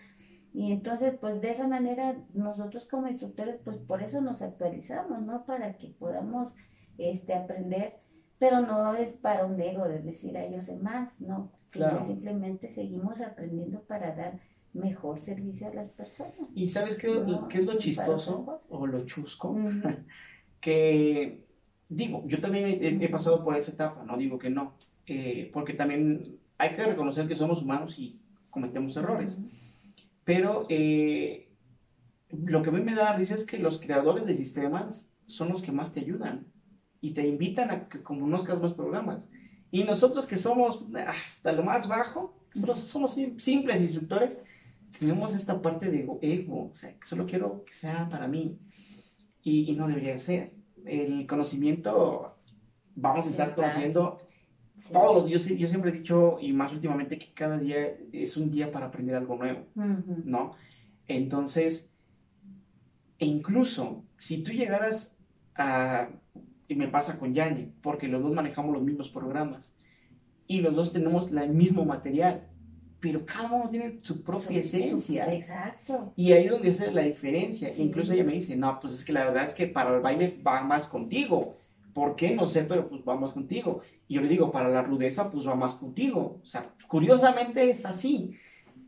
y 0.56 0.72
entonces, 0.72 1.18
pues 1.19 1.41
de 1.41 1.49
esa 1.49 1.68
manera, 1.68 2.15
nosotros 2.34 2.86
como 2.86 3.07
instructores, 3.10 3.57
pues 3.57 3.76
por 3.76 4.02
eso 4.02 4.22
nos 4.22 4.41
actualizamos, 4.41 5.22
¿no? 5.22 5.45
Para 5.45 5.76
que 5.76 5.90
podamos 5.90 6.56
este, 6.98 7.34
aprender, 7.34 7.98
pero 8.40 8.61
no 8.61 8.95
es 8.95 9.18
para 9.18 9.45
un 9.45 9.60
ego 9.60 9.86
de 9.86 9.99
decir, 9.99 10.38
a 10.38 10.49
yo 10.49 10.61
sé 10.61 10.77
más, 10.77 11.19
¿no? 11.19 11.52
Sino 11.68 12.02
simplemente 12.02 12.69
seguimos 12.69 13.19
aprendiendo 13.19 13.82
para 13.82 14.15
dar 14.15 14.40
mejor 14.72 15.19
servicio 15.19 15.68
a 15.68 15.73
las 15.73 15.90
personas. 15.90 16.49
¿Y 16.53 16.69
sabes 16.69 16.98
qué, 16.98 17.11
qué 17.49 17.60
es 17.60 17.65
lo 17.65 17.77
chistoso 17.77 18.57
o 18.69 18.88
lo 18.88 19.06
chusco? 19.06 19.57
que, 20.61 21.44
digo, 21.90 22.23
yo 22.27 22.40
también 22.40 23.02
he, 23.02 23.10
pasado 23.10 23.44
por 23.44 23.57
esa 23.57 23.73
etapa, 23.73 24.06
no 24.06 24.15
digo 24.15 24.40
que 24.40 24.49
no, 24.49 24.77
eh, 25.06 25.49
porque 25.52 25.73
también 25.73 26.40
hay 26.57 26.73
que 26.73 26.86
reconocer 26.86 27.27
que 27.27 27.36
somos 27.36 27.61
humanos 27.61 27.99
y 27.99 28.22
cometemos 28.49 28.95
errores. 28.95 29.38
Pero 30.26 30.65
eh, 30.69 31.49
lo 32.30 32.61
que 32.61 32.69
a 32.69 32.73
mí 32.73 32.81
me 32.81 32.95
da 32.95 33.15
risa 33.15 33.35
es 33.35 33.45
que 33.45 33.57
los 33.57 33.80
creadores 33.80 34.26
de 34.26 34.35
sistemas 34.35 35.10
son 35.26 35.49
los 35.49 35.61
que 35.61 35.72
más 35.72 35.93
te 35.93 36.02
ayudan 36.02 36.47
y 36.99 37.11
te 37.11 37.26
invitan 37.26 37.72
a 37.72 37.88
que 37.88 38.03
conozcas 38.03 38.60
los 38.60 38.73
programas. 38.73 39.30
Y 39.72 39.84
nosotros 39.84 40.26
que 40.26 40.35
somos 40.35 40.84
hasta 41.07 41.52
lo 41.52 41.64
más 41.64 41.88
bajo, 41.88 42.38
somos, 42.53 42.80
somos 42.80 43.14
simples 43.38 43.81
instructores, 43.81 44.41
tenemos 44.99 45.35
esta 45.35 45.61
parte 45.61 45.91
de 45.91 46.07
ego, 46.22 46.69
o 46.69 46.73
sea, 46.73 46.97
que 46.97 47.06
solo 47.06 47.26
quiero 47.26 47.64
que 47.65 47.73
sea 47.73 48.10
para 48.10 48.27
mí 48.27 48.57
y, 49.43 49.73
no 49.76 49.88
debería 49.88 50.18
ser. 50.18 50.53
El 50.85 51.27
conocimiento, 51.27 52.38
vamos 52.95 53.27
a 53.27 53.30
estar 53.30 53.53
conociendo 53.53 54.24
todos 54.91 55.30
yo, 55.30 55.38
yo, 55.56 55.68
siempre 55.68 55.91
he 55.91 55.93
dicho, 55.93 56.38
y 56.41 56.52
más 56.53 56.73
últimamente, 56.73 57.18
que 57.18 57.34
cada 57.34 57.57
día 57.57 57.97
es 58.11 58.38
un 58.38 58.52
día 58.52 58.72
para 58.72 58.88
aprender 58.88 59.15
algo 59.15 59.35
nuevo, 59.35 59.65
¿no? 59.73 60.52
Entonces, 61.07 61.91
e 63.19 63.26
incluso 63.26 64.03
si 64.18 64.43
tú 64.43 64.52
llegaras 64.52 65.18
a, 65.56 66.10
y 66.68 66.76
me 66.76 66.88
pasa 66.88 67.18
con 67.18 67.34
Yanni, 67.34 67.72
porque 67.81 68.07
los 68.07 68.22
dos 68.22 68.34
manejamos 68.34 68.73
los 68.73 68.84
mismos 68.84 69.10
programas 69.10 69.76
y 70.47 70.61
los 70.61 70.76
dos 70.76 70.91
tenemos 70.91 71.31
el 71.31 71.49
mismo 71.49 71.85
material, 71.85 72.47
pero 72.99 73.26
cada 73.26 73.52
uno 73.52 73.69
tiene 73.69 73.99
su 74.02 74.23
propia 74.23 74.60
esencia. 74.60 75.31
Exacto. 75.34 76.11
Y 76.15 76.31
ahí 76.31 76.45
es 76.45 76.52
donde 76.52 76.69
es 76.69 76.93
la 76.93 77.03
diferencia. 77.03 77.69
Incluso 77.77 78.14
ella 78.14 78.23
me 78.23 78.34
dice, 78.34 78.56
no, 78.56 78.80
pues 78.80 78.93
es 78.93 79.06
que 79.06 79.14
la 79.14 79.26
verdad 79.26 79.43
es 79.43 79.53
que 79.53 79.68
para 79.68 79.95
el 79.95 80.02
baile 80.02 80.41
va 80.45 80.61
más 80.64 80.85
contigo 80.85 81.57
¿Por 81.95 82.17
qué? 82.17 82.35
No 82.35 82.45
sé, 82.49 82.65
pero 82.65 82.89
pues 82.89 83.05
vamos 83.05 83.31
contigo. 83.31 83.80
Y 84.09 84.15
yo 84.15 84.22
le 84.22 84.27
digo, 84.27 84.51
para 84.51 84.67
la 84.67 84.81
rudeza, 84.81 85.31
pues 85.31 85.47
va 85.47 85.55
más 85.55 85.76
contigo. 85.76 86.41
O 86.43 86.45
sea, 86.45 86.73
curiosamente 86.89 87.69
es 87.69 87.85
así. 87.85 88.38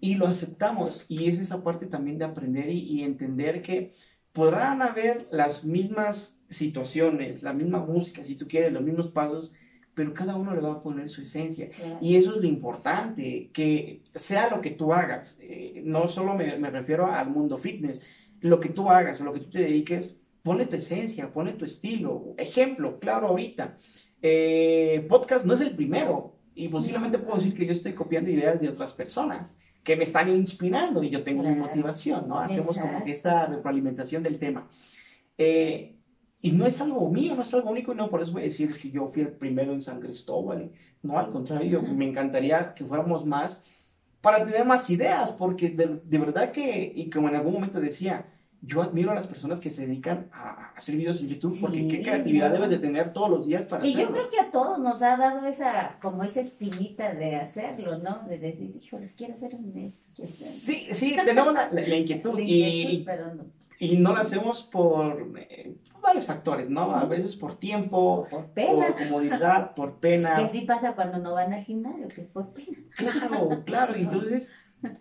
Y 0.01 0.15
lo 0.15 0.27
aceptamos. 0.27 1.05
Y 1.07 1.29
es 1.29 1.39
esa 1.39 1.63
parte 1.63 1.85
también 1.85 2.17
de 2.17 2.25
aprender 2.25 2.69
y, 2.69 3.03
entender 3.03 3.61
que 3.61 3.93
podrán 4.33 4.81
haber 4.81 5.29
las 5.31 5.63
mismas 5.63 6.41
situaciones, 6.49 7.43
la 7.43 7.53
misma 7.53 7.79
música, 7.79 8.25
si 8.25 8.35
tú 8.35 8.45
quieres, 8.45 8.73
los 8.73 8.83
mismos 8.83 9.07
pasos, 9.07 9.53
pero 9.93 10.13
cada 10.13 10.35
uno 10.35 10.53
le 10.53 10.59
va 10.59 10.73
a 10.73 10.83
poner 10.83 11.09
su 11.09 11.21
esencia. 11.21 11.69
Y 12.01 12.17
eso 12.17 12.35
es 12.35 12.41
lo 12.41 12.47
importante, 12.47 13.51
que 13.53 14.03
sea 14.15 14.49
lo 14.49 14.59
que 14.59 14.71
tú 14.71 14.91
hagas. 14.91 15.39
Eh, 15.41 15.81
no 15.85 16.09
solo 16.09 16.35
me, 16.35 16.57
me 16.57 16.69
refiero 16.69 17.05
al 17.05 17.29
mundo 17.29 17.57
fitness, 17.57 18.05
lo 18.41 18.59
que 18.59 18.67
tú 18.67 18.89
hagas, 18.89 19.21
a 19.21 19.23
lo 19.23 19.31
que 19.31 19.39
tú 19.39 19.49
te 19.49 19.61
dediques, 19.61 20.16
Pone 20.47 20.65
tu 20.65 20.77
esencia, 20.77 21.29
pone 21.29 21.51
tu 21.51 21.65
estilo. 21.65 22.33
Ejemplo, 22.37 22.99
claro, 22.99 23.27
ahorita. 23.27 23.75
Eh, 24.21 25.05
podcast 25.09 25.43
no 25.45 25.53
es 25.53 25.59
el 25.59 25.75
primero. 25.75 26.37
Y 26.55 26.69
posiblemente 26.69 27.19
puedo 27.19 27.35
decir 27.35 27.53
que 27.53 27.65
yo 27.65 27.73
estoy 27.73 27.91
copiando 27.91 28.31
ideas 28.31 28.61
de 28.61 28.69
otras 28.69 28.93
personas 28.93 29.59
que 29.83 29.97
me 29.97 30.03
están 30.03 30.29
inspirando 30.29 31.03
y 31.03 31.09
yo 31.09 31.21
tengo 31.21 31.43
mi 31.43 31.53
motivación, 31.53 32.29
¿no? 32.29 32.39
Hacemos 32.39 32.77
como 32.77 33.03
que 33.03 33.11
esta 33.11 33.45
retroalimentación 33.47 34.23
del 34.23 34.39
tema. 34.39 34.69
Eh, 35.37 35.97
y 36.39 36.53
no 36.53 36.65
es 36.65 36.79
algo 36.79 37.09
mío, 37.11 37.35
no 37.35 37.41
es 37.41 37.53
algo 37.53 37.69
único, 37.69 37.91
y 37.91 37.97
no 37.97 38.09
por 38.09 38.21
eso 38.21 38.31
voy 38.31 38.43
a 38.43 38.45
decir 38.45 38.69
es 38.69 38.77
que 38.77 38.89
yo 38.89 39.05
fui 39.09 39.23
el 39.23 39.33
primero 39.33 39.73
en 39.73 39.83
San 39.83 39.99
Cristóbal. 39.99 40.71
No, 41.03 41.19
al 41.19 41.29
contrario, 41.29 41.81
me 41.81 42.07
encantaría 42.07 42.73
que 42.73 42.85
fuéramos 42.85 43.25
más 43.25 43.65
para 44.21 44.45
tener 44.45 44.63
más 44.63 44.89
ideas, 44.89 45.33
porque 45.33 45.71
de, 45.71 45.99
de 46.05 46.17
verdad 46.17 46.53
que, 46.53 46.89
y 46.95 47.09
como 47.09 47.27
en 47.27 47.35
algún 47.35 47.51
momento 47.51 47.81
decía, 47.81 48.25
yo 48.61 48.81
admiro 48.81 49.11
a 49.11 49.15
las 49.15 49.27
personas 49.27 49.59
que 49.59 49.69
se 49.69 49.85
dedican 49.85 50.29
a 50.33 50.71
hacer 50.75 50.95
videos 50.95 51.21
en 51.21 51.29
YouTube 51.29 51.59
porque 51.61 51.87
qué 51.87 52.01
creatividad 52.01 52.51
debes 52.51 52.71
de 52.71 52.79
tener 52.79 53.13
todos 53.13 53.29
los 53.29 53.45
días 53.45 53.65
para 53.65 53.85
y 53.85 53.93
yo 53.93 54.09
creo 54.11 54.29
que 54.29 54.39
a 54.39 54.49
todos 54.49 54.79
nos 54.79 55.01
ha 55.01 55.15
dado 55.15 55.45
esa 55.45 55.97
como 56.01 56.23
esa 56.23 56.41
espinita 56.41 57.13
de 57.13 57.35
hacerlo 57.35 57.97
no 57.99 58.27
de 58.27 58.39
decir 58.39 58.75
híjoles 58.75 59.13
quiero 59.13 59.33
hacer 59.33 59.55
un 59.55 59.77
esto 59.77 60.25
sí 60.25 60.87
sí 60.91 61.15
tenemos 61.23 61.53
la, 61.53 61.69
inquietud, 61.97 62.39
y, 62.39 63.03
pero 63.05 63.35
no. 63.35 63.45
y 63.79 63.97
no 63.97 64.13
lo 64.13 64.17
hacemos 64.17 64.63
por, 64.63 65.33
eh, 65.37 65.75
varios 66.01 66.25
factores 66.25 66.69
no 66.69 66.95
a 66.95 67.05
veces 67.05 67.35
por 67.35 67.59
tiempo 67.59 68.27
por 68.29 68.47
pena. 68.47 68.87
por 68.87 68.95
comodidad 68.95 69.75
por 69.75 69.99
pena. 69.99 70.35
Que 70.35 70.47
sí 70.47 70.61
pasa 70.61 70.93
cuando 70.95 71.19
no 71.19 71.33
van 71.33 71.53
al 71.53 71.61
gimnasio 71.61 72.07
que 72.07 72.21
es 72.21 72.27
por 72.27 72.53
pena. 72.53 72.77
Claro 72.95 73.63
claro 73.65 73.95
entonces 73.95 74.51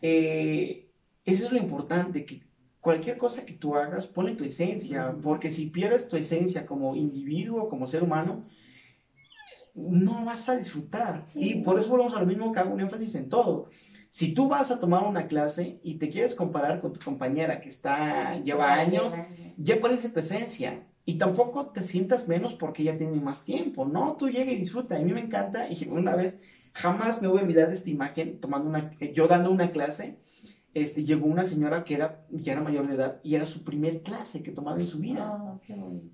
eh, 0.03 0.91
eso 1.24 1.47
es 1.47 1.53
lo 1.53 1.59
importante 1.59 2.24
que 2.24 2.45
cualquier 2.87 3.19
cosa 3.19 3.45
que 3.45 3.55
tú 3.55 3.75
hagas, 3.75 4.07
pone 4.07 4.37
tu 4.37 4.45
esencia, 4.45 5.13
porque 5.21 5.51
si 5.51 5.67
pierdes 5.67 6.09
tu 6.09 6.17
esencia 6.17 6.67
como 6.67 6.95
individuo, 6.95 7.69
como 7.69 7.89
ser 7.89 8.05
humano, 8.05 8.45
no 9.75 10.25
vas 10.25 10.49
a 10.49 10.57
disfrutar. 10.57 11.25
Y 11.35 11.63
por 11.63 11.81
eso 11.81 11.91
volvemos 11.91 12.15
a 12.15 12.21
lo 12.21 12.27
mismo 12.27 12.53
que 12.53 12.61
hago 12.61 12.73
un 12.73 12.81
énfasis 12.81 13.17
en 13.17 13.29
todo. 13.29 13.71
Si 14.09 14.35
tú 14.35 14.47
vas 14.47 14.71
a 14.71 14.79
tomar 14.79 15.03
una 15.03 15.27
clase 15.27 15.81
y 15.83 15.97
te 15.97 16.09
quieres 16.09 16.37
comparar 16.37 16.81
con 16.81 16.93
tu 16.93 17.01
compañera 17.01 17.59
que 17.59 17.71
está 17.71 18.39
lleva 18.39 18.75
años, 18.75 19.17
ya 19.57 19.81
pones 19.81 20.13
tu 20.13 20.21
esencia. 20.21 20.87
Y 21.05 21.19
tampoco 21.19 21.67
te 21.67 21.83
sientas 21.83 22.29
menos 22.29 22.55
porque 22.55 22.83
ella 22.83 22.97
tiene 22.97 23.21
más 23.21 23.45
tiempo. 23.45 23.85
No, 23.85 24.15
tú 24.17 24.29
llega 24.29 24.53
y 24.53 24.57
disfruta. 24.57 24.95
A 24.95 25.01
mí 25.01 25.13
me 25.13 25.23
encanta. 25.23 25.69
Y 25.69 25.89
una 25.89 26.15
vez, 26.15 26.39
jamás 26.73 27.21
me 27.21 27.27
voy 27.27 27.41
a 27.41 27.43
olvidar 27.43 27.69
de 27.69 27.75
esta 27.75 27.91
imagen, 27.91 28.39
tomando 28.39 28.69
una, 28.69 28.93
yo 29.13 29.27
dando 29.27 29.51
una 29.51 29.73
clase 29.73 30.21
este, 30.77 31.05
llegó 31.05 31.24
una 31.24 31.47
señora 31.47 31.85
que 31.85 31.94
era, 31.94 32.27
ya 32.28 32.53
era 32.53 32.61
mayor 32.61 32.86
de 32.86 32.97
edad 32.97 33.20
y 33.23 33.35
era 33.35 33.47
su 33.47 33.65
primer 33.65 34.03
clase 34.03 34.43
que 34.43 34.53
tomaba 34.53 34.78
en 34.78 34.86
su 34.86 34.98
vida. 34.98 35.24
Ah, 35.27 35.59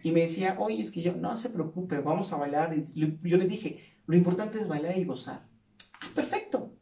y 0.05 0.13
me 0.13 0.21
decía, 0.21 0.57
oye, 0.57 0.81
es 0.81 0.93
que 0.93 1.03
yo, 1.03 1.17
no 1.17 1.35
se 1.35 1.51
preocupe, 1.51 1.99
vamos 1.99 2.33
a 2.33 2.37
bailar. 2.37 2.73
Y 2.77 3.19
yo 3.29 3.37
le 3.39 3.49
dije, 3.49 3.81
lo 4.07 4.17
importante 4.17 4.61
es 4.61 4.69
bailar 4.69 4.97
y 4.97 5.05
gozar. 5.05 5.49
Ah, 6.01 6.07
perfecto. 6.15 6.77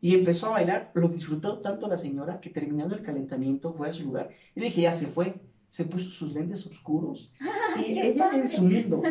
Y 0.00 0.12
empezó 0.16 0.48
a 0.48 0.50
bailar, 0.50 0.90
lo 0.94 1.06
disfrutó 1.08 1.60
tanto 1.60 1.86
la 1.86 1.98
señora 1.98 2.40
que 2.40 2.50
terminando 2.50 2.96
el 2.96 3.02
calentamiento 3.02 3.72
fue 3.74 3.90
a 3.90 3.92
su 3.92 4.02
lugar. 4.02 4.30
Y 4.56 4.58
le 4.58 4.66
dije, 4.66 4.80
ya 4.80 4.92
se 4.92 5.06
fue, 5.06 5.40
se 5.68 5.84
puso 5.84 6.10
sus 6.10 6.32
lentes 6.32 6.66
oscuros. 6.66 7.32
y 7.78 7.96
ella 7.96 8.32
en 8.34 8.48
su 8.48 8.64
mundo, 8.64 9.02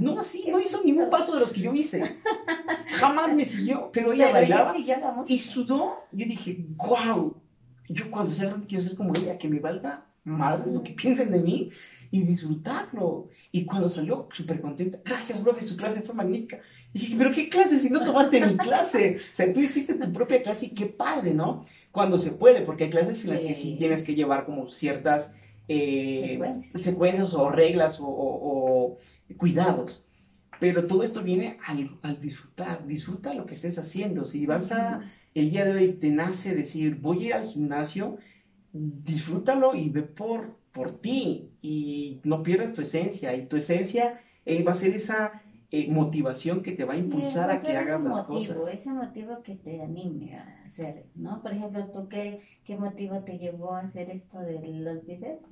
no 0.00 0.18
así, 0.18 0.46
no 0.50 0.58
hizo 0.58 0.82
ningún 0.82 1.10
paso 1.10 1.34
de 1.34 1.40
los 1.40 1.52
que 1.52 1.60
yo 1.60 1.74
hice. 1.74 2.20
Jamás 3.08 3.34
me 3.34 3.44
siguió, 3.44 3.90
pero 3.92 4.12
ella 4.12 4.30
bailaba 4.32 4.74
y 5.26 5.38
sudó. 5.38 6.04
Yo 6.12 6.26
dije, 6.26 6.64
wow, 6.76 7.36
yo 7.88 8.10
cuando 8.10 8.30
sea 8.30 8.46
grande 8.46 8.66
quiero 8.66 8.84
ser 8.84 8.96
como 8.96 9.12
ella, 9.16 9.38
que 9.38 9.48
me 9.48 9.60
valga 9.60 10.06
más 10.24 10.66
lo 10.66 10.82
que 10.82 10.92
piensen 10.92 11.30
de 11.30 11.38
mí 11.38 11.70
y 12.10 12.22
disfrutarlo. 12.22 13.28
Y 13.52 13.64
cuando 13.64 13.88
salió, 13.88 14.28
súper 14.32 14.60
contenta, 14.60 14.98
gracias, 15.04 15.40
profe, 15.40 15.60
su 15.60 15.76
clase 15.76 16.02
fue 16.02 16.14
magnífica. 16.14 16.60
Y 16.92 17.00
dije, 17.00 17.14
pero 17.18 17.30
¿qué 17.30 17.48
clase 17.48 17.78
si 17.78 17.90
no 17.90 18.02
tomaste 18.02 18.44
mi 18.44 18.56
clase? 18.56 19.18
O 19.18 19.34
sea, 19.34 19.52
tú 19.52 19.60
hiciste 19.60 19.94
tu 19.94 20.12
propia 20.12 20.42
clase 20.42 20.66
y 20.66 20.70
qué 20.70 20.86
padre, 20.86 21.34
¿no? 21.34 21.64
Cuando 21.92 22.18
se 22.18 22.32
puede, 22.32 22.62
porque 22.62 22.84
hay 22.84 22.90
clases 22.90 23.24
en 23.24 23.32
las 23.32 23.42
que 23.42 23.54
sí 23.54 23.76
tienes 23.78 24.02
que 24.02 24.14
llevar 24.14 24.46
como 24.46 24.70
ciertas 24.70 25.34
eh, 25.68 26.38
secuencias. 26.80 27.34
o 27.34 27.50
reglas 27.50 27.98
o 28.00 28.96
cuidados. 29.36 30.04
Pero 30.60 30.86
todo 30.86 31.02
esto 31.02 31.22
viene 31.22 31.58
al, 31.66 32.18
disfrutar, 32.20 32.86
disfruta 32.86 33.34
lo 33.34 33.46
que 33.46 33.54
estés 33.54 33.78
haciendo. 33.78 34.24
Si 34.24 34.46
vas 34.46 34.72
a, 34.72 35.10
el 35.34 35.50
día 35.50 35.64
de 35.64 35.72
hoy 35.72 35.92
te 35.94 36.10
nace 36.10 36.54
decir, 36.54 36.96
voy 36.96 37.24
a 37.24 37.26
ir 37.26 37.34
al 37.34 37.44
gimnasio, 37.44 38.18
disfrútalo 38.72 39.74
y 39.74 39.88
ve 39.88 40.02
por, 40.02 40.56
por 40.72 41.00
ti 41.00 41.50
y 41.62 42.20
no 42.24 42.42
pierdas 42.42 42.72
tu 42.72 42.82
esencia. 42.82 43.34
Y 43.34 43.46
tu 43.46 43.56
esencia 43.56 44.20
eh, 44.44 44.62
va 44.62 44.72
a 44.72 44.74
ser 44.74 44.94
esa 44.94 45.42
eh, 45.70 45.90
motivación 45.90 46.62
que 46.62 46.70
te 46.70 46.84
va 46.84 46.94
a 46.94 46.96
impulsar 46.96 47.50
a 47.50 47.60
que 47.60 47.76
hagas 47.76 48.00
las 48.00 48.22
cosas. 48.22 48.56
Ese 48.72 48.92
motivo 48.92 49.42
que 49.42 49.56
te 49.56 49.82
anime 49.82 50.36
a 50.36 50.62
hacer, 50.64 51.06
¿no? 51.16 51.42
Por 51.42 51.52
ejemplo, 51.52 51.86
¿tú 51.92 52.08
qué, 52.08 52.42
qué 52.64 52.76
motivo 52.76 53.24
te 53.24 53.38
llevó 53.38 53.74
a 53.74 53.80
hacer 53.80 54.08
esto 54.10 54.38
de 54.38 54.60
los 54.60 55.04
videos? 55.04 55.44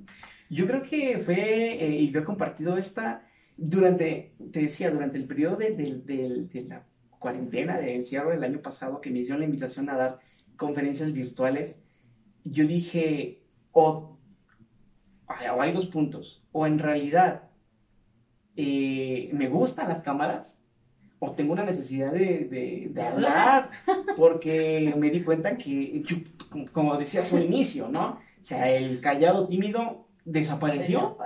Yo 0.49 0.67
creo 0.67 0.83
que 0.83 1.19
fue, 1.19 1.85
eh, 1.85 2.01
y 2.03 2.11
yo 2.11 2.21
he 2.21 2.25
compartido 2.25 2.77
esta 2.77 3.27
durante, 3.63 4.35
te 4.51 4.63
decía, 4.63 4.91
durante 4.91 5.17
el 5.17 5.27
periodo 5.27 5.57
de, 5.57 5.71
de, 5.73 6.63
la 6.63 6.85
cuarentena, 7.19 7.79
de 7.79 7.95
encierro 7.95 8.31
del 8.31 8.43
año 8.43 8.61
pasado, 8.61 9.01
que 9.01 9.11
me 9.11 9.21
hicieron 9.21 9.41
la 9.41 9.47
invitación 9.47 9.89
a 9.89 9.97
dar 9.97 10.19
conferencias 10.57 11.13
virtuales, 11.13 11.81
yo 12.45 12.67
dije, 12.67 13.43
o, 13.71 14.19
hay 15.27 15.73
dos 15.73 15.87
puntos, 15.87 16.45
o 16.51 16.67
en 16.67 16.81
realidad 16.81 17.45
eh, 18.57 19.31
me 19.33 19.49
gustan 19.49 19.89
las 19.89 20.03
cámaras, 20.03 20.61
o 21.21 21.31
tengo 21.33 21.53
una 21.53 21.65
necesidad 21.65 22.13
de, 22.13 22.91
de, 22.93 23.03
hablar, 23.03 23.71
porque 24.17 24.93
me 24.99 25.11
di 25.11 25.23
cuenta 25.23 25.57
que, 25.57 26.03
como 26.73 26.97
decías 26.97 27.33
al 27.33 27.45
inicio, 27.45 27.89
¿no? 27.89 28.19
O 28.41 28.45
sea, 28.45 28.69
el 28.73 29.01
callado 29.01 29.47
tímido 29.47 30.02
desapareció. 30.25 31.17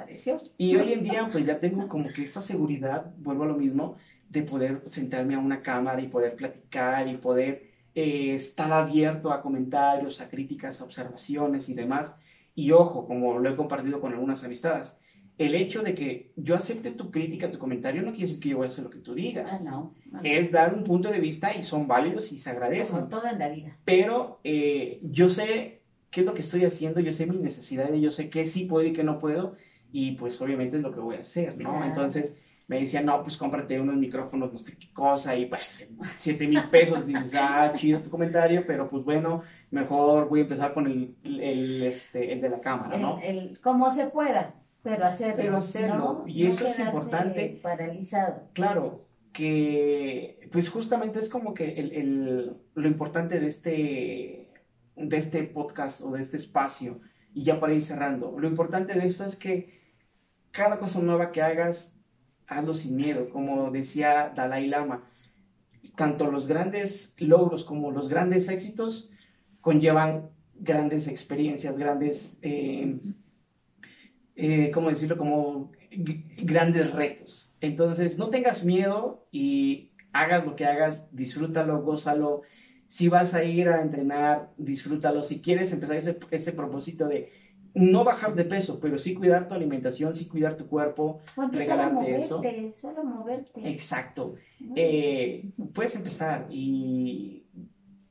Y 0.59 0.77
hoy 0.77 0.93
en 0.93 1.05
día 1.05 1.29
pues 1.31 1.47
ya 1.47 1.59
tengo 1.61 1.89
como 1.89 2.09
que 2.09 2.23
esta 2.23 2.41
seguridad, 2.41 3.13
vuelvo 3.19 3.45
a 3.45 3.47
lo 3.47 3.57
mismo, 3.57 3.97
de 4.29 4.43
poder 4.43 4.83
sentarme 4.89 5.35
a 5.35 5.39
una 5.39 5.63
cámara 5.63 6.01
y 6.01 6.09
poder 6.09 6.37
platicar 6.37 7.09
y 7.09 7.17
poder 7.17 7.71
eh, 7.95 8.35
estar 8.35 8.73
abierto 8.73 9.33
a 9.33 9.41
comentarios, 9.41 10.21
a 10.21 10.29
críticas, 10.29 10.81
a 10.81 10.85
observaciones 10.85 11.69
y 11.69 11.75
demás. 11.75 12.17
Y 12.55 12.73
ojo, 12.73 13.07
como 13.07 13.39
lo 13.39 13.51
he 13.51 13.57
compartido 13.57 14.01
con 14.01 14.13
algunas 14.13 14.43
amistades, 14.45 14.99
el 15.39 15.55
hecho 15.55 15.83
de 15.83 15.95
que 15.95 16.33
yo 16.37 16.55
acepte 16.55 16.91
tu 16.93 17.11
crítica, 17.11 17.51
tu 17.51 17.59
comentario, 17.59 18.01
no 18.01 18.13
quiere 18.13 18.27
decir 18.27 18.41
que 18.41 18.49
yo 18.51 18.57
voy 18.57 18.65
a 18.65 18.69
hacer 18.69 18.85
lo 18.85 18.91
que 18.91 18.99
tú 18.99 19.15
digas. 19.15 19.67
Ah, 19.71 19.91
es 20.23 20.51
dar 20.51 20.75
un 20.75 20.83
punto 20.83 21.11
de 21.11 21.21
vista 21.21 21.55
y 21.55 21.63
son 21.63 21.87
válidos 21.87 22.33
y 22.33 22.39
se 22.39 22.51
agradecen. 22.51 22.97
Como 22.97 23.09
todo 23.09 23.27
en 23.27 23.39
la 23.39 23.49
vida. 23.51 23.77
Pero 23.85 24.41
eh, 24.45 24.99
yo 25.03 25.29
sé 25.29 25.83
qué 26.11 26.21
es 26.21 26.27
lo 26.27 26.35
que 26.35 26.41
estoy 26.41 26.65
haciendo, 26.65 27.01
yo 27.01 27.13
sé 27.13 27.27
mis 27.27 27.41
necesidades, 27.41 28.01
yo 28.01 28.11
sé 28.11 28.31
qué 28.31 28.45
sí 28.45 28.65
puedo 28.65 28.87
y 28.87 28.93
qué 28.93 29.05
no 29.05 29.19
puedo, 29.19 29.57
y 29.93 30.13
pues 30.13 30.41
obviamente 30.41 30.77
es 30.77 30.83
lo 30.83 30.93
que 30.93 31.01
voy 31.01 31.17
a 31.17 31.21
hacer, 31.21 31.59
¿no? 31.59 31.85
Entonces 31.85 32.39
me 32.69 32.81
decían, 32.81 33.07
no, 33.07 33.23
pues 33.23 33.37
cómprate 33.37 33.81
unos 33.81 33.97
micrófonos, 33.97 34.53
no 34.53 34.59
sé 34.59 34.77
qué 34.77 34.93
cosa, 34.93 35.37
y 35.37 35.47
pues 35.47 35.89
7 36.17 36.49
mil 36.49 36.69
pesos, 36.69 37.07
dices, 37.07 37.33
ah, 37.39 37.73
chido 37.75 38.01
tu 38.01 38.11
comentario, 38.11 38.65
pero 38.67 38.89
pues 38.89 39.05
bueno, 39.05 39.43
mejor 39.71 40.29
voy 40.29 40.41
a 40.41 40.43
empezar 40.43 40.75
con 40.75 40.87
el, 40.87 41.17
el, 41.25 41.83
este, 41.85 42.33
el 42.33 42.41
de 42.41 42.49
la 42.49 42.61
cámara, 42.61 42.99
¿no? 42.99 43.21
El, 43.23 43.61
como 43.61 43.91
se 43.91 44.07
pueda, 44.07 44.55
pero 44.83 45.05
hacerlo. 45.05 45.37
Pero 45.37 45.57
hacerlo, 45.59 46.25
y 46.27 46.47
eso 46.47 46.67
es 46.67 46.79
importante. 46.81 47.61
Paralizado. 47.63 48.49
Claro, 48.53 49.07
que 49.33 50.49
pues 50.51 50.69
justamente 50.71 51.21
es 51.21 51.29
como 51.29 51.55
que 51.55 51.75
el, 51.75 51.93
el, 51.93 52.57
lo 52.75 52.89
importante 52.89 53.39
de 53.39 53.47
este 53.47 54.46
de 54.97 55.17
este 55.17 55.43
podcast 55.45 56.01
o 56.01 56.13
de 56.13 56.21
este 56.21 56.37
espacio 56.37 57.01
y 57.33 57.45
ya 57.45 57.61
para 57.61 57.75
ir 57.75 57.83
cerrando. 57.83 58.35
Lo 58.39 58.49
importante 58.49 58.95
de 58.95 59.07
esto 59.07 59.25
es 59.25 59.37
que 59.37 59.81
cada 60.51 60.79
cosa 60.79 61.01
nueva 61.01 61.33
que 61.33 61.43
hagas, 61.43 61.95
hazlo 62.47 62.73
sin 62.73 62.97
miedo, 62.97 63.23
como 63.31 63.71
decía 63.71 64.33
Dalai 64.35 64.67
Lama. 64.67 65.01
Tanto 65.97 66.31
los 66.31 66.47
grandes 66.47 67.15
logros 67.19 67.65
como 67.65 67.91
los 67.91 68.09
grandes 68.09 68.49
éxitos 68.49 69.11
conllevan 69.61 70.31
grandes 70.55 71.09
experiencias, 71.09 71.77
grandes, 71.77 72.39
eh, 72.43 72.99
eh, 74.35 74.71
¿cómo 74.73 74.89
decirlo? 74.89 75.19
Como 75.19 75.73
grandes 76.39 76.93
retos. 76.93 77.55
Entonces, 77.61 78.19
no 78.19 78.31
tengas 78.31 78.65
miedo 78.65 79.25
y 79.31 79.93
hagas 80.13 80.47
lo 80.47 80.57
que 80.57 80.65
hagas, 80.65 81.15
disfrútalo, 81.15 81.83
gózalo, 81.83 82.43
si 82.89 83.09
vas 83.09 83.35
a 83.35 83.45
ir 83.45 83.69
a 83.69 83.83
entrenar, 83.83 84.51
disfrútalo. 84.57 85.23
Si 85.23 85.41
quieres 85.41 85.73
empezar 85.73 85.97
ese, 85.97 86.19
ese 86.31 86.53
propósito 86.53 87.09
de 87.09 87.31
no 87.77 88.05
bajar 88.05 88.35
de 88.35 88.45
peso, 88.45 88.81
pero 88.81 88.97
sí 88.97 89.15
cuidar 89.15 89.49
tu 89.49 89.55
alimentación, 89.55 90.15
sí 90.15 90.27
cuidar 90.27 90.57
tu 90.57 90.67
cuerpo, 90.67 91.21
regalarte 91.53 92.15
eso. 92.15 92.41
Solo 92.73 93.05
moverte. 93.05 93.69
Exacto. 93.69 94.35
Eh, 94.75 95.51
puedes 95.75 95.95
empezar 95.95 96.47
y 96.51 97.45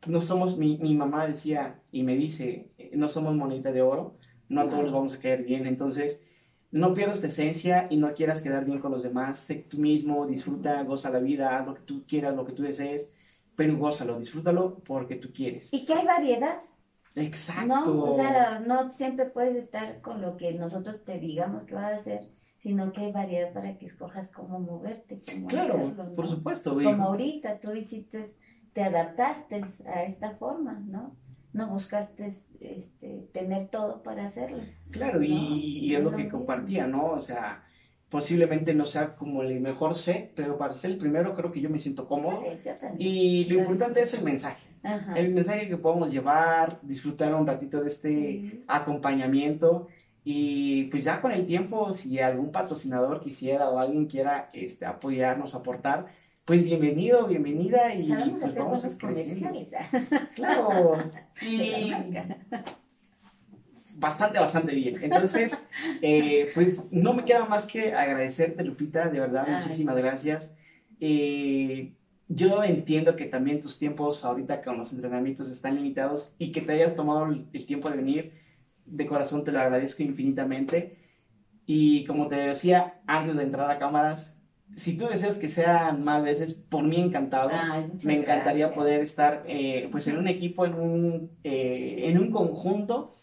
no 0.05 0.19
somos, 0.19 0.57
mi, 0.57 0.77
mi, 0.77 0.93
mamá 0.93 1.25
decía 1.25 1.79
y 1.91 2.03
me 2.03 2.15
dice, 2.15 2.69
no 2.93 3.07
somos 3.07 3.35
moneda 3.35 3.71
de 3.71 3.81
oro, 3.81 4.17
no 4.49 4.61
a 4.61 4.69
todos 4.69 4.91
vamos 4.91 5.15
a 5.15 5.19
caer 5.19 5.43
bien, 5.43 5.65
entonces 5.65 6.23
no 6.69 6.93
pierdas 6.93 7.21
tu 7.21 7.27
esencia 7.27 7.87
y 7.89 7.97
no 7.97 8.13
quieras 8.13 8.41
quedar 8.41 8.65
bien 8.65 8.79
con 8.79 8.91
los 8.91 9.01
demás, 9.01 9.39
sé 9.39 9.55
tú 9.55 9.79
mismo, 9.79 10.27
disfruta, 10.27 10.83
goza 10.83 11.09
la 11.09 11.19
vida, 11.19 11.57
haz 11.57 11.65
lo 11.65 11.73
que 11.73 11.81
tú 11.81 12.03
quieras, 12.07 12.35
lo 12.35 12.45
que 12.45 12.53
tú 12.53 12.61
desees, 12.61 13.11
pero 13.55 13.77
gózalo, 13.77 14.17
disfrútalo 14.19 14.79
porque 14.83 15.15
tú 15.15 15.31
quieres. 15.33 15.73
Y 15.73 15.85
que 15.85 15.93
hay 15.93 16.05
variedad. 16.05 16.61
Exacto. 17.15 17.67
No, 17.67 18.03
o 18.03 18.13
sea, 18.13 18.59
no 18.59 18.91
siempre 18.91 19.25
puedes 19.25 19.55
estar 19.55 20.01
con 20.01 20.21
lo 20.21 20.37
que 20.37 20.53
nosotros 20.53 21.03
te 21.03 21.19
digamos 21.19 21.63
que 21.63 21.75
vas 21.75 21.93
a 21.93 21.95
hacer, 21.95 22.29
sino 22.57 22.91
que 22.91 23.01
hay 23.01 23.11
variedad 23.11 23.53
para 23.53 23.77
que 23.77 23.85
escojas 23.85 24.29
cómo 24.31 24.59
moverte. 24.59 25.21
Cómo 25.25 25.47
claro, 25.47 25.75
hacerlo, 25.75 26.15
por 26.15 26.25
¿no? 26.25 26.31
supuesto. 26.31 26.81
Como 26.81 26.81
hijo. 26.81 27.01
ahorita 27.03 27.59
tú 27.59 27.73
hiciste, 27.73 28.35
te 28.73 28.83
adaptaste 28.83 29.61
a 29.87 30.03
esta 30.03 30.31
forma, 30.37 30.73
¿no? 30.85 31.17
No 31.53 31.69
buscaste 31.69 32.25
este, 32.59 33.29
tener 33.33 33.69
todo 33.69 34.03
para 34.03 34.25
hacerlo. 34.25 34.73
Claro, 34.91 35.23
y, 35.23 35.29
¿no? 35.29 35.55
y 35.81 35.95
es 35.95 35.99
Es 35.99 36.03
lo 36.03 36.11
lo 36.11 36.17
que 36.17 36.23
mismo. 36.23 36.39
compartía, 36.39 36.87
¿no? 36.87 37.11
O 37.13 37.19
sea, 37.19 37.64
posiblemente 38.15 38.73
no 38.73 38.85
sea 38.85 39.15
como 39.15 39.41
el 39.41 39.59
mejor 39.59 39.95
sé, 39.95 40.31
pero 40.35 40.57
para 40.57 40.73
ser 40.73 40.91
el 40.91 40.97
primero 40.97 41.33
creo 41.33 41.51
que 41.51 41.59
yo 41.59 41.69
me 41.69 41.79
siento 41.79 42.07
cómodo. 42.07 42.43
Sí. 42.63 42.69
Y 42.97 43.45
lo 43.45 43.59
importante 43.59 43.99
es 44.01 44.13
el 44.13 44.23
mensaje. 44.23 44.69
Ajá. 44.83 45.13
El 45.19 45.33
mensaje 45.33 45.67
que 45.67 45.75
podamos 45.75 46.13
llevar, 46.13 46.79
disfrutar 46.81 47.35
un 47.35 47.45
ratito 47.45 47.81
de 47.81 47.87
este 47.89 48.09
Sí. 48.09 48.63
acompañamiento. 48.67 49.87
Y 50.23 50.85
pues 50.85 51.03
ya 51.03 51.19
con 51.19 51.33
el 51.33 51.45
tiempo, 51.45 51.91
si 51.91 52.19
algún 52.19 52.51
patrocinador 52.53 53.19
quisiera 53.19 53.69
o 53.69 53.79
alguien 53.79 54.05
quiera 54.05 54.49
este, 54.53 54.85
apoyarnos, 54.85 55.53
aportar, 55.53 56.05
pues 56.45 56.63
bienvenido, 56.63 57.27
bienvenida 57.27 57.93
y 57.93 58.07
Sabemos 58.07 58.39
pues 58.39 58.43
hacer 58.43 58.63
vamos 58.63 58.97
creciendo. 58.97 59.49
comerciales. 59.49 60.09
Claro, 60.35 60.93
y. 61.41 61.91
bastante, 63.95 64.39
bastante 64.39 64.73
bien. 64.75 64.95
Entonces, 65.01 65.65
eh, 66.01 66.49
pues 66.53 66.91
no 66.91 67.13
me 67.13 67.25
queda 67.25 67.45
más 67.45 67.65
que 67.65 67.93
agradecerte, 67.93 68.63
Lupita, 68.63 69.09
de 69.09 69.19
verdad, 69.19 69.45
Ay. 69.47 69.55
muchísimas 69.63 69.97
gracias. 69.97 70.55
Eh, 70.99 71.93
yo 72.27 72.63
entiendo 72.63 73.15
que 73.15 73.25
también 73.25 73.59
tus 73.61 73.77
tiempos 73.77 74.25
ahorita 74.25 74.61
con 74.61 74.77
los 74.77 74.91
entrenamientos 74.93 75.49
están 75.49 75.75
limitados 75.75 76.33
y 76.39 76.51
que 76.51 76.61
te 76.61 76.73
hayas 76.73 76.95
tomado 76.95 77.27
el, 77.27 77.45
el 77.53 77.65
tiempo 77.65 77.89
de 77.89 77.97
venir, 77.97 78.31
de 78.85 79.05
corazón 79.05 79.43
te 79.43 79.51
lo 79.51 79.59
agradezco 79.59 80.03
infinitamente. 80.03 80.97
Y 81.67 82.03
como 82.05 82.27
te 82.27 82.35
decía 82.35 83.01
antes 83.07 83.35
de 83.35 83.43
entrar 83.43 83.69
a 83.69 83.79
cámaras, 83.79 84.39
si 84.75 84.97
tú 84.97 85.07
deseas 85.07 85.37
que 85.37 85.47
sean 85.47 86.03
más 86.03 86.23
veces, 86.23 86.53
por 86.53 86.83
mí 86.83 86.99
encantado. 86.99 87.49
Ay, 87.53 87.91
Me 88.03 88.13
encantaría 88.17 88.65
gracias. 88.67 88.71
poder 88.71 88.99
estar 89.01 89.43
eh, 89.47 89.87
pues 89.91 90.07
en 90.07 90.17
un 90.17 90.27
equipo, 90.27 90.65
en 90.65 90.73
un, 90.73 91.31
eh, 91.43 92.03
en 92.05 92.17
un 92.17 92.31
conjunto 92.31 93.13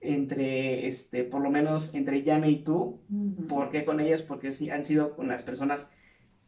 entre, 0.00 0.86
este, 0.86 1.24
por 1.24 1.42
lo 1.42 1.50
menos 1.50 1.94
entre 1.94 2.22
Yana 2.22 2.48
y 2.48 2.62
tú. 2.62 3.00
Ujú. 3.10 3.46
¿Por 3.46 3.70
qué 3.70 3.84
con 3.84 4.00
ellas? 4.00 4.22
Porque 4.22 4.50
sí, 4.50 4.70
han 4.70 4.84
sido 4.84 5.14
con 5.16 5.28
las 5.28 5.42
personas 5.42 5.90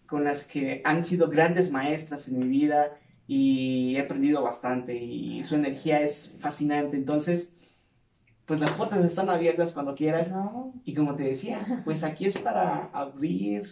con 0.06 0.24
las 0.24 0.44
que 0.44 0.82
han 0.84 1.04
sido 1.04 1.30
grandes 1.30 1.72
maestras 1.72 2.28
en 2.28 2.38
mi 2.38 2.46
vida 2.46 2.98
y 3.26 3.96
he 3.96 4.00
aprendido 4.00 4.42
bastante 4.42 4.94
y 4.94 5.42
su 5.42 5.54
energía 5.54 6.02
es 6.02 6.36
fascinante. 6.38 6.98
Entonces, 6.98 7.54
pues 8.44 8.60
las 8.60 8.72
puertas 8.72 9.04
están 9.04 9.30
abiertas 9.30 9.72
cuando 9.72 9.94
quieras. 9.94 10.32
No. 10.32 10.74
Y 10.84 10.94
como 10.94 11.14
te 11.14 11.22
decía, 11.22 11.80
pues 11.86 12.04
aquí 12.04 12.26
es 12.26 12.36
para 12.36 12.90
abrir 12.92 13.62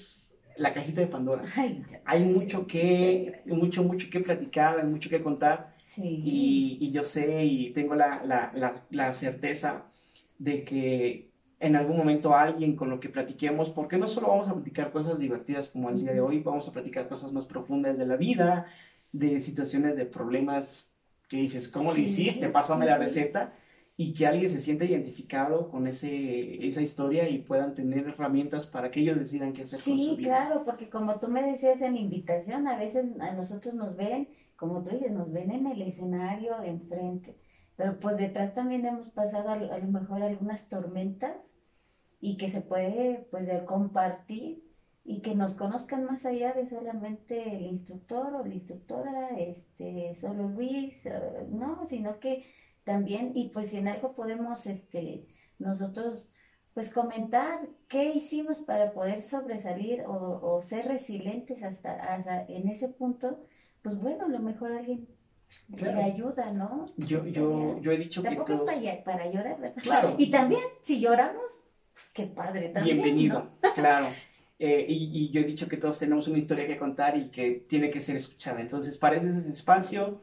la 0.57 0.73
cajita 0.73 1.03
de 1.03 1.09
Pandora. 1.09 1.45
Ay. 1.55 1.83
Hay 2.07 2.25
mucho 2.25 2.67
que, 2.67 3.43
mucho, 3.45 3.83
mucho 3.83 4.09
que 4.11 4.21
platicar, 4.21 4.79
hay 4.79 4.87
mucho 4.87 5.11
que 5.11 5.23
contar 5.23 5.77
Sí. 5.93 6.07
y, 6.23 6.79
y 6.81 6.91
yo 6.93 7.03
sé 7.03 7.45
y 7.45 7.73
tengo 7.73 7.95
la, 7.95 8.23
la, 8.25 8.51
la, 8.55 8.87
la 8.91 9.13
certeza 9.13 9.91
de 10.39 10.65
que 10.65 11.31
en 11.59 11.77
algún 11.77 11.97
momento 11.97 12.35
alguien 12.35 12.75
con 12.77 12.91
lo 12.91 13.01
que 13.01 13.09
platiquemos, 13.11 13.71
porque 13.71 13.99
no 13.99 14.09
solo 14.09 14.29
vamos 14.29 14.49
a 14.49 14.55
platicar 14.55 14.91
cosas 14.93 15.19
divertidas 15.19 15.69
como 15.71 15.91
el 15.91 15.99
día 15.99 16.13
de 16.13 16.21
hoy, 16.21 16.41
vamos 16.43 16.69
a 16.69 16.73
platicar 16.73 17.09
cosas 17.09 17.33
más 17.33 17.47
profundas 17.47 17.99
de 17.99 18.07
la 18.07 18.17
vida, 18.17 18.67
de 19.13 19.41
situaciones, 19.41 19.97
de 19.97 20.07
problemas 20.07 20.97
que 21.29 21.37
dices, 21.39 21.69
¿cómo 21.69 21.93
Sí, 21.93 21.99
lo 21.99 21.99
hiciste? 21.99 22.49
Pásame 22.49 22.87
la 22.87 22.99
sí, 22.99 23.09
sí. 23.09 23.21
receta. 23.23 23.53
Y 23.97 24.15
que 24.15 24.27
alguien 24.27 24.49
se 24.49 24.61
sienta 24.61 24.85
identificado 24.87 25.69
con 25.69 25.87
ese, 25.87 26.67
esa 26.67 26.81
historia 26.81 27.29
y 27.29 27.39
puedan 27.39 27.75
tener 27.75 28.09
herramientas 28.09 28.67
para 28.67 28.91
que 28.91 29.01
ellos 29.01 29.19
decidan 29.19 29.53
qué 29.53 29.63
hacer 29.63 29.85
con 29.85 30.01
su 30.01 30.15
Sí, 30.15 30.17
vida. 30.17 30.29
claro, 30.29 30.65
porque 30.65 30.91
como 30.91 31.19
tú 31.19 31.29
me 31.29 31.43
decías 31.43 31.81
en 31.83 31.95
la 31.95 32.01
invitación, 32.01 32.67
a 32.69 32.77
veces 32.79 33.07
a 33.21 33.33
nosotros 33.33 33.75
nos 33.75 33.97
ven, 33.97 34.29
como 34.61 34.83
tú 34.83 34.91
dices, 34.91 35.11
nos 35.11 35.33
ven 35.33 35.51
en 35.53 35.67
el 35.67 35.81
escenario 35.81 36.63
enfrente, 36.63 37.35
pero 37.77 37.99
pues 37.99 38.19
detrás 38.19 38.55
también 38.55 38.85
hemos 38.85 39.09
pasado 39.09 39.49
a, 39.49 39.57
lo 39.57 39.89
mejor 39.89 40.23
algunas 40.23 40.69
tormentas 40.69 41.57
y 42.21 42.37
que 42.37 42.51
se 42.51 42.61
puede 42.61 43.27
pues 43.31 43.47
de 43.47 43.65
compartir 43.65 44.63
y 45.03 45.23
que 45.23 45.35
nos 45.35 45.55
conozcan 45.55 46.05
más 46.05 46.27
allá 46.27 46.53
de 46.53 46.67
solamente 46.67 47.57
el 47.57 47.63
instructor 47.63 48.35
o 48.35 48.45
la 48.45 48.53
instructora, 48.53 49.31
este, 49.39 50.13
solo 50.13 50.47
Luis, 50.51 51.07
eh, 51.07 51.47
no, 51.49 51.87
sino 51.87 52.21
que 52.21 52.45
también, 52.85 53.33
y 53.35 53.49
pues 53.49 53.71
si 53.71 53.79
en 53.79 53.89
algo 53.89 54.15
podemos, 54.15 54.67
este, 54.67 55.27
nosotros 55.59 56.31
pues 56.75 56.93
comentar 56.93 57.67
qué 57.89 58.13
hicimos 58.13 58.61
para 58.61 58.93
poder 58.93 59.23
sobresalir 59.23 60.03
o, 60.03 60.39
o 60.43 60.61
ser 60.61 60.87
resilientes 60.87 61.63
hasta, 61.63 61.95
hasta 62.15 62.45
en 62.45 62.69
ese 62.69 62.89
punto, 62.89 63.41
pues 63.83 63.97
bueno, 63.99 64.27
a 64.27 64.29
lo 64.29 64.39
mejor 64.41 64.73
alguien 64.73 65.07
Claro. 65.77 65.97
le 65.97 66.03
ayuda, 66.05 66.53
¿no? 66.53 66.87
Yo, 66.97 67.19
Estaría- 67.19 67.33
yo, 67.41 67.81
yo 67.81 67.91
he 67.93 67.99
dicho 67.99 68.23
que 68.23 68.29
Tampoco 68.29 68.53
es 68.53 68.59
todos... 68.61 68.71
para, 68.73 68.81
ll- 68.87 69.03
para 69.03 69.31
llorar, 69.31 69.61
¿verdad? 69.61 69.83
Claro. 69.83 70.15
Y 70.17 70.31
también, 70.31 70.63
si 70.81 71.01
lloramos, 71.01 71.43
pues 71.93 72.11
qué 72.15 72.27
padre 72.27 72.69
también, 72.69 72.97
Bienvenido, 72.99 73.51
¿no? 73.63 73.73
claro. 73.75 74.07
Eh, 74.61 74.85
y, 74.89 75.11
y 75.25 75.31
yo 75.31 75.41
he 75.41 75.45
dicho 75.45 75.67
que 75.69 75.77
todos 75.79 75.99
tenemos 75.99 76.29
una 76.29 76.39
historia 76.39 76.67
que 76.67 76.77
contar 76.77 77.17
y 77.17 77.31
que 77.31 77.65
tiene 77.69 77.91
que 77.91 78.01
ser 78.01 78.15
escuchada. 78.17 78.61
Entonces, 78.61 78.97
para 78.99 79.17
eso 79.17 79.27
es 79.29 79.37
este 79.37 79.53
espacio. 79.53 80.21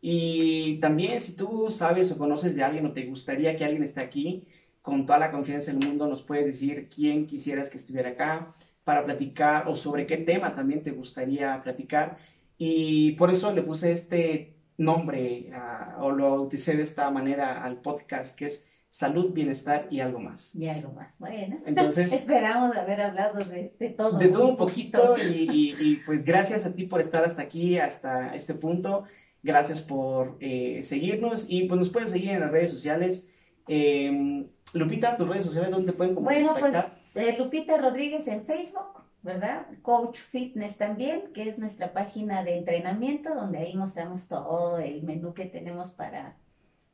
Y 0.00 0.78
también, 0.80 1.20
si 1.20 1.36
tú 1.36 1.70
sabes 1.70 2.10
o 2.12 2.16
conoces 2.16 2.56
de 2.56 2.62
alguien 2.62 2.86
o 2.86 2.92
te 2.92 3.04
gustaría 3.04 3.54
que 3.56 3.64
alguien 3.64 3.82
esté 3.82 4.00
aquí, 4.00 4.46
con 4.80 5.04
toda 5.04 5.18
la 5.18 5.30
confianza 5.30 5.72
del 5.72 5.86
mundo, 5.86 6.06
nos 6.06 6.22
puedes 6.22 6.46
decir 6.46 6.88
quién 6.88 7.26
quisieras 7.26 7.68
que 7.68 7.76
estuviera 7.76 8.10
acá 8.10 8.54
para 8.84 9.04
platicar 9.04 9.68
o 9.68 9.76
sobre 9.76 10.06
qué 10.06 10.16
tema 10.16 10.54
también 10.54 10.82
te 10.82 10.90
gustaría 10.92 11.62
platicar. 11.62 12.16
Y 12.62 13.12
por 13.12 13.30
eso 13.30 13.54
le 13.54 13.62
puse 13.62 13.90
este 13.90 14.52
nombre 14.76 15.50
o 15.98 16.10
lo 16.10 16.30
bauticé 16.32 16.76
de 16.76 16.82
esta 16.82 17.10
manera 17.10 17.64
al 17.64 17.80
podcast, 17.80 18.36
que 18.38 18.44
es 18.46 18.68
Salud, 18.90 19.32
Bienestar 19.32 19.86
y 19.90 20.00
algo 20.00 20.18
más. 20.20 20.54
Y 20.54 20.68
algo 20.68 20.92
más. 20.92 21.16
Bueno, 21.18 21.56
Entonces, 21.64 22.12
esperamos 22.20 22.76
haber 22.76 23.00
hablado 23.00 23.38
de, 23.44 23.72
de 23.78 23.88
todo. 23.88 24.18
de 24.18 24.28
todo 24.28 24.48
un 24.48 24.56
poquito 24.58 25.16
y, 25.16 25.48
y- 25.50 25.74
y, 25.80 25.96
pues 26.04 26.22
gracias 26.22 26.66
a 26.66 26.74
ti 26.74 26.84
por 26.84 27.00
estar 27.00 27.24
hasta 27.24 27.40
aquí, 27.40 27.78
hasta 27.78 28.34
este 28.34 28.52
punto. 28.52 29.04
Gracias 29.42 29.80
por 29.80 30.36
eh, 30.40 30.82
seguirnos 30.82 31.46
y 31.48 31.62
pues 31.64 31.78
nos 31.78 31.88
puedes 31.88 32.10
seguir 32.10 32.32
en 32.32 32.40
las 32.40 32.50
redes 32.50 32.70
sociales. 32.70 33.30
Eh, 33.68 34.44
Lupita, 34.74 35.16
tus 35.16 35.26
redes 35.28 35.46
sociales, 35.46 35.70
¿dónde 35.70 35.94
pueden 35.94 36.14
Bueno, 36.14 36.50
pues, 36.58 36.74
contactar? 36.74 37.00
Eh, 37.14 37.36
Lupita 37.38 37.78
Rodríguez 37.78 38.28
en 38.28 38.44
Facebook, 38.44 38.99
¿verdad? 39.22 39.66
Coach 39.82 40.18
Fitness 40.18 40.78
también, 40.78 41.32
que 41.32 41.48
es 41.48 41.58
nuestra 41.58 41.92
página 41.92 42.42
de 42.42 42.56
entrenamiento, 42.56 43.34
donde 43.34 43.58
ahí 43.58 43.76
mostramos 43.76 44.26
todo 44.28 44.78
el 44.78 45.02
menú 45.02 45.34
que 45.34 45.46
tenemos 45.46 45.90
para, 45.90 46.36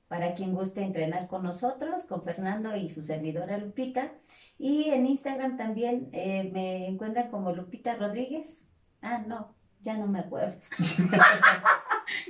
para 0.09 0.33
quien 0.33 0.55
guste 0.55 0.83
entrenar 0.83 1.29
con 1.29 1.43
nosotros, 1.43 2.05
con 2.05 2.23
Fernando 2.23 2.75
y 2.77 2.89
su 2.89 3.03
servidora 3.03 3.59
Lupita. 3.59 4.13
Y 4.59 4.91
en 4.91 5.07
Instagram 5.07 5.57
también 5.57 6.09
eh, 6.13 6.51
me 6.53 6.89
encuentran 6.89 7.31
como 7.31 7.53
Lupita 7.53 7.97
Rodríguez. 7.97 8.69
Ah, 9.03 9.19
no, 9.27 9.55
ya 9.81 9.97
no 9.97 10.07
me 10.07 10.21
acuerdo. 10.21 10.57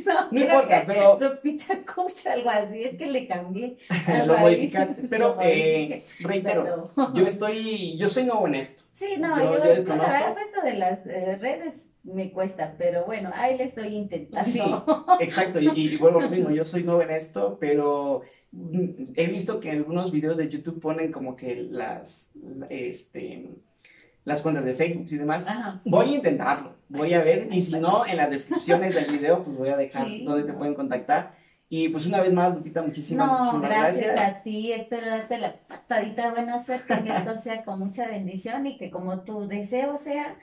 no, 0.04 0.30
No 0.30 0.40
importa, 0.40 0.82
pero- 0.86 1.18
Lupita 1.20 1.78
Coach, 1.94 2.26
algo 2.26 2.50
así, 2.50 2.82
es 2.84 2.96
que 2.96 3.06
le 3.06 3.26
cambié. 3.26 3.76
lo 4.26 4.36
modificaste, 4.38 5.02
pero 5.08 5.36
eh, 5.40 6.04
reitero, 6.20 6.90
pero- 6.94 7.14
yo 7.14 7.26
estoy, 7.26 7.96
yo 7.96 8.08
soy 8.08 8.24
nuevo 8.24 8.46
en 8.46 8.54
esto. 8.56 8.82
Sí, 8.92 9.14
no, 9.18 9.36
Yo- 9.38 9.52
yo, 9.64 9.74
yo 9.82 9.88
la 9.88 9.96
verdad, 9.96 10.36
esto 10.38 10.60
de 10.62 10.74
las 10.74 11.06
eh, 11.06 11.36
redes 11.40 11.92
me 12.04 12.30
cuesta, 12.30 12.74
pero 12.78 13.04
bueno, 13.04 13.30
ahí 13.34 13.58
le 13.58 13.64
estoy 13.64 13.88
intentando. 13.96 14.48
Sí, 14.48 14.60
exacto, 15.20 15.60
y, 15.60 15.68
y 15.74 15.96
vuelvo 15.96 16.20
lo 16.20 16.30
mismo, 16.30 16.50
yo 16.50 16.64
soy 16.64 16.82
nuevo 16.84 17.02
en 17.02 17.10
esto, 17.10 17.58
pero 17.60 18.22
he 19.16 19.26
visto 19.26 19.60
que 19.60 19.70
en 19.70 19.78
algunos 19.78 20.12
videos 20.12 20.38
de 20.38 20.48
YouTube 20.48 20.80
ponen 20.80 21.12
como 21.12 21.36
que 21.36 21.56
las, 21.56 22.32
este, 22.70 23.50
las 24.26 24.42
cuentas 24.42 24.64
de 24.66 24.74
Facebook 24.74 25.06
y 25.10 25.16
demás. 25.16 25.46
Ajá. 25.48 25.80
Voy 25.86 26.12
a 26.12 26.16
intentarlo, 26.16 26.74
voy 26.90 27.14
a 27.14 27.22
ver, 27.22 27.48
y 27.50 27.62
si 27.62 27.78
no, 27.78 28.04
en 28.04 28.18
las 28.18 28.28
descripciones 28.28 28.94
del 28.94 29.10
video, 29.10 29.42
pues 29.42 29.56
voy 29.56 29.70
a 29.70 29.76
dejar 29.78 30.04
Sí. 30.06 30.24
donde 30.24 30.44
te 30.44 30.52
pueden 30.52 30.74
contactar. 30.74 31.34
Y 31.68 31.88
pues 31.88 32.06
una 32.06 32.20
vez 32.20 32.32
más, 32.32 32.54
Lupita, 32.54 32.82
muchísimas, 32.82 33.26
No, 33.26 33.38
muchísimas 33.38 33.68
gracias, 33.70 34.12
gracias. 34.12 34.36
a 34.36 34.42
ti, 34.42 34.72
espero 34.72 35.06
darte 35.06 35.38
la 35.38 35.54
patadita 35.66 36.26
de 36.26 36.30
buena 36.32 36.58
suerte, 36.60 36.94
que 37.02 37.10
esto 37.10 37.36
sea 37.36 37.64
con 37.64 37.78
mucha 37.80 38.06
bendición 38.06 38.66
y 38.66 38.76
que 38.76 38.90
como 38.90 39.20
tu 39.20 39.48
deseo 39.48 39.96
sea 39.96 40.36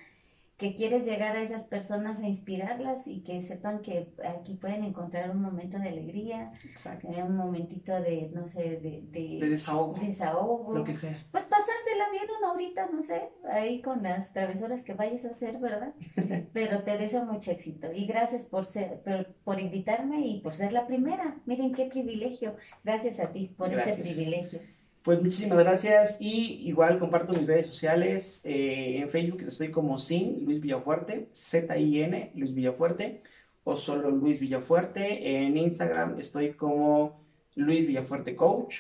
que 0.64 0.76
quieres 0.76 1.04
llegar 1.06 1.36
a 1.36 1.42
esas 1.42 1.66
personas 1.66 2.22
a 2.22 2.26
inspirarlas 2.28 3.06
y 3.08 3.22
que 3.22 3.42
sepan 3.42 3.82
que 3.82 4.14
aquí 4.26 4.54
pueden 4.56 4.86
encontrar 4.86 5.30
un 5.32 5.42
momento 5.42 5.78
de 5.78 5.90
alegría, 5.90 6.54
Exacto. 6.64 7.10
eh, 7.12 7.22
un 7.22 7.36
momentito 7.36 7.92
de, 8.00 8.32
no 8.34 8.48
sé, 8.48 8.80
de, 8.80 9.02
de, 9.12 9.40
De 9.42 9.50
desahogo. 9.50 9.96
desahogo. 10.00 10.74
Lo 10.74 10.86
que 10.86 10.94
sea. 10.94 11.18
Pues 11.34 11.44
pasársela 11.44 12.10
bien 12.14 12.24
una 12.40 12.54
horita, 12.54 12.88
no 12.90 13.04
sé, 13.04 13.24
ahí 13.52 13.82
con 13.82 14.04
las 14.04 14.32
travesuras 14.32 14.84
que 14.84 14.94
vayas 14.94 15.26
a 15.26 15.32
hacer, 15.32 15.60
¿verdad? 15.60 15.94
Pero 16.54 16.84
te 16.84 16.98
deseo 16.98 17.26
mucho 17.26 17.52
éxito 17.52 17.92
y 17.92 18.06
gracias 18.06 18.46
por 18.46 18.66
ser, 18.66 19.02
por, 19.02 19.34
por 19.44 19.60
invitarme 19.60 20.26
y 20.26 20.40
por 20.40 20.54
ser 20.54 20.72
la 20.72 20.88
primera. 20.88 21.42
Miren 21.46 21.74
qué 21.74 21.88
privilegio. 21.88 22.56
Gracias 22.86 23.20
a 23.20 23.34
ti 23.34 23.54
por 23.58 23.70
Gracias. 23.70 23.98
este 24.00 24.14
privilegio. 24.14 24.62
Pues 25.04 25.22
muchísimas 25.22 25.60
gracias 25.60 26.18
y 26.22 26.66
igual 26.66 26.98
comparto 26.98 27.34
mis 27.34 27.46
redes 27.46 27.68
sociales. 27.68 28.42
eh, 28.46 29.00
en 29.00 29.10
Facebook 29.10 29.42
estoy 29.42 29.70
como 29.70 29.98
Sin 29.98 30.46
Luis 30.46 30.62
Villafuerte, 30.62 31.28
Z-I-N 31.34 32.32
Luis 32.36 32.54
Villafuerte 32.54 33.22
o 33.66 33.76
solo 33.76 34.12
Luis 34.12 34.40
Villafuerte. 34.40 35.46
En 35.46 35.58
Instagram 35.58 36.20
estoy 36.20 36.54
como 36.54 37.22
Luis 37.56 37.86
Villafuerte 37.86 38.34
Coach. 38.38 38.78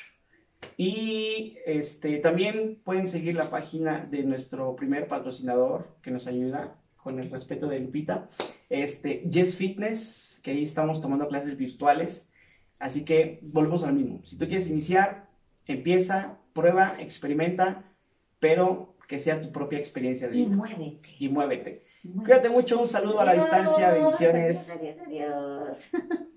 Y 0.77 1.57
este, 1.65 2.19
también 2.19 2.79
pueden 2.85 3.05
seguir 3.05 3.35
la 3.35 3.49
página 3.49 4.05
de 4.09 4.23
nuestro 4.23 4.77
primer 4.77 5.09
patrocinador 5.09 5.89
que 6.01 6.11
nos 6.11 6.25
ayuda 6.25 6.73
con 7.03 7.19
el 7.19 7.29
respeto 7.29 7.67
de 7.67 7.81
Lupita, 7.81 8.29
este, 8.69 9.23
Yes 9.29 9.57
Fitness, 9.57 10.39
que 10.41 10.51
ahí 10.51 10.63
estamos 10.63 11.01
tomando 11.01 11.27
clases 11.27 11.57
virtuales. 11.57 12.31
Así 12.79 13.03
que 13.03 13.39
volvemos 13.41 13.83
al 13.83 13.93
mismo. 13.93 14.21
Si 14.23 14.37
tú 14.37 14.45
quieres 14.45 14.69
iniciar, 14.69 15.32
empieza, 15.67 16.37
prueba, 16.53 16.97
experimenta, 16.99 17.83
pero 18.39 18.95
que 19.07 19.19
sea 19.19 19.41
tu 19.41 19.51
propia 19.51 19.79
experiencia 19.79 20.27
de 20.27 20.37
Y 20.37 20.45
vida. 20.45 20.55
muévete. 20.55 20.99
Y 21.19 21.29
muévete. 21.29 21.83
muévete. 22.03 22.23
Cuídate 22.25 22.49
mucho, 22.49 22.79
un 22.79 22.87
saludo 22.87 23.19
a 23.21 23.25
la 23.25 23.33
distancia, 23.33 23.91
bendiciones. 23.91 24.69
Adiós, 24.71 24.97
adiós. 25.05 25.89